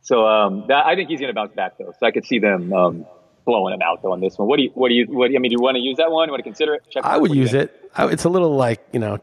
So 0.00 0.26
um, 0.26 0.64
that, 0.68 0.86
I 0.86 0.94
think 0.94 1.10
he's 1.10 1.20
going 1.20 1.28
to 1.28 1.34
bounce 1.34 1.52
back 1.54 1.76
though. 1.76 1.92
So 1.98 2.06
I 2.06 2.10
could 2.12 2.24
see 2.24 2.38
them 2.38 2.72
um, 2.72 3.04
blowing 3.44 3.74
him 3.74 3.82
out 3.82 4.02
though 4.02 4.12
on 4.12 4.20
this 4.20 4.38
one. 4.38 4.48
What 4.48 4.56
do 4.56 4.64
you? 4.64 4.70
What 4.74 4.88
do 4.88 4.94
you? 4.94 5.06
What, 5.06 5.28
do 5.28 5.32
you, 5.32 5.38
I 5.38 5.40
mean, 5.40 5.50
do 5.50 5.56
you 5.58 5.62
want 5.62 5.76
to 5.76 5.80
use 5.80 5.96
that 5.98 6.10
one? 6.10 6.28
You 6.28 6.32
want 6.32 6.40
to 6.40 6.48
consider 6.48 6.74
it? 6.74 6.82
Check 6.90 7.04
I 7.04 7.16
would 7.16 7.30
What 7.30 7.34
do 7.34 7.36
you 7.36 7.42
use 7.42 7.54
it. 7.54 7.90
I, 7.94 8.08
it's 8.08 8.24
a 8.24 8.28
little 8.28 8.54
like 8.54 8.86
you 8.92 9.00
know 9.00 9.18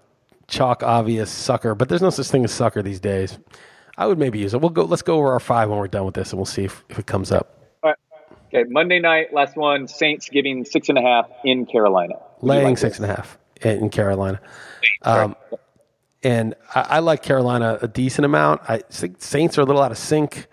chalk 0.48 0.84
obvious 0.84 1.30
sucker, 1.30 1.76
but 1.76 1.90
there's 1.90 2.02
no 2.02 2.10
such 2.10 2.28
thing 2.28 2.44
as 2.44 2.52
sucker 2.52 2.82
these 2.82 3.00
days. 3.00 3.40
I 3.98 4.08
would 4.08 4.18
maybe 4.18 4.40
use 4.40 4.54
it. 4.54 4.62
We'll 4.62 4.70
go. 4.70 4.84
Let's 4.86 5.02
go 5.02 5.18
over 5.18 5.32
our 5.32 5.40
five 5.40 5.70
when 5.70 5.78
we're 5.78 5.88
done 5.88 6.06
with 6.06 6.16
this, 6.16 6.32
and 6.32 6.40
we'll 6.40 6.46
see 6.46 6.66
if, 6.66 6.84
if 6.90 7.00
it 7.00 7.06
comes 7.06 7.32
up. 7.32 7.58
All 7.84 7.90
right. 7.90 7.98
Okay, 8.54 8.70
Monday 8.70 9.00
night, 9.00 9.34
last 9.34 9.56
one. 9.56 9.88
Saints 9.88 10.30
giving 10.30 10.66
six 10.66 10.90
and 10.90 10.98
a 10.98 11.02
half 11.02 11.30
in 11.44 11.66
Carolina. 11.66 12.16
Would 12.42 12.50
laying 12.50 12.66
like 12.66 12.78
six 12.78 12.98
this? 12.98 13.04
and 13.04 13.12
a 13.12 13.16
half 13.16 13.38
in 13.62 13.80
in 13.80 13.90
Carolina. 13.90 14.40
Um, 15.04 15.36
and 16.24 16.56
I, 16.74 16.82
I 16.82 17.00
like 17.00 17.24
Carolina 17.24 17.80
a 17.82 17.88
decent 17.88 18.26
amount. 18.26 18.62
I 18.68 18.80
think 18.80 19.22
Saints 19.22 19.58
are 19.58 19.62
a 19.62 19.66
little 19.66 19.82
out 19.82 19.92
of 19.92 19.98
sync. 19.98 20.48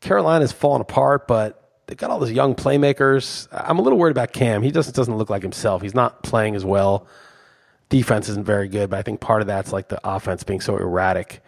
Carolina's 0.00 0.52
fallen 0.52 0.80
apart, 0.80 1.26
but 1.26 1.65
they've 1.86 1.96
got 1.96 2.10
all 2.10 2.20
these 2.20 2.32
young 2.32 2.54
playmakers. 2.54 3.48
I'm 3.52 3.78
a 3.78 3.82
little 3.82 3.98
worried 3.98 4.12
about 4.12 4.32
Cam. 4.32 4.62
He 4.62 4.70
just 4.70 4.94
doesn't 4.94 5.16
look 5.16 5.30
like 5.30 5.42
himself. 5.42 5.82
He's 5.82 5.94
not 5.94 6.22
playing 6.22 6.56
as 6.56 6.64
well. 6.64 7.06
Defense 7.88 8.28
isn't 8.28 8.44
very 8.44 8.68
good, 8.68 8.90
but 8.90 8.98
I 8.98 9.02
think 9.02 9.20
part 9.20 9.40
of 9.42 9.46
that's 9.46 9.72
like 9.72 9.88
the 9.88 10.00
offense 10.02 10.42
being 10.42 10.60
so 10.60 10.76
erratic. 10.76 11.42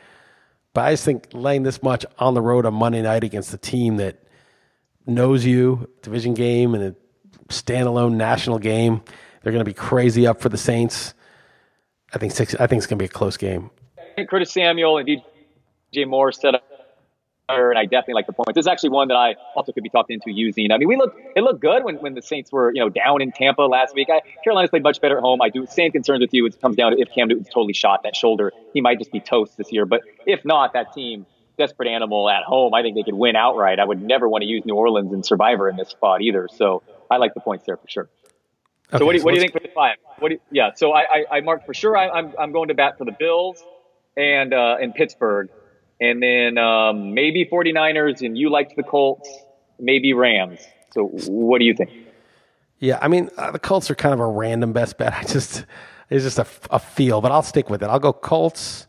But 0.73 0.85
I 0.85 0.93
just 0.93 1.05
think 1.05 1.29
laying 1.33 1.65
this 1.65 1.83
much 1.83 2.07
on 2.19 2.35
the 2.35 2.41
road 2.41 2.65
on 2.65 2.75
Monday 2.75 3.03
night 3.03 3.25
against 3.25 3.53
a 3.53 3.59
team 3.59 3.97
that 3.97 4.23
knows 5.07 5.45
you, 5.45 5.89
division 6.03 6.35
game 6.35 6.75
and 6.75 6.85
a 6.85 6.95
standalone 7.53 8.15
national 8.15 8.59
game, 8.59 9.03
they're 9.43 9.53
going 9.53 9.65
to 9.65 9.69
be 9.69 9.75
crazy 9.75 10.27
up 10.27 10.41
for 10.41 10.49
the 10.49 10.59
Saints. 10.59 11.15
I 12.15 12.19
think 12.19 12.33
six. 12.33 12.55
I 12.55 12.67
think 12.67 12.79
it's 12.79 12.87
going 12.87 12.99
to 12.99 13.03
be 13.03 13.07
a 13.07 13.09
close 13.09 13.37
game. 13.37 13.71
Curtis 14.29 14.53
Samuel 14.53 14.99
and 14.99 15.09
DJ 15.09 16.07
Moore 16.07 16.33
set 16.33 16.55
up, 16.55 16.68
and 17.49 17.79
I 17.79 17.85
definitely 17.85 18.15
like 18.15 18.27
the 18.27 18.33
points. 18.33 18.53
This 18.55 18.65
is 18.65 18.67
actually 18.69 18.91
one 18.91 19.09
that 19.09 19.17
I 19.17 19.37
also 19.55 19.73
could 19.73 19.83
be 19.83 19.89
talked 19.89 20.11
into 20.11 20.31
using. 20.31 20.71
I 20.71 20.79
mean, 20.79 20.89
we 20.89 20.97
look 20.97 21.17
it 21.35 21.43
looked 21.43 21.61
good 21.61 21.85
when, 21.85 21.97
when 21.97 22.15
the 22.15 22.23
Saints 22.23 22.53
were 22.53 22.73
you 22.75 22.81
know 22.81 22.89
down 22.89 23.23
in 23.23 23.33
Tampa 23.33 23.63
last 23.63 23.95
week. 23.95 24.09
I, 24.11 24.21
Carolina's 24.45 24.71
played 24.71 24.83
much 24.83 25.01
better 25.01 25.17
at 25.17 25.23
home. 25.23 25.41
I 25.41 25.49
do 25.49 25.67
same 25.67 25.93
concerns 25.93 26.21
with 26.21 26.33
you. 26.33 26.47
It 26.47 26.61
comes 26.61 26.77
down 26.77 26.93
to 26.93 27.01
if 27.01 27.09
Cam 27.15 27.29
Newton's 27.29 27.49
totally 27.49 27.73
shot 27.73 28.03
that 28.05 28.15
shoulder, 28.15 28.53
he 28.75 28.81
might 28.81 28.99
just 28.99 29.13
be 29.13 29.21
toast 29.21 29.57
this 29.57 29.73
year. 29.73 29.87
But 29.87 30.03
if 30.27 30.45
not, 30.45 30.75
that 30.75 30.93
team 30.93 31.27
desperate 31.57 31.89
animal 31.89 32.31
at 32.31 32.45
home, 32.45 32.73
I 32.75 32.83
think 32.83 32.95
they 32.95 33.03
could 33.03 33.15
win 33.15 33.35
outright. 33.35 33.81
I 33.81 33.85
would 33.85 34.01
never 34.01 34.29
want 34.29 34.43
to 34.43 34.49
use 34.49 34.65
New 34.65 34.77
Orleans 34.77 35.13
and 35.13 35.27
Survivor 35.27 35.69
in 35.69 35.77
this 35.77 35.89
spot 35.89 36.23
either. 36.23 36.49
So 36.53 36.83
I 37.11 37.17
like 37.17 37.35
the 37.35 37.41
points 37.41 37.65
there 37.67 37.77
for 37.77 37.89
sure. 37.89 38.09
So 38.97 39.05
what 39.05 39.13
do 39.13 39.19
you, 39.19 39.25
what 39.25 39.33
do 39.33 39.37
you 39.37 39.41
think 39.41 39.53
for 39.53 39.61
the 39.61 39.69
five? 39.75 39.97
What 40.19 40.29
do 40.29 40.35
you, 40.37 40.41
yeah, 40.51 40.71
so 40.75 40.93
I, 40.93 41.01
I, 41.01 41.25
I 41.37 41.41
marked 41.41 41.67
for 41.67 41.75
sure. 41.75 41.95
I, 41.95 42.09
I'm 42.09 42.33
I'm 42.39 42.53
going 42.53 42.69
to 42.69 42.75
bat 42.75 42.97
for 42.97 43.05
the 43.05 43.13
Bills 43.13 43.63
and 44.17 44.55
uh, 44.55 44.77
and 44.81 44.95
Pittsburgh, 44.95 45.51
and 46.01 46.23
then 46.23 46.59
um, 46.59 47.15
maybe 47.15 47.45
49ers, 47.45 48.25
and 48.25 48.37
you 48.37 48.51
liked 48.51 48.77
the 48.77 48.83
Colts, 48.83 49.29
maybe 49.79 50.13
Rams. 50.13 50.61
So 50.93 51.07
what 51.07 51.59
do 51.59 51.65
you 51.65 51.75
think? 51.75 51.91
Yeah, 52.79 52.99
I 53.03 53.09
mean 53.09 53.31
uh, 53.37 53.51
the 53.51 53.59
Colts 53.59 53.91
are 53.91 53.95
kind 53.95 54.15
of 54.15 54.21
a 54.21 54.27
random 54.27 54.73
best 54.73 54.99
bet. 54.99 55.13
I 55.17 55.23
just 55.25 55.65
it's 56.11 56.25
just 56.25 56.39
a, 56.39 56.47
a 56.71 56.79
feel, 56.79 57.21
but 57.21 57.33
I'll 57.33 57.43
stick 57.43 57.69
with 57.69 57.83
it. 57.83 57.87
I'll 57.87 57.99
go 57.99 58.13
Colts. 58.13 58.87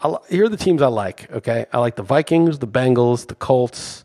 I'll, 0.00 0.24
here 0.28 0.44
are 0.44 0.48
the 0.48 0.56
teams 0.56 0.82
I 0.82 0.88
like. 0.88 1.30
Okay, 1.30 1.66
I 1.72 1.78
like 1.78 1.96
the 1.96 2.02
Vikings, 2.02 2.58
the 2.58 2.68
Bengals, 2.68 3.26
the 3.26 3.34
Colts, 3.34 4.04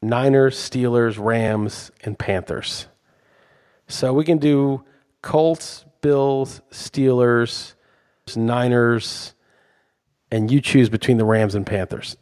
Niners, 0.00 0.56
Steelers, 0.56 1.18
Rams, 1.18 1.90
and 2.04 2.18
Panthers. 2.18 2.86
So 3.88 4.12
we 4.12 4.24
can 4.24 4.38
do 4.38 4.84
Colts, 5.22 5.84
Bills, 6.00 6.60
Steelers, 6.70 7.74
Niners, 8.36 9.34
and 10.30 10.50
you 10.50 10.60
choose 10.60 10.88
between 10.88 11.16
the 11.18 11.24
Rams 11.24 11.54
and 11.54 11.66
Panthers. 11.66 12.16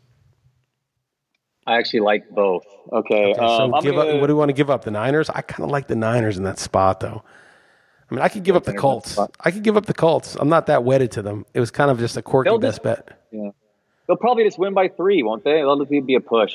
I 1.66 1.78
actually 1.78 2.00
like 2.00 2.30
both. 2.30 2.64
Okay, 2.92 3.32
Okay, 3.32 3.34
so 3.34 3.42
um, 3.44 3.72
give 3.82 3.94
gonna- 3.96 4.10
up, 4.14 4.20
what 4.20 4.28
do 4.28 4.32
you 4.32 4.36
want 4.36 4.50
to 4.50 4.52
give 4.54 4.70
up? 4.70 4.84
The 4.84 4.90
Niners? 4.92 5.28
I 5.30 5.40
kind 5.42 5.64
of 5.64 5.70
like 5.70 5.88
the 5.88 5.96
Niners 5.96 6.38
in 6.38 6.44
that 6.44 6.58
spot, 6.58 7.00
though. 7.00 7.22
I 8.08 8.14
mean, 8.14 8.22
I 8.22 8.28
could 8.28 8.44
give 8.44 8.54
up 8.54 8.62
the 8.64 8.70
Niners 8.72 8.76
in 9.16 9.16
that 9.16 9.26
Colts. 9.26 9.34
I 9.40 9.50
could 9.50 9.64
give 9.64 9.76
up 9.76 9.86
the 9.86 9.94
Colts. 9.94 10.36
I'm 10.36 10.48
not 10.48 10.66
that 10.66 10.84
wedded 10.84 11.10
to 11.12 11.22
them. 11.22 11.44
It 11.54 11.60
was 11.60 11.72
kind 11.72 11.90
of 11.90 11.98
just 11.98 12.16
a 12.16 12.22
quirky 12.22 12.50
They'll 12.50 12.58
best 12.58 12.82
bet. 12.84 13.18
yeah. 13.32 13.50
They'll 14.06 14.16
probably 14.16 14.44
just 14.44 14.56
win 14.60 14.72
by 14.74 14.86
three, 14.86 15.24
won't 15.24 15.42
they? 15.42 15.54
That'll 15.54 15.84
be 15.84 16.14
a 16.14 16.20
push. 16.20 16.52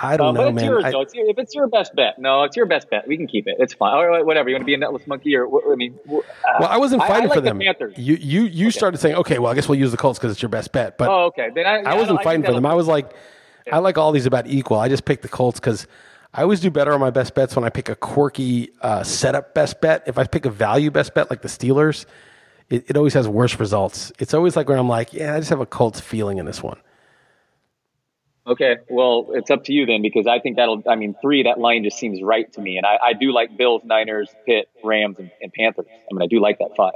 I 0.00 0.16
don't 0.16 0.28
Uh, 0.28 0.32
but 0.32 0.40
know, 0.42 0.48
it's 0.48 0.54
man. 0.56 0.64
yours, 0.64 0.84
I-. 0.84 0.92
It's 1.00 1.14
your, 1.14 1.30
if 1.30 1.38
it's 1.38 1.54
your 1.54 1.66
best 1.68 1.94
bet, 1.94 2.18
no, 2.18 2.44
it's 2.44 2.56
your 2.56 2.66
best 2.66 2.88
bet. 2.90 3.06
We 3.06 3.16
can 3.16 3.26
keep 3.26 3.46
it. 3.46 3.56
It's 3.58 3.74
fine. 3.74 3.92
All 3.94 4.06
right, 4.06 4.24
whatever. 4.24 4.48
You 4.48 4.54
want 4.54 4.62
to 4.62 4.66
be 4.66 4.74
a 4.74 4.78
netless 4.78 5.06
monkey, 5.06 5.36
or 5.36 5.72
I 5.72 5.76
mean, 5.76 5.98
uh, 6.08 6.20
well, 6.60 6.68
I 6.68 6.78
wasn't 6.78 7.02
I- 7.02 7.04
I 7.04 7.08
fighting 7.08 7.28
like 7.28 7.34
for 7.36 7.40
the 7.40 7.50
them. 7.50 7.58
Panthers. 7.60 7.94
You 7.98 8.14
you 8.14 8.42
you 8.44 8.70
started 8.70 8.98
saying, 8.98 9.16
okay, 9.16 9.38
well, 9.38 9.52
I 9.52 9.54
guess 9.54 9.68
we'll 9.68 9.78
use 9.78 9.90
the 9.90 9.96
Colts 9.96 10.18
because 10.18 10.32
it's 10.32 10.40
your 10.42 10.48
best 10.48 10.72
bet. 10.72 10.96
But 10.98 11.08
oh, 11.10 11.24
okay. 11.26 11.50
Then 11.54 11.66
I, 11.66 11.80
yeah, 11.82 11.92
I 11.92 11.94
wasn't 11.96 12.22
fighting 12.22 12.42
for 12.44 12.52
them. 12.52 12.64
I 12.66 12.74
was 12.74 12.86
like, 12.86 13.12
I 13.70 13.78
like 13.78 13.98
all 13.98 14.12
these 14.12 14.26
about 14.26 14.46
equal. 14.46 14.78
I 14.78 14.88
just 14.88 15.04
picked 15.04 15.22
the 15.22 15.28
Colts 15.28 15.60
because 15.60 15.86
I 16.34 16.42
always 16.42 16.60
do 16.60 16.70
better 16.70 16.94
on 16.94 17.00
my 17.00 17.10
best 17.10 17.34
bets 17.34 17.54
when 17.54 17.64
I 17.64 17.68
pick 17.68 17.90
a 17.90 17.94
quirky 17.94 18.70
uh, 18.80 19.02
setup 19.02 19.52
best 19.54 19.80
bet. 19.82 20.04
If 20.06 20.16
I 20.16 20.24
pick 20.24 20.46
a 20.46 20.50
value 20.50 20.90
best 20.90 21.12
bet 21.14 21.28
like 21.28 21.42
the 21.42 21.48
Steelers, 21.48 22.06
it, 22.70 22.84
it 22.88 22.96
always 22.96 23.12
has 23.12 23.28
worse 23.28 23.60
results. 23.60 24.10
It's 24.18 24.32
always 24.32 24.56
like 24.56 24.66
where 24.70 24.78
I'm 24.78 24.88
like, 24.88 25.12
yeah, 25.12 25.34
I 25.34 25.38
just 25.38 25.50
have 25.50 25.60
a 25.60 25.66
Colts 25.66 26.00
feeling 26.00 26.38
in 26.38 26.46
this 26.46 26.62
one. 26.62 26.80
Okay, 28.44 28.78
well, 28.88 29.28
it's 29.30 29.50
up 29.50 29.64
to 29.64 29.72
you 29.72 29.86
then 29.86 30.02
because 30.02 30.26
I 30.26 30.40
think 30.40 30.56
that'll. 30.56 30.82
I 30.88 30.96
mean, 30.96 31.14
three 31.22 31.44
that 31.44 31.60
line 31.60 31.84
just 31.84 31.96
seems 31.96 32.20
right 32.22 32.52
to 32.54 32.60
me, 32.60 32.76
and 32.76 32.84
I, 32.84 32.98
I 33.00 33.12
do 33.12 33.32
like 33.32 33.56
Bills, 33.56 33.82
Niners, 33.84 34.30
Pitt, 34.46 34.68
Rams, 34.82 35.16
and, 35.20 35.30
and 35.40 35.52
Panthers. 35.52 35.86
I 35.88 36.12
mean, 36.12 36.22
I 36.22 36.26
do 36.26 36.40
like 36.40 36.58
that 36.58 36.70
five. 36.76 36.94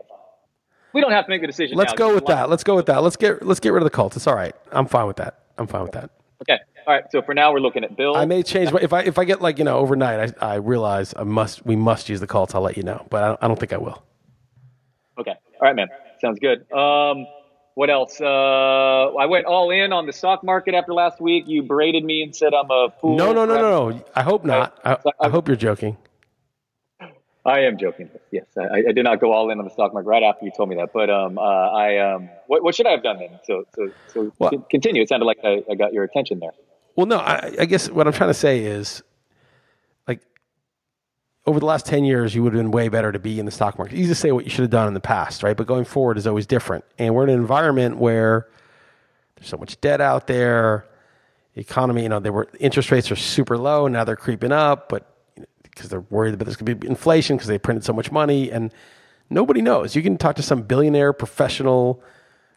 We 0.92 1.00
don't 1.00 1.12
have 1.12 1.26
to 1.26 1.30
make 1.30 1.42
the 1.42 1.46
decision. 1.46 1.76
Let's 1.76 1.92
now. 1.92 2.08
go 2.08 2.14
with 2.14 2.26
that. 2.26 2.50
Let's 2.50 2.64
go 2.64 2.74
with 2.74 2.86
that. 2.86 3.02
Let's 3.02 3.16
get 3.16 3.46
let's 3.46 3.60
get 3.60 3.72
rid 3.72 3.82
of 3.82 3.84
the 3.84 3.94
Colts. 3.94 4.16
It's 4.16 4.26
all 4.26 4.34
right. 4.34 4.56
I'm 4.72 4.86
fine 4.86 5.06
with 5.06 5.18
that. 5.18 5.38
I'm 5.56 5.68
fine 5.68 5.82
with 5.82 5.92
that. 5.92 6.10
Okay. 6.42 6.58
All 6.86 6.94
right. 6.94 7.04
So 7.12 7.22
for 7.22 7.32
now, 7.32 7.52
we're 7.52 7.60
looking 7.60 7.84
at 7.84 7.96
Bill. 7.96 8.16
I 8.16 8.24
may 8.24 8.42
change 8.42 8.72
if 8.72 8.92
I 8.92 9.02
if 9.02 9.16
I 9.16 9.24
get 9.24 9.40
like 9.40 9.58
you 9.58 9.64
know 9.64 9.78
overnight. 9.78 10.34
I, 10.40 10.54
I 10.54 10.54
realize 10.56 11.14
I 11.16 11.22
must 11.22 11.64
we 11.64 11.76
must 11.76 12.08
use 12.08 12.18
the 12.18 12.26
Colts. 12.26 12.56
I'll 12.56 12.60
let 12.60 12.76
you 12.76 12.82
know, 12.82 13.06
but 13.08 13.22
I 13.22 13.28
don't, 13.28 13.38
I 13.42 13.48
don't 13.48 13.60
think 13.60 13.72
I 13.72 13.76
will. 13.76 14.02
Okay. 15.18 15.30
All 15.30 15.60
right, 15.60 15.76
man. 15.76 15.88
Sounds 16.20 16.40
good. 16.40 16.70
Um, 16.72 17.26
what 17.76 17.90
else? 17.90 18.18
Uh, 18.22 18.24
I 18.24 19.26
went 19.26 19.44
all 19.44 19.70
in 19.70 19.92
on 19.92 20.06
the 20.06 20.12
stock 20.12 20.42
market 20.42 20.74
after 20.74 20.94
last 20.94 21.20
week. 21.20 21.44
You 21.46 21.62
berated 21.62 22.04
me 22.04 22.22
and 22.22 22.34
said 22.34 22.54
I'm 22.54 22.70
a 22.70 22.88
fool. 23.02 23.18
No, 23.18 23.34
no, 23.34 23.44
no, 23.44 23.56
no, 23.56 23.90
no. 23.90 24.04
I 24.14 24.22
hope 24.22 24.46
not. 24.46 24.78
I, 24.82 24.96
I 25.20 25.28
hope 25.28 25.46
you're 25.46 25.58
joking. 25.58 25.98
I 27.44 27.60
am 27.60 27.76
joking. 27.76 28.08
Yes, 28.30 28.46
I, 28.56 28.78
I, 28.88 28.92
did 28.92 29.04
not 29.04 29.20
go 29.20 29.30
all 29.30 29.50
in 29.50 29.58
on 29.58 29.66
the 29.66 29.70
stock 29.70 29.92
market 29.92 30.08
right 30.08 30.22
after 30.22 30.46
you 30.46 30.52
told 30.56 30.70
me 30.70 30.76
that. 30.76 30.94
But 30.94 31.10
um, 31.10 31.36
uh, 31.36 31.42
I 31.42 31.98
um, 31.98 32.30
what, 32.46 32.64
what, 32.64 32.74
should 32.74 32.86
I 32.86 32.92
have 32.92 33.02
done 33.02 33.18
then? 33.18 33.38
So, 33.44 33.64
so, 33.74 33.90
so 34.08 34.32
well, 34.38 34.52
continue. 34.70 35.02
It 35.02 35.10
sounded 35.10 35.26
like 35.26 35.38
I, 35.44 35.62
I, 35.70 35.74
got 35.74 35.92
your 35.92 36.02
attention 36.02 36.40
there. 36.40 36.52
Well, 36.96 37.06
no, 37.06 37.18
I, 37.18 37.56
I 37.60 37.66
guess 37.66 37.90
what 37.90 38.06
I'm 38.06 38.14
trying 38.14 38.30
to 38.30 38.34
say 38.34 38.60
is, 38.64 39.02
over 41.46 41.60
the 41.60 41.66
last 41.66 41.86
ten 41.86 42.04
years, 42.04 42.34
you 42.34 42.42
would 42.42 42.52
have 42.52 42.62
been 42.62 42.70
way 42.70 42.88
better 42.88 43.12
to 43.12 43.18
be 43.18 43.38
in 43.38 43.46
the 43.46 43.52
stock 43.52 43.78
market. 43.78 43.96
You 43.96 44.06
just 44.06 44.20
say 44.20 44.32
what 44.32 44.44
you 44.44 44.50
should 44.50 44.62
have 44.62 44.70
done 44.70 44.88
in 44.88 44.94
the 44.94 45.00
past, 45.00 45.42
right? 45.42 45.56
But 45.56 45.66
going 45.66 45.84
forward 45.84 46.18
is 46.18 46.26
always 46.26 46.46
different, 46.46 46.84
and 46.98 47.14
we're 47.14 47.24
in 47.24 47.30
an 47.30 47.36
environment 47.36 47.98
where 47.98 48.48
there's 49.36 49.48
so 49.48 49.56
much 49.56 49.80
debt 49.80 50.00
out 50.00 50.26
there. 50.26 50.86
The 51.54 51.60
economy, 51.60 52.02
you 52.02 52.08
know, 52.08 52.20
they 52.20 52.30
were 52.30 52.48
interest 52.60 52.90
rates 52.90 53.10
are 53.10 53.16
super 53.16 53.56
low 53.56 53.86
now; 53.88 54.04
they're 54.04 54.16
creeping 54.16 54.52
up, 54.52 54.88
but 54.88 55.12
because 55.62 55.90
they're 55.90 56.00
worried 56.00 56.34
about 56.34 56.46
there's 56.46 56.56
going 56.56 56.66
to 56.66 56.74
be 56.74 56.88
inflation 56.88 57.36
because 57.36 57.48
they 57.48 57.58
printed 57.58 57.84
so 57.84 57.92
much 57.92 58.10
money 58.10 58.50
and 58.50 58.72
nobody 59.28 59.60
knows. 59.60 59.94
You 59.94 60.02
can 60.02 60.16
talk 60.16 60.36
to 60.36 60.42
some 60.42 60.62
billionaire 60.62 61.12
professional 61.12 62.02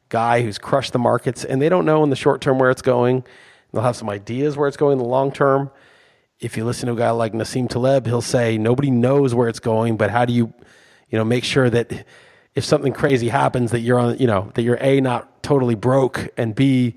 guy 0.07 0.41
who's 0.41 0.57
crushed 0.57 0.93
the 0.93 0.99
markets 0.99 1.43
and 1.43 1.61
they 1.61 1.67
don't 1.67 1.85
know 1.85 2.01
in 2.03 2.09
the 2.09 2.15
short 2.15 2.39
term 2.41 2.59
where 2.59 2.69
it's 2.69 2.81
going. 2.81 3.25
They'll 3.71 3.83
have 3.83 3.97
some 3.97 4.09
ideas 4.09 4.55
where 4.55 4.67
it's 4.67 4.77
going 4.77 4.93
in 4.93 4.99
the 4.99 5.09
long 5.09 5.31
term. 5.33 5.69
If 6.39 6.55
you 6.55 6.63
listen 6.63 6.87
to 6.87 6.93
a 6.93 6.97
guy 6.97 7.11
like 7.11 7.33
Nassim 7.33 7.67
Taleb, 7.67 8.05
he'll 8.05 8.21
say 8.21 8.57
nobody 8.57 8.91
knows 8.91 9.35
where 9.35 9.49
it's 9.49 9.59
going, 9.59 9.97
but 9.97 10.09
how 10.09 10.25
do 10.25 10.33
you, 10.33 10.53
you 11.09 11.17
know, 11.17 11.25
make 11.25 11.43
sure 11.43 11.69
that 11.69 12.05
if 12.55 12.63
something 12.63 12.93
crazy 12.93 13.29
happens 13.29 13.71
that 13.71 13.81
you're 13.81 13.99
on, 13.99 14.17
you 14.17 14.27
know, 14.27 14.51
that 14.55 14.61
you're 14.61 14.77
A 14.79 15.01
not 15.01 15.43
totally 15.43 15.75
broke 15.75 16.29
and 16.37 16.55
B 16.55 16.95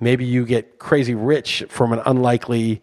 maybe 0.00 0.24
you 0.24 0.44
get 0.44 0.78
crazy 0.78 1.14
rich 1.14 1.64
from 1.68 1.92
an 1.92 2.00
unlikely 2.04 2.82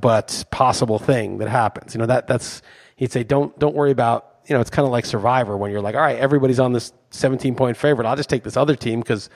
but 0.00 0.44
possible 0.50 0.98
thing 0.98 1.38
that 1.38 1.48
happens. 1.48 1.94
You 1.94 2.00
know, 2.00 2.06
that 2.06 2.26
that's 2.26 2.62
he'd 2.96 3.12
say 3.12 3.24
don't 3.24 3.56
don't 3.58 3.74
worry 3.74 3.90
about 3.90 4.26
you 4.46 4.54
know, 4.54 4.60
it's 4.60 4.70
kind 4.70 4.84
of 4.84 4.90
like 4.90 5.04
Survivor 5.04 5.56
when 5.56 5.70
you're 5.70 5.80
like, 5.80 5.94
all 5.94 6.00
right, 6.00 6.18
everybody's 6.18 6.58
on 6.58 6.72
this 6.72 6.92
17 7.10 7.54
point 7.54 7.76
favorite. 7.76 8.06
I'll 8.06 8.16
just 8.16 8.30
take 8.30 8.42
this 8.42 8.56
other 8.56 8.74
team 8.74 9.00
because 9.00 9.30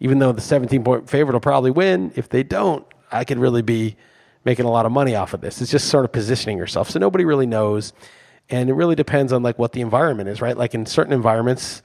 even 0.00 0.18
though 0.18 0.32
the 0.32 0.40
17 0.40 0.82
point 0.82 1.10
favorite 1.10 1.34
will 1.34 1.40
probably 1.40 1.70
win, 1.70 2.12
if 2.16 2.28
they 2.28 2.42
don't, 2.42 2.86
I 3.10 3.24
could 3.24 3.38
really 3.38 3.62
be 3.62 3.96
making 4.46 4.64
a 4.64 4.70
lot 4.70 4.86
of 4.86 4.92
money 4.92 5.14
off 5.14 5.34
of 5.34 5.42
this. 5.42 5.60
It's 5.60 5.70
just 5.70 5.88
sort 5.88 6.04
of 6.04 6.12
positioning 6.12 6.56
yourself. 6.56 6.88
So 6.88 6.98
nobody 6.98 7.24
really 7.24 7.46
knows. 7.46 7.92
And 8.48 8.70
it 8.70 8.74
really 8.74 8.94
depends 8.94 9.32
on 9.32 9.42
like 9.42 9.58
what 9.58 9.72
the 9.72 9.80
environment 9.80 10.28
is, 10.28 10.40
right? 10.40 10.56
Like 10.56 10.72
in 10.72 10.86
certain 10.86 11.12
environments, 11.12 11.82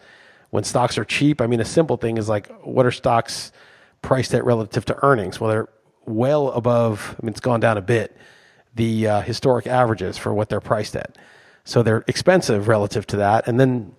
when 0.52 0.64
stocks 0.64 0.98
are 0.98 1.04
cheap, 1.04 1.42
I 1.42 1.48
mean, 1.48 1.60
a 1.60 1.66
simple 1.66 1.98
thing 1.98 2.18
is 2.18 2.30
like, 2.30 2.50
what 2.62 2.86
are 2.86 2.92
stocks 2.92 3.52
priced 4.04 4.34
at 4.36 4.46
relative 4.46 4.86
to 4.86 5.04
earnings? 5.04 5.40
Well, 5.40 5.50
they're 5.50 5.70
well 6.06 6.50
above, 6.52 7.16
I 7.22 7.26
mean, 7.26 7.32
it's 7.32 7.40
gone 7.40 7.60
down 7.60 7.78
a 7.78 7.82
bit, 7.82 8.16
the 8.76 9.08
uh, 9.08 9.22
historic 9.22 9.66
averages 9.66 10.18
for 10.18 10.34
what 10.34 10.50
they're 10.50 10.62
priced 10.62 10.96
at. 10.96 11.18
So 11.64 11.84
they're 11.84 12.04
expensive 12.08 12.68
relative 12.68 13.08
to 13.08 13.18
that. 13.18 13.48
And 13.48 13.60
then 13.60 13.96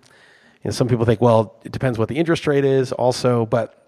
you 0.63 0.69
know, 0.69 0.71
some 0.71 0.87
people 0.87 1.05
think, 1.05 1.19
well, 1.19 1.59
it 1.65 1.73
depends 1.73 1.99
what 1.99 2.07
the 2.07 2.15
interest 2.15 2.47
rate 2.47 2.63
is 2.63 2.93
also. 2.93 3.45
But 3.45 3.83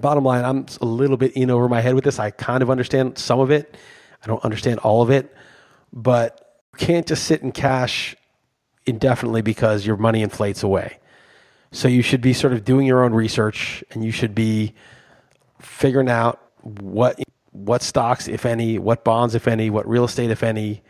bottom 0.00 0.24
line, 0.24 0.44
I'm 0.44 0.66
a 0.80 0.86
little 0.86 1.16
bit 1.16 1.32
in 1.32 1.50
over 1.50 1.68
my 1.68 1.80
head 1.80 1.94
with 1.94 2.04
this. 2.04 2.18
I 2.18 2.30
kind 2.30 2.62
of 2.62 2.70
understand 2.70 3.18
some 3.18 3.40
of 3.40 3.50
it, 3.50 3.76
I 4.24 4.26
don't 4.26 4.44
understand 4.44 4.80
all 4.80 5.02
of 5.02 5.10
it. 5.10 5.34
But 5.92 6.58
you 6.72 6.86
can't 6.86 7.06
just 7.06 7.24
sit 7.24 7.42
in 7.42 7.52
cash 7.52 8.16
indefinitely 8.86 9.42
because 9.42 9.86
your 9.86 9.96
money 9.96 10.22
inflates 10.22 10.62
away. 10.62 10.98
So 11.72 11.88
you 11.88 12.02
should 12.02 12.20
be 12.20 12.32
sort 12.32 12.52
of 12.52 12.64
doing 12.64 12.86
your 12.86 13.04
own 13.04 13.12
research 13.12 13.82
and 13.90 14.04
you 14.04 14.10
should 14.10 14.34
be 14.34 14.74
figuring 15.60 16.08
out 16.08 16.40
what 16.62 17.18
what 17.50 17.82
stocks, 17.82 18.26
if 18.26 18.44
any, 18.44 18.80
what 18.80 19.04
bonds, 19.04 19.36
if 19.36 19.46
any, 19.46 19.70
what 19.70 19.88
real 19.88 20.04
estate, 20.04 20.30
if 20.30 20.42
any, 20.42 20.82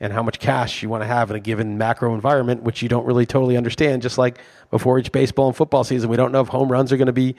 and 0.00 0.12
how 0.12 0.22
much 0.22 0.38
cash 0.38 0.82
you 0.82 0.88
want 0.88 1.02
to 1.02 1.06
have 1.06 1.30
in 1.30 1.36
a 1.36 1.40
given 1.40 1.78
macro 1.78 2.14
environment, 2.14 2.62
which 2.62 2.82
you 2.82 2.88
don't 2.88 3.06
really 3.06 3.24
totally 3.24 3.56
understand. 3.56 4.02
Just 4.02 4.18
like 4.18 4.38
before 4.70 4.98
each 4.98 5.12
baseball 5.12 5.48
and 5.48 5.56
football 5.56 5.82
season, 5.82 6.10
we 6.10 6.16
don't 6.16 6.30
know 6.30 6.42
if 6.42 6.48
home 6.48 6.70
runs 6.70 6.92
are 6.92 6.98
going 6.98 7.06
to 7.06 7.12
be 7.12 7.36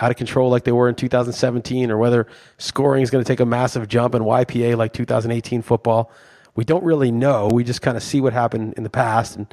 out 0.00 0.10
of 0.10 0.16
control 0.16 0.50
like 0.50 0.64
they 0.64 0.72
were 0.72 0.88
in 0.88 0.94
2017 0.94 1.90
or 1.90 1.98
whether 1.98 2.26
scoring 2.58 3.02
is 3.02 3.10
going 3.10 3.24
to 3.24 3.28
take 3.28 3.40
a 3.40 3.46
massive 3.46 3.88
jump 3.88 4.14
in 4.14 4.22
YPA 4.22 4.76
like 4.76 4.92
2018 4.92 5.62
football. 5.62 6.10
We 6.56 6.64
don't 6.64 6.84
really 6.84 7.10
know. 7.10 7.48
We 7.52 7.64
just 7.64 7.82
kind 7.82 7.96
of 7.96 8.02
see 8.02 8.20
what 8.20 8.32
happened 8.32 8.74
in 8.74 8.82
the 8.82 8.90
past 8.90 9.36
and 9.36 9.52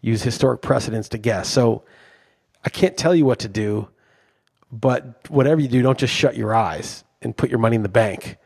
use 0.00 0.22
historic 0.22 0.62
precedents 0.62 1.08
to 1.10 1.18
guess. 1.18 1.48
So 1.48 1.84
I 2.64 2.68
can't 2.68 2.96
tell 2.96 3.14
you 3.14 3.24
what 3.24 3.38
to 3.40 3.48
do, 3.48 3.88
but 4.70 5.28
whatever 5.28 5.60
you 5.60 5.68
do, 5.68 5.82
don't 5.82 5.98
just 5.98 6.14
shut 6.14 6.36
your 6.36 6.54
eyes 6.54 7.04
and 7.22 7.36
put 7.36 7.50
your 7.50 7.58
money 7.58 7.76
in 7.76 7.82
the 7.82 7.88
bank 7.88 8.36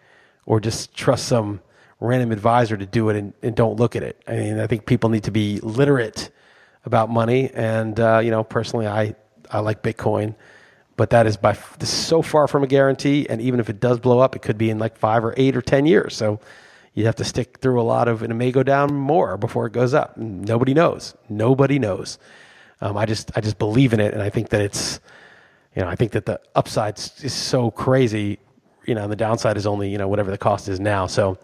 or 0.47 0.61
just 0.61 0.95
trust 0.95 1.27
some 1.27 1.61
random 2.01 2.33
advisor 2.33 2.77
to 2.77 2.87
do 2.87 3.09
it 3.09 3.17
and, 3.17 3.33
and 3.43 3.55
don't 3.57 3.77
look 3.79 3.97
at 3.97 4.03
it. 4.03 4.23
I 4.27 4.37
mean, 4.37 4.59
I 4.59 4.67
think 4.67 4.87
people 4.87 5.11
need 5.11 5.25
to 5.25 5.31
be 5.31 5.61
literate 5.61 6.31
about 6.85 7.11
money. 7.11 7.51
And, 7.55 7.99
uh, 7.99 8.21
you 8.23 8.31
know, 8.31 8.45
personally, 8.45 8.87
I, 8.87 9.15
I 9.51 9.61
like 9.61 9.83
Bitcoin, 9.83 10.35
but 10.97 11.11
that 11.11 11.27
is 11.27 11.37
by 11.37 11.53
this 11.79 11.93
is 11.93 12.07
so 12.07 12.23
far 12.23 12.47
from 12.47 12.63
a 12.63 12.67
guarantee. 12.67 13.27
And 13.29 13.41
even 13.41 13.61
if 13.61 13.69
it 13.69 13.81
does 13.81 13.99
blow 13.99 14.21
up, 14.21 14.37
it 14.37 14.43
could 14.43 14.59
be 14.59 14.71
in 14.71 14.79
like 14.79 14.97
five 14.97 15.25
or 15.25 15.35
eight 15.37 15.57
or 15.57 15.63
10 15.63 15.87
years. 15.87 16.17
So 16.17 16.41
you 16.95 17.07
have 17.07 17.17
to 17.17 17.25
stick 17.25 17.59
through 17.59 17.81
a 17.81 17.83
lot 17.83 18.07
of, 18.07 18.23
and 18.23 18.31
it 18.31 18.37
may 18.37 18.53
go 18.53 18.63
down 18.63 18.95
more 18.95 19.37
before 19.37 19.67
it 19.67 19.73
goes 19.73 19.95
up. 19.95 20.17
Nobody 20.17 20.75
knows. 20.75 21.15
Nobody 21.29 21.79
knows. 21.79 22.19
Um, 22.81 22.97
I 22.97 23.07
just, 23.07 23.33
I 23.37 23.41
just 23.41 23.59
believe 23.59 23.93
in 23.93 24.01
it. 24.01 24.15
And 24.15 24.23
I 24.23 24.31
think 24.31 24.51
that 24.51 24.61
it's, 24.61 25.01
you 25.75 25.83
know, 25.83 25.89
I 25.89 25.97
think 25.97 26.13
that 26.13 26.27
the 26.27 26.41
upside 26.55 26.99
is 26.99 27.33
so 27.33 27.71
crazy 27.71 28.39
you 28.87 28.95
know, 28.95 29.03
and 29.03 29.13
the 29.13 29.17
downside 29.17 29.57
is 29.57 29.67
only, 29.67 29.91
you 29.91 29.99
know, 29.99 30.09
whatever 30.09 30.31
the 30.31 30.39
cost 30.39 30.69
is 30.69 30.81
now. 30.81 31.07
So, 31.07 31.39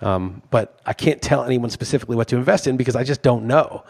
um, 0.00 0.42
but 0.50 0.80
I 0.86 0.92
can't 0.92 1.20
tell 1.20 1.44
anyone 1.44 1.70
specifically 1.70 2.16
what 2.16 2.28
to 2.28 2.36
invest 2.36 2.66
in 2.66 2.76
because 2.76 2.96
I 2.96 3.04
just 3.04 3.22
don't 3.22 3.46
know. 3.46 3.84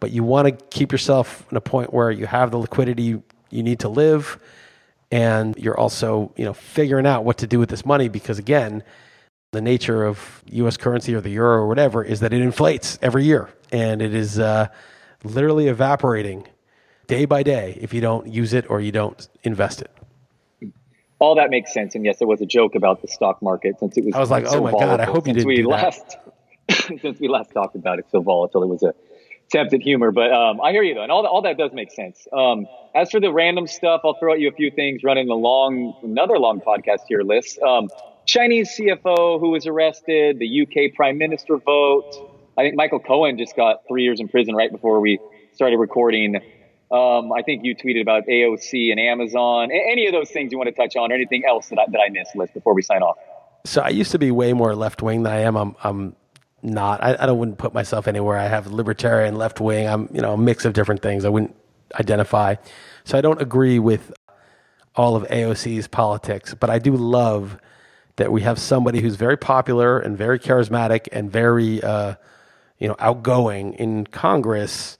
But 0.00 0.10
you 0.10 0.22
want 0.22 0.48
to 0.48 0.64
keep 0.66 0.92
yourself 0.92 1.46
in 1.50 1.56
a 1.56 1.60
point 1.60 1.92
where 1.92 2.10
you 2.10 2.26
have 2.26 2.50
the 2.50 2.58
liquidity 2.58 3.22
you 3.54 3.62
need 3.62 3.80
to 3.80 3.88
live, 3.88 4.38
and 5.10 5.56
you're 5.56 5.78
also, 5.78 6.32
you 6.36 6.44
know, 6.44 6.52
figuring 6.52 7.06
out 7.06 7.24
what 7.24 7.38
to 7.38 7.46
do 7.46 7.58
with 7.58 7.68
this 7.68 7.84
money 7.84 8.08
because 8.08 8.38
again, 8.38 8.82
the 9.52 9.60
nature 9.60 10.04
of 10.04 10.42
U.S. 10.46 10.76
currency 10.76 11.14
or 11.14 11.20
the 11.20 11.30
euro 11.30 11.58
or 11.58 11.68
whatever 11.68 12.02
is 12.02 12.20
that 12.20 12.32
it 12.32 12.40
inflates 12.40 12.98
every 13.00 13.24
year, 13.24 13.48
and 13.70 14.02
it 14.02 14.14
is 14.14 14.38
uh, 14.38 14.68
literally 15.22 15.68
evaporating 15.68 16.48
day 17.06 17.24
by 17.24 17.42
day 17.42 17.78
if 17.80 17.94
you 17.94 18.00
don't 18.00 18.26
use 18.26 18.52
it 18.52 18.68
or 18.70 18.80
you 18.80 18.90
don't 18.90 19.28
invest 19.44 19.82
it 19.82 19.90
all 21.24 21.34
that 21.36 21.50
makes 21.50 21.72
sense. 21.72 21.94
And 21.94 22.04
yes, 22.04 22.20
it 22.20 22.28
was 22.28 22.40
a 22.40 22.46
joke 22.46 22.74
about 22.74 23.02
the 23.02 23.08
stock 23.08 23.40
market 23.42 23.78
since 23.78 23.96
it 23.96 24.04
was. 24.04 24.14
I 24.14 24.20
was 24.20 24.30
like, 24.30 24.46
so 24.46 24.58
oh 24.58 24.62
my 24.62 24.72
god, 24.72 25.00
I 25.00 25.04
hope 25.04 25.26
you 25.26 25.32
didn't 25.32 25.46
we 25.46 25.62
last, 25.62 26.16
since 27.00 27.18
we 27.18 27.28
last 27.28 27.52
talked 27.52 27.76
about 27.76 27.98
it, 27.98 28.06
so 28.10 28.20
volatile. 28.20 28.62
It 28.62 28.68
was 28.68 28.82
a 28.82 28.94
attempted 29.54 29.82
humor, 29.82 30.10
but 30.10 30.32
um, 30.32 30.60
I 30.60 30.72
hear 30.72 30.82
you 30.82 30.94
though, 30.94 31.02
and 31.02 31.12
all 31.12 31.26
all 31.26 31.42
that 31.42 31.56
does 31.56 31.72
make 31.72 31.92
sense. 31.92 32.26
Um, 32.32 32.66
as 32.94 33.10
for 33.10 33.20
the 33.20 33.32
random 33.32 33.66
stuff, 33.66 34.00
I'll 34.04 34.14
throw 34.18 34.34
at 34.34 34.40
you 34.40 34.48
a 34.48 34.52
few 34.52 34.70
things. 34.70 35.02
Running 35.04 35.28
a 35.28 35.34
long, 35.34 35.94
another 36.02 36.38
long 36.38 36.60
podcast 36.60 37.02
here 37.08 37.22
Liss. 37.22 37.58
Um, 37.64 37.88
Chinese 38.26 38.76
CFO 38.76 39.38
who 39.38 39.50
was 39.50 39.66
arrested, 39.66 40.38
the 40.38 40.62
UK 40.62 40.94
Prime 40.94 41.18
Minister 41.18 41.58
vote. 41.58 42.30
I 42.56 42.62
think 42.62 42.76
Michael 42.76 43.00
Cohen 43.00 43.36
just 43.36 43.56
got 43.56 43.82
three 43.88 44.04
years 44.04 44.20
in 44.20 44.28
prison 44.28 44.54
right 44.54 44.70
before 44.70 45.00
we 45.00 45.18
started 45.52 45.76
recording. 45.76 46.36
Um, 46.90 47.32
I 47.32 47.42
think 47.42 47.64
you 47.64 47.74
tweeted 47.74 48.02
about 48.02 48.26
AOC 48.26 48.90
and 48.90 49.00
Amazon. 49.00 49.70
A- 49.70 49.90
any 49.90 50.06
of 50.06 50.12
those 50.12 50.30
things 50.30 50.52
you 50.52 50.58
want 50.58 50.68
to 50.68 50.74
touch 50.74 50.96
on, 50.96 51.10
or 51.10 51.14
anything 51.14 51.42
else 51.46 51.68
that 51.68 51.78
I, 51.78 51.84
that 51.90 51.98
I 51.98 52.10
missed, 52.10 52.36
Liss 52.36 52.50
before 52.50 52.74
we 52.74 52.82
sign 52.82 53.02
off? 53.02 53.16
So 53.66 53.80
I 53.80 53.88
used 53.88 54.12
to 54.12 54.18
be 54.18 54.30
way 54.30 54.52
more 54.52 54.74
left 54.74 55.02
wing 55.02 55.22
than 55.22 55.32
I 55.32 55.40
am. 55.40 55.56
I'm, 55.56 55.76
I'm 55.82 56.16
not. 56.64 57.02
I, 57.02 57.16
I 57.18 57.26
don't 57.26 57.38
wouldn't 57.38 57.58
put 57.58 57.74
myself 57.74 58.08
anywhere. 58.08 58.38
I 58.38 58.46
have 58.46 58.66
libertarian, 58.66 59.36
left 59.36 59.60
wing. 59.60 59.86
I'm 59.86 60.08
you 60.12 60.20
know 60.20 60.34
a 60.34 60.38
mix 60.38 60.64
of 60.64 60.72
different 60.72 61.02
things. 61.02 61.24
I 61.24 61.28
wouldn't 61.28 61.54
identify. 61.98 62.56
So 63.04 63.18
I 63.18 63.20
don't 63.20 63.40
agree 63.40 63.78
with 63.78 64.12
all 64.96 65.16
of 65.16 65.24
AOC's 65.28 65.88
politics, 65.88 66.54
but 66.54 66.70
I 66.70 66.78
do 66.78 66.96
love 66.96 67.58
that 68.16 68.32
we 68.32 68.42
have 68.42 68.58
somebody 68.58 69.00
who's 69.00 69.16
very 69.16 69.36
popular 69.36 69.98
and 69.98 70.16
very 70.16 70.38
charismatic 70.38 71.08
and 71.12 71.30
very 71.30 71.82
uh, 71.82 72.14
you 72.78 72.88
know 72.88 72.96
outgoing 72.98 73.74
in 73.74 74.06
Congress 74.06 74.98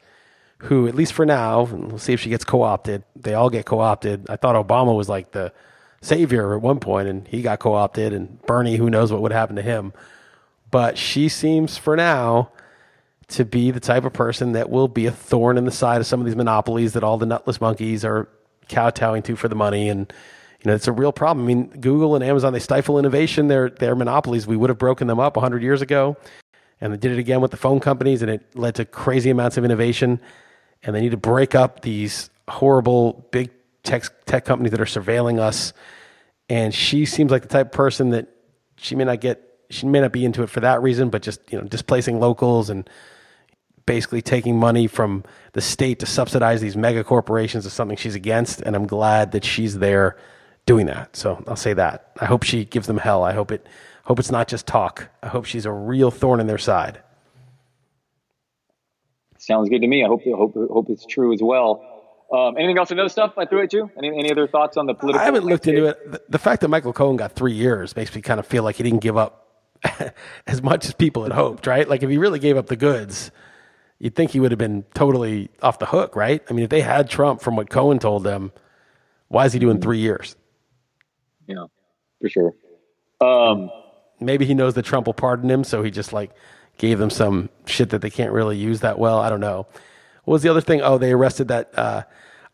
who, 0.59 0.87
at 0.89 0.95
least 0.95 1.12
for 1.12 1.27
now, 1.27 1.65
we'll 1.65 1.99
see 1.99 2.12
if 2.12 2.21
she 2.21 2.31
gets 2.31 2.45
co 2.45 2.62
opted. 2.62 3.05
They 3.17 3.35
all 3.35 3.51
get 3.51 3.67
co 3.67 3.81
opted. 3.81 4.29
I 4.31 4.37
thought 4.37 4.57
Obama 4.57 4.97
was 4.97 5.09
like 5.09 5.33
the 5.33 5.53
savior 6.01 6.55
at 6.55 6.62
one 6.62 6.81
point, 6.81 7.09
and 7.09 7.29
he 7.29 7.43
got 7.43 7.59
co 7.59 7.75
opted, 7.75 8.12
and 8.12 8.41
Bernie, 8.43 8.77
who 8.77 8.89
knows 8.89 9.12
what 9.12 9.21
would 9.23 9.33
happen 9.33 9.57
to 9.57 9.62
him. 9.62 9.93
But 10.75 10.99
she 10.99 11.29
seems, 11.29 11.79
for 11.79 11.95
now, 11.95 12.51
to 13.29 13.45
be 13.45 13.70
the 13.70 13.79
type 13.79 14.05
of 14.05 14.12
person 14.12 14.55
that 14.55 14.70
will 14.70 14.89
be 14.89 15.07
a 15.07 15.12
thorn 15.12 15.57
in 15.57 15.66
the 15.66 15.70
side 15.70 16.01
of 16.01 16.07
some 16.09 16.18
of 16.18 16.27
these 16.27 16.35
monopolies 16.35 16.95
that 16.95 17.05
all 17.05 17.16
the 17.16 17.27
nutless 17.27 17.61
monkeys 17.61 18.05
are 18.05 18.29
kowtowing 18.68 19.22
to 19.22 19.37
for 19.37 19.47
the 19.47 19.55
money. 19.55 19.89
And, 19.89 20.12
you 20.61 20.68
know, 20.68 20.75
it's 20.75 20.89
a 20.89 20.93
real 20.93 21.12
problem. 21.12 21.47
I 21.47 21.55
mean, 21.55 21.68
Google 21.81 22.16
and 22.16 22.25
Amazon 22.25 22.53
they 22.53 22.59
stifle 22.59 22.99
innovation. 22.99 23.47
They're 23.47 23.70
they're 23.70 23.95
monopolies. 23.95 24.49
We 24.49 24.57
would 24.57 24.68
have 24.68 24.77
broken 24.77 25.07
them 25.07 25.20
up 25.20 25.37
100 25.37 25.62
years 25.62 25.81
ago, 25.81 26.16
and 26.81 26.93
they 26.93 26.97
did 26.97 27.12
it 27.12 27.20
again 27.20 27.41
with 27.41 27.53
the 27.53 27.57
phone 27.57 27.79
companies, 27.79 28.20
and 28.20 28.29
it 28.29 28.43
led 28.57 28.75
to 28.75 28.85
crazy 28.85 29.31
amounts 29.31 29.57
of 29.57 29.64
innovation. 29.64 30.18
And 30.83 30.93
they 30.93 31.03
need 31.03 31.12
to 31.12 31.16
break 31.16 31.55
up 31.55 31.83
these 31.83 32.31
horrible 32.49 33.29
big 33.31 33.51
tech 33.85 34.07
tech 34.27 34.45
companies 34.45 34.72
that 34.72 34.81
are 34.81 34.87
surveilling 34.87 35.39
us. 35.39 35.72
And 36.49 36.75
she 36.75 37.07
seems 37.07 37.31
like 37.31 37.43
the 37.43 37.49
type 37.49 37.66
of 37.66 37.72
person 37.72 38.11
that 38.11 38.27
she 38.77 38.97
may 38.97 39.05
not 39.05 39.20
get. 39.20 39.53
She 39.71 39.87
may 39.87 40.01
not 40.01 40.12
be 40.12 40.25
into 40.25 40.43
it 40.43 40.51
for 40.51 40.61
that 40.61 40.83
reason, 40.83 41.11
but 41.11 41.23
just 41.23 41.41
you 41.51 41.61
know, 41.61 41.65
displacing 41.65 42.21
locals 42.21 42.71
and 42.71 42.89
basically 43.87 44.23
taking 44.23 44.59
money 44.59 44.87
from 44.87 45.25
the 45.53 45.61
state 45.61 45.99
to 46.01 46.07
subsidize 46.07 46.61
these 46.61 46.77
mega 46.77 47.05
corporations 47.05 47.67
is 47.67 47.73
something 47.73 47.97
she's 47.97 48.15
against, 48.15 48.61
and 48.62 48.75
I'm 48.75 48.87
glad 48.87 49.33
that 49.33 49.45
she's 49.45 49.79
there 49.79 50.17
doing 50.67 50.87
that. 50.87 51.17
So 51.17 51.43
I'll 51.47 51.57
say 51.57 51.75
that. 51.75 52.12
I 52.21 52.25
hope 52.25 52.43
she 52.43 52.65
gives 52.65 52.87
them 52.87 52.99
hell. 52.99 53.23
I 53.23 53.33
hope 53.33 53.53
it 53.53 53.67
hope 54.05 54.19
it's 54.19 54.31
not 54.31 54.49
just 54.49 54.67
talk. 54.67 55.09
I 55.23 55.29
hope 55.29 55.45
she's 55.45 55.67
a 55.67 55.73
real 55.73 56.11
thorn 56.11 56.41
in 56.41 56.47
their 56.47 56.59
side. 56.59 57.01
Sounds 59.39 59.69
good 59.69 59.83
to 59.83 59.87
me. 59.87 60.05
I 60.05 60.09
hope 60.09 60.23
hope 60.25 60.55
hope 60.55 60.87
it's 60.89 61.05
true 61.07 61.33
as 61.33 61.43
well. 61.43 61.91
Um, 62.33 62.57
anything 62.57 62.79
else? 62.79 62.91
Another 62.91 63.11
stuff 63.11 63.35
I 63.37 63.45
threw 63.45 63.62
at 63.62 63.73
you? 63.73 63.91
Any, 63.99 64.09
any 64.09 64.33
other 64.33 64.49
thoughts 64.49 64.77
on 64.77 64.87
the 64.87 64.95
political? 64.95 65.21
I 65.21 65.25
haven't 65.25 65.45
looked 65.45 65.67
into 65.69 65.87
it. 65.87 66.11
The, 66.11 66.23
the 66.31 66.39
fact 66.39 66.62
that 66.62 66.69
Michael 66.69 66.93
Cohen 66.93 67.17
got 67.17 67.33
three 67.33 67.53
years 67.53 67.95
makes 67.95 68.15
me 68.15 68.23
kind 68.23 68.41
of 68.41 68.47
feel 68.47 68.62
like 68.62 68.77
he 68.77 68.83
didn't 68.83 69.01
give 69.01 69.17
up 69.17 69.43
as 70.47 70.62
much 70.62 70.87
as 70.87 70.95
people 70.95 71.22
had 71.22 71.32
hoped, 71.32 71.66
right? 71.66 71.89
Like 71.89 72.03
if 72.03 72.11
he 72.11 72.18
really 72.18 72.39
gave 72.39 72.57
up 72.57 72.66
the 72.66 72.76
goods, 72.76 73.30
you'd 73.99 74.14
think 74.14 74.30
he 74.30 74.41
would 74.41 74.51
have 74.51 74.59
been 74.59 74.85
totally 74.95 75.51
off 75.62 75.78
the 75.78 75.87
hook, 75.87 76.16
right? 76.16 76.43
I 76.49 76.53
mean, 76.53 76.64
if 76.64 76.70
they 76.70 76.80
had 76.80 77.09
Trump 77.09 77.41
from 77.41 77.57
what 77.57 77.70
Cohen 77.70 77.99
told 77.99 78.24
them, 78.24 78.53
why 79.28 79.47
is 79.47 79.53
he 79.53 79.59
doing 79.59 79.80
three 79.80 79.99
years? 79.99 80.37
Yeah, 81.47 81.66
for 82.20 82.28
sure. 82.28 82.55
Um, 83.20 83.70
Maybe 84.20 84.45
he 84.45 84.55
knows 84.55 84.74
that 84.74 84.85
Trump 84.85 85.07
will 85.07 85.14
pardon 85.14 85.51
him, 85.51 85.64
so 85.64 85.82
he 85.82 85.91
just 85.91 86.12
like 86.12 86.30
gave 86.78 86.99
them 86.99 87.11
some 87.11 87.51
shit 87.66 87.91
that 87.91 88.01
they 88.01 88.11
can't 88.11 88.32
really 88.32 88.57
use 88.57 88.80
that 88.80 88.99
well. 88.99 89.18
I 89.18 89.28
don't 89.28 89.41
know. 89.41 89.66
What 90.24 90.32
was 90.32 90.43
the 90.43 90.49
other 90.49 90.61
thing? 90.61 90.80
Oh, 90.82 90.99
they 90.99 91.12
arrested 91.12 91.49
that. 91.49 91.76
Uh, 91.76 92.03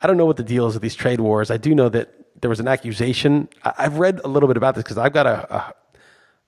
I 0.01 0.07
don't 0.07 0.17
know 0.17 0.27
what 0.27 0.37
the 0.37 0.43
deal 0.43 0.67
is 0.67 0.75
with 0.75 0.83
these 0.83 0.95
trade 0.95 1.21
wars. 1.21 1.51
I 1.51 1.57
do 1.57 1.75
know 1.75 1.89
that 1.91 2.13
there 2.41 2.51
was 2.51 2.61
an 2.61 2.69
accusation. 2.69 3.49
I, 3.63 3.83
have 3.83 3.99
read 3.99 4.21
a 4.25 4.29
little 4.29 4.47
bit 4.47 4.57
about 4.57 4.75
this 4.75 4.83
because 4.85 4.99
I've 4.99 5.13
got 5.13 5.27
a, 5.27 5.55
a, 5.55 5.57
a 5.57 5.75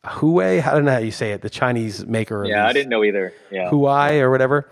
Huawei. 0.04 0.66
I 0.66 0.72
don't 0.72 0.84
know 0.84 0.92
how 0.92 0.98
you 0.98 1.12
say 1.12 1.32
it. 1.32 1.42
The 1.42 1.50
Chinese 1.50 2.04
maker. 2.06 2.44
Yeah, 2.44 2.66
I 2.66 2.72
didn't 2.72 2.88
know 2.88 3.04
either. 3.04 3.32
Yeah, 3.50 3.70
Huawei 3.70 4.20
or 4.20 4.30
whatever. 4.30 4.68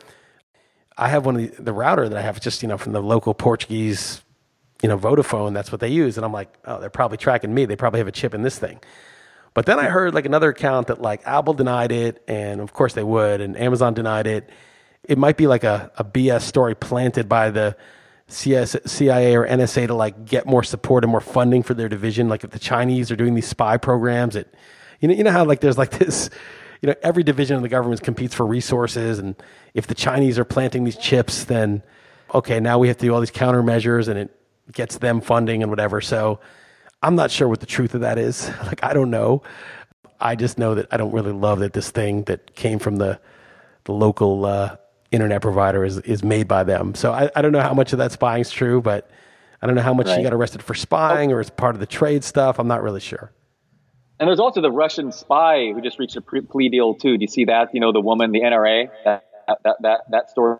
I 0.96 1.08
have 1.08 1.24
one 1.24 1.36
of 1.36 1.56
the, 1.56 1.62
the 1.62 1.72
router 1.72 2.08
that 2.08 2.18
I 2.18 2.22
have 2.22 2.40
just 2.40 2.62
you 2.62 2.68
know 2.68 2.76
from 2.76 2.92
the 2.92 3.02
local 3.02 3.32
Portuguese, 3.32 4.22
you 4.82 4.88
know 4.88 4.98
Vodafone. 4.98 5.54
That's 5.54 5.70
what 5.70 5.80
they 5.80 5.88
use, 5.88 6.16
and 6.16 6.24
I'm 6.24 6.32
like, 6.32 6.52
oh, 6.64 6.80
they're 6.80 6.90
probably 6.90 7.16
tracking 7.16 7.54
me. 7.54 7.64
They 7.64 7.76
probably 7.76 8.00
have 8.00 8.08
a 8.08 8.12
chip 8.12 8.34
in 8.34 8.42
this 8.42 8.58
thing. 8.58 8.80
But 9.54 9.66
then 9.66 9.78
I 9.78 9.86
heard 9.86 10.14
like 10.14 10.26
another 10.26 10.50
account 10.50 10.88
that 10.88 11.00
like 11.00 11.22
Apple 11.26 11.54
denied 11.54 11.92
it, 11.92 12.22
and 12.26 12.60
of 12.60 12.72
course 12.72 12.94
they 12.94 13.02
would, 13.02 13.40
and 13.40 13.56
Amazon 13.56 13.94
denied 13.94 14.26
it. 14.26 14.50
It 15.04 15.16
might 15.16 15.36
be 15.36 15.46
like 15.46 15.64
a, 15.64 15.90
a 15.96 16.04
BS 16.04 16.42
story 16.42 16.74
planted 16.74 17.28
by 17.28 17.50
the 17.50 17.76
CS, 18.28 18.76
CIA 18.86 19.36
or 19.36 19.46
NSA 19.46 19.88
to 19.88 19.94
like 19.94 20.24
get 20.24 20.46
more 20.46 20.62
support 20.62 21.04
and 21.04 21.10
more 21.10 21.20
funding 21.20 21.62
for 21.62 21.74
their 21.74 21.88
division. 21.88 22.28
Like 22.28 22.44
if 22.44 22.50
the 22.50 22.58
Chinese 22.58 23.10
are 23.10 23.16
doing 23.16 23.34
these 23.34 23.48
spy 23.48 23.76
programs, 23.76 24.36
it 24.36 24.54
you 25.00 25.08
know 25.08 25.14
you 25.14 25.24
know 25.24 25.30
how 25.30 25.44
like 25.44 25.60
there's 25.60 25.78
like 25.78 25.90
this 25.90 26.30
you 26.80 26.86
know 26.86 26.94
every 27.02 27.22
division 27.22 27.56
of 27.56 27.62
the 27.62 27.68
government 27.68 28.02
competes 28.02 28.34
for 28.34 28.46
resources, 28.46 29.18
and 29.18 29.34
if 29.74 29.86
the 29.86 29.94
Chinese 29.94 30.38
are 30.38 30.44
planting 30.44 30.84
these 30.84 30.96
chips, 30.96 31.44
then 31.44 31.82
okay 32.34 32.60
now 32.60 32.78
we 32.78 32.88
have 32.88 32.96
to 32.98 33.06
do 33.06 33.14
all 33.14 33.20
these 33.20 33.30
countermeasures, 33.30 34.08
and 34.08 34.18
it 34.18 34.30
gets 34.72 34.98
them 34.98 35.20
funding 35.20 35.62
and 35.62 35.70
whatever. 35.70 36.00
So 36.00 36.40
I'm 37.02 37.14
not 37.14 37.30
sure 37.30 37.48
what 37.48 37.60
the 37.60 37.66
truth 37.66 37.94
of 37.94 38.02
that 38.02 38.18
is. 38.18 38.50
Like, 38.66 38.84
I 38.84 38.92
don't 38.92 39.10
know. 39.10 39.42
I 40.20 40.36
just 40.36 40.58
know 40.58 40.74
that 40.74 40.86
I 40.90 40.96
don't 40.96 41.12
really 41.12 41.32
love 41.32 41.60
that 41.60 41.72
this 41.72 41.90
thing 41.90 42.24
that 42.24 42.54
came 42.54 42.78
from 42.78 42.96
the 42.96 43.18
the 43.84 43.92
local 43.92 44.44
uh, 44.44 44.76
internet 45.10 45.40
provider 45.42 45.84
is 45.84 45.98
is 45.98 46.22
made 46.22 46.46
by 46.46 46.62
them. 46.62 46.94
So 46.94 47.12
I, 47.12 47.30
I 47.34 47.42
don't 47.42 47.52
know 47.52 47.60
how 47.60 47.74
much 47.74 47.92
of 47.92 47.98
that 47.98 48.12
spying 48.12 48.42
is 48.42 48.50
true, 48.50 48.80
but 48.82 49.10
I 49.62 49.66
don't 49.66 49.76
know 49.76 49.82
how 49.82 49.94
much 49.94 50.06
right. 50.06 50.16
she 50.16 50.22
got 50.22 50.34
arrested 50.34 50.62
for 50.62 50.74
spying 50.74 51.32
or 51.32 51.40
as 51.40 51.50
part 51.50 51.74
of 51.74 51.80
the 51.80 51.86
trade 51.86 52.22
stuff. 52.22 52.58
I'm 52.58 52.68
not 52.68 52.82
really 52.82 53.00
sure. 53.00 53.32
And 54.20 54.28
there's 54.28 54.38
also 54.38 54.60
the 54.60 54.70
Russian 54.70 55.12
spy 55.12 55.72
who 55.72 55.80
just 55.80 55.98
reached 55.98 56.14
a 56.14 56.20
plea 56.20 56.68
deal 56.68 56.94
too. 56.94 57.16
Do 57.16 57.22
you 57.22 57.26
see 57.26 57.46
that? 57.46 57.70
You 57.72 57.80
know, 57.80 57.90
the 57.90 58.02
woman, 58.02 58.32
the 58.32 58.42
NRA, 58.42 58.90
that 59.04 59.24
that 59.64 59.76
that, 59.80 60.00
that 60.10 60.30
story 60.30 60.58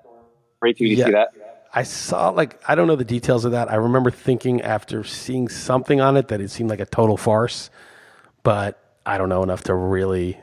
too. 0.64 0.72
Do 0.74 0.86
you 0.86 0.96
yeah. 0.96 1.04
see 1.04 1.10
that? 1.12 1.28
I 1.72 1.82
saw 1.82 2.30
like 2.30 2.58
I 2.66 2.74
don't 2.74 2.88
know 2.88 2.96
the 2.96 3.04
details 3.04 3.44
of 3.44 3.52
that. 3.52 3.70
I 3.70 3.76
remember 3.76 4.10
thinking 4.10 4.62
after 4.62 5.04
seeing 5.04 5.48
something 5.48 6.00
on 6.00 6.16
it 6.16 6.28
that 6.28 6.40
it 6.40 6.50
seemed 6.50 6.70
like 6.70 6.80
a 6.80 6.86
total 6.86 7.18
farce, 7.18 7.68
but 8.42 8.82
I 9.04 9.18
don't 9.18 9.28
know 9.28 9.42
enough 9.42 9.64
to 9.64 9.74
really. 9.74 10.40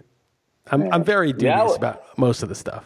I'm 0.70 0.93
I'm 0.93 1.03
very 1.03 1.34
dubious 1.34 1.76
about 1.76 2.03
most 2.20 2.43
of 2.43 2.49
the 2.49 2.55
stuff. 2.55 2.86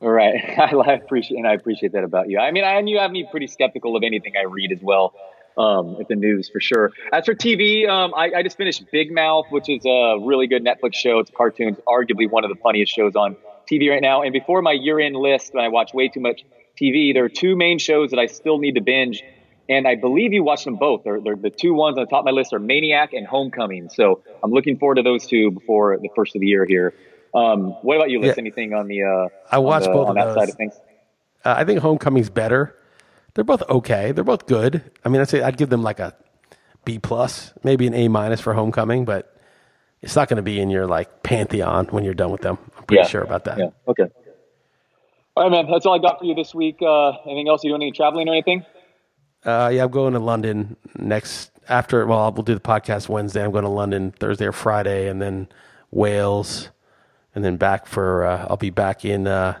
Right, 0.00 0.58
I 0.58 0.92
appreciate 0.94 1.38
and 1.38 1.46
I 1.46 1.54
appreciate 1.54 1.92
that 1.92 2.02
about 2.02 2.28
you. 2.28 2.38
I 2.38 2.50
mean, 2.50 2.64
I, 2.64 2.74
and 2.74 2.88
you 2.88 2.98
have 2.98 3.12
me 3.12 3.26
pretty 3.30 3.46
skeptical 3.46 3.96
of 3.96 4.02
anything 4.02 4.34
I 4.36 4.44
read 4.44 4.72
as 4.72 4.80
well. 4.82 5.14
Um, 5.58 5.96
at 6.00 6.06
the 6.06 6.14
news 6.14 6.48
for 6.48 6.60
sure. 6.60 6.92
As 7.12 7.24
for 7.24 7.34
TV, 7.34 7.88
um, 7.88 8.14
I, 8.14 8.30
I, 8.36 8.42
just 8.44 8.56
finished 8.56 8.84
Big 8.92 9.10
Mouth, 9.10 9.46
which 9.50 9.68
is 9.68 9.84
a 9.84 10.16
really 10.24 10.46
good 10.46 10.64
Netflix 10.64 10.94
show. 10.94 11.18
It's 11.18 11.30
a 11.30 11.32
cartoon, 11.32 11.70
it's 11.70 11.80
arguably 11.80 12.30
one 12.30 12.44
of 12.44 12.50
the 12.50 12.54
funniest 12.62 12.94
shows 12.94 13.16
on 13.16 13.34
TV 13.68 13.90
right 13.90 14.00
now. 14.00 14.22
And 14.22 14.32
before 14.32 14.62
my 14.62 14.70
year-end 14.70 15.16
list, 15.16 15.52
when 15.54 15.64
I 15.64 15.68
watch 15.68 15.92
way 15.92 16.06
too 16.06 16.20
much 16.20 16.44
TV. 16.80 17.12
There 17.12 17.24
are 17.24 17.28
two 17.28 17.56
main 17.56 17.78
shows 17.78 18.10
that 18.10 18.18
I 18.18 18.26
still 18.26 18.58
need 18.58 18.74
to 18.76 18.80
binge, 18.80 19.22
and 19.68 19.86
I 19.86 19.96
believe 19.96 20.32
you 20.32 20.42
watched 20.42 20.64
them 20.64 20.76
both. 20.76 21.04
They're, 21.04 21.20
they're 21.20 21.36
the 21.36 21.50
two 21.50 21.74
ones 21.74 21.98
on 21.98 22.04
the 22.04 22.10
top 22.10 22.20
of 22.20 22.24
my 22.26 22.30
list 22.30 22.52
are 22.52 22.58
Maniac 22.58 23.12
and 23.12 23.26
Homecoming. 23.26 23.88
So 23.90 24.22
I'm 24.42 24.50
looking 24.50 24.78
forward 24.78 24.96
to 24.96 25.02
those 25.02 25.26
two 25.26 25.50
before 25.50 25.98
the 25.98 26.08
first 26.14 26.34
of 26.34 26.40
the 26.40 26.46
year 26.46 26.64
here. 26.64 26.94
Um, 27.34 27.72
what 27.82 27.96
about 27.96 28.10
you, 28.10 28.20
Liss? 28.20 28.36
Yeah. 28.36 28.42
Anything 28.42 28.72
on 28.72 28.88
the 28.88 29.02
uh, 29.02 29.28
I 29.50 29.58
watched 29.58 29.86
the, 29.86 29.92
both 29.92 30.08
on 30.08 30.16
of 30.18 30.24
that 30.24 30.24
those. 30.26 30.34
side 30.36 30.48
of 30.48 30.54
things? 30.54 30.74
Uh, 31.44 31.54
I 31.56 31.64
think 31.64 31.80
Homecoming's 31.80 32.30
better. 32.30 32.74
They're 33.38 33.44
both 33.44 33.62
okay. 33.70 34.10
They're 34.10 34.24
both 34.24 34.46
good. 34.46 34.82
I 35.04 35.08
mean, 35.08 35.20
I'd 35.20 35.28
say 35.28 35.42
I'd 35.42 35.56
give 35.56 35.70
them 35.70 35.80
like 35.80 36.00
a 36.00 36.12
B 36.84 36.98
plus, 36.98 37.52
maybe 37.62 37.86
an 37.86 37.94
A 37.94 38.08
minus 38.08 38.40
for 38.40 38.52
Homecoming, 38.52 39.04
but 39.04 39.40
it's 40.02 40.16
not 40.16 40.28
going 40.28 40.38
to 40.38 40.42
be 40.42 40.58
in 40.58 40.70
your 40.70 40.88
like 40.88 41.22
pantheon 41.22 41.86
when 41.90 42.02
you're 42.02 42.14
done 42.14 42.32
with 42.32 42.40
them. 42.40 42.58
I'm 42.76 42.82
pretty 42.86 43.02
yeah. 43.02 43.06
sure 43.06 43.22
about 43.22 43.44
that. 43.44 43.58
Yeah. 43.58 43.70
Okay. 43.86 44.08
All 45.36 45.44
right, 45.44 45.52
man. 45.52 45.70
That's 45.70 45.86
all 45.86 45.94
I 45.94 45.98
got 46.00 46.18
for 46.18 46.24
you 46.24 46.34
this 46.34 46.52
week. 46.52 46.78
Uh, 46.82 47.10
anything 47.26 47.48
else? 47.48 47.62
You 47.62 47.70
doing 47.70 47.82
any 47.82 47.92
traveling 47.92 48.28
or 48.28 48.32
anything? 48.32 48.66
Uh, 49.44 49.70
yeah, 49.72 49.84
I'm 49.84 49.92
going 49.92 50.14
to 50.14 50.18
London 50.18 50.76
next 50.96 51.52
after. 51.68 52.04
Well, 52.08 52.32
we'll 52.32 52.42
do 52.42 52.54
the 52.54 52.60
podcast 52.60 53.08
Wednesday. 53.08 53.44
I'm 53.44 53.52
going 53.52 53.62
to 53.62 53.70
London 53.70 54.10
Thursday 54.18 54.46
or 54.46 54.52
Friday, 54.52 55.06
and 55.06 55.22
then 55.22 55.46
Wales, 55.92 56.70
and 57.36 57.44
then 57.44 57.56
back 57.56 57.86
for. 57.86 58.24
Uh, 58.24 58.48
I'll 58.50 58.56
be 58.56 58.70
back 58.70 59.04
in 59.04 59.28
uh, 59.28 59.60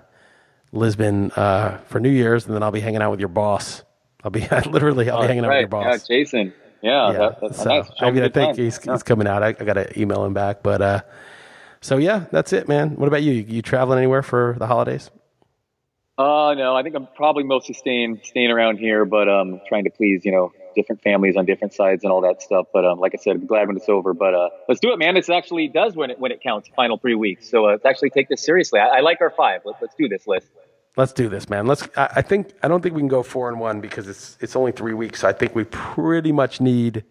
Lisbon 0.72 1.30
uh, 1.32 1.78
for 1.86 2.00
New 2.00 2.10
Year's, 2.10 2.46
and 2.46 2.54
then 2.54 2.62
I'll 2.62 2.70
be 2.70 2.80
hanging 2.80 3.02
out 3.02 3.10
with 3.10 3.20
your 3.20 3.28
boss. 3.28 3.82
I'll 4.22 4.30
be 4.30 4.40
literally. 4.66 5.10
I'll 5.10 5.22
be 5.22 5.28
hanging 5.28 5.44
right. 5.44 5.48
out 5.48 5.54
with 5.56 5.60
your 5.60 5.68
boss. 5.68 6.08
Yeah, 6.08 6.16
Jason. 6.16 6.54
Yeah, 6.82 7.10
yeah. 7.10 7.18
That, 7.18 7.40
that's 7.40 7.62
so, 7.62 7.68
nice. 7.68 7.90
I 8.00 8.10
mean, 8.10 8.22
I 8.22 8.28
think 8.28 8.56
he's, 8.56 8.78
yeah. 8.84 8.92
he's 8.92 9.02
coming 9.02 9.26
out. 9.26 9.42
I, 9.42 9.48
I 9.48 9.52
got 9.52 9.74
to 9.74 10.00
email 10.00 10.24
him 10.24 10.34
back, 10.34 10.62
but 10.62 10.80
uh, 10.80 11.00
so 11.80 11.96
yeah, 11.96 12.26
that's 12.30 12.52
it, 12.52 12.68
man. 12.68 12.90
What 12.96 13.08
about 13.08 13.22
you? 13.22 13.32
You 13.32 13.62
traveling 13.62 13.98
anywhere 13.98 14.22
for 14.22 14.56
the 14.58 14.66
holidays? 14.66 15.10
Uh, 16.16 16.54
no, 16.54 16.74
I 16.74 16.82
think 16.82 16.96
I'm 16.96 17.06
probably 17.14 17.44
mostly 17.44 17.74
staying 17.74 18.20
staying 18.24 18.50
around 18.50 18.78
here, 18.78 19.04
but 19.04 19.28
um, 19.28 19.60
trying 19.68 19.84
to 19.84 19.90
please 19.90 20.24
you 20.24 20.32
know 20.32 20.52
different 20.74 21.02
families 21.02 21.36
on 21.36 21.44
different 21.44 21.72
sides 21.72 22.04
and 22.04 22.12
all 22.12 22.20
that 22.22 22.42
stuff. 22.42 22.66
But 22.72 22.84
um, 22.84 22.98
like 22.98 23.14
I 23.14 23.18
said, 23.18 23.36
I'm 23.36 23.46
glad 23.46 23.68
when 23.68 23.76
it's 23.76 23.88
over. 23.88 24.14
But 24.14 24.34
uh, 24.34 24.50
let's 24.68 24.80
do 24.80 24.92
it, 24.92 24.98
man. 24.98 25.14
This 25.14 25.28
actually 25.28 25.68
does 25.68 25.96
when 25.96 26.10
it 26.10 26.18
when 26.18 26.32
it 26.32 26.42
counts. 26.42 26.68
Final 26.76 26.98
three 26.98 27.14
weeks, 27.14 27.48
so 27.48 27.66
uh, 27.66 27.72
let's 27.72 27.86
actually 27.86 28.10
take 28.10 28.28
this 28.28 28.42
seriously. 28.42 28.80
I, 28.80 28.98
I 28.98 29.00
like 29.00 29.20
our 29.20 29.30
five. 29.30 29.62
Let's 29.64 29.80
let's 29.80 29.94
do 29.94 30.08
this 30.08 30.26
Liss. 30.26 30.44
Let's 30.96 31.12
do 31.12 31.28
this, 31.28 31.48
man. 31.48 31.66
Let's. 31.66 31.88
I, 31.96 32.08
I 32.16 32.22
think 32.22 32.52
I 32.62 32.68
don't 32.68 32.82
think 32.82 32.94
we 32.94 33.00
can 33.00 33.08
go 33.08 33.22
four 33.22 33.48
and 33.48 33.60
one 33.60 33.80
because 33.80 34.08
it's 34.08 34.36
it's 34.40 34.56
only 34.56 34.72
three 34.72 34.94
weeks. 34.94 35.20
So 35.20 35.28
I 35.28 35.32
think 35.32 35.54
we 35.54 35.64
pretty 35.64 36.32
much 36.32 36.60
need. 36.60 37.04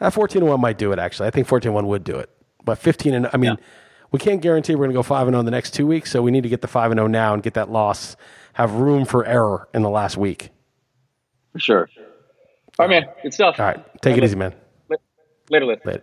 Uh, 0.00 0.10
fourteen 0.10 0.42
and 0.42 0.50
one 0.50 0.60
might 0.60 0.78
do 0.78 0.92
it. 0.92 0.98
Actually, 0.98 1.28
I 1.28 1.30
think 1.30 1.46
fourteen 1.46 1.68
and 1.68 1.74
one 1.74 1.86
would 1.86 2.04
do 2.04 2.16
it. 2.16 2.30
But 2.64 2.78
fifteen 2.78 3.14
and 3.14 3.28
I 3.32 3.36
mean. 3.36 3.56
Yeah 3.58 3.66
we 4.12 4.18
can't 4.18 4.40
guarantee 4.40 4.74
we're 4.74 4.84
going 4.84 4.90
to 4.90 4.94
go 4.94 5.02
5 5.02 5.28
and 5.28 5.34
0 5.34 5.40
in 5.40 5.44
the 5.44 5.50
next 5.50 5.74
two 5.74 5.86
weeks, 5.86 6.10
so 6.10 6.22
we 6.22 6.30
need 6.30 6.42
to 6.42 6.48
get 6.48 6.62
the 6.62 6.68
5 6.68 6.90
and 6.90 6.98
0 6.98 7.06
now 7.08 7.34
and 7.34 7.42
get 7.42 7.54
that 7.54 7.70
loss, 7.70 8.16
have 8.54 8.72
room 8.74 9.04
for 9.04 9.24
error 9.26 9.68
in 9.74 9.82
the 9.82 9.90
last 9.90 10.16
week. 10.16 10.50
For 11.52 11.58
sure. 11.58 11.90
All 12.78 12.86
right, 12.88 13.02
man. 13.04 13.14
Good 13.22 13.34
stuff. 13.34 13.56
All 13.58 13.66
right. 13.66 14.02
Take 14.02 14.16
it 14.16 14.24
easy, 14.24 14.36
man. 14.36 14.54
Later, 15.48 15.66
Later. 15.66 16.02